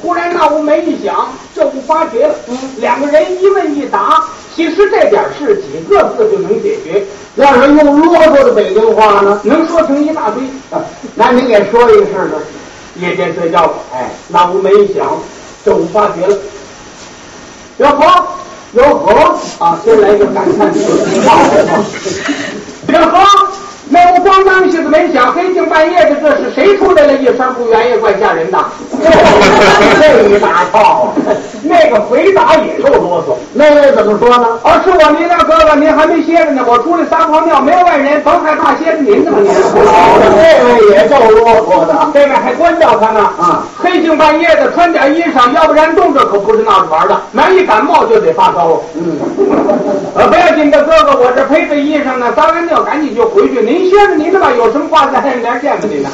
[0.00, 2.34] 忽然那屋门一响，这屋发觉了。
[2.48, 7.04] 嗯，两个人一问一答，其实这点事几个字就能解决。
[7.36, 10.42] 要是用啰嗦的北京话呢，能说成一大堆。
[10.70, 10.82] 啊、
[11.14, 12.34] 那您给说一个事儿呢？
[12.98, 15.06] 夜间睡觉了，哎，那屋门一响，
[15.62, 16.36] 这屋发觉了。
[17.76, 18.06] 有河，
[18.72, 19.12] 有河
[19.58, 19.78] 啊！
[19.84, 20.80] 先来一个感叹词，
[22.88, 23.18] 有河，
[23.88, 27.14] 那我咣当一下子门响，黑更半夜的，这是谁出来了？
[27.14, 28.58] 一声不圆也怪吓人的。
[28.98, 31.14] 这一大套，
[31.62, 33.36] 那个回答也够啰嗦。
[33.52, 34.58] 那位怎么说呢？
[34.64, 39.54] 哦，是我您那哥哥，您还没歇着呢，我出来撒泡尿，没有外人，甭害怕，歇着您呢吧您。
[39.54, 43.20] 这位也够啰嗦的， 这位还关照他呢。
[43.38, 48.80] 啊，黑更半夜的穿点衣裳，要不然冻着可不是闹着玩的，难一感冒就得发烧。
[48.94, 49.16] 嗯，
[50.16, 53.60] 呃，不要紧的，哥哥，我这披着衣裳呢，撒完尿赶紧就回去。
[53.60, 56.10] 您歇着您的吧，有什么话在连见吧您呢。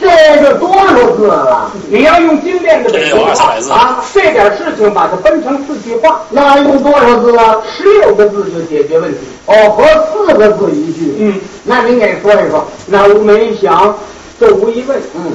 [0.00, 0.08] 这
[0.40, 1.70] 个多少字了？
[1.90, 7.56] 你要用精炼的北京话啊，这点事情把它分成四句话，那用多少字啊？
[7.76, 9.18] 十六个字就解决问题。
[9.44, 11.14] 哦，合四个字一句。
[11.18, 12.66] 嗯，那您给说一说。
[12.86, 13.94] 那屋门一响，
[14.38, 14.98] 这无一问。
[15.14, 15.32] 嗯，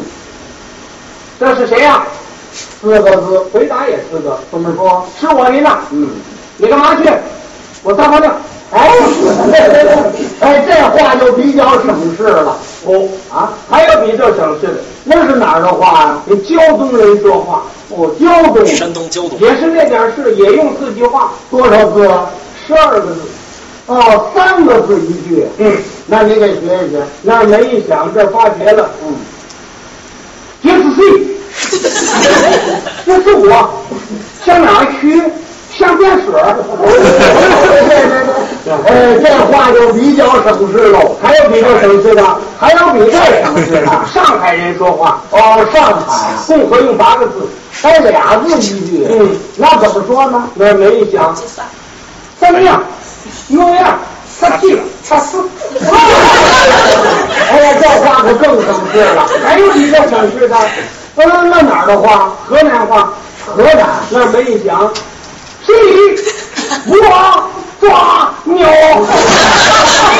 [1.39, 2.03] 这是谁呀、
[2.81, 4.39] 四个字，回答也四个。
[4.49, 5.05] 怎么说？
[5.19, 5.81] 是我您呐。
[5.91, 6.09] 嗯，
[6.57, 7.07] 你干嘛去？
[7.83, 8.35] 我撒泡尿。
[8.71, 8.91] 哎，
[10.41, 12.57] 哎，这话就比较省事了。
[12.85, 17.63] 哦啊，还有比这省事的，那是哪儿的话呀、你胶东人说话。
[17.89, 22.29] 哦，胶东，山东胶东，也是那点事，也用四句话，多少字啊？
[22.67, 23.21] 十二个字。
[23.87, 25.45] 哦，三个字一句。
[25.59, 25.71] 嗯，
[26.07, 27.01] 那你得学一学。
[27.21, 28.89] 那人一想，这发觉了。
[29.05, 29.15] 嗯，
[30.63, 31.03] 杰斯谁？
[33.05, 33.69] 那是我，
[34.43, 35.21] 向哪儿去？
[35.77, 36.55] 上电水儿。
[38.65, 41.15] 呃，这话就比较省事喽。
[41.21, 42.23] 还有比这省事的，
[42.59, 43.87] 还有比这省事的。
[44.11, 49.07] 上海人说话，哦，上海啊，共和用八个字，还俩字一句。
[49.09, 50.49] 嗯，那怎么说呢？
[50.55, 51.35] 那没一响，
[52.39, 52.81] 怎么样？
[53.49, 53.99] 有样，
[54.41, 55.43] 他去了，他死。
[57.51, 59.27] 哎呀，这话可更省事了。
[59.45, 60.55] 还有比这省事的，
[61.17, 62.31] 嗯，那哪儿的话？
[62.47, 63.13] 河南话，
[63.45, 64.91] 河南那没一响，
[65.65, 65.73] 谁？
[66.87, 67.47] 我
[67.85, 68.65] 抓牛。
[68.65, 68.69] 哎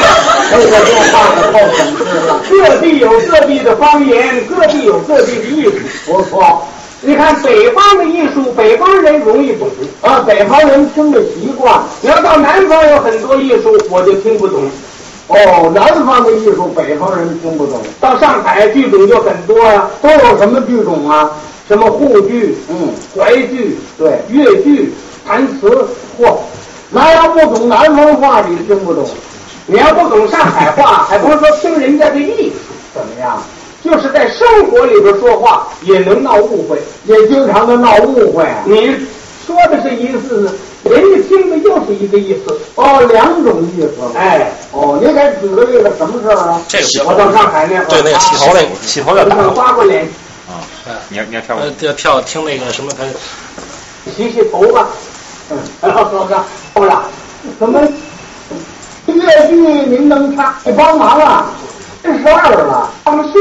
[0.02, 0.08] 呀，
[0.52, 2.40] 这话可够省事了。
[2.50, 5.72] 各地有各地的方言，各地有各地的艺术。
[6.06, 6.64] 不错。
[7.02, 9.68] 你看北方的艺术，北方人容易懂
[10.02, 11.84] 啊，北方人听得习惯。
[12.02, 14.64] 你要到南方有很多艺术，我就听不懂。
[15.28, 17.82] 哦，南方的艺术，北方人听不懂。
[18.00, 21.30] 到上海剧种就很多呀、都有什么剧种啊？
[21.68, 24.94] 什么沪剧，嗯，淮剧，对，越剧，
[25.28, 25.88] 弹词，
[26.20, 26.36] 嚯，
[26.96, 29.06] 那要不懂南方话，你听不懂。
[29.66, 33.44] 你要不懂上海话，还不是说听人家的艺术，怎么样？
[33.84, 38.46] 就是在生活里边说话也能闹误会，也经常的闹误会。
[38.66, 38.96] 你
[39.46, 42.58] 说的是一个字，人家听的又是一个意思。
[42.76, 44.18] 哦，两种意思。
[44.18, 46.62] 哎，哦，你给举个例子，什么事儿啊？
[46.70, 50.08] 这个我到上海那会儿，对那个洗头那个洗头要打我花过脸，
[50.48, 50.64] 啊，
[51.10, 53.04] 你要你要跳舞呃，这跳听那个什么，他
[54.16, 54.88] 洗洗头吧。
[55.50, 56.44] 嗯，然后说说，
[57.60, 57.80] 怎么
[59.08, 60.54] 越剧您能唱？
[60.64, 61.52] 你帮忙啊！
[62.02, 63.40] 这十二了，放书。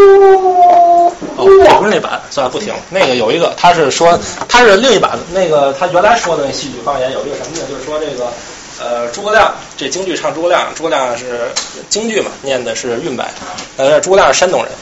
[1.36, 2.72] 哦，不是那版，算了不听。
[2.90, 4.18] 那个有一个，他是说
[4.48, 7.62] 他是另一版，那个他原来说的那戏曲方言有一个什么呢？
[7.68, 8.30] 就是说这个
[8.80, 11.52] 呃，诸葛亮这京剧唱诸葛亮，诸葛亮是
[11.88, 13.32] 京剧嘛，念的是韵白，
[13.76, 14.72] 呃，诸葛亮是山东人，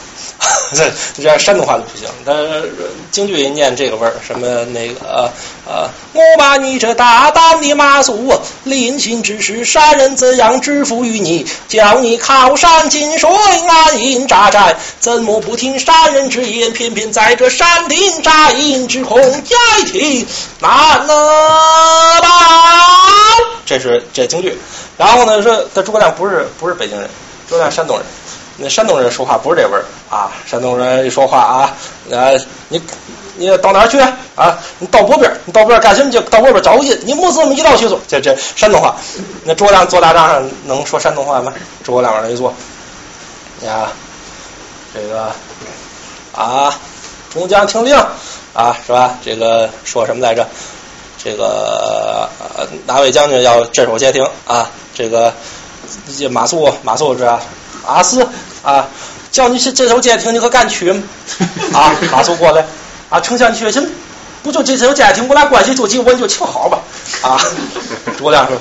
[0.73, 0.91] 这
[1.21, 2.73] 这山东话就不行，但是
[3.11, 5.31] 京剧念这个味儿，什么那个
[5.65, 11.45] 呃，我把你这大胆的马谡，临行之时，杀人怎样支付于你？
[11.67, 16.73] 叫你靠山进水，安营扎寨，怎么不听杀人之言？
[16.73, 20.25] 偏偏在这山顶扎营之空，压听
[20.59, 22.29] 难了吧？
[23.65, 24.57] 这是这京剧，
[24.97, 27.07] 然后呢说，这诸葛亮不是不是北京人，
[27.47, 28.05] 诸葛亮山东人。
[28.55, 30.31] 那山东人说话不是这味儿啊！
[30.45, 31.73] 山东人一说话啊，
[32.11, 32.39] 呃，
[32.69, 32.79] 你
[33.35, 33.99] 你到哪儿去
[34.35, 34.55] 啊？
[34.77, 36.19] 你到北边，你到北边干什么去？
[36.29, 37.99] 到北边找个人，你没这么一道去做。
[38.07, 38.95] 这这山东话。
[39.43, 41.51] 那诸葛亮坐大帐上能说山东话吗？
[41.83, 42.53] 诸葛亮往那一坐，
[43.65, 43.91] 呀，
[44.93, 45.31] 这个
[46.31, 46.71] 啊，
[47.33, 47.97] 众将听令
[48.53, 49.17] 啊，是吧？
[49.25, 50.47] 这个说什么来着？
[51.23, 54.69] 这个呃，哪位将军要镇守街亭啊？
[54.93, 55.33] 这个
[56.17, 57.41] 这马谡马谡是啊，
[57.85, 58.27] 阿四
[58.61, 58.85] 啊，
[59.31, 61.01] 叫你去镇守街亭，你可敢去吗？
[61.73, 62.65] 啊，马谡过来
[63.09, 63.89] 啊，丞相你确信？
[64.43, 66.79] 不就这守街亭，我俩关系就近，我你就请好吧。
[67.21, 67.39] 啊，
[68.17, 68.57] 诸葛亮说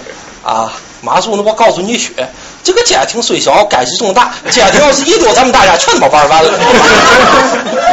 [0.49, 2.15] 啊，马谡那，我告诉你去，
[2.63, 4.33] 这个街亭虽小，干系重大。
[4.51, 6.51] 街亭要是一丢，咱们大家全他妈玩完了。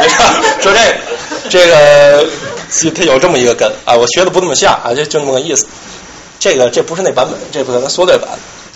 [0.00, 0.32] 你看，
[0.62, 0.78] 说这
[1.48, 2.24] 这个。
[2.94, 5.66] 他有这么一个根啊，我学的不那么像啊，就就那么个意思。
[6.38, 8.28] 这个这不是那版本，这不是缩略版。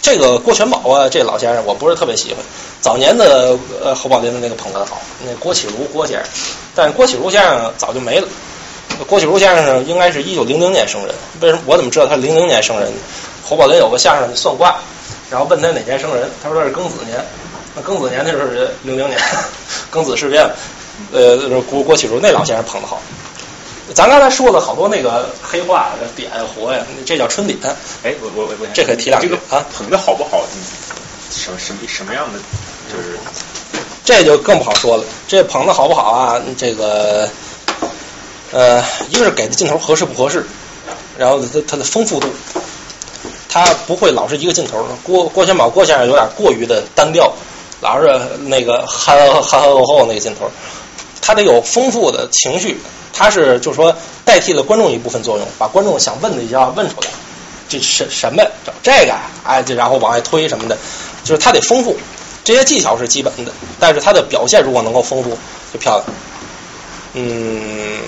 [0.02, 2.44] 这个郭全宝啊，这老先生我不是特别喜欢。
[2.80, 6.28] 早年的呃侯宝林的那个捧哏好，那郭启儒郭先生，
[6.74, 8.28] 但郭启儒先生早就没了。
[9.06, 12.92] 郭启儒先生应该是一九零零年生人，为什么我怎么知道他零零年生人？
[13.42, 14.76] 侯宝林有个相声算卦，
[15.30, 17.24] 然后问他哪年生人，他说他是庚子年。
[17.74, 19.18] 那庚子年那时候是零零年，
[19.90, 20.48] 庚子事变，
[21.12, 23.00] 呃郭郭启儒那老先生捧的好。
[23.92, 27.58] 咱刚才说了好多那个黑话点活呀，这叫春点。
[28.02, 29.64] 哎，我我我，这可以提两句啊。
[29.76, 30.42] 捧的好不好？
[31.30, 32.38] 什么什么什么样的？
[32.90, 33.18] 就是
[34.04, 35.04] 这就更不好说了。
[35.28, 36.40] 这捧的好不好啊？
[36.56, 37.28] 这个
[38.52, 40.46] 呃，一个是给的镜头合适不合适，
[41.18, 42.28] 然后它它的丰富度，
[43.48, 44.86] 它不会老是一个镜头。
[45.02, 47.32] 郭郭全宝郭先生有点过于的单调，
[47.80, 50.50] 老是那个憨憨憨厚厚那个镜头，
[51.24, 52.76] 他得有丰富的情绪。
[53.16, 57.06] 他是就是说代替了观众一部分作用，把观众想问的一些话问出来，
[57.68, 60.76] 这什什么找这个哎，就然后往外推什么的，
[61.22, 61.96] 就是他得丰富，
[62.42, 65.30] 这些技巧是基本的，但是他的表现如果能够丰富
[65.72, 66.04] 就漂亮。
[67.12, 68.00] 嗯，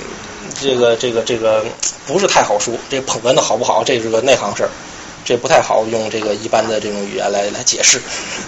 [0.60, 1.64] 这个这个这个
[2.04, 4.70] 不是太好说，这捧哏的好不好，这是个内行事儿，
[5.24, 8.02] 这不太好用这个一般的这种语言来来解释。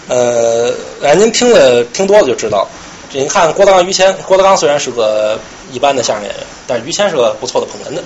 [0.09, 0.75] 呃，
[1.05, 2.67] 哎，您听了听多了就知道。
[3.11, 5.39] 这你看郭德纲、于谦，郭德纲虽然是个
[5.73, 8.03] 一般的相声演员，但于谦是个不错的捧哏的。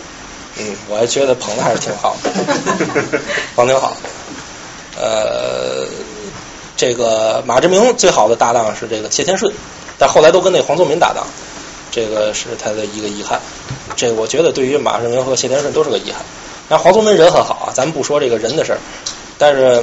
[0.58, 2.30] 嗯，我还觉得捧的还是挺好的，
[3.56, 3.96] 捧挺好。
[5.00, 5.86] 呃，
[6.76, 9.52] 这个马志明最好的搭档是这个谢天顺，
[9.98, 11.26] 但后来都跟那黄宗民搭档，
[11.90, 13.40] 这个是他的一个遗憾。
[13.96, 16.22] 这我觉得对于马志明和谢天顺都是个遗憾。
[16.68, 18.78] 但黄宗民人很好啊，咱们不说这个人的事儿，
[19.42, 19.82] 但是。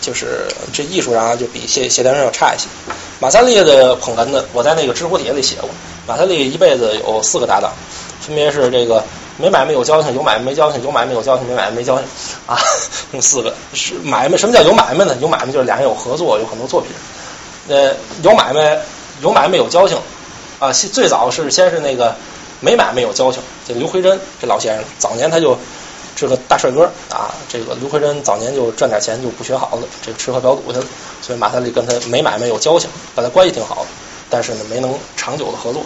[0.00, 2.66] 就是这艺术上就比谢谢天顺要差一些。
[3.18, 5.68] 马三立的捧哏的，我在那个知乎帖里写过。
[6.06, 7.70] 马三立一辈子有四个搭档，
[8.18, 9.04] 分别是这个
[9.36, 12.06] 没买卖有交情，有买卖没交情，有买卖有交情，没买卖没交情
[12.46, 12.56] 啊，
[13.12, 14.38] 那四个是买卖。
[14.38, 15.14] 什么叫有买卖呢？
[15.20, 16.90] 有买卖就是俩人有合作，有很多作品。
[17.68, 18.78] 呃，有买卖
[19.20, 19.98] 有买卖有交情
[20.58, 20.72] 啊。
[20.72, 22.16] 最早是先是那个
[22.60, 25.58] 没买卖有交情，这刘奎珍这老先生早年他就。
[26.26, 27.34] 是个大帅哥啊！
[27.48, 30.84] 这个刘奎珍早年就赚点钱就不学好了，这吃喝嫖赌去了。
[31.22, 33.88] 所以马三立跟他没买卖有交情，本来关系挺好的，
[34.28, 35.82] 但是呢没能长久的合作。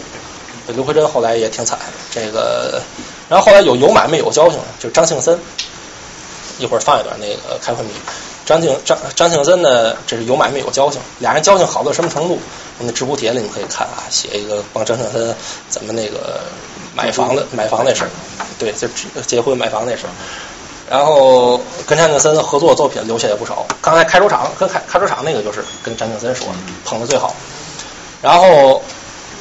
[0.67, 1.77] 刘奎珍后来也挺惨。
[2.11, 2.81] 这个，
[3.29, 5.39] 然后后来有有买卖有交情，就是张庆森。
[6.57, 7.91] 一会儿放一段那个开会秘。
[8.45, 12.39] 张庆张张庆森呢，这是有买卖有交情，俩人交情好到什么程度？
[12.79, 15.35] 那知乎帖里你可以看啊，写一个帮张庆森
[15.69, 16.41] 怎么那个。
[16.95, 18.09] 买房子买房那事儿，
[18.57, 18.87] 对，就
[19.21, 20.09] 结婚买房那事儿，
[20.89, 23.65] 然后跟张庆森合作作品留下也不少。
[23.81, 26.47] 刚才开州厂跟开开州厂那个就是跟张庆森说
[26.85, 27.35] 捧的最好。
[28.21, 28.81] 然后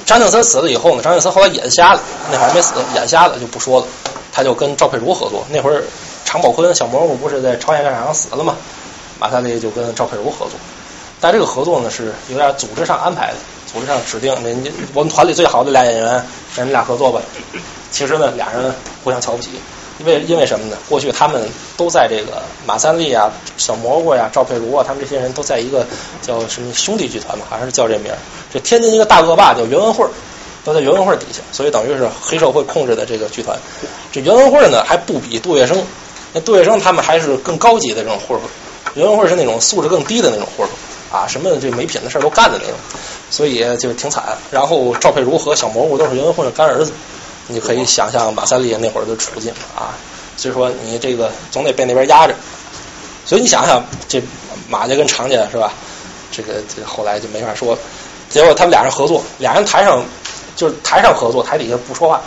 [0.05, 2.01] 张庆森死了以后呢，张庆森后来眼瞎了，
[2.31, 3.87] 那会儿还没死，眼瞎了就不说了。
[4.33, 5.85] 他就跟赵佩茹合作，那会儿
[6.25, 8.57] 常宝坤小蘑菇不是在朝鲜战场上死了吗？
[9.21, 10.59] 马三立就跟赵佩茹合作，
[11.21, 13.35] 但这个合作呢是有点组织上安排的。
[13.75, 17.21] 组织上指定，人家我们团里最好的俩演员，咱们俩合作吧。
[17.91, 18.73] 其实呢，俩人
[19.03, 19.51] 互相瞧不起，
[19.99, 20.77] 因为因为什么呢？
[20.89, 25.85] 过去他们都在这个马三立啊、小蘑菇呀、赵佩茹啊，他们这些人都在一个
[26.23, 28.19] 叫什么兄弟剧团嘛，好像是叫这名儿。
[28.53, 30.07] 这天津一个大恶霸叫袁文慧，
[30.65, 33.59] 都在袁文慧底下，所以等于是黑社会控制的这个剧团。
[34.13, 35.77] 这袁文慧呢，还不比杜月笙，
[36.33, 38.49] 那杜月笙他们还是更高级的这种混混，
[38.95, 40.77] 袁文慧是那种素质更低的那种混混
[41.13, 42.77] 啊，什么这没品的事儿都干的那种，
[43.31, 44.37] 所以就挺惨。
[44.51, 46.93] 然后赵佩茹和小蘑菇都是袁文慧的干儿子，
[47.49, 49.95] 你可以想象马三立那会儿的处境啊。
[50.37, 52.35] 所以说你这个总得被那边压着，
[53.25, 54.21] 所以你想想这
[54.69, 55.73] 马家跟常家是吧？
[56.33, 57.79] 这个这后来就没法说。
[58.29, 60.03] 结果他们俩人合作，俩人台上
[60.57, 62.21] 就是台上合作，台底下不说话。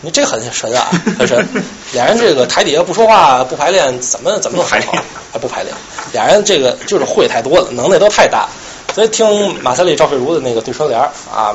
[0.00, 0.88] 你这很神啊，
[1.18, 1.46] 很神。
[1.92, 4.92] 俩人这个台底下不说话，不排练，怎么怎么都排好？
[5.32, 5.74] 还不排练？
[6.12, 8.48] 俩人这个就是会太多了，能耐都太大。
[8.94, 11.54] 所以听马三立、赵佩茹的那个对春联啊，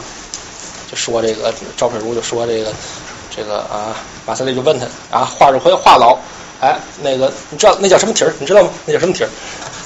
[0.90, 2.72] 就说这个赵佩茹就说这个
[3.36, 3.96] 这个啊，
[4.26, 6.16] 马三立就问他啊，华日辉话痨，
[6.60, 8.34] 哎，那个你知道那叫什么题儿？
[8.40, 8.70] 你知道吗？
[8.86, 9.30] 那叫什么题儿？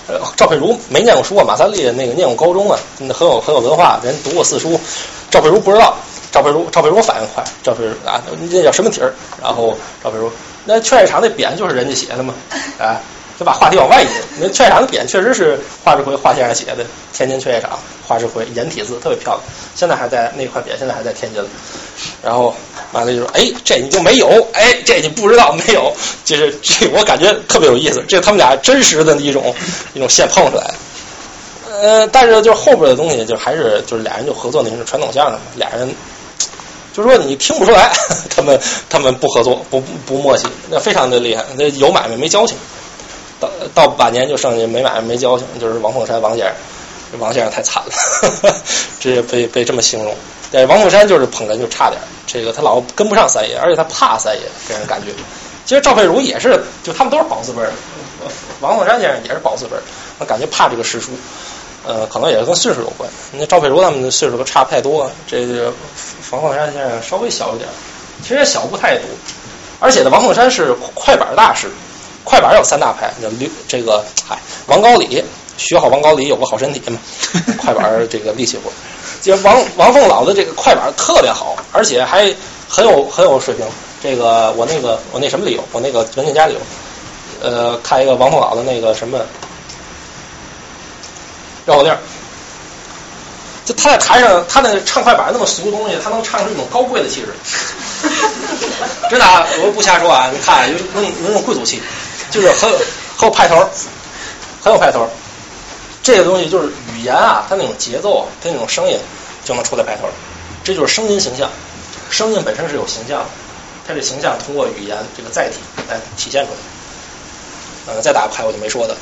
[0.07, 4.79] 呃，赵佩茹没念过书啊，马三立那个念过高中啊，很有很有文化，人读过四书。
[5.31, 5.97] 赵佩茹不知道，
[6.35, 9.13] 赵佩茹赵佩茹反应快，赵佩茹啊，那叫什么题儿？
[9.41, 10.29] 然后赵佩茹，
[10.65, 12.33] 那劝业场那匾就是人家写的嘛，
[12.77, 12.99] 啊，
[13.39, 14.09] 就把话题往外引。
[14.37, 19.43] 那劝业场的匾确实是华志辉华先生写的，天津劝业场，华志辉颜体字特别漂亮，
[19.75, 21.41] 现在还在那块匾，现在还在天津。
[22.21, 22.53] 然后
[22.91, 24.27] 完了就说：“哎，这你就没有？
[24.51, 25.93] 哎，这你不知道没有？
[26.25, 28.03] 就是这，我感觉特别有意思。
[28.09, 29.55] 这他们俩真实的一种
[29.93, 30.73] 一种现碰出来。
[31.69, 35.93] 呃，但是就是后边的东西，就还是就是俩人就合作那种传统相声，俩人
[36.95, 37.91] 就是说你听不出来，
[38.29, 38.57] 他们
[38.89, 41.43] 他们不合作，不不默契，那非常的厉害。
[41.57, 42.55] 那有买卖没交情，
[43.39, 46.55] 到到晚年就剩下没买卖没交情，就是王凤山王先生。
[47.19, 48.53] 王先生太惨了，
[48.99, 50.13] 这被被这么形容。
[50.51, 55.11] 对，王凤山就是捧哏就差点，这个他老跟不上三爷，而且他怕三爷，给人感觉。
[55.65, 57.71] 其实赵佩茹也是，就他们都是宝字辈儿，
[58.59, 59.83] 王凤山先生也是宝字辈儿，
[60.19, 61.11] 我感觉怕这个师叔。
[61.87, 63.09] 呃，可能也是跟岁数有关。
[63.33, 65.73] 那赵佩茹他们的岁数都差不太多，这个
[66.31, 67.69] 王凤山先生稍微小一点，
[68.21, 69.05] 其实也小不太多。
[69.79, 71.69] 而且呢，王凤山是快板大师，
[72.23, 75.23] 快板有三大派，叫刘这个嗨，王高礼。
[75.57, 76.99] 学好王高礼有个好身体嘛，
[77.57, 78.69] 快板这个力气活。
[79.21, 82.29] 就王王凤老的这个快板特别好，而且还
[82.67, 83.65] 很有很有水平。
[84.03, 86.59] 这个我那个我那什么里有，我那个文件夹里有，
[87.41, 89.17] 呃，看一个王凤老的那个什么
[91.65, 91.95] 绕口令。
[93.65, 97.33] 就他在台上，他那唱快板那么俗的东西，他能唱出一种高贵的气质。
[99.09, 100.29] 真的啊，我不瞎说啊！
[100.31, 100.83] 你看，有有
[101.23, 101.81] 那种贵族气，
[102.29, 102.77] 就是很有
[103.17, 103.67] 很有派头，
[104.63, 105.09] 很有派头。
[106.03, 108.99] 这个东西就是语言啊，它那种节奏，它那种声音
[109.43, 110.07] 就能出来派头，
[110.63, 111.49] 这就是声音形象。
[112.11, 113.25] 声音本身是有形象的，
[113.87, 115.57] 它这形象通过语言这个载体
[115.89, 117.93] 来体现出来。
[117.95, 118.95] 呃，再打个牌我就没说的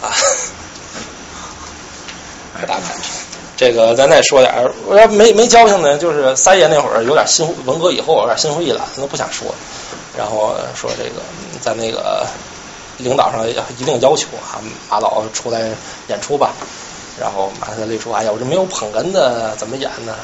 [0.00, 0.14] 啊，
[2.60, 2.94] 再打个牌。
[3.56, 9.54] 这个咱再说点儿，我要没没交情呢，就是三爷那会儿有点心，文革以后有点心灰意懒，都不想说。
[10.16, 11.20] 然后说这个
[11.60, 12.26] 在那个。
[12.98, 13.44] 领导上
[13.76, 15.58] 一定要求啊，马老出来
[16.06, 16.52] 演出吧。
[17.18, 20.14] 然后马三立说：“哎呀，我这没有捧哏的，怎么演呢？”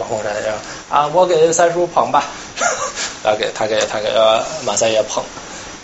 [0.00, 0.50] 王洪山说
[0.88, 2.24] ：“啊，我给三叔捧吧。”
[3.22, 4.08] 他给他给他给
[4.64, 5.22] 马三爷捧。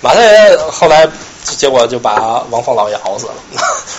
[0.03, 1.09] 马三爷后来
[1.43, 3.33] 结果就把王凤老爷熬死了。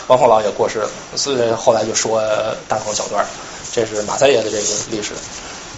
[0.05, 2.21] 王凤老爷过世了，所以后来就说
[2.67, 3.25] 单口小段
[3.71, 5.13] 这是马三爷的这个历史。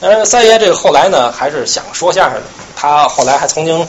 [0.02, 2.46] 呃，三爷这个后来呢，还是想说相声的。
[2.76, 3.88] 他后来还曾经。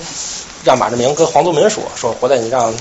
[0.65, 2.75] 让马志明跟黄宗民说说回来，你让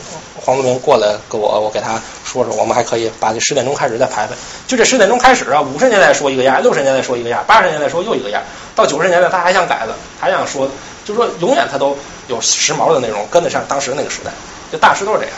[0.44, 4.34] 黄宗民过来跟我，我给他说说，我们还可以把这十点钟开始再排排。
[4.66, 8.42] 就这十点钟开始啊，五十年代说一个样，六十年代说一个样，八十年代说又一个样，
[8.76, 10.68] 到九十年代他还想改了，还想说，
[11.06, 14.32] 就说永远他都有时髦的内容，跟得上当时那个时代。
[14.72, 15.34] 这大师都是这样，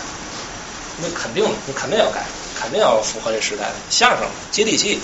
[1.01, 2.23] 那肯定你肯定要改，
[2.59, 3.69] 肯定要符合这时代。
[3.89, 4.99] 相声接地气，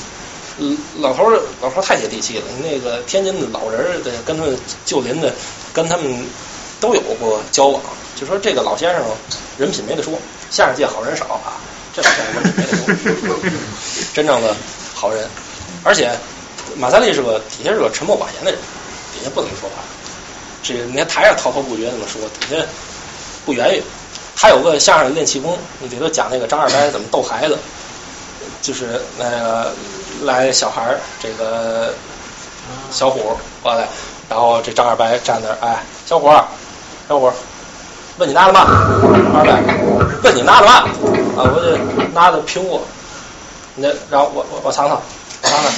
[0.99, 2.45] 老头儿老头儿太接地气了。
[2.63, 5.31] 那个天津的老人儿的跟他们旧邻的，
[5.73, 6.25] 跟他们。
[6.81, 7.81] 都有过交往，
[8.19, 9.01] 就说这个老先生
[9.57, 10.19] 人品没得说，
[10.51, 11.55] 相声界好人少啊，
[11.95, 13.39] 这老先生人品没得说，
[14.13, 14.53] 真正的
[14.93, 15.25] 好人。
[15.81, 16.11] 而且
[16.75, 18.59] 马三立是个底下是个沉默寡言的人，
[19.13, 19.75] 底下不怎么说话。
[20.63, 22.65] 这个你看台上滔滔不绝那么说，底下
[23.45, 23.83] 不言语。
[24.35, 27.57] 还有个相声练气功，里头讲那个张二白怎么逗孩子，
[28.61, 29.73] 就是那个
[30.23, 31.93] 来小孩儿这个
[32.89, 33.87] 小虎过来，
[34.29, 36.31] 然后这张二白站那儿，哎，小虎。
[37.07, 37.31] 小伙，
[38.17, 38.61] 问你拿了吗？
[39.35, 39.61] 二百。
[40.23, 40.73] 问你拿了吗？
[41.35, 41.77] 啊，我这
[42.13, 42.81] 拿的苹果。
[43.75, 45.01] 那然后我我我尝尝，
[45.41, 45.71] 我尝尝。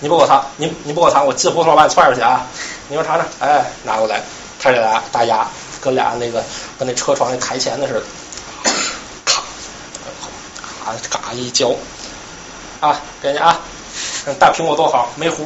[0.00, 2.46] 你不给我尝，你你不给我尝，我进胡同把你踹出去啊！
[2.90, 3.24] 你给我尝尝。
[3.38, 4.20] 哎，拿过来，
[4.60, 5.46] 他这俩大牙
[5.80, 6.42] 跟俩那个
[6.76, 8.02] 跟那车床那台钳子似的，
[9.24, 9.42] 咔，
[10.84, 11.76] 咔嘎一嚼。
[12.80, 13.60] 啊，给你啊。
[14.38, 15.36] 大苹果多好，没核，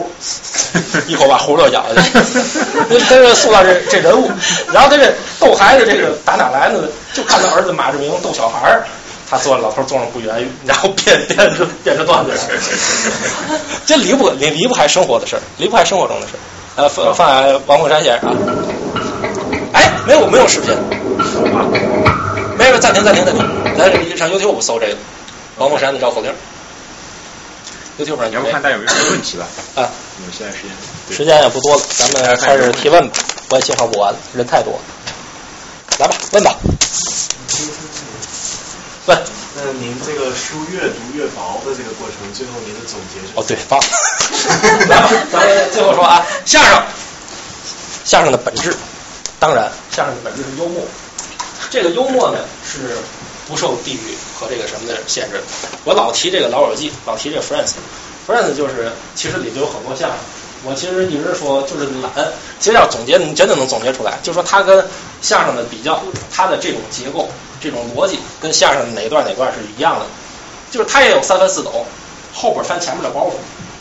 [1.06, 2.10] 一口把核都咬下去。
[2.88, 4.30] 那他这塑造这这人物，
[4.72, 6.80] 然后他这逗孩子这个打哪来呢？
[7.12, 8.86] 就看他儿子马志明逗小孩儿，
[9.30, 12.38] 他坐老头坐上不言语，然后编编着编着段子了。
[13.86, 16.40] 这离不离离不开生活的事儿，离不开生活中的事儿。
[16.76, 18.36] 呃，放放下王凤山先生啊。
[19.74, 20.76] 哎，没有没有视频，
[22.58, 23.46] 没有暂停暂停暂停，
[23.78, 24.96] 咱上 YouTube 搜这个
[25.56, 26.32] 王凤山的绕口令。
[27.96, 29.46] YouTube 上你要不看大家有没有什么问题吧？
[29.76, 29.88] 啊，
[30.18, 33.14] 我们现在时间时间也不多了，咱们开始提问吧，
[33.50, 34.80] 我也介绍不完了，人太多了。
[35.98, 36.56] 来吧，问吧。
[39.06, 39.16] 问。
[39.56, 43.32] 那您这个书越读越薄的这个过程，最后您的总结是？
[43.36, 43.78] 哦，对，放。
[44.88, 46.82] 来吧，咱们最后说啊，相声，
[48.04, 48.74] 相声的本质，
[49.38, 50.82] 当然，相声的本质是幽默。
[51.70, 52.98] 这个幽默呢，是
[53.46, 55.40] 不受地域和这个什么的限制。
[55.84, 60.18] 我老提这个《老友记》，老提这个 Friends，Friends 就是其实里头有很多相声。
[60.66, 62.10] 我其实一直说就是懒，
[62.58, 64.86] 其实要总结，你真的能总结出来，就说它跟
[65.20, 66.02] 相声的比较，
[66.32, 67.28] 它的这种结构、
[67.60, 70.06] 这种逻辑跟相声哪段哪段是一样的，
[70.70, 71.84] 就是它也有三翻四抖，
[72.32, 73.32] 后边翻前面的包袱，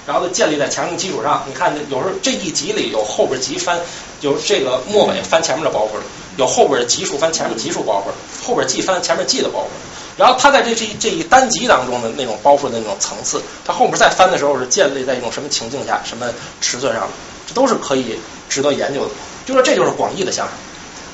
[0.06, 1.44] 然后建立在前面基础上。
[1.48, 3.80] 你看有时候这一集里有后边集翻，
[4.22, 5.90] 有这个末尾翻前面的包袱，
[6.38, 9.68] 有后边的集数翻前面集数包袱，后边记翻前面记的包袱。
[10.17, 17.09] 然后他在这这这一单集当中的那种包袱的那种层次，他后面再翻的时候是建立在一种什么情境下、什么尺寸上的，
[17.48, 19.11] 这都是可以值得研究的。
[19.45, 20.56] 就说这就是广义的相声，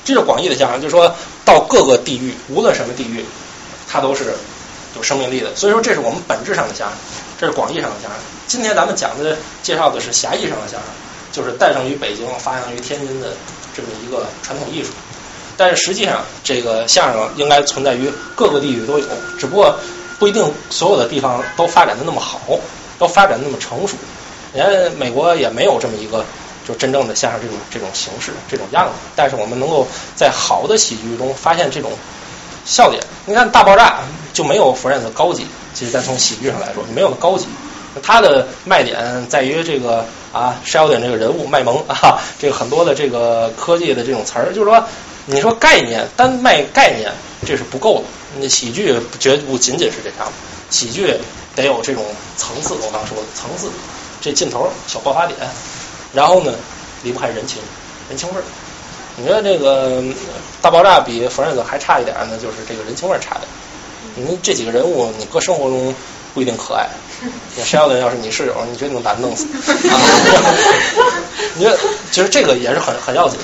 [0.04, 1.14] 这是广义的相声，就是说
[1.44, 3.24] 到各个地域，无论什么地域，
[3.88, 4.34] 它都是
[4.96, 5.54] 有生命力的。
[5.56, 6.96] 所以说，这是我们本质上的相声，
[7.40, 8.20] 这是广义上的相声。
[8.46, 10.90] 今天咱们讲的介绍的是狭义上的相声，
[11.32, 13.32] 就是诞生于北京、发扬于天津的
[13.74, 14.90] 这么一个传统艺术。
[15.60, 19.06] 但是实际上，这个相声应该存在于各个地域都有，
[19.38, 19.78] 只不过
[20.18, 22.40] 不一定所有的地方都发展的那么好，
[22.98, 23.94] 都发展那么成熟。
[24.54, 26.24] 人家美国也没有这么一个
[26.66, 28.92] 就真正的相声这种这种形式、这种样子。
[29.14, 31.92] 但是我们能够在好的喜剧中发现这种
[32.64, 33.02] 笑点。
[33.26, 34.00] 你看《大爆炸》
[34.34, 37.48] 就没有 Friends 高级，其实咱从喜剧上来说，没有高级。
[38.02, 44.82] 它的卖点在于这个啊，Sheldon 这个人物卖萌啊，这个很多的这个科技的这种词儿，就是说。
[45.26, 47.12] 你说概念单卖概念
[47.46, 48.04] 这是不够的，
[48.40, 50.32] 那喜剧绝不仅仅是这样，
[50.70, 51.14] 喜剧
[51.54, 52.04] 得有这种
[52.36, 52.74] 层次。
[52.74, 53.70] 我刚说的层次，
[54.20, 55.38] 这劲头小爆发点，
[56.12, 56.52] 然后呢
[57.02, 57.62] 离不开人情
[58.08, 58.42] 人情味儿。
[59.16, 60.02] 你说这个
[60.62, 63.48] 大爆炸比 Friends 还差一点呢，就是这个人情味儿差点。
[64.16, 65.94] 你这几个人物，你搁生活中
[66.34, 66.88] 不一定可爱。
[67.56, 69.46] 那 Sheldon 要是你室友，你绝对能把他弄死。
[71.54, 71.76] 你说，
[72.10, 73.38] 其实这个也是很很要紧。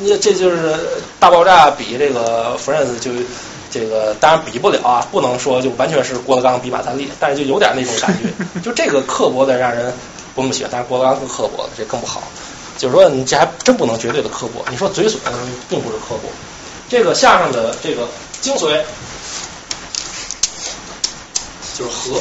[0.00, 0.76] 你这就是
[1.20, 3.10] 大爆炸比这个 Friends 就
[3.70, 8.32] 这个当然比不了啊，不能说就完全是郭德纲比马三立，但是就有点那种感觉。
[8.62, 9.92] 就这个刻薄的让人
[10.34, 12.22] 不那么喜欢，但是郭德纲更刻薄，这更不好。
[12.78, 14.64] 就是说，你这还真不能绝对的刻薄。
[14.70, 15.20] 你说嘴损
[15.68, 16.28] 并不是刻薄。
[16.88, 18.08] 这个相声的这个
[18.40, 18.80] 精髓
[21.76, 22.20] 就是和。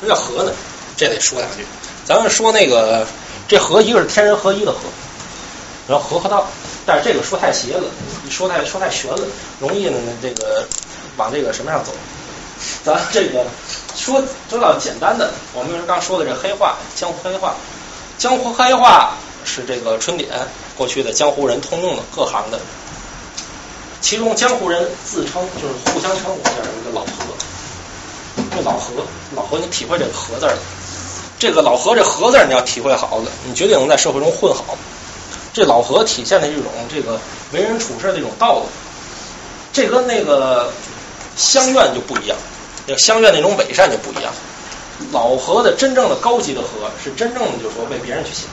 [0.00, 0.52] 什么叫和呢？
[0.96, 1.66] 这得说两句。
[2.04, 3.06] 咱们说那个
[3.48, 4.78] 这和，一个是天人合一的和，
[5.88, 6.46] 然后和和道。
[6.86, 7.82] 但是这个说太邪了，
[8.22, 9.18] 你说太说太玄了，
[9.58, 10.64] 容易呢这个
[11.16, 11.92] 往这个什么上走。
[12.84, 13.44] 咱这个
[13.96, 17.54] 说说到简单的，我们刚说的这黑话，江湖黑话，
[18.16, 20.30] 江湖黑话是这个春典
[20.76, 22.60] 过去的江湖人通用的各行的，
[24.00, 27.10] 其中江湖人自称就是互相称呼叫一个老和。
[28.56, 28.90] 这老何
[29.34, 30.56] 老何，你体会这个何字儿，
[31.38, 34.78] 这个老何这何字儿你要体会好了，你绝对能在社会中混好。
[35.52, 37.20] 这老何体现的这种这个
[37.52, 38.66] 为人处事的一种道理，
[39.74, 40.72] 这跟那个
[41.36, 42.36] 乡愿就不一样，
[42.86, 44.32] 那个乡愿那种伪善就不一样。
[45.12, 48.44] 老何的真正的高级的和，是真正的就是说为别人去想，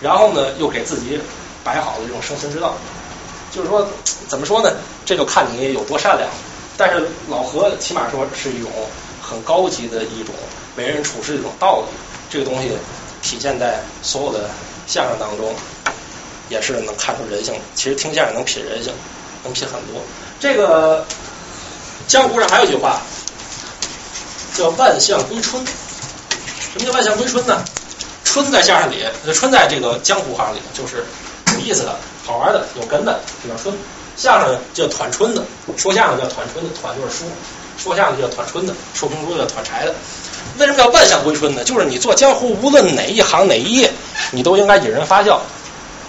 [0.00, 1.18] 然后呢又给自己
[1.64, 2.76] 摆好了这种生存之道。
[3.52, 3.88] 就是说
[4.28, 4.70] 怎么说呢？
[5.04, 6.28] 这就看你有多善良。
[6.78, 8.70] 但是老何起码说是一种
[9.28, 10.32] 很高级的一种
[10.76, 11.86] 为人处事的一种道理，
[12.30, 12.70] 这个东西
[13.22, 14.48] 体现在所有的
[14.86, 15.52] 相声当中，
[16.48, 17.54] 也是能看出人性。
[17.74, 18.92] 其实听相声能品人性，
[19.42, 20.00] 能品很多。
[20.38, 21.04] 这个
[22.06, 23.00] 江湖上还有一句话
[24.54, 25.64] 叫“万象归春”。
[26.72, 27.64] 什么叫“万象归春”呢？
[28.22, 31.04] 春在相声里，春在这个江湖行里就是
[31.54, 33.74] 有意思的、好玩的、有根的，这叫春。
[34.14, 35.42] 相声叫团春的，
[35.76, 37.26] 说相声叫团春的，团就是说，
[37.76, 39.94] 说相声叫团春的，说评书叫团柴的。
[40.58, 41.64] 为什么叫万象归春呢？
[41.64, 43.92] 就是你做江湖，无论哪一行哪一页，
[44.30, 45.40] 你都应该引人发笑，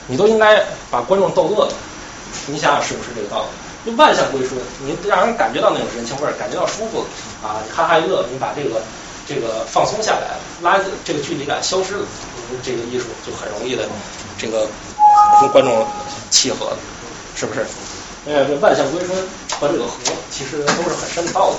[0.08, 1.74] 你都应该把观众逗乐了。
[2.46, 3.92] 你想想是不是这个道理？
[3.92, 7.06] 就万象归春，你让人感觉到那种人情味儿，感觉到舒服
[7.42, 8.82] 啊，你哈哈一乐，你把这个
[9.28, 12.06] 这个放松下来了，拉这个距离感消失了，
[12.64, 13.84] 这个艺术就很容易的
[14.38, 14.68] 这个
[15.42, 15.88] 跟观众
[16.30, 16.78] 契合了，
[17.36, 17.66] 是不是？
[18.28, 19.18] 呃，这万象归春
[19.58, 19.98] 和这个和
[20.30, 21.56] 其实都是很深的道理。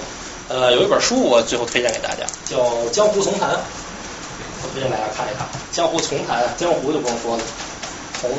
[0.49, 2.59] 呃，有一本书我最后推荐给大家，叫
[2.91, 3.51] 《江湖丛谈》，
[4.63, 5.47] 我推荐大家看一看。
[5.73, 7.43] 江湖丛谈，江湖就不用说了，
[8.21, 8.31] 丛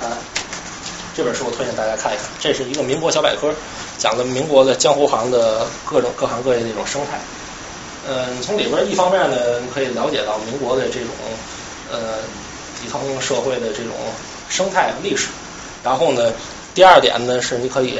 [0.00, 0.10] 谈
[1.16, 2.26] 这本书我推荐大家看一看。
[2.40, 3.54] 这是一个民国小百科，
[3.98, 7.20] 讲的民国的江湖行的各种各行各业的一种生态。
[8.08, 9.36] 嗯，从里边一方面呢，
[9.72, 11.10] 可以了解到民国的这种
[11.90, 12.18] 呃
[12.80, 13.92] 底层社会的这种
[14.48, 15.28] 生态历史。
[15.84, 16.32] 然后呢，
[16.78, 17.98] 第二点呢是你可以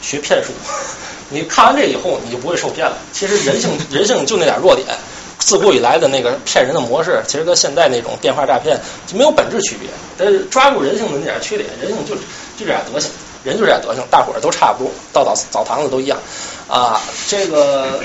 [0.00, 0.52] 学骗术。
[1.28, 2.96] 你看完这以后，你就不会受骗了。
[3.12, 4.86] 其实人性 人性就那点弱点，
[5.40, 9.88] 自古以来的那个骗人的模式，其实跟现在那种电话诈骗就没有本质区别。
[10.16, 12.20] 但是抓住人性的那点缺点，人性就就
[12.60, 13.10] 这点德行，
[13.42, 16.16] 人就这点德行，大伙儿都差不多，到澡澡堂子都一样
[16.68, 17.00] 啊。
[17.26, 17.98] 这个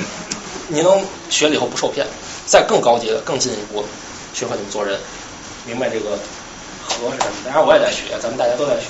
[0.68, 2.08] 你能学了以后不受骗，
[2.48, 3.88] 再更高级的、更进一步的，
[4.34, 5.00] 学会怎么做人，
[5.64, 6.18] 明白这个
[6.82, 7.34] 和是什么。
[7.46, 8.88] 当然我也在学，咱们大家都在学，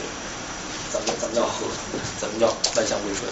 [0.91, 1.65] 怎么怎么叫和，
[2.19, 3.29] 怎么叫万象归春。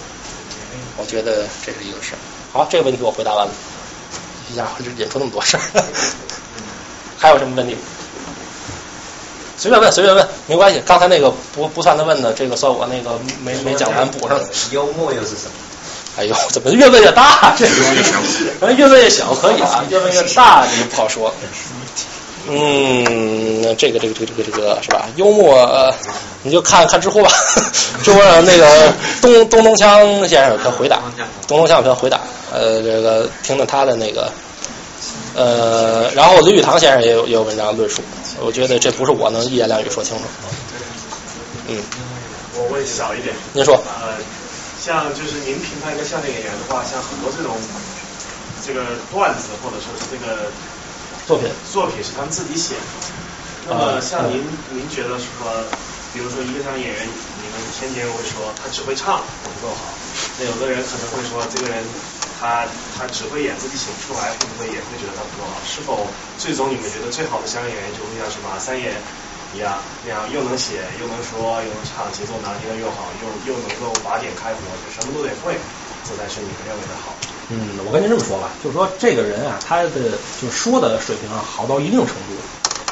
[0.97, 2.19] 我觉得这是一个事儿。
[2.51, 3.51] 好，这个问题我回答完了。
[4.51, 4.67] 一下
[4.97, 5.61] 引出那么多事儿，
[7.17, 7.75] 还有什么问题？
[9.57, 10.81] 随便问，随便问，没关系。
[10.85, 14.39] 刚才那个不不算他问的，这个算我那个没没讲完补上。
[14.71, 15.51] 幽默又是什么？
[16.17, 17.55] 哎呦，怎么越问越大？
[17.57, 21.33] 这越问越小可以啊，越问越大这个不好说。
[22.47, 25.07] 嗯，这个这个这个这个这个是吧？
[25.15, 25.91] 幽默，呃、
[26.43, 27.29] 你就看看知乎吧。
[28.03, 31.01] 知乎上那个东东东锵先生有篇回答，
[31.47, 32.21] 东东锵有篇回答，
[32.53, 34.31] 呃，这个听听他的那个，
[35.33, 38.03] 呃，然后李宇堂先生也有也有文章论述。
[38.39, 40.23] 我觉得这不是我能一言两语说清楚。
[41.67, 41.81] 嗯，
[42.53, 43.33] 我问小一点。
[43.53, 43.73] 您说。
[43.75, 44.17] 呃，
[44.79, 47.57] 像就是您评判一个相声演员的话，像很多这种
[48.67, 50.51] 这个段子或者说是这个。
[51.25, 52.81] 作品作品是他们自己写的。
[53.65, 55.65] 那么像您，您觉得说，
[56.13, 59.89] 比如说一个相声演员，你们天天会说他只会唱不够好，
[60.37, 61.81] 那有的人可能会说这个人
[62.37, 65.57] 他他只会演自己写不出来，会不会也会觉得他不够好？
[65.65, 66.05] 是否
[66.37, 68.93] 最终你们觉得最好的相声演员就会像什么三爷
[69.51, 75.57] 一样，那样又能写又能说又能唱，节奏拿捏的又好，又又能够把点开活，就什么都得会，
[76.05, 77.17] 这才是你们认为的好。
[77.49, 79.89] 嗯，我跟您这么说吧，就是说这个人啊，他的
[80.41, 82.33] 就是说的水平啊好到一定程度，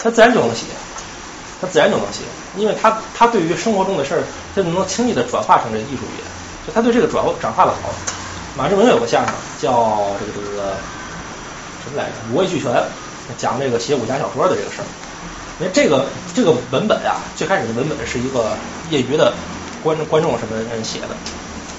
[0.04, 0.66] 他自然就能写，
[1.60, 2.22] 他自然就能写，
[2.56, 4.24] 因为他他对于生活中的事儿，
[4.54, 6.26] 他就能轻易的转化成这艺术语言，
[6.68, 7.90] 就他对这个转转化的好。
[8.56, 10.76] 马志明有个相声叫这个这个
[11.84, 12.72] 什么来着，五味俱全，
[13.36, 14.86] 讲这个写武侠小说的这个事儿。
[15.60, 18.56] 因为这个这个文本啊，最开始的文本是一个
[18.92, 19.34] 业余的
[19.82, 21.10] 观观众什么人写的，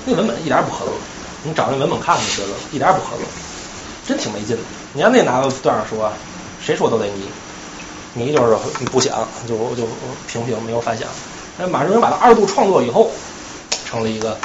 [0.05, 0.93] 那文本一点也不合格。
[1.45, 3.23] 你找那文本看看就知道了，一点也不合格，
[4.07, 4.63] 真挺没劲的。
[4.95, 6.11] 你要那拿个段上说，
[6.65, 7.25] 谁说都得迷，
[8.15, 8.57] 迷就是
[8.87, 9.87] 不想，就就
[10.27, 11.07] 平平没有反响。
[11.59, 13.11] 那马志明把他二度创作以后，
[13.85, 14.39] 成了一个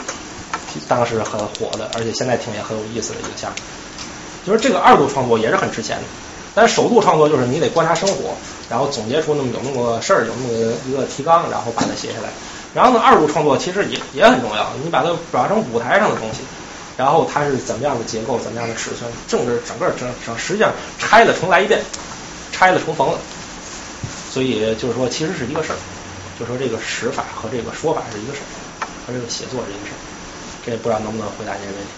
[0.87, 3.57] 当时很火的，而且现在听也很有意思的一个项目。
[4.45, 6.03] 就是这个二度创作也是很值钱的，
[6.53, 8.35] 但是首度创作就是你得观察生活，
[8.69, 12.29] 然后总结出那么有那么个事儿，有那么一个提纲，然后把它写下来。
[12.73, 16.39] 然后呢，二度创作其实也也很重要，你把它转化成舞台上的东西。
[16.99, 21.79] 然后它是怎么样的结构，怎么样的尺寸，政治整个整整实际上拆了重来一遍，
[22.51, 23.17] 拆了重缝了。
[24.29, 25.79] 所以就是说，其实是一个事儿，
[26.37, 29.99] 就说这个史法和这个说法是一个事儿，和这个写作是一个事儿。
[30.65, 31.91] 这不知道能不能回答您的问题。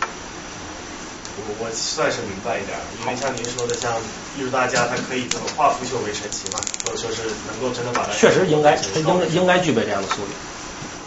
[1.50, 3.98] 我我算是明白一点，因为像您说的，像
[4.38, 10.32] 艺术大家他可以这种化腐朽为神奇嘛，或者说是能够真的把它确实应该，他应应该具备这样的素质，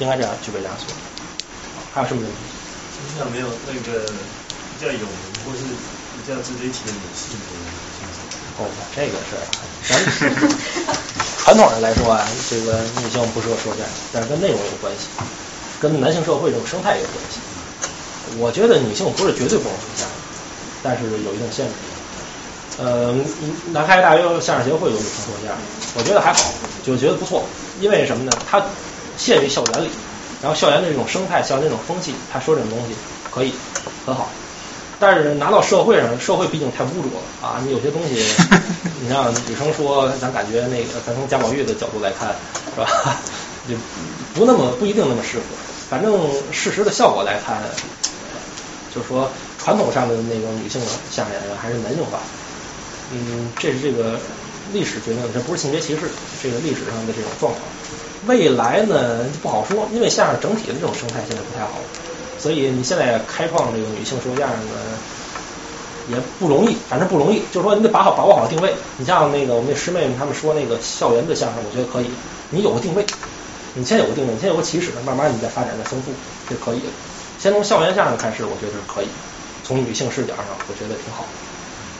[0.02, 0.98] 应该这样具备这样的素质。
[1.94, 2.36] 还有什么问题？
[3.15, 4.02] 身上没有那个
[4.75, 5.15] 比较有名
[5.47, 5.62] 或是
[6.18, 7.47] 比较值得一提的女性的
[8.59, 9.39] 哦，这个是，
[9.86, 9.94] 咱
[11.39, 15.07] 传统上来说啊，这个女性不适合说相声，但是跟内容有关系，
[15.81, 17.39] 跟男性社会这种生态有关系。
[18.39, 20.17] 我觉得女性不是绝对不能说相声，
[20.83, 21.73] 但是有一定限制。
[22.78, 23.15] 呃，
[23.70, 26.52] 南开大学相声协会有女生说相声，我觉得还好，
[26.84, 27.44] 就觉得不错。
[27.78, 28.33] 因为什么呢？
[28.51, 28.65] 它
[29.17, 29.91] 限于校园里。
[30.44, 32.94] 然后校园的这种生态，校园这种风气，他说这种东西
[33.31, 33.50] 可以
[34.05, 34.28] 很好，
[35.00, 37.62] 但是拿到社会上，社会毕竟太污浊了啊！
[37.64, 38.23] 你有些东西，
[39.00, 42.28] 你像女生说，咱感觉那个，咱从贾宝玉的角度来看，
[42.74, 43.16] 是吧？
[43.66, 43.74] 就
[44.34, 45.44] 不那么不一定那么适合。
[45.89, 46.12] 反正
[46.52, 47.62] 事实的效果来看，
[48.94, 50.78] 就是说传统上的那种女性
[51.10, 52.18] 相声演员还是男性化。
[53.12, 54.20] 嗯，这是这个
[54.74, 56.02] 历史决定的，这不是性别歧视，
[56.42, 57.62] 这个历史上的这种状况。
[58.27, 61.73] 未来呢不好说，因为相声整体的这种生态现在不太好，
[62.39, 64.73] 所以你现在开创这个女性说相声呢，
[66.09, 67.43] 也不容易，反正不容易。
[67.53, 68.75] 就是说，你得把好把握好定位。
[68.99, 72.11] 你像那个我们那师妹们他们说那个校园的相声，我觉得可以。
[72.51, 73.05] 你有个定位，
[73.75, 76.12] 你先有个定位，你先有个起始，慢慢你再发展再丰富，
[76.49, 76.86] 这可以的。
[77.39, 79.07] 先从校园相声开始，我觉得是可以。
[79.65, 81.25] 从女性视角上，我觉得挺好。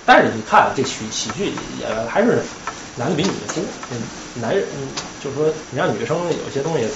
[0.07, 1.47] 但是你看这喜喜剧
[1.81, 2.43] 演员还是
[2.97, 3.63] 男的比女的多。
[4.41, 4.67] 男人，
[5.23, 6.87] 就是说你让女生有些东西，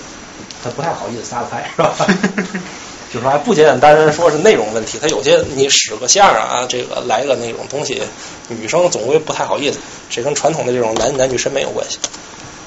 [0.63, 1.95] 她不太好意思撒得开，是吧？
[3.09, 8.03] 就是说还不简简单单说是内容问题，他有些你使个相啊，这个来个那种东西，
[8.49, 9.79] 女生总归不太好意思。
[10.11, 11.99] 这跟传统的这种男男女审美有关系。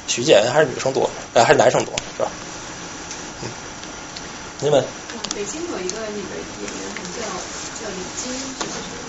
[0.07, 2.29] 喜剧演员还是女生多，呃，还是男生多，是吧？
[3.43, 3.49] 嗯，
[4.61, 4.83] 您问。
[5.35, 7.21] 北京有一个那个演员，叫
[7.79, 8.33] 叫李菁，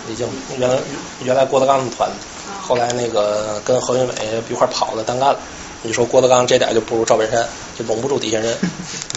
[0.08, 0.28] 李菁，
[0.58, 0.78] 原来
[1.24, 2.10] 原来郭德纲的团，
[2.60, 4.14] 后来那个跟何云伟
[4.50, 5.38] 一块跑了单干了。
[5.84, 7.44] 你说郭德纲这点就不如赵本山，
[7.76, 8.56] 就拢不住底下人，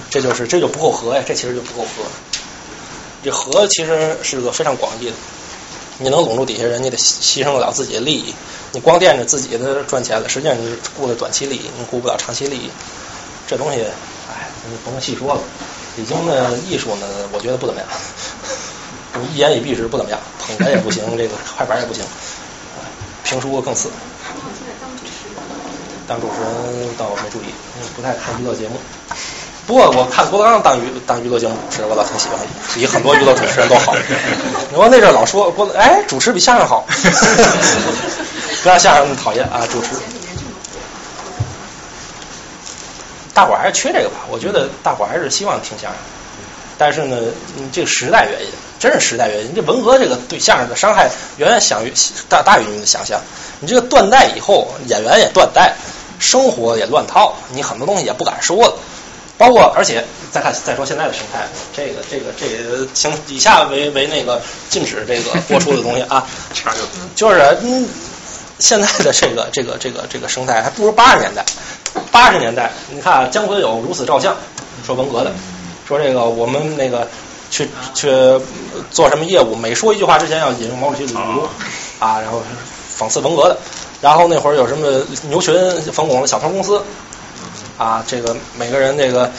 [0.10, 1.90] 这就是这就不够和呀，这其实就不够和。
[3.24, 5.14] 这和其实是个非常广义的，
[6.00, 8.34] 你能拢住底下人，你得牺牲得了自己的利益。
[8.72, 12.70] 你光惦着自己的赚钱了，实际上你是顾的短期利益，你顾不了长期利益。
[13.48, 13.82] 这东西，
[14.28, 15.42] 哎，你不能细说了。
[15.98, 17.88] 李菁的艺术呢，我觉得不怎么样，
[19.22, 20.20] 你一言以蔽之，不怎么样。
[20.40, 22.04] 捧哏也不行，这个快板也不行，
[23.26, 23.90] 评书更次。
[26.08, 27.45] 当主持人倒没注意，
[27.95, 28.80] 不太看娱乐节目。
[29.66, 32.38] 不过我看郭德纲当娱当娱乐节目主持，我倒挺喜欢，
[32.76, 33.95] 比很多娱乐主持人都好。
[34.70, 36.86] 你说那阵老说郭，哎，主持比相声好，
[38.62, 39.88] 不让相声那么讨厌啊，主持。
[43.34, 44.18] 大伙儿还是缺这个吧？
[44.30, 46.00] 我觉得大伙儿还是希望听相声，
[46.78, 47.18] 但是呢，
[47.72, 48.48] 这个时代原因，
[48.80, 49.54] 真是时代原因。
[49.56, 51.94] 这文革这个对相声的伤害远远小于
[52.30, 53.20] 大大于你的想象。
[53.60, 55.76] 你这个断代以后，演员也断代。
[56.18, 58.74] 生活也乱套，你很多东西也不敢说了，
[59.38, 61.45] 包括而且再看再说现在的生态，
[61.76, 66.78] 这个这个这个行，以下为为那个禁止这个播出的东西啊，这就
[67.16, 67.86] 就是嗯，
[68.60, 71.44] 现在的这个这个这个这个生态还不如八十年代，
[72.14, 74.34] 八十年代你看姜昆有如此照相，
[74.86, 75.34] 说文革的，
[75.88, 77.08] 说这个我们那个
[77.50, 78.10] 去去
[78.92, 81.48] 做什么业务，每说一句话之前要引用毛主席语录
[82.00, 82.42] 啊，然后
[82.98, 83.58] 讽刺文革的。
[84.02, 85.56] 然后那会儿有什么牛群
[85.94, 86.82] 冯巩的小偷公司，
[87.78, 89.32] 啊，这个每个人这个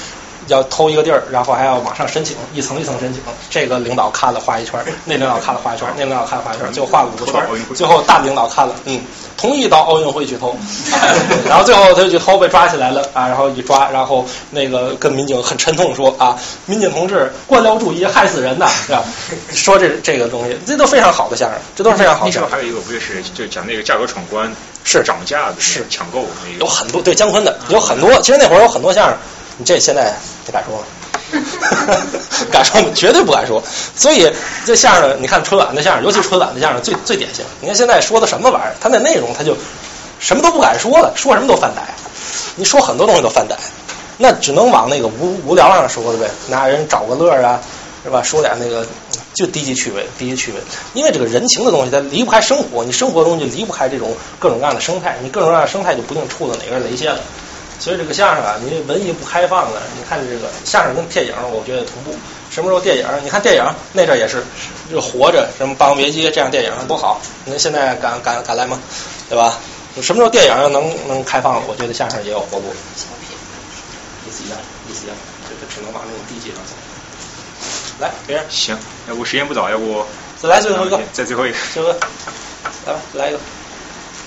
[0.47, 3.23] 要偷一个地儿，然后还要往上申请，一层一层申请。
[3.51, 7.43] 这个领导看了画一圈，那领导看了画一圈，那领导看了画一圈，最后画了五个圈。
[7.75, 9.01] 最后大领导看了，嗯，
[9.37, 10.57] 同意到奥运会去偷，
[11.49, 19.05] 然后最后他就去偷，被抓起来了啊，然后一抓，然后那个跟民警很沉痛说啊，民警同志，官僚主义害死人呐，是吧？
[19.53, 22.27] 说这这个东西，这都非常好的相声，这都是非常好的。
[22.27, 24.51] 那时候还有一个不就是就讲那个价格闯关。
[24.89, 26.25] 是涨价的，是抢购，
[26.61, 28.09] 有很多对姜昆的有很多。
[28.23, 29.19] 其实那会儿有很多相声，
[29.59, 30.87] 你这现在不敢说了，
[32.51, 33.63] 敢说吗 绝对不敢说。
[33.95, 34.31] 所以
[34.65, 37.45] 这相声，你看春晚的相声，尤其春晚的相声最最典型。
[37.61, 39.57] 你看现在说的什么玩意儿，他那内容他就
[40.19, 41.81] 什么都不敢说了，说什么都犯歹。
[42.57, 43.55] 你说很多东西都犯歹，
[44.19, 47.61] 那只能往那个无无聊上说的呗，拿人找个乐啊，
[48.05, 48.23] 是吧？
[48.23, 48.87] 说点那个。
[49.37, 50.59] 就低级趣味，低级趣味，
[50.95, 57.21] 因为这个人情的东西它离不开生活，你生活中就离不开这种各种各样的生态，你各种各样的生态就不定触到哪根雷线了。
[57.79, 62.15] 所以这个相声啊，你文艺不开放的，你看这个相声跟电影，我觉得同步。
[62.51, 63.07] 什么时候电影？
[63.23, 64.43] 你看电影那阵也是，
[64.91, 68.81] 就活着什么《霸王别姬》这样电影多好，您现在敢敢敢来吗？
[69.29, 69.59] 对吧？
[70.01, 71.63] 什么时候电影能能开放了？
[71.67, 72.65] 我觉得相声也有活路。
[74.27, 75.17] 意思一样，意思一样，
[75.49, 76.75] 就就只能往那种低级上走。
[78.01, 78.77] 来，别人行，
[79.09, 80.05] 要不时间不早，要不
[80.41, 81.99] 再来最后一个，再最后一个，最后一个，
[82.87, 83.39] 来吧，来一个，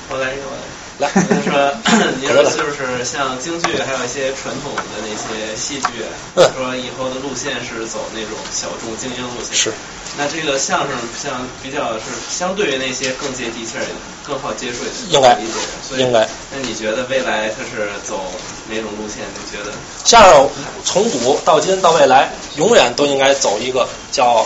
[0.09, 0.61] 我来一个，我来，
[0.99, 1.73] 来， 就说，
[2.19, 6.03] 你说是不是像京剧，还有一些传统的那些戏剧，
[6.35, 9.55] 说以后的路线是走那种小众精英路线？
[9.55, 9.73] 是。
[10.17, 10.89] 那这个相声
[11.21, 13.85] 像比较是相对于那些更接地气儿、
[14.27, 16.27] 更好接触、应该理解的，所以应该。
[16.51, 18.19] 那你觉得未来它是走
[18.67, 19.23] 哪种路线？
[19.23, 19.71] 你觉得？
[20.03, 20.49] 相声
[20.83, 24.45] 从古到今到未来，永远都应该走一个叫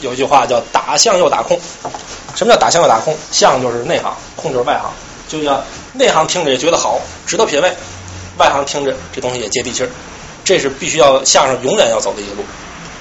[0.00, 1.60] 有一句话叫打相又打空。
[2.34, 3.16] 什么叫打相又打空？
[3.30, 4.90] 相就是内行，空就是外行。
[5.28, 7.68] 就要内行听着也觉得好，值得品味；
[8.38, 9.88] 外行听着这东西也接地气儿。
[10.44, 12.44] 这是必须要相声永远要走的一路，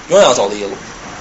[0.09, 0.71] 永远要走的一路。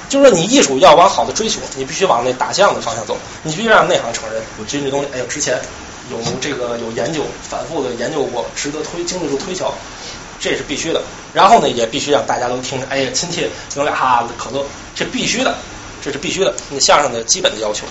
[0.08, 3.16] 就是说，你艺术要往好的追求，你必须往那打相的方向走。
[3.42, 5.58] 你必须让内行承认，我这东西，哎呦，之前
[6.10, 9.72] 有这个有研究，反复的研究过，值得推，经得住推敲，
[10.38, 11.00] 这是必须的。
[11.32, 14.64] 然后呢，也必须让大家都听着，哎呀，亲切，有俩哈可乐，
[14.94, 15.56] 这必须的，
[16.04, 16.54] 这是必须的。
[16.68, 17.86] 你相声的基本的要求，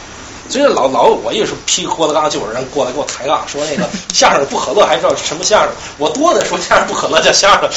[0.51, 5.71] 所以老老我也是批郭德纲，就有人过来给我抬杠，说那个 相声不可乐还知道什么相声？
[5.97, 7.69] 我多的说相声不可乐叫相声，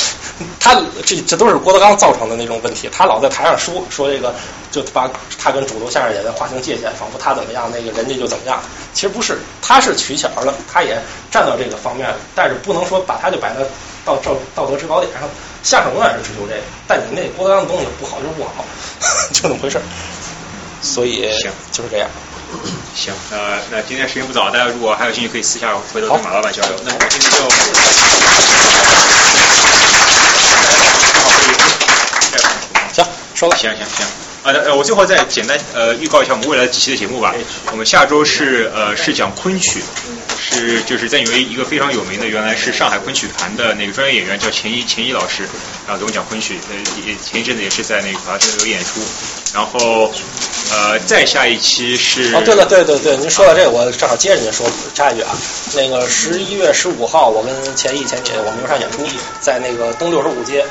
[0.58, 0.74] 他
[1.06, 2.88] 这这都是郭德纲造成的那种问题。
[2.90, 4.34] 他老在台上说说这个，
[4.72, 8.60] 就把他跟主流相声演员划清界限，仿佛他怎么样，那个人家就怎么样。
[8.92, 13.60] 其实不是，他是取巧了，他也站到这个方面了，但是不能说把他就摆到
[14.04, 15.22] 到道道德制高点上。
[15.62, 18.64] 相声永远是追求这个，但你那郭德纲的东西不好就是不好，
[19.32, 19.82] 就那么回事儿。
[20.82, 21.22] 所以
[21.72, 22.10] 就是这样。
[22.94, 26.72] 行，呃，那今天时间不早，大家如果还有兴趣，可以私下回头跟马老板交流。
[26.84, 27.36] 那我们今天就。
[32.92, 33.56] 行，收了。
[33.56, 34.06] 行行行。
[34.44, 37.34] 啊，呃，我最后再简单呃预告一下我们未来几期的节目吧。
[37.72, 39.82] 我们下周是呃是讲昆曲，
[40.54, 45.42] 是就是在纽约一个非常有名的，原来是上海昆曲团的那个专业演员叫钱一钱一老师，
[45.86, 49.00] 然后给我们讲昆曲，呃也前一阵子也是在那个华盛顿有演出，
[49.52, 50.10] 然后
[50.72, 55.36] 呃再下一期是哦，对了，对对对，您说到这个，我正好接着您说插一句啊，
[55.74, 59.04] 那个十一月十五号，我跟钱一、钱姐我们有场演出，
[59.40, 60.64] 在那个东六十五街。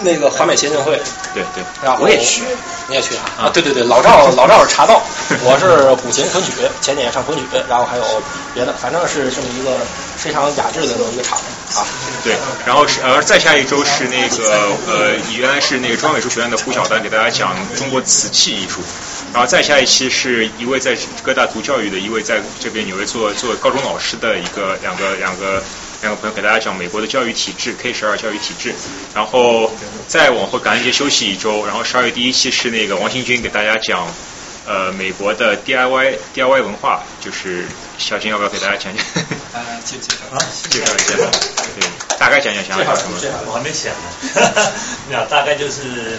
[0.00, 1.00] 那个华美协进会，
[1.32, 2.42] 对对，然后我也去，
[2.88, 3.46] 你也去啊？
[3.46, 5.02] 啊，对对对，老赵 老赵是茶道，
[5.44, 8.04] 我是古琴昆曲，前年上昆曲，然后还有
[8.52, 9.70] 别的，反正是这么一个
[10.16, 11.38] 非常雅致的这么一个场
[11.74, 11.86] 啊。
[12.24, 12.34] 对，
[12.66, 18.80] 然后是呃再下一周是那个呃原来是那个中央美术学院的胡晓丹给大家讲中国瓷器艺术，
[19.32, 25.44] 然后再下一期是一位在哥大读教育的一位在这边纽约做做高中老师的一个两个两个。
[25.44, 25.62] 两个
[26.16, 28.74] 朋友给大家讲美国的教育体制 K 十二教育体制，
[29.14, 29.70] 然后
[30.08, 34.06] 再往后感恩节休息一周，然后十二月第一期是那个王新军给大家讲
[34.66, 37.66] 呃美国的 DIY DIY 文化，就是
[37.98, 39.04] 小新要不要给大家讲讲？
[39.54, 40.38] 啊，介介绍啊，
[40.70, 41.16] 介绍一下，
[41.78, 41.86] 对，
[42.18, 43.18] 大概讲讲想讲什么？
[43.46, 44.72] 我还没想呢，
[45.10, 46.18] 那大概就是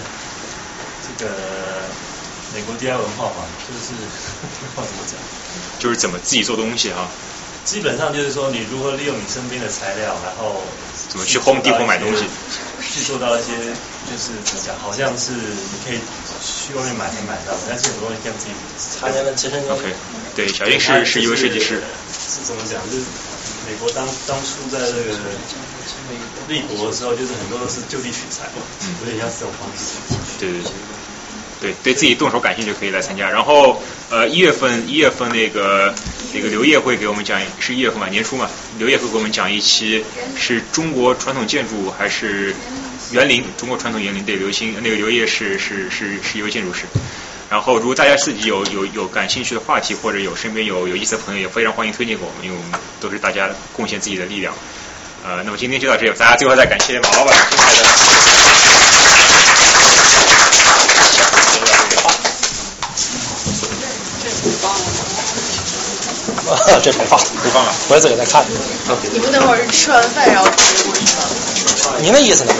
[1.19, 1.31] 这个
[2.53, 3.93] 美国 DIY 文化嘛，就是
[4.75, 5.19] 话怎么讲？
[5.79, 7.07] 就是怎么自己做东西哈。
[7.65, 10.63] 基本上就是说，你如何利用你身边的材料，然后
[11.09, 12.23] 怎么去 Home Depot 买东西，
[12.93, 13.51] 去做到一些
[14.09, 15.99] 就是怎么讲，好像是你可以
[16.45, 18.53] 去外面买可以买到，但是很多东西要自己。
[18.99, 19.79] 常年的亲身经历。
[19.79, 19.95] OK，
[20.35, 21.83] 对，小英是是一位设计师。
[22.07, 22.79] 是怎么讲？
[22.89, 23.05] 就是
[23.65, 25.17] 美国当当初在这个
[26.47, 29.97] 立国的时候，就是很多都是就地取材，嗯，有点像这种方式。
[30.37, 30.71] 对对对。
[31.61, 33.29] 对，对自己动手感兴趣可以来参加。
[33.29, 35.93] 然后，呃，一月份一月份那个
[36.33, 40.03] 那个刘烨会给我们讲，是一月份吧，年初嘛，刘烨会给我们讲一期
[40.37, 42.53] 是中国传统建筑还是
[43.11, 43.43] 园林？
[43.57, 46.83] 中国传统园林对，刘星那个刘烨是是是是一位建筑师。
[47.47, 54.53] 然后，如果大家自己有有有感兴趣的话题，或者有身边有有意思的朋友，也非常欢迎推荐给我们，因为我们都是大家贡献自己的力量。
[55.23, 58.84] 呃，那么今天就到这里，大家最后再感谢马老板精彩的。
[66.81, 68.45] 这没放，不放了，我自己在看。
[69.11, 71.95] 你不等会儿是吃完饭然后直接过去吗？
[71.99, 72.53] 你那意思呢？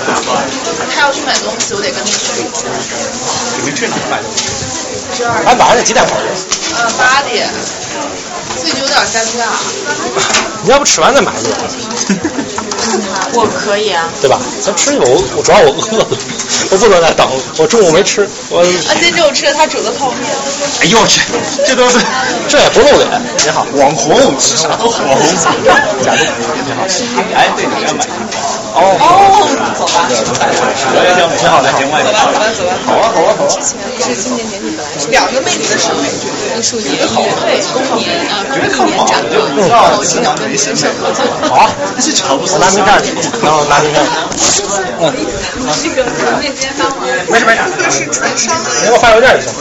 [0.93, 2.43] 他要去买东西，我得跟他去。
[3.57, 4.43] 你们去哪买东西？
[5.15, 5.43] 十二。
[5.45, 6.23] 哎，晚上几点跑去？
[6.75, 7.47] 呃，八点。
[8.61, 9.43] 最近有点尴尬。
[10.63, 11.49] 你要不吃完再买去？
[13.33, 14.09] 我可以啊。
[14.21, 14.39] 对吧？
[14.63, 16.07] 咱吃一口，我主要我饿了，
[16.71, 17.27] 我不能再等。
[17.57, 18.61] 我中午没吃，我。
[18.61, 20.21] 啊，今天中午吃了他煮的泡面。
[20.81, 21.21] 哎呦我去，
[21.67, 21.99] 这都是，
[22.47, 23.21] 这也不露脸。
[23.43, 25.03] 你好，网红吃啥都好。
[25.03, 25.25] 网红。
[26.03, 26.25] 假的。
[26.65, 26.87] 你好。
[27.35, 28.07] 哎，对，你要买。
[28.75, 28.99] 哦。
[28.99, 29.07] 哦，
[29.75, 30.05] 走吧。
[30.05, 32.71] 我也想挺好的，另外走吧，走吧，走吧。
[32.85, 33.47] 好啊，好啊，好啊。
[33.47, 33.71] 之前
[34.03, 39.39] 是今年年底本来是两个妹子的审美艺术节，对，公年啊，公益年展的，
[39.69, 41.23] 然后今年跟新生合作。
[41.47, 41.71] 好啊，
[42.29, 44.03] 我拿名片去，然后拿名片。
[44.99, 45.13] 嗯。
[45.81, 46.03] 这个
[46.39, 46.99] 面间当晚。
[47.27, 47.61] 没事没事。
[47.91, 48.55] 是纯商。
[48.81, 49.53] 你给我发邮件就行。